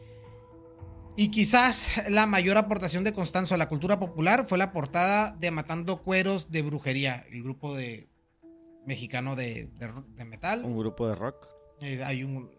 Y 1.16 1.30
quizás 1.30 1.89
la 2.09 2.26
mayor 2.26 2.57
aportación 2.57 3.03
de 3.03 3.14
Constanzo 3.14 3.53
a 3.53 3.57
la 3.57 3.70
cultura 3.70 3.99
popular 3.99 4.45
fue 4.45 4.57
la 4.57 4.72
portada 4.72 5.36
de 5.39 5.51
Matando 5.51 6.01
Cueros 6.01 6.49
de 6.49 6.64
Brujería, 6.64 7.26
el 7.32 7.43
grupo 7.43 7.76
de 7.76 8.09
mexicano 8.88 9.36
de, 9.36 9.70
de- 9.78 9.93
de 10.16 10.26
metal. 10.26 10.66
Un 10.66 10.78
grupo 10.78 11.07
de 11.07 11.16
rock. 11.16 11.47
Eh, 11.82 12.03
hay 12.03 12.24
un, 12.24 12.49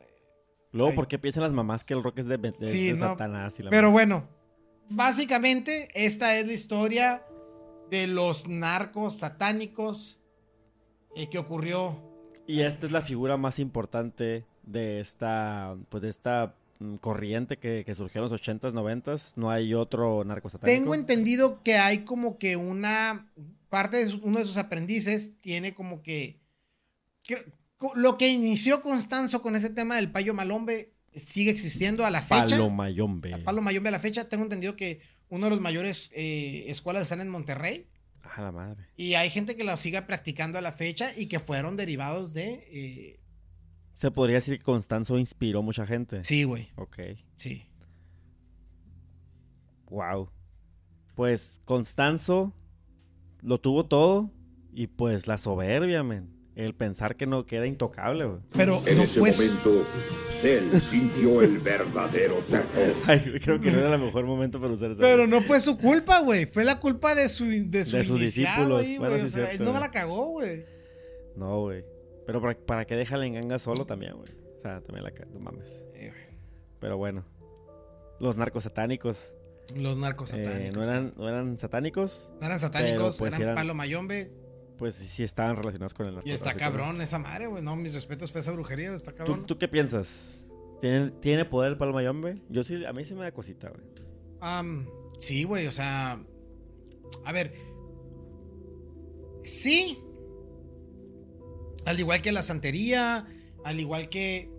Luego. 0.71 0.95
¿por 0.95 1.09
qué 1.09 1.19
piensan 1.19 1.43
las 1.43 1.53
mamás 1.53 1.83
que 1.85 1.95
el 1.95 2.03
rock 2.03 2.19
es 2.21 2.27
de, 2.27 2.39
de- 2.39 2.53
Sí, 2.53 2.93
no, 2.93 2.99
Satanás? 2.99 3.59
Y 3.59 3.65
la 3.65 3.71
Pero 3.71 3.91
bueno, 3.91 4.29
básicamente 4.89 5.89
esta 5.95 6.37
es 6.39 6.47
la 6.47 6.53
historia 6.53 7.25
de 7.91 8.07
los 8.07 8.47
narcos 8.49 9.17
satánicos 9.19 10.21
eh, 11.17 11.29
que 11.29 11.39
ocurrió. 11.39 11.99
Y 12.47 12.61
esta 12.61 12.87
es 12.87 12.93
la 12.93 13.03
figura 13.03 13.37
más 13.37 13.59
importante 13.59 14.47
de 14.63 15.01
esta, 15.01 15.77
pues 15.89 16.03
de 16.03 16.09
esta 16.11 16.55
corriente 17.01 17.57
que, 17.59 17.83
que 17.85 17.95
surgió 17.95 18.23
en 18.25 18.31
los 18.31 18.41
80s, 18.41 18.73
90s. 18.73 19.35
No 19.37 19.51
hay 19.51 19.75
otro 19.75 20.25
narco 20.25 20.49
satánico. 20.49 20.77
Tengo 20.79 20.95
entendido 20.95 21.63
que 21.63 21.77
hay 21.79 22.05
como 22.05 22.39
que 22.39 22.57
una 22.57 23.31
parte 23.69 23.97
de 23.99 24.07
su- 24.07 24.21
uno 24.23 24.39
de 24.39 24.45
sus 24.45 24.57
aprendices 24.57 25.41
tiene 25.41 25.75
como 25.75 26.03
que, 26.03 26.41
lo 27.95 28.17
que 28.19 28.29
inició 28.29 28.81
Constanzo 28.81 29.43
con 29.43 29.57
ese 29.57 29.71
tema 29.71 29.97
del 29.97 30.11
payo 30.11 30.35
malombe 30.35 30.93
sigue 31.15 31.51
existiendo 31.51 32.05
a 32.05 32.11
la 32.11 32.23
fecha. 32.23 32.47
Palo 32.49 32.71
Mayombe. 32.71 33.39
Palo 33.39 33.63
Mayombe 33.63 33.89
a 33.89 33.93
la 33.93 34.01
fecha. 34.01 34.29
Tengo 34.29 34.45
entendido 34.45 34.77
que 34.77 35.01
uno 35.29 35.47
de 35.47 35.51
los 35.51 35.61
mayores 35.61 36.11
eh, 36.15 36.65
escuelas 36.69 37.03
están 37.03 37.21
en 37.21 37.29
Monterrey. 37.29 37.87
Ah, 38.23 38.43
la 38.43 38.53
madre. 38.53 38.85
Y 38.97 39.15
hay 39.15 39.31
gente 39.31 39.55
que 39.57 39.65
lo 39.65 39.77
siga 39.77 40.07
practicando 40.07 40.59
a 40.59 40.61
la 40.61 40.73
fecha 40.73 41.11
y 41.17 41.27
que 41.27 41.39
fueron 41.41 41.77
derivados 41.77 42.35
de... 42.35 42.67
eh, 42.71 43.21
Se 43.95 44.11
podría 44.11 44.37
decir 44.37 44.59
que 44.59 44.65
Constanzo 44.65 45.19
inspiró 45.19 45.63
mucha 45.63 45.87
gente. 45.87 46.23
sí, 46.25 46.45
güey. 46.45 46.69
Ok. 46.77 46.99
Sí. 47.37 47.65
Wow. 49.91 50.31
Pues 51.15 51.61
Constanzo 51.65 52.53
lo 53.43 53.59
tuvo 53.61 53.87
todo 53.87 54.31
y 54.73 54.89
pues 54.89 55.27
la 55.27 55.39
soberbia, 55.39 56.03
men. 56.03 56.33
El 56.57 56.73
pensar 56.73 57.17
que 57.17 57.27
no 57.27 57.47
que 57.47 57.57
era 57.57 57.67
intocable, 57.67 58.25
güey. 58.27 58.39
Pero 58.53 58.81
En 58.87 58.97
no 58.99 59.03
ese 59.03 59.19
fue... 59.19 59.33
momento, 59.33 59.85
Cell 60.31 60.81
sintió 60.81 61.43
el 61.43 61.59
verdadero 61.59 62.37
terror. 62.45 62.95
Ay, 63.07 63.21
creo 63.43 63.61
que 63.61 63.73
no 63.73 63.79
era 63.79 63.95
el 63.97 64.01
mejor 64.01 64.25
momento 64.25 64.61
para 64.61 64.73
usar 64.73 64.93
esa. 64.93 65.01
Pero 65.01 65.27
no 65.27 65.41
fue 65.41 65.59
su 65.59 65.77
culpa, 65.77 66.21
güey. 66.21 66.47
Fue 66.47 66.65
la 66.65 66.79
culpa 66.79 67.17
de 67.17 67.29
su, 67.29 67.45
de 67.47 67.85
su 67.85 67.97
De 67.97 68.05
sus 68.05 68.21
discípulos. 68.21 68.83
ahí, 68.83 68.99
Bueno, 68.99 69.17
güey. 69.17 69.29
sí 69.29 69.41
o 69.41 69.43
sea, 69.43 69.51
él 69.51 69.65
no 69.65 69.73
la 69.73 69.91
cagó, 69.91 70.27
güey. 70.31 70.65
No, 71.37 71.61
güey. 71.63 71.85
Pero 72.27 72.41
para, 72.41 72.55
para 72.59 72.85
que 72.87 72.97
deja 72.97 73.17
la 73.17 73.27
enganga 73.27 73.59
solo 73.59 73.87
también, 73.87 74.15
güey. 74.17 74.31
O 74.57 74.61
sea, 74.61 74.81
también 74.81 75.05
la 75.05 75.13
no 75.33 75.41
mames. 75.41 75.83
Eh, 75.95 76.13
Pero 76.81 76.97
bueno. 76.97 77.25
Los 78.21 78.37
narcos 78.37 78.65
satánicos. 78.65 79.35
Los 79.77 79.99
narcos 79.99 80.33
eh, 80.33 80.45
satánicos. 80.45 80.77
no, 80.87 80.93
eran, 80.93 81.15
no 81.17 81.29
eran 81.29 81.59
satánicos. 81.59 82.33
No 82.41 82.47
eran 82.47 82.61
satánicos, 82.61 83.19
pues, 83.19 83.33
eran, 83.33 83.43
eran- 83.43 83.55
palo 83.57 83.75
mayombe. 83.75 84.31
Pues 84.79 84.97
sí 84.97 85.23
estaban 85.23 85.57
relacionados 85.57 85.95
con 85.95 86.07
el 86.07 86.13
Y 86.13 86.17
narcotráfico. 86.17 86.35
está 86.49 86.53
¿no? 86.55 86.59
cabrón 86.59 87.01
esa 87.01 87.19
madre, 87.19 87.47
güey. 87.47 87.63
No, 87.63 87.77
mis 87.77 87.95
respetos 87.95 88.33
para 88.33 88.41
esa 88.41 88.53
brujería, 88.53 88.93
está 88.95 89.13
¿Tú, 89.13 89.17
cabrón. 89.19 89.47
tú 89.47 89.57
qué 89.59 89.69
piensas? 89.69 90.45
¿Tiene, 90.81 91.11
¿Tiene 91.13 91.45
poder 91.45 91.73
el 91.73 91.79
Palo 91.79 91.93
Mayombe? 91.93 92.41
Yo 92.49 92.63
sí, 92.65 92.85
a 92.85 92.93
mí 92.93 93.05
sí 93.05 93.15
me 93.15 93.23
da 93.23 93.33
cosita, 93.33 93.71
güey. 93.71 93.83
Am, 94.41 94.87
sí, 95.19 95.45
güey, 95.45 95.67
o 95.67 95.73
sea. 95.73 96.21
A 97.25 97.33
ver. 97.33 97.55
Sí. 99.43 99.99
Al 101.87 101.99
igual 102.01 102.23
que 102.23 102.33
la 102.33 102.43
santería, 102.43 103.27
al 103.65 103.81
igual 103.81 104.09
que 104.09 104.51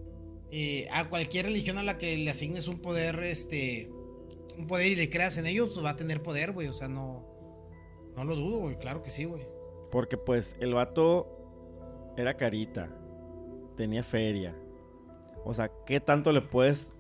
eh, 0.52 0.88
a 0.92 1.10
cualquier 1.10 1.46
religión 1.48 1.78
a 1.78 1.84
la 1.84 1.98
que 1.98 2.18
le 2.18 2.30
asignes 2.30 2.68
un 2.68 2.80
poder, 2.80 3.24
este. 3.24 3.90
Un 4.58 4.68
poder 4.68 4.92
y 4.92 4.96
le 4.96 5.10
creas 5.10 5.38
en 5.38 5.48
ellos, 5.48 5.72
pues 5.74 5.86
va 5.86 5.92
a 5.92 5.96
tener 5.96 6.22
poder, 6.22 6.52
güey. 6.52 6.68
O 6.68 6.74
sea, 6.74 6.88
no. 6.88 7.26
No 8.16 8.24
lo 8.24 8.36
dudo, 8.36 8.60
güey. 8.60 8.78
Claro 8.78 9.04
que 9.04 9.10
sí, 9.10 9.26
güey. 9.26 9.46
Porque 9.92 10.18
pues 10.18 10.56
el 10.60 10.74
vato 10.74 12.14
era 12.16 12.38
carita, 12.38 12.90
tenía 13.76 14.04
feria. 14.04 14.56
O 15.44 15.54
sea, 15.54 15.70
¿qué 15.86 16.00
tanto 16.00 16.32
le 16.32 16.42
puedes 16.42 16.94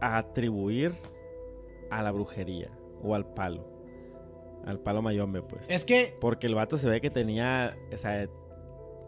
atribuir 0.00 0.92
a 1.90 2.02
la 2.02 2.10
brujería 2.10 2.70
o 3.02 3.14
al 3.14 3.24
palo? 3.34 3.72
Al 4.64 4.80
palo 4.80 5.00
mayombe, 5.00 5.42
pues. 5.42 5.70
Es 5.70 5.84
que. 5.84 6.16
Porque 6.20 6.48
el 6.48 6.56
vato 6.56 6.76
se 6.76 6.88
ve 6.88 7.00
que 7.00 7.10
tenía, 7.10 7.76
o 7.92 7.96
sea, 7.96 8.28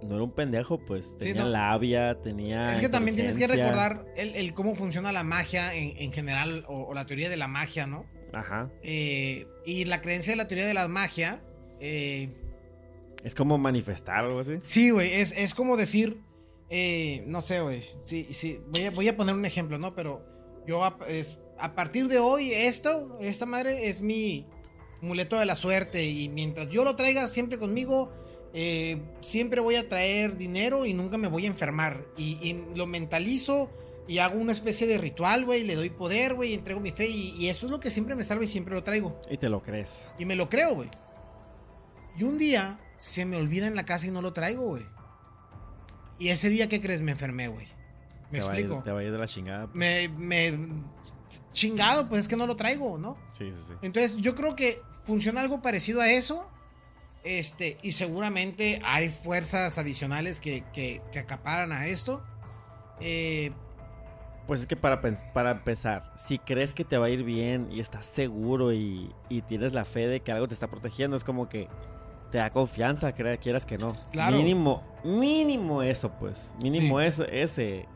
no 0.03 0.15
era 0.15 0.25
un 0.25 0.33
pendejo, 0.33 0.79
pues. 0.79 1.17
Sí, 1.19 1.29
Tenía 1.29 1.43
no. 1.45 1.49
labia, 1.51 2.17
tenía. 2.23 2.73
Es 2.73 2.81
que 2.81 2.89
también 2.89 3.17
tienes 3.17 3.37
que 3.39 3.47
recordar 3.47 4.05
el, 4.17 4.35
el 4.37 4.55
cómo 4.55 4.75
funciona 4.75 5.13
la 5.13 5.25
magia 5.25 5.75
en, 5.75 5.97
en 5.97 6.13
general, 6.13 6.65
o, 6.69 6.83
o 6.85 6.95
la 6.95 7.07
teoría 7.07 7.29
de 7.29 7.37
la 7.37 7.49
magia, 7.49 7.87
¿no? 7.87 8.05
Ajá. 8.33 8.71
Eh, 8.83 9.47
y 9.67 9.85
la 9.87 10.01
creencia 10.03 10.33
de 10.33 10.37
la 10.37 10.47
teoría 10.49 10.67
de 10.67 10.75
la 10.75 10.87
magia. 10.89 11.43
eh, 11.81 12.31
Es 13.25 13.35
como 13.35 13.59
manifestar 13.59 14.25
algo 14.25 14.41
así. 14.41 14.59
sí, 14.63 14.91
güey, 14.91 15.13
es, 15.15 15.33
es 15.37 15.55
como 15.55 15.77
decir. 15.77 16.21
eh, 16.71 17.23
no 17.27 17.41
sé, 17.41 17.61
güey. 17.61 17.83
Sí, 18.03 18.29
sí, 18.33 18.61
voy, 18.69 18.85
a, 18.85 18.91
voy 18.91 19.09
a 19.09 19.17
poner 19.17 19.35
un 19.35 19.45
ejemplo, 19.47 19.79
¿no? 19.79 19.95
Pero 19.95 20.23
yo 20.67 20.85
a, 20.85 20.99
es- 21.09 21.39
a 21.59 21.75
partir 21.75 22.07
de 22.09 22.19
hoy, 22.19 22.53
esto, 22.53 23.19
esta 23.21 23.45
madre 23.47 23.89
es 23.89 24.01
mi 24.01 24.47
muleto 25.01 25.39
de 25.39 25.45
la 25.47 25.55
suerte. 25.57 26.05
Y 26.07 26.29
mientras 26.29 26.69
yo 26.69 26.85
lo 26.85 26.95
traiga 26.95 27.27
siempre 27.27 27.59
conmigo, 27.59 28.13
eh, 28.55 29.01
siempre 29.21 29.61
voy 29.61 29.77
a 29.77 29.89
traer 29.89 30.37
dinero 30.37 30.87
y 30.87 30.95
nunca 30.95 31.19
me 31.19 31.29
voy 31.29 31.45
a 31.45 31.49
enfermar. 31.49 32.05
Y, 32.17 32.39
y 32.43 32.75
lo 32.77 32.87
mentalizo 32.87 33.71
y 34.07 34.19
hago 34.19 34.39
una 34.39 34.53
especie 34.53 34.87
de 34.87 34.99
ritual, 34.99 35.45
güey. 35.45 35.65
Le 35.65 35.75
doy 35.77 35.91
poder, 35.91 36.35
güey, 36.35 36.55
entrego 36.55 36.81
mi 36.81 36.91
fe. 36.91 37.09
Y, 37.09 37.31
y 37.37 37.49
eso 37.49 37.67
es 37.67 37.71
lo 37.73 37.81
que 37.81 37.91
siempre 37.91 38.15
me 38.15 38.23
salva 38.23 38.45
y 38.45 38.49
siempre 38.49 38.75
lo 38.75 38.83
traigo. 38.83 39.21
Y 39.31 39.37
te 39.37 39.49
lo 39.49 39.63
crees. 39.63 40.09
Y 40.19 40.25
me 40.25 40.35
lo 40.37 40.49
creo, 40.49 40.75
güey. 40.75 40.89
Y 42.17 42.25
un 42.25 42.39
día 42.39 42.81
se 42.99 43.25
me 43.25 43.37
olvida 43.37 43.67
en 43.67 43.77
la 43.77 43.85
casa 43.85 44.07
y 44.07 44.11
no 44.11 44.23
lo 44.23 44.33
traigo, 44.33 44.63
güey. 44.65 44.85
Y 46.19 46.31
ese 46.31 46.49
día, 46.49 46.69
¿qué 46.69 46.81
crees? 46.81 47.01
Me 47.03 47.13
enfermé, 47.13 47.49
güey. 47.49 47.67
¿Me 48.33 48.41
te 48.41 48.45
Va 48.47 48.53
a 48.53 48.55
ir- 48.57 48.61
explico? 48.61 48.83
te 48.83 48.91
va 48.91 49.01
a 49.01 49.05
ir 49.05 49.13
de 49.13 49.19
la 49.19 49.29
chingada. 49.29 49.67
pues. 49.67 49.77
Me, 49.77 50.09
me... 50.09 50.59
Chingado, 51.53 52.09
pues 52.09 52.21
es 52.23 52.29
que 52.29 52.37
no 52.37 52.47
lo 52.47 52.57
traigo, 52.57 52.99
¿no? 52.99 53.17
Sí, 53.33 53.51
sí, 53.53 53.59
sí. 53.69 53.75
Entonces, 53.83 54.17
yo 54.17 54.35
creo 54.35 54.57
que 54.57 54.81
funciona 55.05 55.41
algo 55.41 55.61
parecido 55.63 56.01
a 56.01 56.11
eso. 56.11 56.49
Este, 57.29 57.77
y 57.83 57.93
seguramente 57.93 58.81
hay 58.85 59.11
fuerzas 59.11 59.77
adicionales 59.77 60.41
que, 60.41 60.65
que, 60.73 61.03
que 61.13 61.19
acaparan 61.19 61.73
a 61.73 61.87
esto. 61.87 62.23
Eh, 63.01 63.53
Pues 64.47 64.61
es 64.61 64.67
que 64.67 64.77
para, 64.77 65.03
para 65.35 65.51
empezar, 65.51 66.11
si 66.17 66.39
crees 66.39 66.73
que 66.73 66.87
te 66.87 66.97
va 66.97 67.05
a 67.07 67.11
ir 67.11 67.25
bien 67.25 67.69
y 67.71 67.81
estás 67.81 68.07
seguro 68.07 68.73
y, 68.73 69.13
y 69.29 69.43
tienes 69.43 69.75
la 69.75 69.85
fe 69.85 70.07
de 70.07 70.21
que 70.21 70.33
algo 70.33 70.49
te 70.49 70.55
está 70.55 70.69
protegiendo, 70.69 71.19
es 71.19 71.23
como 71.25 71.51
que 71.51 71.69
te 72.31 72.39
da 72.39 72.49
confianza, 72.51 73.13
crea- 73.15 73.37
quieras 73.37 73.67
que 73.67 73.77
no. 73.77 73.93
Claro. 74.11 74.39
Mínimo, 74.39 74.83
mínimo 75.05 75.83
eso, 75.83 76.11
pues. 76.19 76.55
Mínimo 76.63 76.99
Sí. 77.01 77.07
eso, 77.07 77.25
ese 77.27 77.87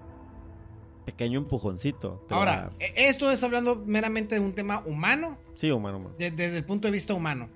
pequeño 1.07 1.39
empujoncito. 1.39 2.25
ahora, 2.29 2.71
e- 2.79 3.09
esto 3.09 3.31
es 3.31 3.43
hablando 3.43 3.77
meramente 3.87 4.35
de 4.35 4.41
un 4.43 4.55
tema 4.55 4.83
humano, 4.85 5.39
Sí, 5.55 5.71
humano, 5.71 5.97
humano. 5.97 6.15
de- 6.19 6.31
desde 6.33 6.59
el 6.59 6.65
punto 6.67 6.87
de 6.89 6.93
vista 6.93 7.15
humano. 7.15 7.49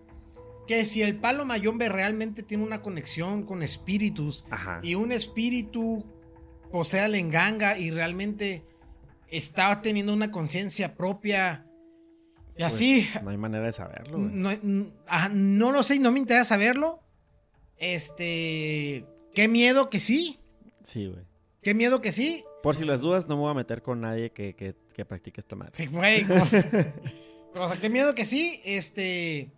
Que 0.67 0.85
si 0.85 1.03
el 1.03 1.17
palo 1.17 1.45
mayombe 1.45 1.89
realmente 1.89 2.43
tiene 2.43 2.65
una 2.65 2.83
conexión 2.83 3.45
con 3.45 3.63
espíritus 3.63 4.45
Ajá. 4.51 4.81
y 4.83 4.95
un 4.97 5.13
espíritu 5.13 6.05
posee 6.73 7.01
a 7.01 7.09
la 7.09 7.19
enganga 7.19 7.79
y 7.79 7.91
realmente 7.91 8.65
está 9.29 9.81
teniendo 9.83 10.13
una 10.13 10.31
conciencia 10.31 10.95
propia 10.97 11.67
y 12.57 12.61
Pues, 12.61 12.75
así, 12.75 13.09
No 13.23 13.31
hay 13.31 13.37
manera 13.37 13.67
de 13.67 13.73
saberlo, 13.73 14.19
no, 14.19 14.51
ajá, 15.07 15.29
no 15.33 15.73
lo 15.73 15.83
sé 15.83 15.97
y 15.97 15.99
no 15.99 16.11
me 16.11 16.19
interesa 16.19 16.45
saberlo. 16.45 17.01
Este, 17.77 19.05
qué 19.35 19.49
miedo 19.49 19.91
que 19.91 20.01
sí, 20.01 20.39
Sí, 20.83 21.07
güey. 21.07 21.25
qué 21.63 21.75
miedo 21.75 22.01
que 22.01 22.13
sí. 22.13 22.45
Por 22.63 22.75
si 22.75 22.85
las 22.85 23.01
dudas, 23.01 23.29
no 23.29 23.37
me 23.37 23.43
voy 23.43 23.51
a 23.51 23.55
meter 23.55 23.83
con 23.83 24.01
nadie 24.01 24.31
que, 24.33 24.55
que, 24.57 24.75
que 24.95 25.05
practique 25.05 25.41
esta 25.41 25.55
madre. 25.55 25.73
Sí, 25.75 25.87
güey. 25.87 26.25
o 27.55 27.69
sea, 27.69 27.77
qué 27.81 27.89
miedo 27.91 28.15
que 28.15 28.25
sí. 28.25 28.61
Este. 28.65 29.51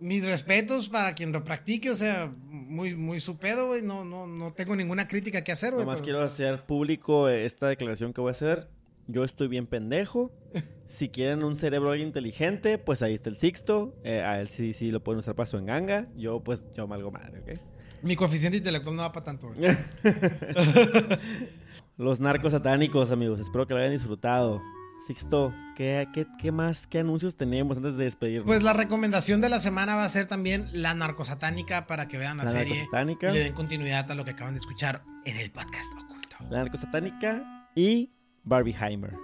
Mis 0.00 0.26
respetos 0.26 0.88
para 0.88 1.14
quien 1.14 1.30
lo 1.30 1.44
practique, 1.44 1.90
o 1.90 1.94
sea, 1.94 2.32
muy, 2.48 2.94
muy 2.94 3.20
su 3.20 3.38
pedo, 3.38 3.66
güey. 3.68 3.82
No, 3.82 4.04
no, 4.04 4.26
no 4.26 4.50
tengo 4.52 4.74
ninguna 4.74 5.06
crítica 5.06 5.44
que 5.44 5.52
hacer, 5.52 5.72
güey. 5.74 5.84
Nomás 5.84 6.00
pero- 6.00 6.04
quiero 6.04 6.22
hacer 6.24 6.64
público 6.64 7.28
esta 7.28 7.68
declaración 7.68 8.12
que 8.12 8.20
voy 8.20 8.30
a 8.30 8.32
hacer. 8.32 8.68
Yo 9.06 9.24
estoy 9.24 9.48
bien 9.48 9.66
pendejo. 9.66 10.32
Si 10.90 11.08
quieren 11.08 11.44
un 11.44 11.54
cerebro 11.54 11.94
inteligente, 11.94 12.76
pues 12.76 13.00
ahí 13.02 13.14
está 13.14 13.28
el 13.28 13.36
Sixto. 13.36 13.94
Eh, 14.02 14.22
a 14.22 14.40
él 14.40 14.48
sí, 14.48 14.72
sí 14.72 14.90
lo 14.90 15.04
pueden 15.04 15.20
usar 15.20 15.36
para 15.36 15.46
su 15.46 15.56
enganga. 15.56 16.08
Yo, 16.16 16.40
pues, 16.42 16.64
yo 16.74 16.88
malgo 16.88 17.12
madre, 17.12 17.38
¿ok? 17.42 17.60
Mi 18.02 18.16
coeficiente 18.16 18.58
intelectual 18.58 18.96
no 18.96 19.02
va 19.02 19.12
para 19.12 19.22
tanto, 19.22 19.52
güey. 19.54 19.70
Los 21.96 22.18
narcos 22.18 22.50
satánicos, 22.50 23.12
amigos. 23.12 23.38
Espero 23.38 23.68
que 23.68 23.74
lo 23.74 23.78
hayan 23.78 23.92
disfrutado. 23.92 24.60
Sixto, 25.06 25.54
¿qué, 25.76 26.06
qué, 26.12 26.26
qué 26.38 26.52
más? 26.52 26.86
¿Qué 26.86 26.98
anuncios 26.98 27.34
tenemos 27.36 27.76
antes 27.78 27.96
de 27.96 28.04
despedirnos? 28.04 28.46
Pues 28.46 28.62
la 28.62 28.72
recomendación 28.74 29.40
de 29.40 29.48
la 29.48 29.58
semana 29.60 29.94
va 29.96 30.04
a 30.04 30.08
ser 30.08 30.26
también 30.26 30.68
la 30.72 30.94
narcosatánica 30.94 31.86
para 31.86 32.06
que 32.06 32.18
vean 32.18 32.36
la, 32.36 32.44
La 32.44 32.50
serie 32.50 32.74
narcosatánica. 32.92 33.30
y 33.30 33.32
le 33.32 33.38
den 33.40 33.52
continuidad 33.54 34.10
a 34.10 34.14
lo 34.14 34.24
que 34.24 34.32
acaban 34.32 34.54
de 34.54 34.58
escuchar 34.60 35.02
en 35.24 35.36
el 35.38 35.50
podcast 35.50 35.90
oculto. 35.98 36.36
La 36.50 36.58
narcosatánica 36.58 37.66
y 37.74 38.10
Barbieheimer. 38.44 39.14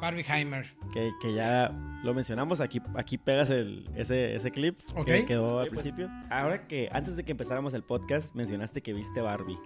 Barbieheimer. 0.00 0.66
Que, 0.92 1.10
que 1.20 1.34
ya 1.34 1.72
lo 2.04 2.14
mencionamos. 2.14 2.60
Aquí, 2.60 2.80
aquí 2.96 3.18
pegas 3.18 3.50
el, 3.50 3.88
ese, 3.96 4.36
ese 4.36 4.50
clip 4.52 4.78
que 5.04 5.26
quedó 5.26 5.58
al 5.60 5.68
principio. 5.70 6.08
Ahora 6.30 6.68
que 6.68 6.88
antes 6.92 7.16
de 7.16 7.24
que 7.24 7.32
empezáramos 7.32 7.74
el 7.74 7.82
podcast, 7.82 8.34
mencionaste 8.36 8.82
que 8.82 8.92
viste 8.92 9.20
Barbie. 9.20 9.58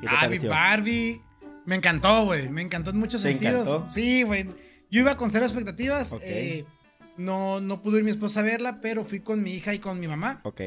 ¿Qué 0.00 0.06
te 0.06 0.46
Ah? 0.46 0.50
Barbie. 0.50 1.20
Me 1.66 1.74
encantó, 1.76 2.24
güey. 2.26 2.48
Me 2.48 2.62
encantó 2.62 2.90
en 2.90 2.98
muchos 2.98 3.22
¿Te 3.22 3.28
sentidos. 3.30 3.66
encantó? 3.68 3.90
Sí, 3.90 4.22
güey. 4.22 4.46
Yo 4.90 5.00
iba 5.00 5.16
con 5.16 5.30
cero 5.30 5.44
expectativas. 5.44 6.14
Eh, 6.22 6.64
no, 7.16 7.60
no 7.60 7.82
pudo 7.82 7.98
ir 7.98 8.04
mi 8.04 8.10
esposa 8.10 8.40
a 8.40 8.42
verla, 8.42 8.80
pero 8.80 9.04
fui 9.04 9.20
con 9.20 9.42
mi 9.42 9.54
hija 9.54 9.74
y 9.74 9.78
con 9.78 10.00
mi 10.00 10.08
mamá. 10.08 10.40
Ok. 10.44 10.60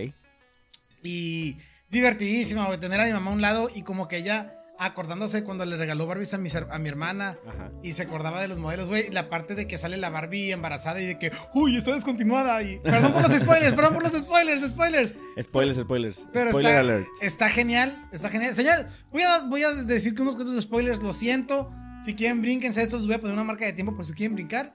Y 1.03 1.57
divertidísima, 1.89 2.65
güey. 2.67 2.79
Tener 2.79 3.01
a 3.01 3.05
mi 3.05 3.13
mamá 3.13 3.31
a 3.31 3.33
un 3.33 3.41
lado 3.41 3.69
y 3.73 3.83
como 3.83 4.07
que 4.07 4.17
ella 4.17 4.59
acordándose 4.79 5.43
cuando 5.43 5.65
le 5.65 5.77
regaló 5.77 6.07
Barbies 6.07 6.33
a 6.33 6.37
mi, 6.37 6.49
a 6.69 6.77
mi 6.79 6.89
hermana. 6.89 7.37
Ajá. 7.47 7.71
Y 7.83 7.93
se 7.93 8.03
acordaba 8.03 8.41
de 8.41 8.47
los 8.47 8.59
modelos, 8.59 8.87
güey. 8.87 9.09
La 9.11 9.29
parte 9.29 9.55
de 9.55 9.67
que 9.67 9.77
sale 9.77 9.97
la 9.97 10.09
Barbie 10.09 10.51
embarazada 10.51 11.01
y 11.01 11.05
de 11.05 11.19
que, 11.19 11.31
uy, 11.53 11.77
está 11.77 11.93
descontinuada. 11.93 12.61
Y 12.61 12.79
perdón 12.83 13.13
por 13.13 13.29
los 13.29 13.39
spoilers, 13.39 13.73
perdón 13.73 13.93
por 13.93 14.03
los 14.03 14.13
spoilers, 14.21 14.67
spoilers. 14.67 15.15
Spoilers, 15.41 15.77
spoilers. 15.79 16.29
Pero 16.33 16.49
Spoiler 16.51 16.71
está, 16.71 16.79
alert. 16.79 17.07
está 17.21 17.49
genial, 17.49 18.09
está 18.11 18.29
genial. 18.29 18.55
Señor, 18.55 18.85
voy 19.11 19.23
a, 19.23 19.39
voy 19.43 19.63
a 19.63 19.71
decir 19.73 20.13
que 20.13 20.21
unos 20.21 20.35
cuantos 20.35 20.61
spoilers, 20.63 21.01
lo 21.01 21.13
siento. 21.13 21.71
Si 22.03 22.15
quieren, 22.15 22.41
brínquense 22.41 22.81
esto, 22.81 22.97
les 22.97 23.05
voy 23.07 23.15
a 23.15 23.19
poner 23.21 23.33
una 23.33 23.43
marca 23.43 23.65
de 23.65 23.73
tiempo 23.73 23.95
por 23.95 24.05
si 24.05 24.13
quieren 24.13 24.35
brincar. 24.35 24.73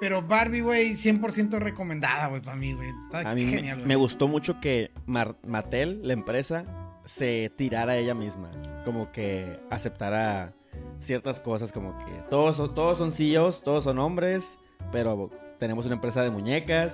Pero 0.00 0.20
Barbie, 0.20 0.60
güey, 0.60 0.90
100% 0.94 1.58
recomendada, 1.58 2.26
güey, 2.26 2.42
para 2.42 2.56
mí, 2.56 2.74
güey. 2.74 2.90
Está 3.10 3.30
A 3.30 3.34
mí 3.34 3.46
me- 3.46 3.50
genial, 3.52 3.78
me, 3.78 3.84
güey. 3.84 3.96
gustó 3.96 4.28
mucho 4.28 4.60
que 4.60 4.90
Mar- 5.06 5.34
Mattel, 5.46 6.06
la 6.06 6.12
empresa, 6.12 6.64
se 7.06 7.50
tirara 7.56 7.92
a 7.94 7.96
ella 7.96 8.14
misma. 8.14 8.50
Como 8.84 9.10
que 9.10 9.58
aceptara 9.70 10.52
ciertas 11.00 11.40
cosas, 11.40 11.72
como 11.72 11.96
que 12.04 12.12
todos, 12.28 12.56
son- 12.56 12.74
todos 12.74 12.98
son 12.98 13.10
CEOs, 13.10 13.62
todos 13.62 13.84
son 13.84 13.98
hombres, 13.98 14.58
pero 14.92 15.30
tenemos 15.58 15.86
una 15.86 15.94
empresa 15.94 16.22
de 16.22 16.28
muñecas 16.30 16.92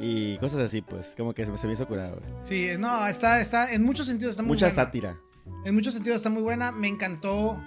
y 0.00 0.38
cosas 0.38 0.60
así, 0.60 0.80
pues. 0.80 1.12
Como 1.18 1.34
que 1.34 1.44
se, 1.44 1.52
me- 1.52 1.58
se 1.58 1.66
me 1.66 1.74
hizo 1.74 1.86
curado, 1.86 2.18
güey. 2.18 2.30
Sí, 2.44 2.70
no, 2.78 3.06
está, 3.06 3.40
está, 3.42 3.70
en 3.74 3.82
muchos 3.84 4.06
sentidos 4.06 4.30
está 4.32 4.42
muy 4.42 4.52
Mucha 4.54 4.68
buena. 4.68 4.84
sátira. 4.84 5.16
En 5.66 5.74
muchos 5.74 5.92
sentidos 5.92 6.16
está 6.16 6.30
muy 6.30 6.42
buena. 6.42 6.72
Me 6.72 6.88
encantó. 6.88 7.60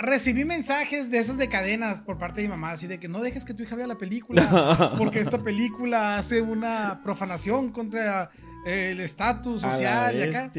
Recibí 0.00 0.44
mensajes 0.44 1.10
de 1.10 1.18
esos 1.18 1.36
de 1.36 1.48
cadenas 1.48 2.00
por 2.00 2.18
parte 2.18 2.40
de 2.40 2.48
mi 2.48 2.54
mamá, 2.54 2.70
así 2.72 2.86
de 2.86 2.98
que 2.98 3.08
no 3.08 3.20
dejes 3.20 3.44
que 3.44 3.52
tu 3.54 3.62
hija 3.62 3.76
vea 3.76 3.86
la 3.86 3.98
película, 3.98 4.94
porque 4.98 5.20
esta 5.20 5.38
película 5.38 6.16
hace 6.16 6.40
una 6.40 7.00
profanación 7.04 7.70
contra 7.70 8.30
el 8.64 8.98
estatus 9.00 9.62
social 9.62 10.16
y 10.16 10.22
acá. 10.22 10.50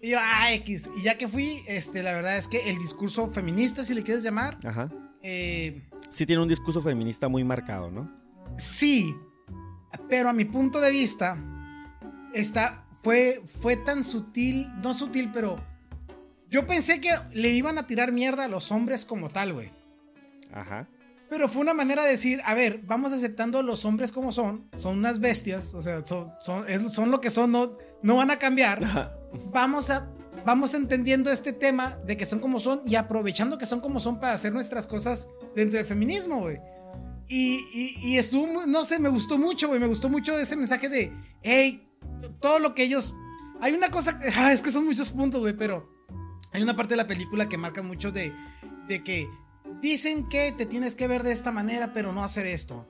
Y 0.00 0.10
yo, 0.10 0.18
ah, 0.20 0.52
X. 0.54 0.90
Y 0.96 1.02
ya 1.02 1.16
que 1.16 1.28
fui, 1.28 1.62
este, 1.68 2.02
la 2.02 2.12
verdad 2.12 2.36
es 2.36 2.48
que 2.48 2.68
el 2.68 2.78
discurso 2.78 3.28
feminista, 3.28 3.84
si 3.84 3.94
le 3.94 4.02
quieres 4.02 4.22
llamar, 4.24 4.56
Ajá. 4.64 4.88
eh, 5.22 5.88
Sí 6.10 6.26
tiene 6.26 6.42
un 6.42 6.48
discurso 6.48 6.82
feminista 6.82 7.28
muy 7.28 7.44
marcado, 7.44 7.90
¿no? 7.90 8.10
sí. 8.56 9.14
Pero 10.08 10.28
a 10.28 10.32
mi 10.32 10.44
punto 10.44 10.80
de 10.80 10.90
vista, 10.90 11.36
está, 12.34 12.84
fue, 13.02 13.42
fue 13.60 13.76
tan 13.76 14.04
sutil, 14.04 14.68
no 14.82 14.94
sutil, 14.94 15.30
pero 15.32 15.56
yo 16.50 16.66
pensé 16.66 17.00
que 17.00 17.10
le 17.32 17.50
iban 17.50 17.78
a 17.78 17.86
tirar 17.86 18.12
mierda 18.12 18.44
a 18.44 18.48
los 18.48 18.72
hombres 18.72 19.04
como 19.04 19.30
tal, 19.30 19.52
güey. 19.52 19.70
Ajá. 20.52 20.86
Pero 21.28 21.48
fue 21.48 21.62
una 21.62 21.74
manera 21.74 22.02
de 22.02 22.10
decir, 22.10 22.42
a 22.44 22.54
ver, 22.54 22.80
vamos 22.82 23.12
aceptando 23.12 23.62
los 23.62 23.84
hombres 23.84 24.10
como 24.10 24.32
son, 24.32 24.68
son 24.76 24.98
unas 24.98 25.20
bestias, 25.20 25.74
o 25.74 25.80
sea, 25.80 26.04
son, 26.04 26.32
son, 26.40 27.10
lo 27.12 27.20
que 27.20 27.30
son, 27.30 27.52
no, 27.52 27.78
no 28.02 28.16
van 28.16 28.32
a 28.32 28.38
cambiar. 28.38 28.82
Ajá. 28.82 29.12
Vamos 29.52 29.90
a, 29.90 30.10
vamos 30.44 30.74
entendiendo 30.74 31.30
este 31.30 31.52
tema 31.52 31.98
de 32.04 32.16
que 32.16 32.26
son 32.26 32.40
como 32.40 32.58
son 32.58 32.82
y 32.84 32.96
aprovechando 32.96 33.58
que 33.58 33.66
son 33.66 33.80
como 33.80 34.00
son 34.00 34.18
para 34.18 34.32
hacer 34.32 34.52
nuestras 34.52 34.88
cosas 34.88 35.28
dentro 35.54 35.78
del 35.78 35.86
feminismo, 35.86 36.40
güey. 36.40 36.58
Y, 37.28 37.60
y, 37.72 37.94
y 38.08 38.18
estuvo, 38.18 38.66
no 38.66 38.82
sé, 38.82 38.98
me 38.98 39.08
gustó 39.08 39.38
mucho, 39.38 39.68
güey, 39.68 39.78
me 39.78 39.86
gustó 39.86 40.08
mucho 40.08 40.36
ese 40.36 40.56
mensaje 40.56 40.88
de, 40.88 41.12
hey, 41.42 41.88
todo 42.40 42.58
lo 42.58 42.74
que 42.74 42.82
ellos... 42.82 43.14
Hay 43.60 43.74
una 43.74 43.90
cosa, 43.90 44.18
ah, 44.36 44.52
es 44.52 44.62
que 44.62 44.72
son 44.72 44.84
muchos 44.84 45.10
puntos, 45.10 45.40
güey, 45.42 45.56
pero 45.56 45.88
hay 46.52 46.62
una 46.62 46.76
parte 46.76 46.90
de 46.94 46.96
la 46.96 47.06
película 47.06 47.48
que 47.48 47.58
marca 47.58 47.82
mucho 47.82 48.10
de, 48.12 48.32
de 48.88 49.04
que 49.04 49.28
dicen 49.80 50.28
que 50.28 50.52
te 50.52 50.66
tienes 50.66 50.94
que 50.94 51.06
ver 51.08 51.22
de 51.22 51.32
esta 51.32 51.52
manera, 51.52 51.92
pero 51.92 52.12
no 52.12 52.24
hacer 52.24 52.46
esto. 52.46 52.86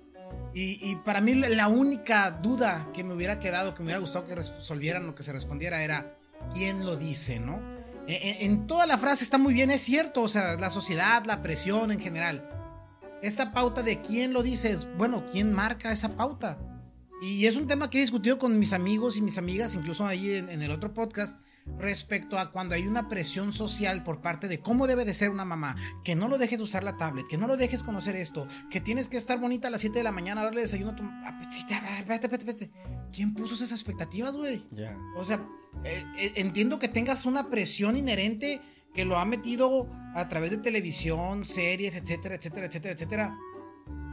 Y, 0.54 0.78
y 0.90 0.96
para 0.96 1.20
mí 1.20 1.34
la- 1.34 1.68
única 1.68 2.30
duda 2.30 2.86
que 2.94 3.04
me 3.04 3.14
hubiera 3.14 3.38
quedado, 3.38 3.74
que 3.74 3.80
me 3.80 3.86
hubiera 3.86 4.00
gustado 4.00 4.26
que 4.26 4.34
resolvieran 4.34 5.08
o 5.08 5.14
que 5.14 5.22
se 5.22 5.32
respondiera 5.32 5.82
era, 5.84 6.16
¿quién 6.54 6.84
lo 6.84 6.96
dice, 6.96 7.38
no? 7.38 7.58
En, 8.06 8.16
en- 8.22 8.50
en 8.50 8.66
toda 8.66 8.86
la 8.86 8.98
frase 8.98 9.22
está 9.24 9.38
muy 9.38 9.52
bien, 9.54 9.70
es 9.70 9.82
cierto, 9.82 10.22
o 10.22 10.28
sea, 10.28 10.54
la 10.56 10.70
sociedad, 10.70 11.24
la 11.24 11.42
presión 11.42 11.92
en 11.92 12.00
general. 12.00 12.42
Esta 13.22 13.52
pauta 13.52 13.82
de 13.82 14.00
quién 14.00 14.32
lo 14.32 14.42
dice 14.42 14.70
es, 14.70 14.88
bueno, 14.96 15.24
¿quién 15.30 15.52
marca 15.52 15.92
esa 15.92 16.16
pauta? 16.16 16.58
Y 17.22 17.46
es 17.46 17.54
un 17.56 17.66
tema 17.66 17.90
que 17.90 17.98
he 17.98 18.00
discutido 18.00 18.38
con 18.38 18.58
mis 18.58 18.72
amigos 18.72 19.16
y 19.16 19.20
mis 19.20 19.36
amigas, 19.36 19.74
incluso 19.74 20.06
ahí 20.06 20.32
en 20.32 20.62
el 20.62 20.70
otro 20.70 20.94
podcast, 20.94 21.38
respecto 21.78 22.38
a 22.38 22.50
cuando 22.52 22.74
hay 22.74 22.86
una 22.86 23.08
presión 23.08 23.52
social 23.52 24.02
por 24.02 24.20
parte 24.20 24.48
de 24.48 24.60
cómo 24.60 24.86
debe 24.86 25.04
de 25.04 25.14
ser 25.14 25.30
una 25.30 25.44
mamá, 25.44 25.76
que 26.04 26.14
no 26.14 26.28
lo 26.28 26.36
dejes 26.38 26.60
usar 26.60 26.84
la 26.84 26.96
tablet, 26.96 27.26
que 27.28 27.38
no 27.38 27.46
lo 27.46 27.56
dejes 27.56 27.82
conocer 27.82 28.16
esto, 28.16 28.46
que 28.70 28.80
tienes 28.80 29.08
que 29.08 29.16
estar 29.16 29.38
bonita 29.38 29.68
a 29.68 29.70
las 29.70 29.80
7 29.80 29.98
de 29.98 30.04
la 30.04 30.12
mañana, 30.12 30.42
darle 30.44 30.60
desayuno 30.62 30.90
a 30.92 30.96
tu... 30.96 31.02
sí, 31.50 31.66
te- 31.66 31.74
Espérate, 31.74 32.26
espérate, 32.26 32.50
espérate. 32.50 32.70
¿Quién 33.12 33.34
puso 33.34 33.54
esas 33.54 33.72
expectativas, 33.72 34.36
güey? 34.36 34.62
Ya. 34.72 34.96
O 35.16 35.24
sea, 35.24 35.44
eh, 35.84 36.04
eh, 36.18 36.32
entiendo 36.36 36.78
que 36.78 36.88
tengas 36.88 37.24
una 37.26 37.48
presión 37.50 37.96
inherente 37.96 38.60
que 38.94 39.04
lo 39.04 39.18
ha 39.18 39.24
metido 39.24 39.88
a 40.14 40.28
través 40.28 40.50
de 40.50 40.58
televisión, 40.58 41.44
series, 41.44 41.96
etcétera, 41.96 42.34
etcétera, 42.36 42.66
etcétera, 42.66 42.94
etcétera. 42.94 43.38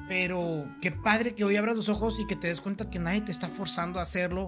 Pero 0.07 0.65
qué 0.81 0.91
padre 0.91 1.35
que 1.35 1.43
hoy 1.43 1.57
abras 1.57 1.75
los 1.75 1.89
ojos 1.89 2.19
y 2.19 2.25
que 2.27 2.35
te 2.35 2.47
des 2.47 2.61
cuenta 2.61 2.89
que 2.89 2.99
nadie 2.99 3.21
te 3.21 3.31
está 3.31 3.49
forzando 3.49 3.99
a 3.99 4.03
hacerlo, 4.03 4.47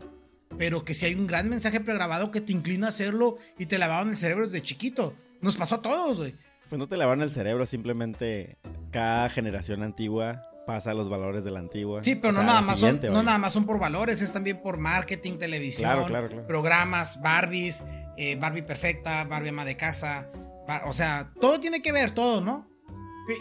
pero 0.58 0.84
que 0.84 0.94
si 0.94 1.06
hay 1.06 1.16
un 1.16 1.28
gran 1.28 1.50
mensaje 1.50 1.80
pregrabado 1.80 2.32
que 2.32 2.42
te 2.42 2.52
inclina 2.52 2.88
a 2.88 2.90
hacerlo 2.90 3.38
y 3.58 3.66
te 3.68 3.78
lavaron 3.78 4.10
el 4.10 4.18
cerebro 4.18 4.46
desde 4.48 4.62
chiquito. 4.62 5.14
Nos 5.42 5.56
pasó 5.58 5.76
a 5.76 5.82
todos, 5.82 6.18
güey. 6.18 6.36
Pues 6.70 6.78
no 6.80 6.88
te 6.88 6.98
lavaron 6.98 7.22
el 7.24 7.32
cerebro, 7.32 7.66
simplemente 7.66 8.58
cada 8.92 9.30
generación 9.30 9.84
antigua 9.84 10.44
pasa 10.68 10.94
los 10.94 11.10
valores 11.10 11.44
de 11.44 11.50
la 11.52 11.60
antigua. 11.60 12.04
Sí, 12.04 12.16
pero 12.16 12.32
no 12.34 12.40
sea, 12.42 12.48
nada 12.48 12.62
más 12.62 12.80
son, 12.80 13.00
no 13.02 13.24
nada 13.24 13.38
más 13.40 13.54
son 13.54 13.66
por 13.66 13.80
valores, 13.80 14.22
es 14.22 14.32
también 14.34 14.62
por 14.62 14.78
marketing, 14.78 15.38
televisión, 15.40 15.90
Claro, 15.90 16.06
claro, 16.06 16.28
claro. 16.28 16.46
programas, 16.48 17.20
Barbies, 17.22 17.84
eh, 18.18 18.36
Barbie 18.36 18.62
perfecta, 18.62 19.24
Barbie 19.24 19.50
ama 19.50 19.66
de 19.66 19.78
casa, 19.78 20.28
Bar- 20.68 20.84
o 20.86 20.94
sea, 20.94 21.32
todo 21.42 21.60
tiene 21.60 21.82
que 21.82 21.92
ver, 21.92 22.12
todo, 22.12 22.42
¿no? 22.42 22.68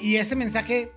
Y 0.03 0.17
ese 0.17 0.37
mensaje 0.37 0.91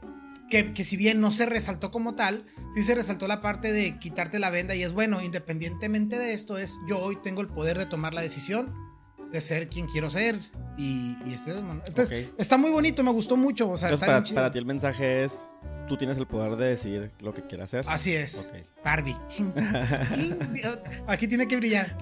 que, 0.52 0.74
que 0.74 0.84
si 0.84 0.98
bien 0.98 1.20
no 1.20 1.32
se 1.32 1.48
resaltó 1.48 1.90
como 1.90 2.14
tal, 2.14 2.46
sí 2.76 2.84
se 2.84 2.94
resaltó 2.94 3.28
la 3.28 3.42
parte 3.42 3.72
de 3.74 3.98
quitarte 3.98 4.38
la 4.38 4.52
venda 4.52 4.76
y 4.76 4.84
es 4.84 4.94
bueno, 4.94 5.22
independientemente 5.24 6.20
de 6.20 6.34
esto, 6.34 6.60
es 6.60 6.78
yo 6.88 7.00
hoy 7.00 7.18
tengo 7.24 7.42
el 7.42 7.48
poder 7.48 7.80
de 7.80 7.88
tomar 7.88 8.14
la 8.14 8.22
decisión 8.22 8.72
de 9.32 9.40
ser 9.42 9.70
quien 9.70 9.88
quiero 9.88 10.10
ser 10.10 10.38
y, 10.78 11.16
y 11.26 11.34
este, 11.34 11.52
entonces 11.58 12.28
Ok. 12.28 12.36
está 12.40 12.58
muy 12.58 12.70
bonito, 12.70 13.02
me 13.02 13.12
gustó 13.12 13.38
mucho, 13.38 13.70
o 13.70 13.78
sea, 13.78 13.88
Entonces, 13.88 13.94
está 13.94 14.06
para, 14.06 14.18
bien 14.20 14.24
chido. 14.26 14.36
para 14.36 14.52
ti 14.52 14.60
el 14.60 14.66
mensaje 14.66 15.24
es, 15.24 15.48
tú 15.88 15.96
tienes 15.98 16.18
el 16.18 16.28
poder 16.28 16.58
de 16.58 16.66
decir 16.68 17.12
lo 17.22 17.34
que 17.34 17.42
quieras 17.42 17.70
hacer. 17.74 17.86
Así 17.88 18.14
es. 18.14 18.50
Ok. 18.52 18.84
Barbie. 18.84 19.16
Aquí 21.08 21.28
tiene 21.28 21.48
que 21.48 21.56
brillar. 21.58 21.98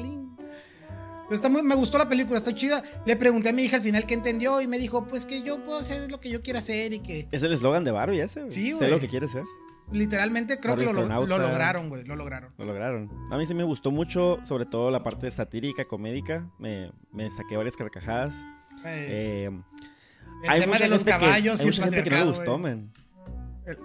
Está 1.31 1.47
muy, 1.49 1.61
me 1.63 1.75
gustó 1.75 1.97
la 1.97 2.09
película, 2.09 2.37
está 2.37 2.53
chida. 2.55 2.83
Le 3.05 3.15
pregunté 3.15 3.49
a 3.49 3.53
mi 3.53 3.63
hija 3.63 3.75
al 3.77 3.81
final 3.83 4.05
qué 4.05 4.13
entendió 4.15 4.61
y 4.61 4.67
me 4.67 4.79
dijo, 4.79 5.07
pues 5.07 5.25
que 5.25 5.41
yo 5.41 5.63
puedo 5.63 5.79
hacer 5.79 6.09
lo 6.11 6.19
que 6.19 6.29
yo 6.29 6.41
quiera 6.41 6.59
hacer 6.59 6.93
y 6.93 6.99
que 6.99 7.27
Es 7.31 7.43
el 7.43 7.53
eslogan 7.53 7.83
de 7.83 7.91
Barbie 7.91 8.21
ese, 8.21 8.39
güey. 8.41 8.51
Sí, 8.51 8.69
Sé 8.71 8.75
güey. 8.75 8.89
lo 8.91 8.99
que 8.99 9.07
quieres 9.09 9.31
ser. 9.31 9.43
literalmente 9.91 10.59
creo 10.59 10.75
que 10.75 10.85
lo, 10.85 10.93
lograron, 10.93 11.89
güey, 11.89 12.03
lo 12.03 12.15
lograron. 12.15 12.51
Lo 12.57 12.65
lograron. 12.65 13.09
A 13.31 13.37
mí 13.37 13.45
sí 13.45 13.53
me 13.53 13.63
gustó 13.63 13.91
mucho, 13.91 14.39
sobre 14.43 14.65
todo 14.65 14.89
la 14.91 15.03
parte 15.03 15.29
satírica, 15.31 15.83
comédica. 15.85 16.47
Me, 16.59 16.91
me 17.11 17.29
saqué 17.29 17.55
varias 17.57 17.75
carcajadas. 17.77 18.35
Eh, 18.85 19.49
Eh, 19.49 19.51
el 20.43 20.49
hay 20.49 20.59
tema 20.61 20.73
mucha 20.73 20.83
de 20.85 20.89
los 20.89 20.99
gente 21.03 21.11
que- 21.13 21.19
caballos 21.19 21.59
hay 21.59 21.65
y 21.65 21.69
el 21.69 21.73
mucha 21.75 21.83
gente 21.83 22.03
que 22.03 22.09
no 22.17 22.25
gustó, 22.27 22.57
güey. 22.59 22.73
man. 22.75 22.89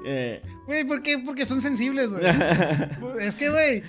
Eh, 0.07 0.41
Güey, 0.67 0.85
¿por 0.85 1.03
qué? 1.03 1.19
Porque 1.19 1.45
son 1.45 1.61
sensibles, 1.61 2.11
güey. 2.13 2.25
es 3.21 3.37
que, 3.37 3.51
güey, 3.51 3.83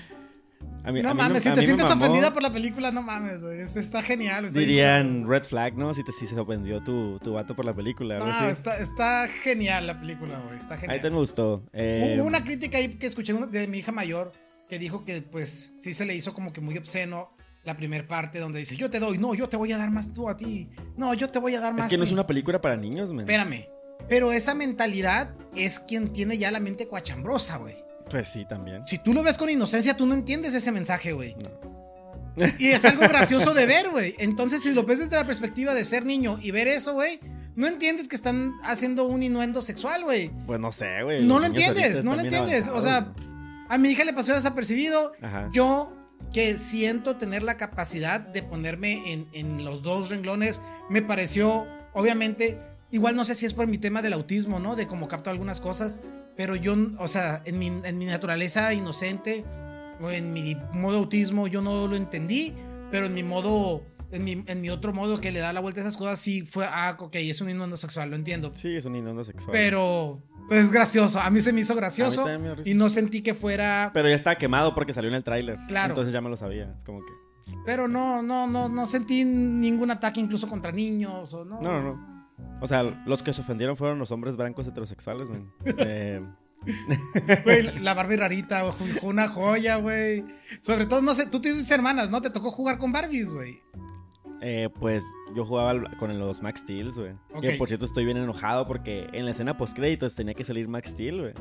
a 0.86 0.92
mí- 0.92 1.00
a 1.00 1.04
no 1.04 1.14
mí 1.14 1.18
mames, 1.22 1.44
me- 1.46 1.50
si 1.50 1.56
te 1.56 1.66
sientes 1.66 1.86
ofendida 1.86 2.34
por 2.34 2.44
la 2.44 2.52
película, 2.52 2.92
no 2.92 3.02
mames, 3.02 3.44
güey. 3.44 3.62
es- 3.62 3.76
Está 3.76 4.02
genial. 4.02 4.46
está 4.46 4.60
Dirían 4.60 5.28
red 5.28 5.44
flag, 5.44 5.76
¿no? 5.78 5.94
Si, 5.94 6.04
te, 6.04 6.12
si 6.12 6.28
se 6.28 6.40
ofendió 6.40 6.82
tu, 6.84 7.20
tu 7.20 7.34
vato 7.34 7.56
por 7.56 7.66
la 7.66 7.74
película. 7.74 8.20
No, 8.20 8.48
está, 8.48 8.78
está 8.78 9.28
genial 9.28 9.88
la 9.88 10.00
película, 10.00 10.40
güey. 10.46 10.58
Está 10.58 10.76
Ahí 10.76 10.80
genial. 10.82 10.98
también 10.98 11.14
me 11.14 11.20
gustó. 11.20 11.62
Eh, 11.74 12.16
Hubo 12.20 12.28
una 12.28 12.44
crítica 12.44 12.78
ahí 12.78 12.90
que 12.96 13.08
escuché 13.08 13.34
de 13.34 13.68
mi 13.68 13.80
hija 13.80 13.92
mayor 13.92 14.32
que 14.70 14.80
dijo 14.80 15.06
que 15.06 15.22
pues 15.22 15.74
sí 15.80 15.94
se 15.94 16.06
le 16.06 16.16
hizo 16.16 16.34
como 16.34 16.52
que 16.52 16.60
muy 16.62 16.78
obsceno 16.78 17.30
la 17.64 17.76
primera 17.76 18.08
parte 18.08 18.40
donde 18.40 18.60
dice 18.60 18.76
yo 18.76 18.90
te 18.92 19.00
doy, 19.00 19.18
no, 19.18 19.34
yo 19.36 19.48
te 19.50 19.58
voy 19.58 19.72
a 19.72 19.78
dar 19.78 19.90
más 19.92 20.14
tú 20.14 20.28
a 20.30 20.38
ti, 20.38 20.70
no, 20.98 21.14
yo 21.14 21.30
te 21.30 21.40
voy 21.40 21.56
a 21.56 21.60
dar 21.60 21.74
más 21.74 21.86
es 21.86 21.90
que 21.90 21.98
no 21.98 22.04
es 22.04 22.10
ti". 22.10 22.14
una 22.14 22.26
película 22.28 22.62
para 22.62 22.76
niños, 22.78 23.10
man. 23.12 23.22
Espérame, 23.22 23.66
pero 24.10 24.32
esa 24.32 24.54
mentalidad 24.54 25.34
es 25.56 25.80
quien 25.80 26.10
tiene 26.14 26.38
ya 26.38 26.52
la 26.52 26.60
mente 26.60 26.88
coachambrosa, 26.88 27.58
güey. 27.58 27.76
Pues 28.10 28.30
sí, 28.30 28.46
también. 28.46 28.86
Si 28.88 28.98
tú 28.98 29.14
lo 29.14 29.24
ves 29.24 29.38
con 29.38 29.50
inocencia, 29.50 29.98
tú 29.98 30.06
no 30.06 30.14
entiendes 30.14 30.54
ese 30.54 30.72
mensaje, 30.72 31.14
güey. 31.14 31.36
Y 32.60 32.68
es 32.68 32.84
algo 32.84 33.02
gracioso 33.02 33.54
de 33.54 33.66
ver, 33.66 33.90
güey. 33.90 34.16
Entonces, 34.20 34.62
si 34.62 34.74
lo 34.74 34.84
ves 34.84 35.00
desde 35.00 35.16
la 35.16 35.26
perspectiva 35.26 35.74
de 35.74 35.86
ser 35.86 36.06
niño 36.06 36.38
y 36.42 36.52
ver 36.52 36.68
eso, 36.68 36.94
güey, 36.94 37.20
no 37.56 37.68
entiendes 37.68 38.08
que 38.08 38.16
están 38.16 38.54
haciendo 38.64 39.06
un 39.06 39.24
innuendo 39.24 39.62
sexual, 39.62 40.04
güey. 40.04 40.32
Pues 40.46 40.60
no 40.60 40.72
sé, 40.72 41.04
güey. 41.04 41.24
No 41.24 41.40
lo 41.40 41.46
entiendes, 41.46 42.04
no 42.04 42.16
lo 42.16 42.22
entiendes. 42.22 42.68
O 42.68 42.82
sea, 42.82 43.14
a 43.70 43.78
mi 43.78 43.90
hija 43.90 44.04
le 44.04 44.14
pasó 44.14 44.34
desapercibido. 44.34 45.14
Ajá. 45.22 45.50
Yo, 45.54 45.94
que 46.34 46.58
siento 46.58 47.16
tener 47.16 47.44
la 47.44 47.56
capacidad 47.56 48.20
de 48.20 48.44
ponerme 48.44 49.14
en, 49.14 49.28
en 49.32 49.64
los 49.64 49.82
dos 49.82 50.10
renglones, 50.10 50.60
me 50.90 51.02
pareció, 51.02 51.66
obviamente, 51.94 52.58
igual 52.92 53.16
no 53.16 53.24
sé 53.24 53.36
si 53.36 53.46
es 53.46 53.54
por 53.54 53.68
mi 53.68 53.78
tema 53.78 54.02
del 54.02 54.14
autismo, 54.14 54.60
¿no? 54.60 54.76
De 54.76 54.88
cómo 54.88 55.08
capto 55.08 55.30
algunas 55.30 55.62
cosas, 55.62 56.00
pero 56.36 56.56
yo, 56.56 56.76
o 57.00 57.08
sea, 57.08 57.42
en 57.46 57.60
mi, 57.60 57.68
en 57.68 57.98
mi 57.98 58.06
naturaleza 58.06 58.74
inocente 58.74 59.44
o 60.02 60.10
en 60.10 60.34
mi 60.34 60.56
modo 60.74 60.98
autismo, 60.98 61.48
yo 61.48 61.62
no 61.62 61.88
lo 61.88 61.96
entendí, 61.96 62.54
pero 62.92 63.06
en 63.06 63.14
mi 63.14 63.24
modo, 63.24 63.84
en 64.12 64.24
mi, 64.24 64.44
en 64.46 64.62
mi 64.62 64.70
otro 64.70 64.94
modo 64.94 65.20
que 65.20 65.32
le 65.32 65.40
da 65.40 65.54
la 65.54 65.62
vuelta 65.62 65.80
a 65.80 65.84
esas 65.84 65.98
cosas, 65.98 66.20
sí 66.20 66.44
fue, 66.44 66.66
ah, 66.66 66.98
ok, 67.00 67.16
es 67.16 67.40
un 67.42 67.50
innuendo 67.50 67.78
sexual, 67.78 68.10
lo 68.10 68.16
entiendo. 68.16 68.52
Sí, 68.56 68.76
es 68.76 68.86
un 68.86 68.96
innuendo 68.96 69.24
sexual. 69.24 69.52
Pero, 69.52 70.22
pues 70.50 70.72
gracioso, 70.72 71.20
a 71.20 71.30
mí 71.30 71.40
se 71.40 71.54
me 71.54 71.62
hizo 71.62 71.76
gracioso 71.76 72.26
me 72.26 72.56
y 72.66 72.74
no 72.74 72.90
sentí 72.90 73.22
que 73.22 73.34
fuera... 73.34 73.92
Pero 73.94 74.10
ya 74.10 74.16
estaba 74.16 74.38
quemado 74.38 74.76
porque 74.76 74.94
salió 74.94 75.10
en 75.10 75.16
el 75.16 75.24
tráiler. 75.24 75.58
Claro. 75.68 75.92
Entonces 75.92 76.14
ya 76.14 76.22
me 76.22 76.30
lo 76.30 76.36
sabía. 76.36 76.74
Es 76.78 76.84
como 76.84 77.00
que. 77.00 77.12
Pero 77.64 77.88
no, 77.88 78.22
no, 78.24 78.48
no, 78.48 78.68
no 78.68 78.86
sentí 78.88 79.24
ningún 79.24 79.92
ataque 79.92 80.20
incluso 80.20 80.48
contra 80.48 80.72
niños 80.72 81.34
o 81.34 81.46
no. 81.46 81.62
No, 81.62 81.82
no, 81.82 81.94
no. 81.94 82.15
O 82.62 82.68
sea, 82.68 82.84
los 83.06 83.22
que 83.22 83.34
se 83.34 83.42
ofendieron 83.42 83.76
fueron 83.76 84.00
los 84.00 84.12
hombres 84.12 84.36
blancos 84.38 84.68
heterosexuales, 84.68 85.28
man. 85.28 85.52
Eh, 85.78 86.22
Güey, 87.44 87.80
la 87.80 87.94
Barbie 87.94 88.16
rarita, 88.18 88.64
güey, 88.64 88.74
una 89.04 89.28
joya, 89.28 89.76
güey. 89.76 90.24
Sobre 90.62 90.86
todo, 90.88 91.02
no 91.02 91.14
sé, 91.14 91.28
tú 91.28 91.40
tuviste 91.40 91.74
hermanas, 91.76 92.10
¿no? 92.10 92.22
Te 92.22 92.30
tocó 92.32 92.50
jugar 92.50 92.78
con 92.80 92.92
Barbies, 92.92 93.34
güey. 93.34 93.60
eh, 94.42 94.70
pues 94.80 95.04
yo 95.36 95.46
jugaba 95.46 95.80
con 96.00 96.18
los 96.18 96.42
Max 96.42 96.62
Steel, 96.62 96.92
güey. 96.92 97.12
Ok. 97.34 97.42
Que 97.42 97.52
por 97.52 97.68
cierto 97.68 97.86
estoy 97.86 98.06
bien 98.06 98.18
enojado 98.18 98.66
porque 98.68 99.08
en 99.14 99.26
la 99.26 99.32
escena 99.32 99.58
post 99.58 99.76
créditos 99.76 100.16
tenía 100.16 100.34
que 100.34 100.44
salir 100.44 100.68
Max 100.68 100.90
Steel, 100.90 101.20
güey. 101.22 101.34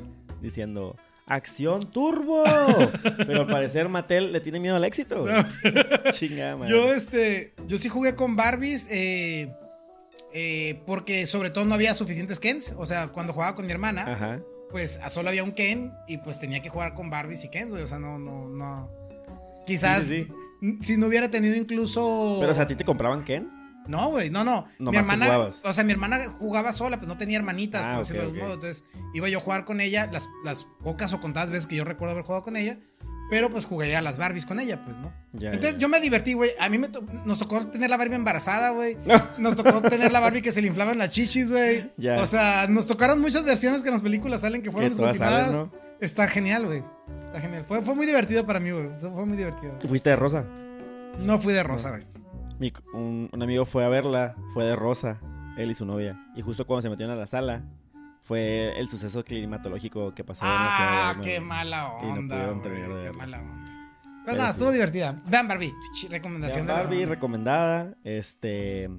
Diciendo. 0.43 0.95
¡Acción 1.27 1.81
turbo! 1.91 2.45
Pero 3.17 3.41
al 3.43 3.47
parecer 3.47 3.89
Mattel 3.89 4.31
le 4.31 4.41
tiene 4.41 4.61
miedo 4.61 4.77
al 4.77 4.85
éxito, 4.85 5.23
güey. 5.23 5.35
Chingada, 6.13 6.57
madre. 6.59 6.71
Yo, 6.71 6.93
este, 6.93 7.55
yo 7.67 7.79
sí 7.79 7.89
jugué 7.89 8.15
con 8.15 8.37
Barbies, 8.37 8.89
eh, 8.91 9.51
eh, 10.35 10.83
porque 10.87 11.25
sobre 11.27 11.49
todo 11.51 11.65
no 11.65 11.75
había 11.75 11.95
suficientes 11.95 12.39
Kens. 12.41 12.75
O 12.77 12.85
sea, 12.87 13.09
cuando 13.09 13.33
jugaba 13.33 13.55
con 13.57 13.65
mi 13.67 13.73
hermana, 13.73 14.13
Ajá. 14.13 14.41
pues 14.71 14.99
a 15.03 15.09
solo 15.09 15.29
había 15.31 15.45
un 15.45 15.53
Ken 15.53 15.93
y 16.09 16.19
pues 16.19 16.39
tenía 16.41 16.61
que 16.61 16.69
jugar 16.69 16.95
con 16.95 17.09
Barbies 17.09 17.45
y 17.45 17.49
Kens, 17.49 17.71
güey. 17.71 17.83
O 17.83 17.87
sea, 17.87 17.99
no, 17.99 18.19
no, 18.19 18.49
no. 18.49 18.91
Quizás 19.67 20.03
Sí, 20.05 20.25
sí, 20.25 20.33
n- 20.61 20.79
si 20.83 20.97
no 20.99 21.07
hubiera 21.07 21.31
tenido 21.31 21.55
incluso. 21.57 22.37
Pero, 22.41 22.53
o 22.53 22.55
sea, 22.55 22.65
¿a 22.65 22.67
ti 22.67 22.75
te 22.77 22.85
compraban 22.85 23.25
Ken? 23.25 23.49
No, 23.87 24.09
güey, 24.11 24.31
no, 24.31 24.45
no. 24.45 24.67
mi 24.79 24.87
Nomás 24.87 24.93
tú 24.93 24.99
hermana, 25.13 25.51
o 25.63 25.73
sea, 25.75 25.85
mi 25.85 25.93
hermana 25.93 26.19
jugaba 26.39 26.73
sola, 26.73 26.97
pues 26.97 27.07
no 27.07 27.19
tenía 27.19 27.37
hermanitas, 27.37 27.85
Ah, 27.85 27.91
por 27.91 27.99
decirlo 27.99 28.23
de 28.23 28.27
algún 28.29 28.39
ok. 28.41 28.45
modo. 28.45 28.55
Entonces, 28.55 28.85
iba 29.13 29.29
yo 29.29 29.39
a 29.39 29.43
jugar 29.43 29.65
con 29.67 29.81
ella, 29.83 30.09
las, 30.11 30.27
las 30.43 30.67
pocas 30.83 31.13
o 31.13 31.21
contadas 31.21 31.51
veces 31.51 31.67
que 31.67 31.77
yo 31.77 31.85
recuerdo 31.85 32.13
haber 32.13 32.25
jugado 32.25 32.43
con 32.45 32.57
ella. 32.57 32.79
Pero 33.31 33.49
pues 33.51 33.65
jugué 33.65 33.97
a 33.97 34.03
las 34.03 34.19
Barbies 34.19 34.45
con 34.47 34.61
ella, 34.61 34.85
pues, 34.85 34.97
¿no? 34.99 35.11
Ya, 35.33 35.49
Entonces 35.51 35.73
ya. 35.75 35.79
yo 35.79 35.89
me 35.89 35.99
divertí, 36.01 36.35
güey. 36.35 36.51
A 36.61 36.69
mí 36.69 36.79
me 36.79 36.89
to- 36.89 37.03
nos 37.25 37.39
tocó 37.39 37.67
tener 37.67 37.89
la 37.91 37.97
Barbie 37.97 38.15
embarazada, 38.17 38.71
güey. 38.71 38.97
Nos 39.39 39.57
tocó 39.57 39.81
tener 39.83 40.13
la 40.13 40.21
Barbie 40.21 40.43
que 40.43 40.53
se 40.53 40.61
le 40.61 40.69
inflaban 40.69 40.99
las 40.99 41.11
chichis, 41.11 41.51
güey. 41.51 41.91
O 42.19 42.27
sea, 42.27 42.67
nos 42.69 42.87
tocaron 42.87 43.21
muchas 43.21 43.45
versiones 43.45 43.83
que 43.83 43.89
en 43.89 43.95
las 43.95 44.03
películas 44.03 44.43
salen 44.43 44.63
que 44.63 44.71
fueron 44.71 44.91
descontinuadas. 44.91 45.65
Está 46.01 46.29
genial, 46.29 46.67
güey. 46.67 46.83
Está 47.27 47.41
genial. 47.41 47.65
Fue, 47.67 47.81
fue 47.83 47.95
muy 47.95 48.07
divertido 48.07 48.45
para 48.47 48.61
mí, 48.61 48.71
güey. 48.71 48.89
Fue 49.01 49.27
muy 49.27 49.37
divertido. 49.37 49.73
¿Fuiste 49.89 50.11
de 50.11 50.17
rosa? 50.17 50.45
No 51.19 51.39
fui 51.39 51.53
de 51.55 51.63
rosa, 51.63 51.91
güey. 51.91 52.03
Un, 52.95 53.29
un 53.33 53.43
amigo 53.43 53.65
fue 53.67 53.85
a 53.85 53.89
verla, 53.89 54.35
fue 54.53 54.65
de 54.65 54.77
rosa, 54.77 55.19
él 55.59 55.71
y 55.71 55.75
su 55.75 55.85
novia. 55.87 56.17
Y 56.37 56.43
justo 56.43 56.67
cuando 56.67 56.83
se 56.83 56.89
metieron 56.91 57.15
a 57.15 57.19
la 57.19 57.27
sala, 57.27 57.63
fue 58.25 58.79
el 58.79 58.89
suceso 58.89 59.23
climatológico 59.23 60.15
que 60.15 60.25
pasó 60.25 60.45
en 60.45 60.51
la 60.51 60.57
ciudad. 60.77 61.09
Ah, 61.11 61.15
de 61.15 61.21
qué 61.23 61.41
Nueva- 61.41 61.55
mala 61.55 61.83
no 61.83 61.99
onda, 62.11 62.37
de 62.37 63.05
Qué 63.05 63.13
mala 63.13 63.41
onda. 63.41 63.65
Pero 64.03 64.25
Pero 64.25 64.37
nada, 64.39 64.49
sí. 64.49 64.53
estuvo 64.55 64.71
divertida. 64.73 65.23
Vean 65.27 65.47
Barbie. 65.49 65.73
Recomendación 66.09 66.65
Vean 66.65 66.67
de 66.67 66.73
la 66.73 66.79
Barbie, 66.81 66.97
semana. 67.01 67.15
recomendada. 67.15 67.91
Este. 68.05 68.91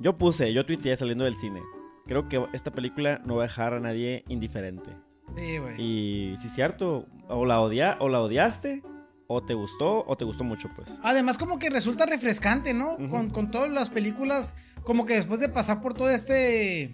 Yo 0.00 0.18
puse, 0.18 0.52
yo 0.52 0.66
tuiteé 0.66 0.96
saliendo 0.96 1.24
del 1.24 1.36
cine. 1.36 1.60
Creo 2.06 2.28
que 2.28 2.44
esta 2.52 2.72
película 2.72 3.20
no 3.24 3.36
va 3.36 3.44
a 3.44 3.46
dejar 3.46 3.74
a 3.74 3.80
nadie 3.80 4.24
indiferente. 4.28 4.90
Sí, 5.36 5.58
güey. 5.58 5.80
Y 5.80 6.32
es 6.34 6.52
cierto, 6.52 7.06
o 7.28 7.46
la, 7.46 7.60
odia, 7.60 7.96
o 8.00 8.08
la 8.08 8.20
odiaste, 8.20 8.82
o 9.28 9.40
te 9.44 9.54
gustó, 9.54 10.04
o 10.04 10.16
te 10.16 10.24
gustó 10.24 10.42
mucho, 10.42 10.68
pues. 10.74 10.98
Además, 11.04 11.38
como 11.38 11.60
que 11.60 11.70
resulta 11.70 12.04
refrescante, 12.04 12.74
¿no? 12.74 12.96
Con, 13.08 13.30
con 13.30 13.52
todas 13.52 13.70
las 13.70 13.88
películas, 13.88 14.56
como 14.82 15.06
que 15.06 15.14
después 15.14 15.38
de 15.38 15.48
pasar 15.48 15.80
por 15.80 15.94
todo 15.94 16.10
este 16.10 16.92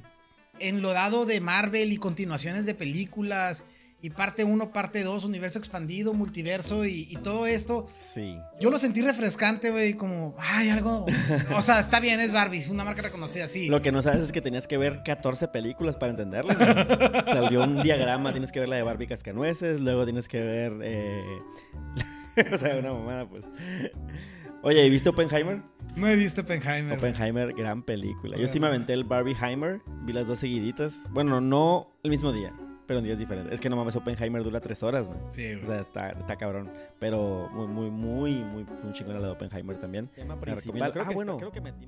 enlodado 0.61 1.27
de 1.27 1.41
Marvel 1.41 1.93
y 1.93 1.97
continuaciones 1.99 2.67
de 2.67 2.75
películas, 2.75 3.65
y 4.01 4.11
parte 4.11 4.45
1, 4.45 4.71
parte 4.71 5.03
2, 5.03 5.25
universo 5.25 5.59
expandido, 5.59 6.15
multiverso 6.15 6.85
y, 6.85 7.09
y 7.11 7.17
todo 7.17 7.49
esto, 7.49 7.89
Sí. 7.99 8.39
yo 8.61 8.71
lo 8.71 8.79
sentí 8.79 9.03
refrescante, 9.03 9.71
güey, 9.71 9.95
como, 9.95 10.37
ay, 10.39 10.69
algo. 10.69 11.05
O 11.57 11.61
sea, 11.63 11.81
está 11.81 11.99
bien, 11.99 12.21
es 12.21 12.31
Barbie, 12.31 12.59
es 12.59 12.69
una 12.69 12.85
marca 12.85 13.03
reconocida, 13.03 13.49
sí. 13.49 13.67
Lo 13.67 13.83
que 13.83 13.91
no 13.91 14.01
sabes 14.01 14.23
es 14.23 14.31
que 14.31 14.41
tenías 14.41 14.69
que 14.69 14.77
ver 14.79 15.03
14 15.05 15.49
películas 15.49 15.97
para 15.97 16.11
entenderlo. 16.13 16.55
güey. 16.55 17.25
Salió 17.27 17.65
un 17.65 17.83
diagrama, 17.83 18.31
tienes 18.31 18.53
que 18.53 18.61
ver 18.61 18.69
la 18.69 18.77
de 18.77 18.83
Barbie 18.85 19.09
Cascanueces, 19.09 19.81
luego 19.81 20.05
tienes 20.05 20.29
que 20.29 20.41
ver... 20.43 20.75
eh, 20.85 21.25
o 22.53 22.57
sea, 22.57 22.77
una 22.77 22.93
mamada, 22.93 23.29
pues. 23.29 23.43
Oye, 24.69 24.85
¿y 24.87 24.91
viste 24.91 25.09
Oppenheimer? 25.09 25.63
No 25.97 26.07
he 26.09 26.15
visto 26.15 26.43
Oppenheimer. 26.43 26.99
Oppenheimer, 26.99 27.55
gran 27.55 27.83
película. 27.83 28.37
Yo 28.37 28.47
sí 28.49 28.61
me 28.61 28.67
aventé 28.67 28.93
el 28.93 29.05
Barbieheimer, 29.05 29.81
vi 30.05 30.13
las 30.13 30.27
dos 30.27 30.41
seguiditas. 30.41 31.09
Bueno, 31.11 31.41
no 31.41 31.89
el 32.03 32.11
mismo 32.11 32.33
día, 32.33 32.53
pero 32.87 32.99
en 32.99 33.07
días 33.07 33.19
diferentes. 33.19 33.51
Es 33.55 33.61
que 33.61 33.71
no 33.71 33.77
mames, 33.77 33.97
Oppenheimer 33.97 34.43
dura 34.45 34.61
tres 34.61 34.83
horas, 34.83 35.09
güey. 35.09 35.19
Sí, 35.31 35.55
O 35.55 35.57
güey. 35.61 35.67
sea, 35.69 35.81
está, 35.81 36.11
está 36.11 36.37
cabrón. 36.37 36.69
Pero 37.01 37.49
muy, 37.51 37.67
muy, 37.67 37.91
muy, 37.91 38.33
muy, 38.45 38.65
muy 38.85 38.93
chingona 38.93 39.21
la 39.21 39.29
de 39.29 39.33
Oppenheimer 39.33 39.79
también. 39.81 40.09
Tema 40.09 40.39
principal. 40.39 40.93
ah, 41.01 41.11
bueno, 41.15 41.39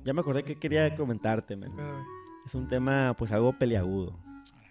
ya 0.03 0.13
me 0.13 0.21
acordé 0.21 0.41
que 0.43 0.55
quería 0.55 0.95
comentarte, 0.95 1.55
man. 1.55 1.71
Pero, 1.75 2.03
Es 2.47 2.55
un 2.55 2.67
tema, 2.67 3.13
pues, 3.15 3.31
algo 3.31 3.53
peliagudo. 3.53 4.17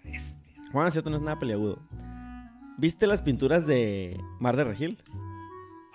bestia. 0.03 0.53
Bueno, 0.73 0.87
es 0.89 0.93
cierto, 0.93 1.09
no 1.09 1.15
es 1.15 1.21
nada 1.21 1.39
peliagudo. 1.39 1.79
¿Viste 2.77 3.07
las 3.07 3.21
pinturas 3.21 3.65
de 3.65 4.19
Mar 4.41 4.57
de 4.57 4.65
Regil? 4.65 4.97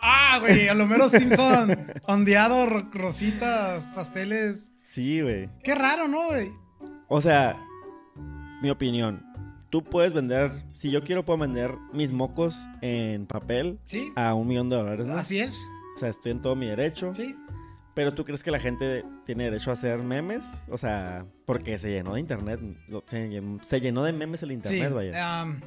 Ah, 0.08 0.38
güey, 0.40 0.68
a 0.68 0.74
lo 0.74 0.86
menos 0.86 1.10
Simpson, 1.10 1.76
ondeado, 2.06 2.66
ro- 2.66 2.88
rositas, 2.92 3.86
pasteles. 3.88 4.70
Sí, 4.86 5.20
güey. 5.20 5.48
Qué 5.64 5.74
raro, 5.74 6.06
¿no, 6.06 6.26
güey? 6.26 6.50
O 7.08 7.20
sea, 7.20 7.56
mi 8.62 8.70
opinión. 8.70 9.24
Tú 9.68 9.82
puedes 9.82 10.12
vender, 10.12 10.52
si 10.74 10.90
yo 10.90 11.02
quiero, 11.02 11.24
puedo 11.24 11.38
vender 11.40 11.74
mis 11.92 12.12
mocos 12.12 12.56
en 12.82 13.26
papel 13.26 13.80
Sí, 13.82 14.12
a 14.14 14.32
un 14.34 14.46
millón 14.46 14.68
de 14.68 14.76
dólares, 14.76 15.06
¿no? 15.08 15.14
así 15.14 15.40
es. 15.40 15.68
O 15.96 15.98
sea, 15.98 16.08
estoy 16.08 16.32
en 16.32 16.40
todo 16.40 16.54
mi 16.54 16.66
derecho. 16.66 17.12
Sí. 17.14 17.34
Pero 17.94 18.14
tú 18.14 18.24
crees 18.24 18.44
que 18.44 18.50
la 18.50 18.60
gente 18.60 19.04
tiene 19.24 19.44
derecho 19.44 19.70
a 19.70 19.72
hacer 19.72 19.98
memes? 19.98 20.42
O 20.68 20.78
sea, 20.78 21.24
porque 21.46 21.78
se 21.78 21.90
llenó 21.90 22.14
de 22.14 22.20
internet. 22.20 22.60
Se 23.08 23.80
llenó, 23.80 24.04
de 24.04 24.12
memes 24.12 24.42
el 24.42 24.50
Sí. 24.50 24.54
internet, 24.54 24.92
vaya. 24.92 25.40
am, 25.40 25.60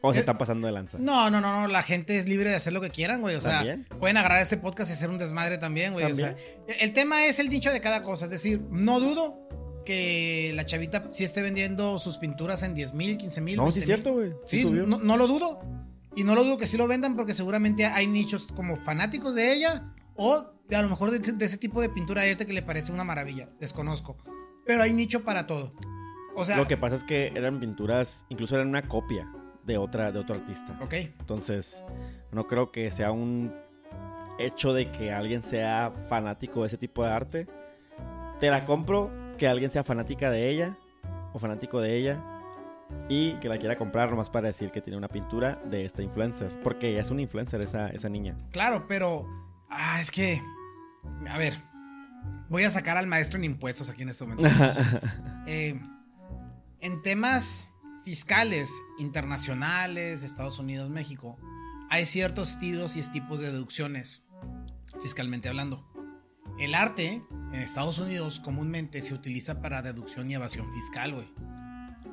O 0.00 0.12
se 0.12 0.20
están 0.20 0.38
pasando 0.38 0.66
de 0.66 0.72
lanza. 0.72 0.98
no, 0.98 1.28
no, 1.30 1.40
no, 1.40 1.60
no. 1.62 1.66
La 1.68 1.82
gente 1.82 2.16
es 2.16 2.28
libre 2.28 2.50
de 2.50 2.56
hacer 2.56 2.72
lo 2.72 2.80
que 2.80 2.90
quieran, 2.90 3.20
güey. 3.20 3.34
O 3.34 3.40
sea, 3.40 3.58
¿También? 3.58 3.86
pueden 3.98 4.16
agarrar 4.16 4.40
este 4.40 4.56
podcast 4.56 4.90
y 4.90 4.94
hacer 4.94 5.10
un 5.10 5.18
desmadre 5.18 5.58
también, 5.58 5.92
güey. 5.92 6.04
O 6.10 6.14
sea, 6.14 6.36
el 6.80 6.92
tema 6.92 7.26
es 7.26 7.38
el 7.40 7.48
dicho 7.48 7.72
de 7.72 7.80
cada 7.80 8.02
cosa. 8.02 8.26
Es 8.26 8.30
decir, 8.30 8.60
no 8.70 9.00
dudo 9.00 9.48
que 9.84 10.52
la 10.54 10.66
chavita 10.66 11.10
sí 11.12 11.24
esté 11.24 11.42
vendiendo 11.42 11.98
sus 11.98 12.18
pinturas 12.18 12.62
en 12.62 12.74
10 12.74 12.92
mil, 12.94 13.16
15 13.16 13.40
mil. 13.40 13.56
No, 13.56 13.72
sí 13.72 13.80
es 13.80 13.86
cierto, 13.86 14.12
güey. 14.12 14.30
Sí, 14.46 14.58
Sí, 14.58 14.62
subió. 14.62 14.86
no, 14.86 14.98
no 14.98 15.16
lo 15.16 15.26
dudo. 15.26 15.60
Y 16.14 16.24
no 16.24 16.34
lo 16.34 16.44
dudo 16.44 16.58
que 16.58 16.66
sí 16.66 16.76
lo 16.76 16.86
vendan 16.86 17.16
porque 17.16 17.32
seguramente 17.34 17.86
hay 17.86 18.06
nichos 18.06 18.52
como 18.54 18.76
fanáticos 18.76 19.34
de 19.34 19.52
ella 19.52 19.94
o 20.16 20.52
de 20.68 20.76
a 20.76 20.82
lo 20.82 20.88
mejor 20.88 21.10
de, 21.10 21.18
de 21.20 21.44
ese 21.44 21.58
tipo 21.58 21.80
de 21.80 21.88
pintura 21.88 22.22
de 22.22 22.32
arte 22.32 22.44
que 22.46 22.52
le 22.52 22.62
parece 22.62 22.92
una 22.92 23.04
maravilla. 23.04 23.48
Desconozco. 23.60 24.16
Pero 24.66 24.82
hay 24.82 24.92
nicho 24.92 25.24
para 25.24 25.46
todo. 25.46 25.72
O 26.36 26.44
sea, 26.44 26.56
Lo 26.56 26.68
que 26.68 26.76
pasa 26.76 26.94
es 26.96 27.04
que 27.04 27.28
eran 27.34 27.58
pinturas, 27.58 28.26
incluso 28.28 28.54
eran 28.54 28.68
una 28.68 28.86
copia 28.86 29.28
de 29.68 29.78
otra, 29.78 30.10
de 30.10 30.18
otro 30.18 30.34
artista. 30.34 30.76
ok. 30.82 30.94
Entonces, 31.20 31.84
no 32.32 32.48
creo 32.48 32.72
que 32.72 32.90
sea 32.90 33.12
un 33.12 33.52
hecho 34.38 34.72
de 34.72 34.90
que 34.90 35.12
alguien 35.12 35.42
sea 35.42 35.92
fanático 36.08 36.62
de 36.62 36.68
ese 36.68 36.78
tipo 36.78 37.04
de 37.04 37.10
arte. 37.10 37.46
Te 38.40 38.50
la 38.50 38.64
compro 38.64 39.10
que 39.36 39.46
alguien 39.46 39.70
sea 39.70 39.84
fanática 39.84 40.30
de 40.30 40.48
ella 40.48 40.76
o 41.34 41.38
fanático 41.38 41.80
de 41.80 41.96
ella 41.96 42.16
y 43.08 43.34
que 43.34 43.48
la 43.48 43.58
quiera 43.58 43.76
comprar 43.76 44.08
nomás 44.08 44.30
para 44.30 44.48
decir 44.48 44.70
que 44.70 44.80
tiene 44.80 44.96
una 44.96 45.08
pintura 45.08 45.56
de 45.66 45.84
esta 45.84 46.02
influencer. 46.02 46.50
Porque 46.62 46.90
ella 46.90 47.02
es 47.02 47.10
una 47.10 47.20
influencer, 47.20 47.60
esa, 47.60 47.90
esa 47.90 48.08
niña. 48.08 48.34
Claro, 48.50 48.86
pero. 48.88 49.26
Ah, 49.68 50.00
es 50.00 50.10
que. 50.10 50.40
A 51.28 51.36
ver. 51.36 51.54
Voy 52.48 52.64
a 52.64 52.70
sacar 52.70 52.96
al 52.96 53.06
maestro 53.06 53.38
en 53.38 53.44
impuestos 53.44 53.90
aquí 53.90 54.02
en 54.02 54.08
este 54.08 54.24
momento. 54.24 54.48
Eh, 55.50 55.80
en 56.82 57.00
temas 57.00 57.70
fiscales 58.08 58.72
internacionales, 58.96 60.22
Estados 60.22 60.58
Unidos, 60.58 60.88
México, 60.88 61.36
hay 61.90 62.06
ciertos 62.06 62.52
estilos 62.52 62.96
y 62.96 63.02
tipos 63.02 63.38
de 63.38 63.52
deducciones, 63.52 64.22
fiscalmente 65.02 65.50
hablando. 65.50 65.86
El 66.58 66.74
arte 66.74 67.22
en 67.52 67.54
Estados 67.54 67.98
Unidos 67.98 68.40
comúnmente 68.40 69.02
se 69.02 69.12
utiliza 69.12 69.60
para 69.60 69.82
deducción 69.82 70.30
y 70.30 70.34
evasión 70.36 70.72
fiscal, 70.72 71.12
güey. 71.12 71.26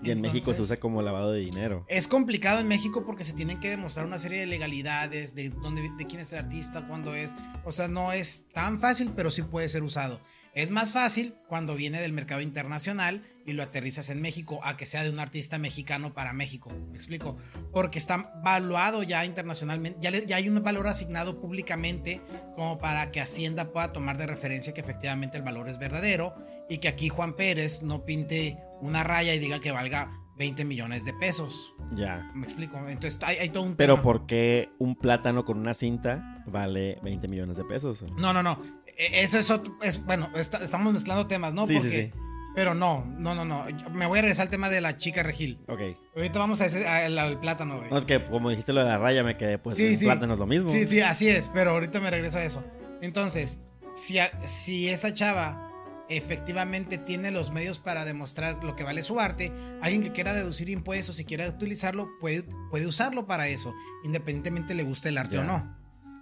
y 0.03 0.11
en 0.11 0.19
México 0.19 0.53
se 0.53 0.63
usa 0.63 0.81
como 0.81 1.01
lavado 1.01 1.31
de 1.31 1.39
dinero. 1.39 1.85
Es 1.87 2.09
complicado 2.09 2.59
en 2.59 2.67
México 2.67 3.05
porque 3.05 3.23
se 3.23 3.31
tienen 3.31 3.61
que 3.61 3.69
demostrar 3.69 4.05
una 4.05 4.19
serie 4.19 4.41
de 4.41 4.47
legalidades, 4.47 5.33
de, 5.33 5.49
dónde, 5.49 5.89
de 5.97 6.05
quién 6.07 6.19
es 6.19 6.33
el 6.33 6.39
artista, 6.39 6.85
cuándo 6.89 7.15
es. 7.15 7.35
O 7.63 7.71
sea, 7.71 7.87
no 7.87 8.11
es 8.11 8.47
tan 8.53 8.81
fácil, 8.81 9.13
pero 9.15 9.31
sí 9.31 9.43
puede 9.43 9.69
ser 9.69 9.81
usado. 9.81 10.19
Es 10.55 10.71
más 10.71 10.91
fácil 10.91 11.35
cuando 11.47 11.75
viene 11.75 12.01
del 12.01 12.11
mercado 12.11 12.41
internacional 12.41 13.21
y 13.45 13.53
lo 13.53 13.63
aterrizas 13.63 14.09
en 14.09 14.21
México 14.21 14.59
a 14.63 14.75
que 14.75 14.85
sea 14.85 15.03
de 15.03 15.09
un 15.11 15.19
artista 15.19 15.57
mexicano 15.59 16.13
para 16.13 16.33
México. 16.33 16.71
¿Me 16.91 16.95
explico? 16.97 17.37
Porque 17.71 17.99
está 17.99 18.31
valuado 18.43 19.03
ya 19.03 19.23
internacionalmente, 19.25 19.99
ya, 20.01 20.09
le- 20.11 20.25
ya 20.25 20.37
hay 20.37 20.49
un 20.49 20.61
valor 20.63 20.87
asignado 20.87 21.39
públicamente 21.39 22.21
como 22.55 22.79
para 22.79 23.11
que 23.11 23.21
Hacienda 23.21 23.71
pueda 23.71 23.93
tomar 23.93 24.17
de 24.17 24.25
referencia 24.25 24.73
que 24.73 24.81
efectivamente 24.81 25.37
el 25.37 25.43
valor 25.43 25.69
es 25.69 25.77
verdadero 25.77 26.33
y 26.69 26.79
que 26.79 26.87
aquí 26.87 27.09
Juan 27.09 27.33
Pérez 27.35 27.83
no 27.83 28.03
pinte 28.05 28.57
una 28.81 29.03
raya 29.03 29.33
y 29.35 29.39
diga 29.39 29.59
que 29.61 29.71
valga 29.71 30.11
20 30.37 30.65
millones 30.65 31.05
de 31.05 31.13
pesos. 31.13 31.73
Ya. 31.95 32.29
¿Me 32.33 32.45
explico? 32.45 32.77
Entonces 32.89 33.19
hay, 33.23 33.37
hay 33.37 33.49
todo 33.49 33.63
un 33.63 33.75
Pero 33.75 33.93
tema. 33.93 34.03
¿por 34.03 34.25
qué 34.25 34.69
un 34.79 34.95
plátano 34.95 35.45
con 35.45 35.59
una 35.59 35.73
cinta 35.73 36.43
vale 36.47 36.97
20 37.03 37.27
millones 37.27 37.57
de 37.57 37.63
pesos? 37.63 38.03
No, 38.17 38.33
no, 38.33 38.41
no. 38.43 38.59
E- 38.97 39.21
Eso 39.21 39.37
es 39.37 39.49
otro. 39.51 39.77
Es, 39.81 40.03
bueno, 40.03 40.29
está- 40.35 40.63
estamos 40.63 40.91
mezclando 40.91 41.27
temas, 41.27 41.53
¿no? 41.53 41.67
Sí, 41.67 41.73
sí, 41.75 41.79
Porque. 41.79 42.11
sí. 42.13 42.19
Pero 42.55 42.73
no, 42.73 43.05
no, 43.17 43.35
no, 43.35 43.43
no. 43.43 43.65
Me 43.91 44.05
voy 44.05 44.19
a 44.19 44.21
regresar 44.21 44.43
al 44.43 44.49
tema 44.49 44.69
de 44.69 44.79
la 44.79 44.95
chica 44.97 45.21
Regil. 45.23 45.59
Ok. 45.67 45.81
Ahorita 46.15 46.39
vamos 46.39 46.61
a 46.61 46.65
ese, 46.67 46.87
al, 46.87 47.17
al 47.19 47.39
plátano, 47.39 47.77
güey. 47.79 47.89
No, 47.89 47.97
es 47.97 48.05
que 48.05 48.23
como 48.23 48.49
dijiste 48.49 48.71
lo 48.71 48.81
de 48.81 48.87
la 48.87 48.97
raya, 48.97 49.23
me 49.23 49.35
quedé, 49.35 49.57
pues 49.57 49.75
Sí, 49.75 49.85
el 49.87 49.97
sí. 49.97 50.05
plátano 50.05 50.33
es 50.33 50.39
lo 50.39 50.45
mismo. 50.47 50.69
Sí, 50.71 50.85
sí, 50.87 51.01
así 51.01 51.27
es, 51.27 51.47
pero 51.49 51.71
ahorita 51.71 51.99
me 51.99 52.09
regreso 52.09 52.37
a 52.37 52.43
eso. 52.43 52.63
Entonces, 53.01 53.59
si, 53.95 54.19
a- 54.19 54.31
si 54.47 54.87
esa 54.89 55.13
chava 55.13 55.69
efectivamente 56.07 56.97
tiene 56.97 57.31
los 57.31 57.51
medios 57.51 57.79
para 57.79 58.05
demostrar 58.05 58.63
lo 58.63 58.75
que 58.75 58.83
vale 58.83 59.03
su 59.03 59.19
arte, 59.19 59.51
alguien 59.81 60.01
que 60.03 60.11
quiera 60.11 60.33
deducir 60.33 60.69
impuestos 60.69 61.19
y 61.19 61.25
quiera 61.25 61.47
utilizarlo, 61.49 62.07
puede, 62.21 62.43
puede 62.69 62.85
usarlo 62.87 63.25
para 63.27 63.47
eso, 63.47 63.73
independientemente 64.03 64.75
le 64.75 64.83
guste 64.83 65.09
el 65.09 65.17
arte 65.17 65.39
o 65.39 65.43
no. 65.43 65.75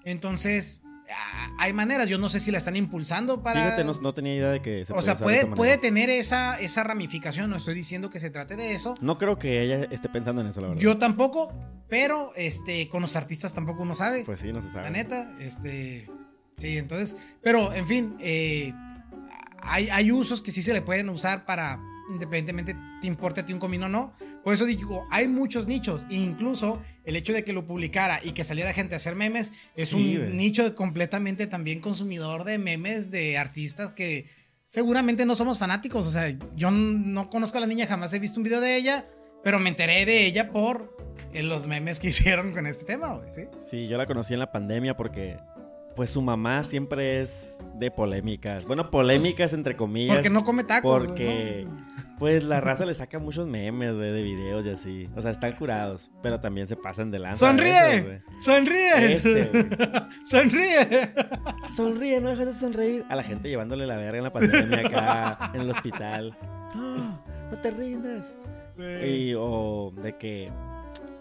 Entonces, 0.05 0.81
hay 1.57 1.73
maneras, 1.73 2.07
yo 2.07 2.17
no 2.17 2.29
sé 2.29 2.39
si 2.39 2.51
la 2.51 2.57
están 2.57 2.75
impulsando 2.75 3.41
para... 3.41 3.63
Fíjate, 3.63 3.83
no, 3.83 3.93
no 3.93 4.13
tenía 4.13 4.35
idea 4.35 4.51
de 4.51 4.61
que 4.61 4.85
se 4.85 4.93
o 4.93 5.01
sea, 5.01 5.17
puede 5.17 5.77
tener 5.77 6.09
esa, 6.09 6.59
esa 6.59 6.83
ramificación, 6.83 7.49
no 7.49 7.57
estoy 7.57 7.75
diciendo 7.75 8.09
que 8.09 8.19
se 8.19 8.29
trate 8.29 8.55
de 8.55 8.73
eso. 8.73 8.95
No 9.01 9.17
creo 9.17 9.37
que 9.37 9.61
ella 9.61 9.87
esté 9.91 10.09
pensando 10.09 10.41
en 10.41 10.47
eso, 10.47 10.61
la 10.61 10.69
verdad. 10.69 10.81
Yo 10.81 10.97
tampoco, 10.97 11.53
pero 11.87 12.33
este, 12.35 12.87
con 12.89 13.01
los 13.01 13.15
artistas 13.15 13.53
tampoco 13.53 13.83
uno 13.83 13.95
sabe. 13.95 14.23
Pues 14.25 14.39
sí, 14.39 14.51
no 14.51 14.61
se 14.61 14.71
sabe. 14.71 14.83
La 14.83 14.89
neta, 14.89 15.31
este. 15.39 16.09
Sí, 16.57 16.77
entonces. 16.77 17.17
Pero, 17.41 17.73
en 17.73 17.87
fin, 17.87 18.17
eh, 18.19 18.73
hay, 19.61 19.89
hay 19.89 20.11
usos 20.11 20.41
que 20.41 20.51
sí 20.51 20.61
se 20.61 20.73
le 20.73 20.81
pueden 20.81 21.09
usar 21.09 21.45
para, 21.45 21.79
independientemente 22.09 22.75
te 23.01 23.07
importe 23.07 23.41
a 23.41 23.45
ti 23.45 23.53
un 23.53 23.59
comino 23.59 23.85
o 23.85 23.89
no. 23.89 24.13
Por 24.43 24.53
eso 24.53 24.65
digo, 24.65 25.05
hay 25.11 25.27
muchos 25.27 25.67
nichos. 25.67 26.05
E 26.09 26.15
incluso 26.15 26.81
el 27.05 27.15
hecho 27.15 27.33
de 27.33 27.43
que 27.43 27.53
lo 27.53 27.65
publicara 27.65 28.19
y 28.23 28.31
que 28.31 28.43
saliera 28.43 28.73
gente 28.73 28.95
a 28.95 28.97
hacer 28.97 29.15
memes 29.15 29.51
es 29.75 29.89
Sí, 29.89 30.17
un 30.17 30.37
nicho 30.37 30.75
completamente 30.75 31.47
también 31.47 31.79
consumidor 31.79 32.43
de 32.43 32.57
memes 32.57 33.11
de 33.11 33.37
artistas 33.37 33.91
que 33.91 34.27
seguramente 34.63 35.25
no 35.25 35.35
somos 35.35 35.59
fanáticos. 35.59 36.07
O 36.07 36.11
sea, 36.11 36.35
yo 36.55 36.71
no 36.71 37.29
conozco 37.29 37.57
a 37.57 37.61
la 37.61 37.67
niña, 37.67 37.85
jamás 37.85 38.13
he 38.13 38.19
visto 38.19 38.39
un 38.39 38.43
video 38.43 38.59
de 38.59 38.75
ella, 38.75 39.05
pero 39.43 39.59
me 39.59 39.69
enteré 39.69 40.05
de 40.05 40.25
ella 40.25 40.51
por 40.51 40.97
eh, 41.33 41.43
los 41.43 41.67
memes 41.67 41.99
que 41.99 42.07
hicieron 42.09 42.51
con 42.51 42.65
este 42.65 42.85
tema, 42.85 43.13
güey, 43.13 43.29
¿sí? 43.29 43.43
Sí, 43.63 43.87
yo 43.87 43.97
la 43.97 44.05
conocí 44.05 44.33
en 44.33 44.39
la 44.39 44.51
pandemia 44.51 44.95
porque 44.97 45.37
pues 45.95 46.09
su 46.09 46.21
mamá 46.21 46.63
siempre 46.63 47.21
es 47.21 47.57
de 47.75 47.91
polémicas. 47.91 48.65
Bueno, 48.65 48.89
polémicas 48.89 49.53
entre 49.53 49.75
comillas. 49.75 50.17
Porque 50.17 50.29
no 50.29 50.43
come 50.43 50.63
tacos. 50.63 50.99
Porque 50.99 51.65
¿no? 51.67 52.17
pues 52.19 52.43
la 52.43 52.61
raza 52.61 52.85
le 52.85 52.93
saca 52.93 53.19
muchos 53.19 53.47
memes, 53.47 53.93
güey, 53.95 54.11
de 54.11 54.21
videos 54.21 54.65
y 54.65 54.69
así. 54.69 55.09
O 55.15 55.21
sea, 55.21 55.31
están 55.31 55.53
curados, 55.53 56.11
pero 56.21 56.39
también 56.39 56.67
se 56.67 56.75
pasan 56.75 57.11
de 57.11 57.19
lanza. 57.19 57.45
¡Sonríe! 57.47 58.21
¡Sonríe! 58.39 59.15
Ese. 59.15 59.51
¡Sonríe! 60.25 61.13
Sonríe, 61.75 62.21
no 62.21 62.29
dejes 62.29 62.47
de 62.47 62.53
sonreír. 62.53 63.05
A 63.09 63.15
la 63.15 63.23
gente 63.23 63.49
llevándole 63.49 63.85
la 63.85 63.97
verga 63.97 64.17
en 64.17 64.23
la 64.23 64.33
pandemia 64.33 64.79
acá 64.79 65.51
en 65.53 65.61
el 65.61 65.69
hospital. 65.71 66.35
No, 66.73 67.23
no 67.51 67.57
te 67.61 67.69
rindas. 67.69 68.33
Y, 69.05 69.35
o 69.37 69.93
de 70.01 70.17
que 70.17 70.49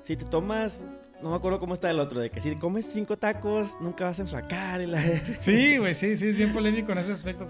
si 0.02 0.16
te 0.16 0.24
tomas, 0.24 0.82
no 1.22 1.30
me 1.30 1.36
acuerdo 1.36 1.60
cómo 1.60 1.74
está 1.74 1.90
el 1.90 2.00
otro, 2.00 2.20
de 2.20 2.30
que 2.30 2.40
si 2.40 2.54
comes 2.56 2.86
cinco 2.86 3.16
tacos 3.16 3.76
nunca 3.80 4.04
vas 4.04 4.18
a 4.18 4.22
enflacar 4.22 4.80
y 4.80 4.86
la... 4.86 5.00
Sí, 5.38 5.78
güey, 5.78 5.94
sí, 5.94 6.16
sí, 6.16 6.28
es 6.28 6.36
bien 6.36 6.52
polémico 6.52 6.92
en 6.92 6.98
ese 6.98 7.12
aspecto. 7.12 7.48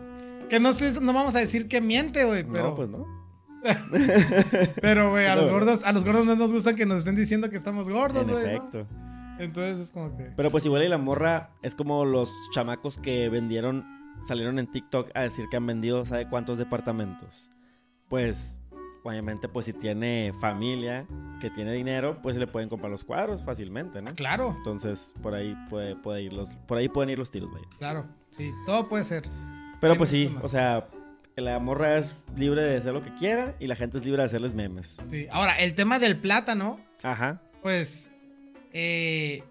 Que 0.49 0.61
no, 0.61 0.71
no 1.01 1.13
vamos 1.13 1.35
a 1.35 1.39
decir 1.39 1.69
que 1.69 1.81
miente, 1.81 2.25
güey, 2.25 2.45
pero, 2.45 2.71
No, 2.71 2.75
pues 2.75 2.89
no. 2.89 3.23
pero, 4.83 5.11
güey, 5.11 5.27
a 5.27 5.37
los 5.37 5.51
gordos, 5.51 5.85
a 5.85 5.93
los 5.93 6.05
gordos 6.05 6.27
no 6.27 6.35
nos 6.35 6.53
gustan 6.53 6.77
que 6.77 6.85
nos 6.85 6.99
estén 6.99 7.15
diciendo 7.15 7.49
que 7.49 7.57
estamos 7.57 7.89
gordos, 7.89 8.29
güey. 8.29 8.45
¿no? 8.45 8.51
efecto. 8.51 8.87
Entonces 9.39 9.81
es 9.81 9.91
como 9.93 10.17
que. 10.17 10.25
Pero 10.37 10.51
pues 10.51 10.65
igual 10.65 10.83
y 10.83 10.89
la 10.89 10.99
morra 10.99 11.51
es 11.63 11.75
como 11.75 12.05
los 12.05 12.31
chamacos 12.53 12.99
que 12.99 13.29
vendieron, 13.29 13.85
salieron 14.27 14.59
en 14.59 14.71
TikTok 14.71 15.11
a 15.15 15.23
decir 15.23 15.47
que 15.51 15.57
han 15.57 15.67
vendido, 15.67 16.05
¿sabe 16.05 16.29
cuántos 16.29 16.59
departamentos? 16.59 17.49
Pues, 18.09 18.61
obviamente, 19.05 19.49
pues 19.49 19.67
si 19.67 19.73
tiene 19.73 20.33
familia 20.41 21.07
que 21.41 21.51
tiene 21.51 21.73
dinero, 21.73 22.19
pues 22.23 22.37
le 22.37 22.47
pueden 22.47 22.69
comprar 22.69 22.91
los 22.91 23.05
cuadros 23.05 23.43
fácilmente, 23.45 24.01
¿no? 24.01 24.11
Ah, 24.11 24.15
claro, 24.15 24.55
Entonces, 24.59 25.13
por 25.23 25.35
ahí 25.35 25.55
puede, 25.69 25.97
puede 25.97 26.23
ir 26.23 26.33
los, 26.33 26.51
por 26.69 26.79
ahí 26.79 26.89
pueden 26.89 27.11
ir 27.11 27.19
los 27.19 27.31
tiros, 27.31 27.51
vaya. 27.53 27.67
claro. 27.79 28.07
Sí, 28.37 28.51
todo 28.65 28.89
puede 28.89 29.05
ser. 29.05 29.25
Pero 29.81 29.97
pues 29.97 30.09
sí, 30.11 30.35
o 30.41 30.49
sea, 30.49 30.87
la 31.37 31.59
morra 31.59 31.99
es 31.99 32.11
libre 32.37 32.63
de 32.63 32.77
hacer 32.79 32.93
lo 32.95 33.03
que 33.03 33.13
quiera 33.15 33.55
y 33.61 33.67
la 33.67 33.77
gente 33.77 33.99
es 33.99 34.05
libre 34.05 34.23
de 34.23 34.27
hacerles 34.27 34.55
memes. 34.55 34.97
Sí. 35.07 35.27
Ahora, 35.31 35.59
el 35.59 35.75
tema 35.75 35.99
del 35.99 36.17
plátano, 36.17 36.79
Ajá. 37.03 37.41
pues. 37.63 38.11
eh, 38.73 39.43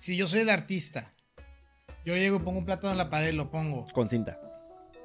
si 0.00 0.16
yo 0.16 0.26
soy 0.26 0.40
el 0.40 0.50
artista, 0.50 1.12
yo 2.04 2.16
llego 2.16 2.36
y 2.36 2.40
pongo 2.40 2.58
un 2.58 2.64
plátano 2.64 2.92
en 2.92 2.98
la 2.98 3.10
pared, 3.10 3.32
lo 3.34 3.50
pongo. 3.50 3.84
Con 3.92 4.08
cinta. 4.08 4.40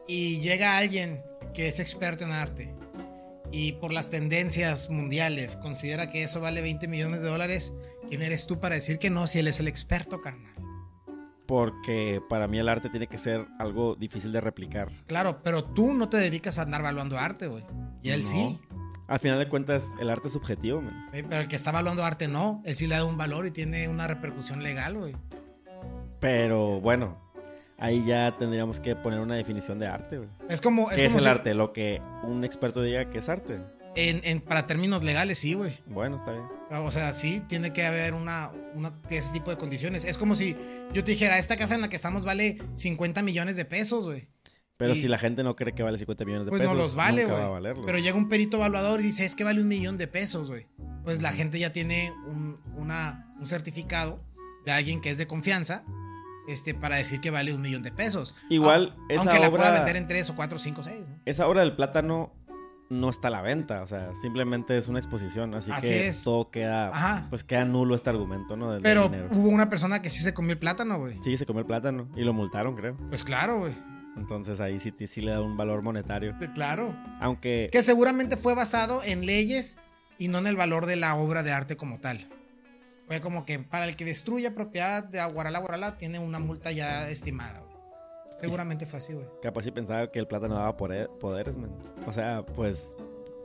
y 0.07 0.39
llega 0.39 0.77
alguien 0.77 1.21
que 1.53 1.67
es 1.67 1.79
experto 1.79 2.23
en 2.23 2.31
arte 2.31 2.73
y 3.55 3.71
por 3.71 3.93
las 3.93 4.09
tendencias 4.09 4.89
mundiales 4.89 5.55
considera 5.55 6.09
que 6.09 6.23
eso 6.23 6.41
vale 6.41 6.61
20 6.61 6.89
millones 6.89 7.21
de 7.21 7.29
dólares, 7.29 7.73
¿quién 8.09 8.21
eres 8.21 8.47
tú 8.47 8.59
para 8.59 8.75
decir 8.75 8.99
que 8.99 9.09
no 9.09 9.27
si 9.27 9.39
él 9.39 9.47
es 9.47 9.61
el 9.61 9.69
experto, 9.69 10.19
carnal? 10.19 10.53
Porque 11.47 12.21
para 12.27 12.49
mí 12.49 12.59
el 12.59 12.67
arte 12.67 12.89
tiene 12.89 13.07
que 13.07 13.17
ser 13.17 13.45
algo 13.57 13.95
difícil 13.95 14.33
de 14.33 14.41
replicar. 14.41 14.89
Claro, 15.07 15.37
pero 15.41 15.63
tú 15.63 15.93
no 15.93 16.09
te 16.09 16.17
dedicas 16.17 16.59
a 16.59 16.63
andar 16.63 16.83
valuando 16.83 17.17
arte, 17.17 17.47
güey. 17.47 17.63
Y 18.03 18.09
él 18.09 18.23
No. 18.23 18.27
sí. 18.27 18.59
Al 19.07 19.19
final 19.19 19.39
de 19.39 19.47
cuentas, 19.47 19.85
el 20.01 20.09
arte 20.09 20.27
es 20.27 20.33
subjetivo, 20.33 20.81
man. 20.81 21.05
Sí, 21.13 21.21
Pero 21.29 21.39
el 21.39 21.47
que 21.47 21.55
está 21.55 21.71
valuando 21.71 22.03
arte 22.03 22.27
no. 22.27 22.61
Él 22.65 22.75
sí 22.75 22.87
le 22.87 22.95
da 22.95 23.05
un 23.05 23.15
valor 23.17 23.45
y 23.45 23.51
tiene 23.51 23.87
una 23.87 24.07
repercusión 24.07 24.63
legal, 24.63 24.97
güey. 24.97 25.13
Pero 26.19 26.81
bueno, 26.81 27.17
ahí 27.77 28.03
ya 28.05 28.31
tendríamos 28.37 28.79
que 28.79 28.95
poner 28.95 29.19
una 29.19 29.35
definición 29.35 29.79
de 29.79 29.87
arte, 29.87 30.17
güey. 30.17 30.29
Es 30.49 30.61
como. 30.61 30.91
Es 30.91 30.97
¿Qué 30.99 31.05
es 31.07 31.13
el 31.15 31.21
si- 31.21 31.27
arte? 31.27 31.53
Lo 31.53 31.73
que 31.73 32.01
un 32.23 32.43
experto 32.43 32.81
diga 32.81 33.09
que 33.09 33.19
es 33.19 33.29
arte. 33.29 33.57
En, 33.97 34.19
en- 34.25 34.41
para 34.41 34.67
términos 34.67 35.03
legales, 35.03 35.37
sí, 35.37 35.53
güey. 35.53 35.71
Bueno, 35.85 36.17
está 36.17 36.31
bien. 36.31 36.43
O 36.83 36.91
sea, 36.91 37.13
sí, 37.13 37.41
tiene 37.47 37.71
que 37.71 37.85
haber 37.85 38.13
una, 38.13 38.49
una 38.73 38.91
ese 39.09 39.31
tipo 39.31 39.51
de 39.51 39.57
condiciones. 39.57 40.03
Es 40.03 40.17
como 40.17 40.35
si 40.35 40.55
yo 40.93 41.03
te 41.03 41.11
dijera, 41.11 41.37
esta 41.37 41.55
casa 41.55 41.75
en 41.75 41.81
la 41.81 41.87
que 41.87 41.95
estamos 41.95 42.25
vale 42.25 42.57
50 42.73 43.21
millones 43.21 43.55
de 43.55 43.63
pesos, 43.63 44.03
güey. 44.05 44.27
Pero 44.77 44.93
Y- 44.93 45.01
si 45.01 45.07
la 45.07 45.17
gente 45.17 45.41
no 45.45 45.55
cree 45.55 45.73
que 45.73 45.83
vale 45.83 45.97
50 45.97 46.25
millones 46.25 46.45
de 46.45 46.49
Pues 46.49 46.61
pesos, 46.61 46.75
no 46.75 46.81
los 46.83 46.95
vale, 46.95 47.25
güey. 47.25 47.73
Pero 47.85 47.97
llega 47.99 48.17
un 48.17 48.27
perito 48.27 48.57
evaluador 48.57 48.99
y 48.99 49.03
dice, 49.03 49.23
es 49.23 49.33
que 49.33 49.45
vale 49.45 49.61
un 49.61 49.69
millón 49.69 49.97
de 49.97 50.07
pesos, 50.07 50.49
güey. 50.49 50.65
Pues 51.05 51.21
la 51.21 51.31
gente 51.31 51.57
ya 51.57 51.71
tiene 51.71 52.11
un, 52.27 52.59
una- 52.75 53.33
un 53.39 53.47
certificado 53.47 54.19
de 54.65 54.73
alguien 54.73 54.99
que 54.99 55.11
es 55.11 55.17
de 55.17 55.27
confianza 55.27 55.85
este, 56.47 56.73
para 56.73 56.97
decir 56.97 57.21
que 57.21 57.31
vale 57.31 57.53
un 57.53 57.61
millón 57.61 57.83
de 57.83 57.91
pesos. 57.91 58.35
Igual, 58.49 58.95
esa 59.09 59.21
Aunque 59.23 59.39
la 59.39 59.47
obra- 59.49 59.57
pueda 59.57 59.71
vender 59.71 59.95
en 59.97 60.07
3 60.07 60.29
o 60.29 60.35
4, 60.35 60.57
5, 60.57 60.83
6, 60.83 61.07
¿no? 61.09 61.15
Esa 61.25 61.47
obra 61.47 61.61
del 61.61 61.75
plátano 61.75 62.31
no 62.89 63.09
está 63.09 63.29
a 63.29 63.31
la 63.31 63.41
venta, 63.41 63.81
o 63.81 63.87
sea, 63.87 64.11
simplemente 64.21 64.77
es 64.77 64.87
una 64.87 64.99
exposición, 64.99 65.55
así, 65.55 65.71
Así 65.71 65.87
que 65.87 66.07
es. 66.09 66.23
todo 66.23 66.51
queda, 66.51 66.89
Ajá. 66.89 67.25
pues 67.31 67.43
queda 67.43 67.65
nulo 67.65 67.95
este 67.95 68.11
argumento, 68.11 68.55
¿no? 68.55 68.73
Del- 68.73 68.83
Pero 68.83 69.09
hubo 69.31 69.49
una 69.49 69.69
persona 69.71 70.03
que 70.03 70.11
sí 70.11 70.19
se 70.21 70.35
comió 70.35 70.51
el 70.51 70.59
plátano, 70.59 70.99
güey. 70.99 71.17
Sí, 71.23 71.35
se 71.35 71.47
comió 71.47 71.61
el 71.61 71.65
plátano 71.65 72.07
y 72.15 72.21
lo 72.21 72.31
multaron, 72.33 72.75
creo. 72.75 72.95
Pues 73.09 73.23
claro, 73.23 73.57
güey. 73.59 73.73
Entonces 74.17 74.61
ahí 74.61 74.79
sí, 74.79 74.93
sí 75.07 75.21
le 75.21 75.31
da 75.31 75.41
un 75.41 75.57
valor 75.57 75.81
monetario. 75.81 76.33
De- 76.39 76.49
Claro. 76.53 76.95
Aunque 77.19 77.69
Que 77.71 77.81
seguramente 77.81 78.37
fue 78.37 78.53
basado 78.53 79.01
en 79.03 79.25
leyes 79.25 79.77
y 80.19 80.27
no 80.29 80.37
en 80.37 80.47
el 80.47 80.55
valor 80.55 80.85
de 80.85 80.95
la 80.95 81.15
obra 81.15 81.41
de 81.43 81.51
arte 81.51 81.75
como 81.75 81.97
tal. 81.97 82.27
Fue 83.07 83.21
como 83.21 83.45
que 83.45 83.59
para 83.59 83.85
el 83.87 83.95
que 83.95 84.03
destruya 84.05 84.55
propiedad 84.55 85.03
de 85.03 85.19
Aguarala, 85.19 85.59
Aguarala, 85.59 85.97
tiene 85.97 86.17
una 86.19 86.39
multa 86.39 86.71
ya 86.71 87.07
estimada. 87.09 87.59
güey. 87.59 87.75
Seguramente 88.41 88.85
fue 88.85 88.97
así, 88.97 89.13
güey. 89.13 89.25
capaz 89.41 89.63
sí 89.63 89.71
pensaba 89.71 90.11
que 90.11 90.19
el 90.19 90.27
plátano 90.27 90.55
daba 90.55 90.75
poder- 90.75 91.09
poderes, 91.19 91.55
man. 91.57 91.71
O 92.05 92.11
sea, 92.11 92.45
pues, 92.45 92.95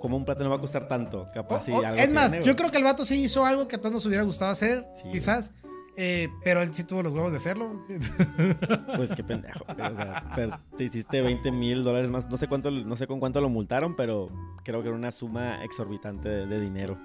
¿cómo 0.00 0.16
un 0.16 0.24
plátano 0.24 0.50
va 0.50 0.56
a 0.56 0.60
costar 0.60 0.88
tanto? 0.88 1.28
Capaz 1.32 1.64
sí 1.66 1.72
O- 1.72 1.76
o- 1.76 1.84
algo 1.86 1.96
Oh, 1.98 2.02
es 2.02 2.10
más, 2.10 2.30
tiene, 2.30 2.44
yo 2.46 2.56
creo 2.56 2.70
que 2.70 2.78
el 2.78 2.84
vato 2.84 3.04
sí 3.04 3.22
hizo 3.22 3.44
algo 3.46 3.68
que 3.68 3.76
a 3.76 3.80
todos 3.80 3.92
nos 3.92 4.06
hubiera 4.06 4.24
gustado 4.24 4.50
hacer, 4.50 4.86
Sí, 5.00 5.08
quizás. 5.12 5.52
eh, 5.96 6.28
pero 6.42 6.60
él 6.62 6.72
sí 6.74 6.82
tuvo 6.84 7.02
los 7.02 7.12
huevos 7.12 7.30
de 7.30 7.36
hacerlo. 7.38 7.84
Pues 8.96 9.10
qué 9.14 9.22
pendejo. 9.22 9.64
güey, 9.64 9.92
O 9.92 9.94
sea, 9.94 10.24
pero 10.34 10.58
te 10.76 10.84
hiciste 10.84 11.20
20 11.20 11.50
mil 11.52 11.84
dólares 11.84 12.10
más. 12.10 12.28
No 12.28 12.36
sé 12.36 12.48
cuánto, 12.48 12.70
no 12.70 12.96
sé 12.96 13.06
con 13.06 13.20
cuánto 13.20 13.40
lo 13.40 13.48
multaron, 13.48 13.94
pero 13.94 14.28
creo 14.64 14.82
que 14.82 14.88
era 14.88 14.96
una 14.96 15.12
suma 15.12 15.62
exorbitante 15.64 16.28
de, 16.28 16.46
de 16.46 16.60
dinero. 16.60 16.96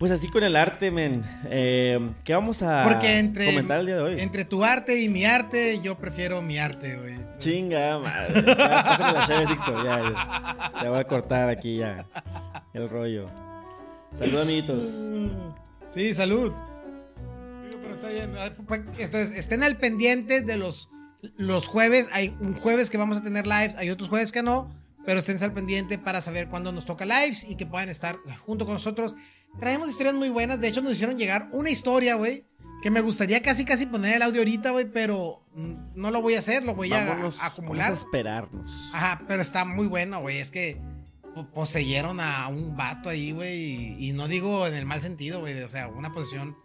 Pues 0.00 0.12
así 0.12 0.28
con 0.30 0.42
el 0.42 0.56
arte, 0.56 0.90
men. 0.90 1.22
Eh, 1.50 2.00
¿Qué 2.24 2.32
vamos 2.32 2.62
a 2.62 2.84
Porque 2.84 3.18
entre, 3.18 3.44
comentar 3.44 3.80
el 3.80 3.86
día 3.86 3.96
de 3.96 4.02
hoy? 4.02 4.18
entre 4.18 4.46
tu 4.46 4.64
arte 4.64 4.98
y 4.98 5.10
mi 5.10 5.26
arte, 5.26 5.78
yo 5.82 5.98
prefiero 5.98 6.40
mi 6.40 6.56
arte, 6.56 6.96
güey. 6.96 7.16
Chinga, 7.36 7.98
madre. 7.98 8.42
Ya, 8.46 8.56
pásame 8.56 9.12
la 9.12 9.28
llave, 9.28 9.46
Sixto. 9.48 9.84
Ya, 9.84 10.00
ya. 10.00 10.80
Te 10.80 10.88
voy 10.88 11.00
a 11.00 11.04
cortar 11.04 11.50
aquí 11.50 11.76
ya. 11.76 12.06
El 12.72 12.88
rollo. 12.88 13.28
Saludos, 14.14 14.42
amiguitos. 14.44 14.84
Sí, 15.90 16.14
salud. 16.14 16.54
Pero 17.82 17.92
está 17.92 18.08
bien. 18.08 18.34
Entonces, 18.96 19.32
estén 19.36 19.62
al 19.62 19.76
pendiente 19.76 20.40
de 20.40 20.56
los, 20.56 20.88
los 21.36 21.66
jueves. 21.66 22.08
Hay 22.14 22.34
un 22.40 22.54
jueves 22.54 22.88
que 22.88 22.96
vamos 22.96 23.18
a 23.18 23.22
tener 23.22 23.46
lives, 23.46 23.76
hay 23.76 23.90
otros 23.90 24.08
jueves 24.08 24.32
que 24.32 24.42
no. 24.42 24.74
Pero 25.04 25.18
estén 25.18 25.42
al 25.42 25.52
pendiente 25.52 25.98
para 25.98 26.22
saber 26.22 26.48
cuándo 26.48 26.72
nos 26.72 26.86
toca 26.86 27.04
lives 27.04 27.44
y 27.44 27.56
que 27.56 27.66
puedan 27.66 27.90
estar 27.90 28.16
junto 28.46 28.64
con 28.64 28.72
nosotros. 28.74 29.14
Traemos 29.58 29.88
historias 29.88 30.14
muy 30.14 30.28
buenas. 30.30 30.60
De 30.60 30.68
hecho, 30.68 30.80
nos 30.82 30.92
hicieron 30.92 31.18
llegar 31.18 31.48
una 31.52 31.70
historia, 31.70 32.14
güey. 32.14 32.44
Que 32.82 32.90
me 32.90 33.00
gustaría 33.02 33.42
casi, 33.42 33.64
casi 33.66 33.84
poner 33.84 34.14
el 34.14 34.22
audio 34.22 34.40
ahorita, 34.40 34.70
güey. 34.70 34.86
Pero 34.90 35.40
no 35.94 36.10
lo 36.10 36.22
voy 36.22 36.34
a 36.34 36.38
hacer, 36.38 36.64
lo 36.64 36.74
voy 36.74 36.92
a- 36.92 37.04
Vámonos, 37.04 37.38
a, 37.38 37.46
acumular. 37.46 37.86
Vamos 37.88 38.02
a 38.02 38.06
esperarnos. 38.06 38.90
Ajá, 38.94 39.20
pero 39.28 39.42
está 39.42 39.64
muy 39.66 39.86
bueno, 39.86 40.20
güey. 40.22 40.38
Es 40.38 40.50
que 40.50 40.78
po- 41.34 41.46
poseyeron 41.50 42.20
a 42.20 42.48
un 42.48 42.76
vato 42.76 43.10
ahí, 43.10 43.32
güey. 43.32 43.58
Y, 43.98 44.08
y 44.08 44.12
no 44.14 44.28
digo 44.28 44.66
en 44.66 44.74
el 44.74 44.86
mal 44.86 45.00
sentido, 45.02 45.40
güey. 45.40 45.60
O 45.62 45.68
sea, 45.68 45.88
una 45.88 46.10
posesión 46.12 46.56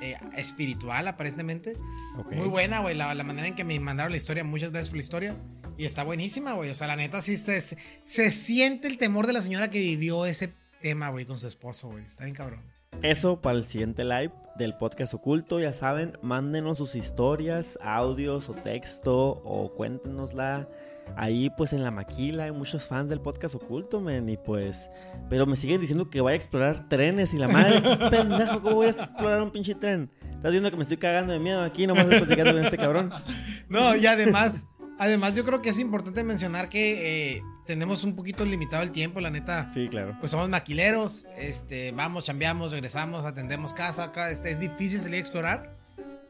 eh, 0.00 0.16
espiritual, 0.38 1.06
aparentemente. 1.06 1.76
Ok. 2.16 2.32
Muy 2.32 2.48
buena, 2.48 2.78
güey. 2.80 2.94
La, 2.94 3.14
la 3.14 3.24
manera 3.24 3.46
en 3.48 3.54
que 3.54 3.64
me 3.64 3.78
mandaron 3.78 4.10
la 4.12 4.16
historia. 4.16 4.44
Muchas 4.44 4.70
gracias 4.70 4.88
por 4.88 4.96
la 4.96 5.02
historia. 5.02 5.36
Y 5.76 5.84
está 5.84 6.02
buenísima, 6.02 6.54
güey. 6.54 6.70
O 6.70 6.74
sea, 6.74 6.86
la 6.86 6.96
neta 6.96 7.20
sí 7.20 7.36
se, 7.36 7.60
se 7.60 8.30
siente 8.30 8.88
el 8.88 8.96
temor 8.96 9.26
de 9.26 9.34
la 9.34 9.42
señora 9.42 9.68
que 9.70 9.78
vivió 9.80 10.24
ese 10.24 10.50
tema, 10.80 11.10
güey, 11.10 11.24
con 11.24 11.38
su 11.38 11.46
esposo, 11.46 11.88
güey. 11.88 12.04
Está 12.04 12.24
bien 12.24 12.34
cabrón. 12.34 12.60
Eso 13.02 13.40
para 13.40 13.58
el 13.58 13.64
siguiente 13.64 14.04
live 14.04 14.32
del 14.56 14.74
podcast 14.74 15.14
oculto. 15.14 15.60
Ya 15.60 15.72
saben, 15.72 16.18
mándenos 16.20 16.78
sus 16.78 16.94
historias, 16.96 17.78
audios 17.82 18.48
o 18.48 18.54
texto 18.54 19.40
o 19.44 19.72
cuéntenosla. 19.74 20.68
Ahí 21.16 21.48
pues 21.50 21.72
en 21.72 21.84
la 21.84 21.90
maquila 21.90 22.44
hay 22.44 22.52
muchos 22.52 22.86
fans 22.86 23.08
del 23.08 23.20
podcast 23.20 23.54
oculto, 23.54 24.00
men. 24.00 24.28
Y 24.28 24.36
pues, 24.36 24.90
pero 25.30 25.46
me 25.46 25.56
siguen 25.56 25.80
diciendo 25.80 26.10
que 26.10 26.20
vaya 26.20 26.34
a 26.34 26.36
explorar 26.36 26.88
trenes 26.88 27.32
y 27.34 27.38
la 27.38 27.48
madre, 27.48 27.82
qué 27.98 28.10
pendejo, 28.10 28.62
¿cómo 28.62 28.76
voy 28.76 28.86
a 28.88 28.90
explorar 28.90 29.42
un 29.42 29.52
pinche 29.52 29.74
tren? 29.74 30.10
Estás 30.34 30.50
viendo 30.50 30.70
que 30.70 30.76
me 30.76 30.82
estoy 30.82 30.98
cagando 30.98 31.32
de 31.32 31.38
miedo 31.38 31.62
aquí, 31.62 31.86
nomás 31.86 32.06
platicando 32.06 32.52
con 32.52 32.64
este 32.64 32.76
cabrón. 32.76 33.12
No, 33.68 33.94
y 33.94 34.06
además, 34.06 34.66
además 34.98 35.36
yo 35.36 35.44
creo 35.44 35.60
que 35.60 35.68
es 35.68 35.78
importante 35.78 36.24
mencionar 36.24 36.70
que 36.70 37.36
eh, 37.36 37.42
tenemos 37.68 38.02
un 38.02 38.16
poquito 38.16 38.46
limitado 38.46 38.82
el 38.82 38.90
tiempo, 38.92 39.20
la 39.20 39.28
neta. 39.28 39.70
Sí, 39.74 39.88
claro. 39.90 40.16
Pues 40.18 40.30
somos 40.30 40.48
maquileros, 40.48 41.26
este, 41.36 41.92
vamos, 41.92 42.24
chambeamos, 42.24 42.72
regresamos, 42.72 43.26
atendemos 43.26 43.74
casa, 43.74 44.04
acá, 44.04 44.30
este, 44.30 44.52
es 44.52 44.58
difícil 44.58 45.00
salir 45.00 45.16
a 45.16 45.20
explorar. 45.20 45.76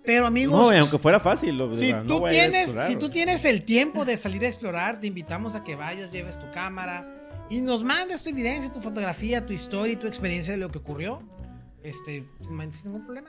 Pero 0.05 0.27
amigos, 0.27 0.61
No, 0.61 0.75
y 0.75 0.79
aunque 0.79 0.99
fuera 0.99 1.21
fácil. 1.21 1.61
o 1.61 1.73
si 1.73 1.93
no 1.93 2.03
tú 2.03 2.27
tienes, 2.29 2.63
explorar, 2.63 2.89
si 2.89 2.97
tú 2.97 3.09
tienes 3.09 3.45
el 3.45 3.63
tiempo 3.63 4.05
de 4.05 4.17
salir 4.17 4.43
a 4.43 4.49
explorar, 4.49 4.99
te 4.99 5.07
invitamos 5.07 5.55
a 5.55 5.63
que 5.63 5.77
vayas, 5.77 6.11
lleves 6.11 6.41
tu 6.41 6.51
cámara 6.51 7.07
y 7.49 7.61
nos 7.61 7.85
mandes 7.85 8.25
tu 8.25 8.31
evidencia, 8.31 8.73
tu 8.73 8.81
fotografía, 8.81 9.47
tu 9.47 9.53
historia 9.53 9.93
y 9.93 9.97
tu 9.97 10.09
experiencia 10.09 10.53
de 10.55 10.59
lo 10.59 10.71
que 10.73 10.79
ocurrió. 10.79 11.23
Este, 11.85 12.25
sin 12.41 12.91
ningún 12.91 13.05
problema. 13.05 13.29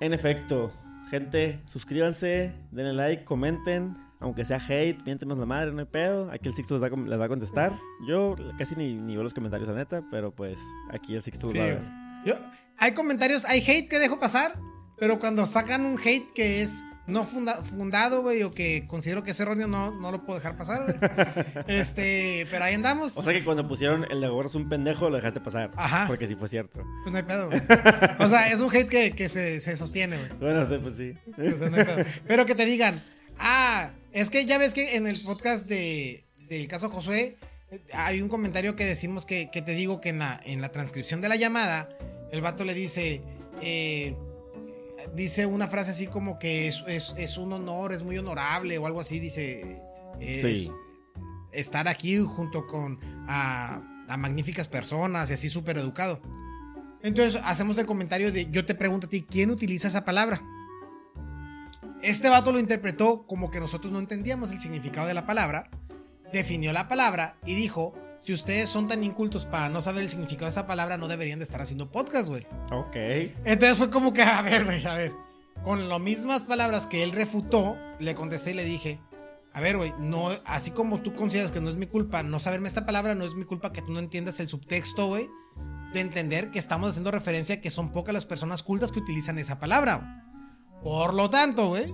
En 0.00 0.12
efecto, 0.12 0.70
gente, 1.10 1.58
suscríbanse, 1.66 2.52
denle 2.70 2.92
like, 2.92 3.24
comenten. 3.24 4.05
Aunque 4.20 4.44
sea 4.44 4.58
hate, 4.66 5.02
miéntenos 5.04 5.36
la 5.38 5.44
madre, 5.46 5.72
no 5.72 5.80
hay 5.80 5.86
pedo. 5.86 6.30
Aquí 6.30 6.48
el 6.48 6.54
Sixto 6.54 6.78
les 6.78 6.82
va, 6.82 6.96
les 6.96 7.20
va 7.20 7.24
a 7.26 7.28
contestar. 7.28 7.72
Yo 8.08 8.34
casi 8.58 8.74
ni, 8.74 8.94
ni 8.94 9.14
veo 9.14 9.22
los 9.22 9.34
comentarios, 9.34 9.68
la 9.68 9.74
neta, 9.74 10.02
pero 10.10 10.30
pues 10.34 10.58
aquí 10.90 11.14
el 11.14 11.22
Sixto 11.22 11.48
Sí, 11.48 11.58
va 11.58 11.64
a 11.64 11.66
ver. 11.66 11.82
Yo- 12.24 12.34
hay 12.78 12.92
comentarios, 12.92 13.44
hay 13.44 13.60
hate 13.60 13.88
que 13.88 13.98
dejo 13.98 14.18
pasar, 14.20 14.54
pero 14.98 15.18
cuando 15.18 15.44
sacan 15.46 15.84
un 15.86 15.98
hate 15.98 16.30
que 16.34 16.62
es 16.62 16.84
no 17.06 17.24
funda- 17.24 17.62
fundado, 17.62 18.22
güey, 18.22 18.42
o 18.42 18.52
que 18.52 18.86
considero 18.88 19.22
que 19.22 19.30
es 19.30 19.38
erróneo, 19.40 19.66
no, 19.68 19.92
no 19.92 20.10
lo 20.10 20.24
puedo 20.24 20.38
dejar 20.38 20.56
pasar, 20.56 20.82
güey. 20.84 20.96
este, 21.68 22.46
pero 22.50 22.64
ahí 22.64 22.74
andamos. 22.74 23.16
O 23.16 23.22
sea 23.22 23.32
que 23.32 23.44
cuando 23.44 23.66
pusieron 23.68 24.04
el 24.10 24.20
de 24.20 24.28
gorro 24.28 24.48
es 24.48 24.54
un 24.54 24.68
pendejo, 24.68 25.08
lo 25.10 25.16
dejaste 25.16 25.40
pasar. 25.40 25.70
Ajá. 25.76 26.04
Porque 26.06 26.26
sí 26.26 26.34
fue 26.34 26.48
cierto. 26.48 26.80
pues 27.02 27.12
no 27.12 27.18
hay 27.18 27.22
pedo, 27.24 27.48
güey. 27.48 27.60
O 28.18 28.28
sea, 28.28 28.50
es 28.50 28.60
un 28.60 28.74
hate 28.74 28.88
que, 28.88 29.10
que 29.12 29.28
se, 29.28 29.60
se 29.60 29.76
sostiene, 29.76 30.16
güey. 30.16 30.30
Bueno, 30.40 30.66
sí, 30.66 30.78
pues 30.82 30.94
sí. 30.96 31.12
O 31.54 31.56
sea, 31.56 31.70
no 31.70 31.76
hay 31.76 31.84
pedo. 31.84 32.04
Pero 32.26 32.46
que 32.46 32.54
te 32.54 32.64
digan, 32.64 33.02
ah, 33.38 33.90
es 34.12 34.30
que 34.30 34.44
ya 34.44 34.58
ves 34.58 34.72
que 34.74 34.96
en 34.96 35.06
el 35.06 35.20
podcast 35.22 35.66
de, 35.68 36.24
del 36.48 36.68
caso 36.68 36.88
Josué 36.90 37.36
hay 37.92 38.22
un 38.22 38.28
comentario 38.28 38.76
que 38.76 38.84
decimos 38.84 39.26
que, 39.26 39.50
que 39.50 39.62
te 39.62 39.72
digo 39.72 40.00
que 40.00 40.10
en 40.10 40.20
la, 40.20 40.40
en 40.44 40.60
la 40.60 40.70
transcripción 40.72 41.20
de 41.20 41.28
la 41.28 41.36
llamada, 41.36 41.88
el 42.32 42.40
vato 42.40 42.64
le 42.64 42.74
dice, 42.74 43.22
eh, 43.62 44.14
dice 45.14 45.46
una 45.46 45.66
frase 45.66 45.90
así 45.90 46.06
como 46.06 46.38
que 46.38 46.68
es, 46.68 46.84
es- 46.86 47.14
es 47.16 47.36
un 47.38 47.52
honor, 47.52 47.92
es 47.92 48.02
muy 48.02 48.16
honorable 48.18 48.78
o 48.78 48.86
algo 48.86 49.00
así, 49.00 49.18
dice, 49.18 49.82
Sí. 50.20 50.70
estar 51.52 51.88
aquí 51.88 52.16
junto 52.18 52.66
con 52.66 52.98
a, 53.28 53.80
a 54.08 54.16
magníficas 54.16 54.66
personas 54.68 55.30
y 55.30 55.34
así 55.34 55.48
súper 55.50 55.76
educado. 55.78 56.20
Entonces 57.02 57.40
hacemos 57.44 57.76
el 57.78 57.86
comentario 57.86 58.32
de, 58.32 58.50
yo 58.50 58.64
te 58.64 58.74
pregunto 58.74 59.06
a 59.06 59.10
ti, 59.10 59.22
¿quién 59.28 59.50
utiliza 59.50 59.88
esa 59.88 60.04
palabra? 60.04 60.42
Este 62.02 62.28
vato 62.28 62.52
lo 62.52 62.58
interpretó 62.58 63.26
como 63.26 63.50
que 63.50 63.60
nosotros 63.60 63.92
no 63.92 63.98
entendíamos 63.98 64.50
el 64.50 64.58
significado 64.58 65.06
de 65.06 65.14
la 65.14 65.26
palabra, 65.26 65.70
definió 66.32 66.72
la 66.72 66.88
palabra 66.88 67.36
y 67.44 67.54
dijo, 67.54 67.94
si 68.22 68.32
ustedes 68.32 68.68
son 68.68 68.88
tan 68.88 69.04
incultos 69.04 69.46
para 69.46 69.68
no 69.68 69.80
saber 69.80 70.02
el 70.02 70.08
significado 70.08 70.46
de 70.46 70.50
esa 70.50 70.66
palabra, 70.66 70.98
no 70.98 71.08
deberían 71.08 71.38
de 71.38 71.44
estar 71.44 71.60
haciendo 71.60 71.90
podcast, 71.90 72.28
güey. 72.28 72.44
Ok. 72.72 72.96
Entonces 73.44 73.78
fue 73.78 73.90
como 73.90 74.12
que, 74.12 74.22
a 74.22 74.42
ver, 74.42 74.64
güey, 74.64 74.84
a 74.84 74.94
ver. 74.94 75.12
Con 75.64 75.88
las 75.88 76.00
mismas 76.00 76.42
palabras 76.42 76.86
que 76.86 77.02
él 77.02 77.12
refutó, 77.12 77.76
le 77.98 78.14
contesté 78.14 78.50
y 78.50 78.54
le 78.54 78.64
dije, 78.64 79.00
a 79.52 79.60
ver, 79.60 79.78
güey, 79.78 79.94
no, 79.98 80.30
así 80.44 80.70
como 80.70 81.00
tú 81.00 81.14
consideras 81.14 81.50
que 81.50 81.60
no 81.60 81.70
es 81.70 81.76
mi 81.76 81.86
culpa 81.86 82.22
no 82.22 82.38
saberme 82.38 82.68
esta 82.68 82.84
palabra, 82.84 83.14
no 83.14 83.24
es 83.24 83.34
mi 83.34 83.44
culpa 83.44 83.72
que 83.72 83.80
tú 83.80 83.90
no 83.90 84.00
entiendas 84.00 84.38
el 84.38 84.48
subtexto, 84.48 85.06
güey, 85.06 85.30
de 85.94 86.00
entender 86.00 86.50
que 86.50 86.58
estamos 86.58 86.90
haciendo 86.90 87.10
referencia 87.10 87.54
a 87.54 87.60
que 87.60 87.70
son 87.70 87.90
pocas 87.90 88.12
las 88.12 88.26
personas 88.26 88.62
cultas 88.62 88.92
que 88.92 88.98
utilizan 88.98 89.38
esa 89.38 89.58
palabra. 89.58 90.25
Por 90.82 91.14
lo 91.14 91.28
tanto, 91.30 91.68
güey, 91.68 91.92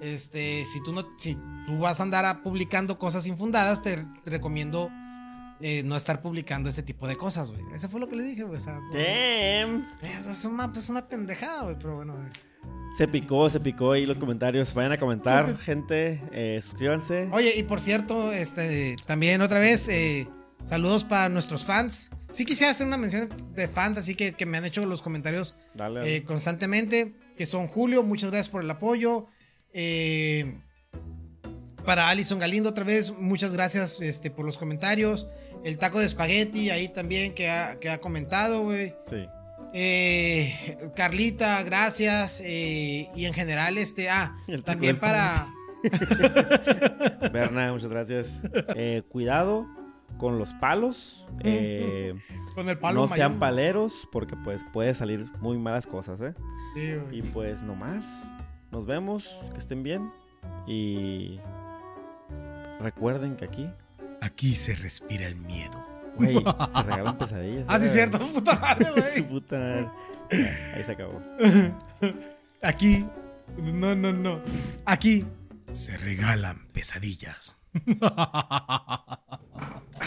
este, 0.00 0.64
si 0.64 0.82
tú 0.82 0.92
no, 0.92 1.06
si 1.18 1.34
tú 1.66 1.78
vas 1.78 2.00
a 2.00 2.02
andar 2.02 2.24
a- 2.24 2.42
publicando 2.42 2.98
cosas 2.98 3.26
infundadas, 3.26 3.82
te, 3.82 3.96
te 4.24 4.30
recomiendo 4.30 4.90
eh, 5.60 5.82
no 5.84 5.96
estar 5.96 6.20
publicando 6.20 6.68
este 6.68 6.82
tipo 6.82 7.06
de 7.06 7.16
cosas, 7.16 7.50
güey. 7.50 7.62
Eso 7.72 7.88
fue 7.88 8.00
lo 8.00 8.08
que 8.08 8.16
le 8.16 8.24
dije, 8.24 8.42
güey. 8.42 8.56
O 8.58 8.60
sea, 8.60 8.74
no- 8.74 8.92
Damn. 8.92 9.86
eso 10.02 10.30
es 10.32 10.44
una, 10.44 10.72
pues, 10.72 10.90
una 10.90 11.06
pendejada, 11.08 11.62
güey, 11.62 11.76
pero 11.78 11.96
bueno, 11.96 12.14
güey. 12.16 12.28
Se 12.98 13.08
picó, 13.08 13.48
se 13.50 13.60
picó 13.60 13.92
ahí 13.92 14.06
los 14.06 14.18
comentarios. 14.18 14.72
Vayan 14.74 14.92
a 14.92 14.98
comentar, 14.98 15.58
gente. 15.58 16.20
eh, 16.32 16.60
suscríbanse. 16.62 17.28
Oye, 17.32 17.54
y 17.56 17.62
por 17.64 17.80
cierto, 17.80 18.32
este, 18.32 18.94
también 19.06 19.40
otra 19.42 19.58
vez, 19.58 19.88
eh, 19.88 20.28
saludos 20.64 21.04
para 21.04 21.28
nuestros 21.28 21.64
fans. 21.64 22.10
Sí 22.30 22.44
quisiera 22.44 22.70
hacer 22.72 22.86
una 22.86 22.96
mención 22.96 23.28
de 23.54 23.68
fans, 23.68 23.98
así 23.98 24.14
que, 24.14 24.32
que 24.32 24.46
me 24.46 24.58
han 24.58 24.64
hecho 24.64 24.84
los 24.86 25.02
comentarios 25.02 25.56
eh, 26.04 26.22
constantemente, 26.26 27.14
que 27.36 27.46
son 27.46 27.66
Julio, 27.66 28.02
muchas 28.02 28.30
gracias 28.30 28.48
por 28.48 28.62
el 28.62 28.70
apoyo. 28.70 29.26
Eh, 29.72 30.54
para 31.84 32.08
Alison 32.08 32.38
Galindo 32.38 32.70
otra 32.70 32.84
vez, 32.84 33.12
muchas 33.12 33.52
gracias 33.52 34.00
este, 34.00 34.30
por 34.30 34.46
los 34.46 34.58
comentarios. 34.58 35.26
El 35.64 35.78
taco 35.78 35.98
de 35.98 36.06
espagueti 36.06 36.70
ahí 36.70 36.88
también 36.88 37.34
que 37.34 37.50
ha, 37.50 37.78
que 37.78 37.90
ha 37.90 38.00
comentado, 38.00 38.62
güey. 38.62 38.94
Sí. 39.08 39.26
Eh, 39.72 40.78
Carlita, 40.94 41.62
gracias. 41.62 42.40
eh, 42.44 43.08
y 43.14 43.24
en 43.26 43.34
general, 43.34 43.78
este, 43.78 44.08
ah, 44.08 44.36
también 44.64 44.96
para... 44.96 45.48
Berna, 47.32 47.72
muchas 47.72 47.90
gracias. 47.90 48.40
Cuidado 49.10 49.66
con 50.18 50.38
los 50.38 50.52
palos. 50.54 51.26
Eh, 51.40 52.14
Con 52.54 52.68
el 52.68 52.78
palo 52.78 53.02
no 53.02 53.08
sean 53.08 53.32
mayor. 53.32 53.38
paleros 53.40 54.08
porque 54.12 54.36
pues 54.36 54.62
puede 54.72 54.94
salir 54.94 55.26
muy 55.40 55.58
malas 55.58 55.86
cosas, 55.86 56.20
¿eh? 56.20 56.34
Sí, 56.74 56.94
güey. 56.94 57.18
Y 57.18 57.22
pues 57.22 57.62
no 57.62 57.74
más. 57.74 58.28
Nos 58.70 58.86
vemos, 58.86 59.40
que 59.52 59.58
estén 59.58 59.82
bien. 59.82 60.10
Y 60.66 61.38
recuerden 62.80 63.36
que 63.36 63.44
aquí, 63.44 63.68
Aquí 64.20 64.54
se 64.54 64.74
respira 64.76 65.26
el 65.26 65.36
miedo. 65.36 65.84
güey, 66.16 66.34
se 66.74 66.82
regalan 66.82 67.18
pesadillas. 67.18 67.64
Ah, 67.68 67.78
sí, 67.78 67.86
¿eh? 67.86 67.88
cierto, 67.88 68.18
puta 68.32 68.58
madre, 68.58 68.86
Su 69.02 69.20
güey. 69.24 69.28
puta 69.28 69.58
madre. 69.58 69.88
Ahí 70.74 70.82
se 70.84 70.92
acabó. 70.92 71.20
Aquí, 72.62 73.04
no, 73.58 73.94
no, 73.94 74.12
no. 74.12 74.40
Aquí 74.86 75.24
se 75.72 75.96
regalan 75.98 76.66
pesadillas. 76.72 77.56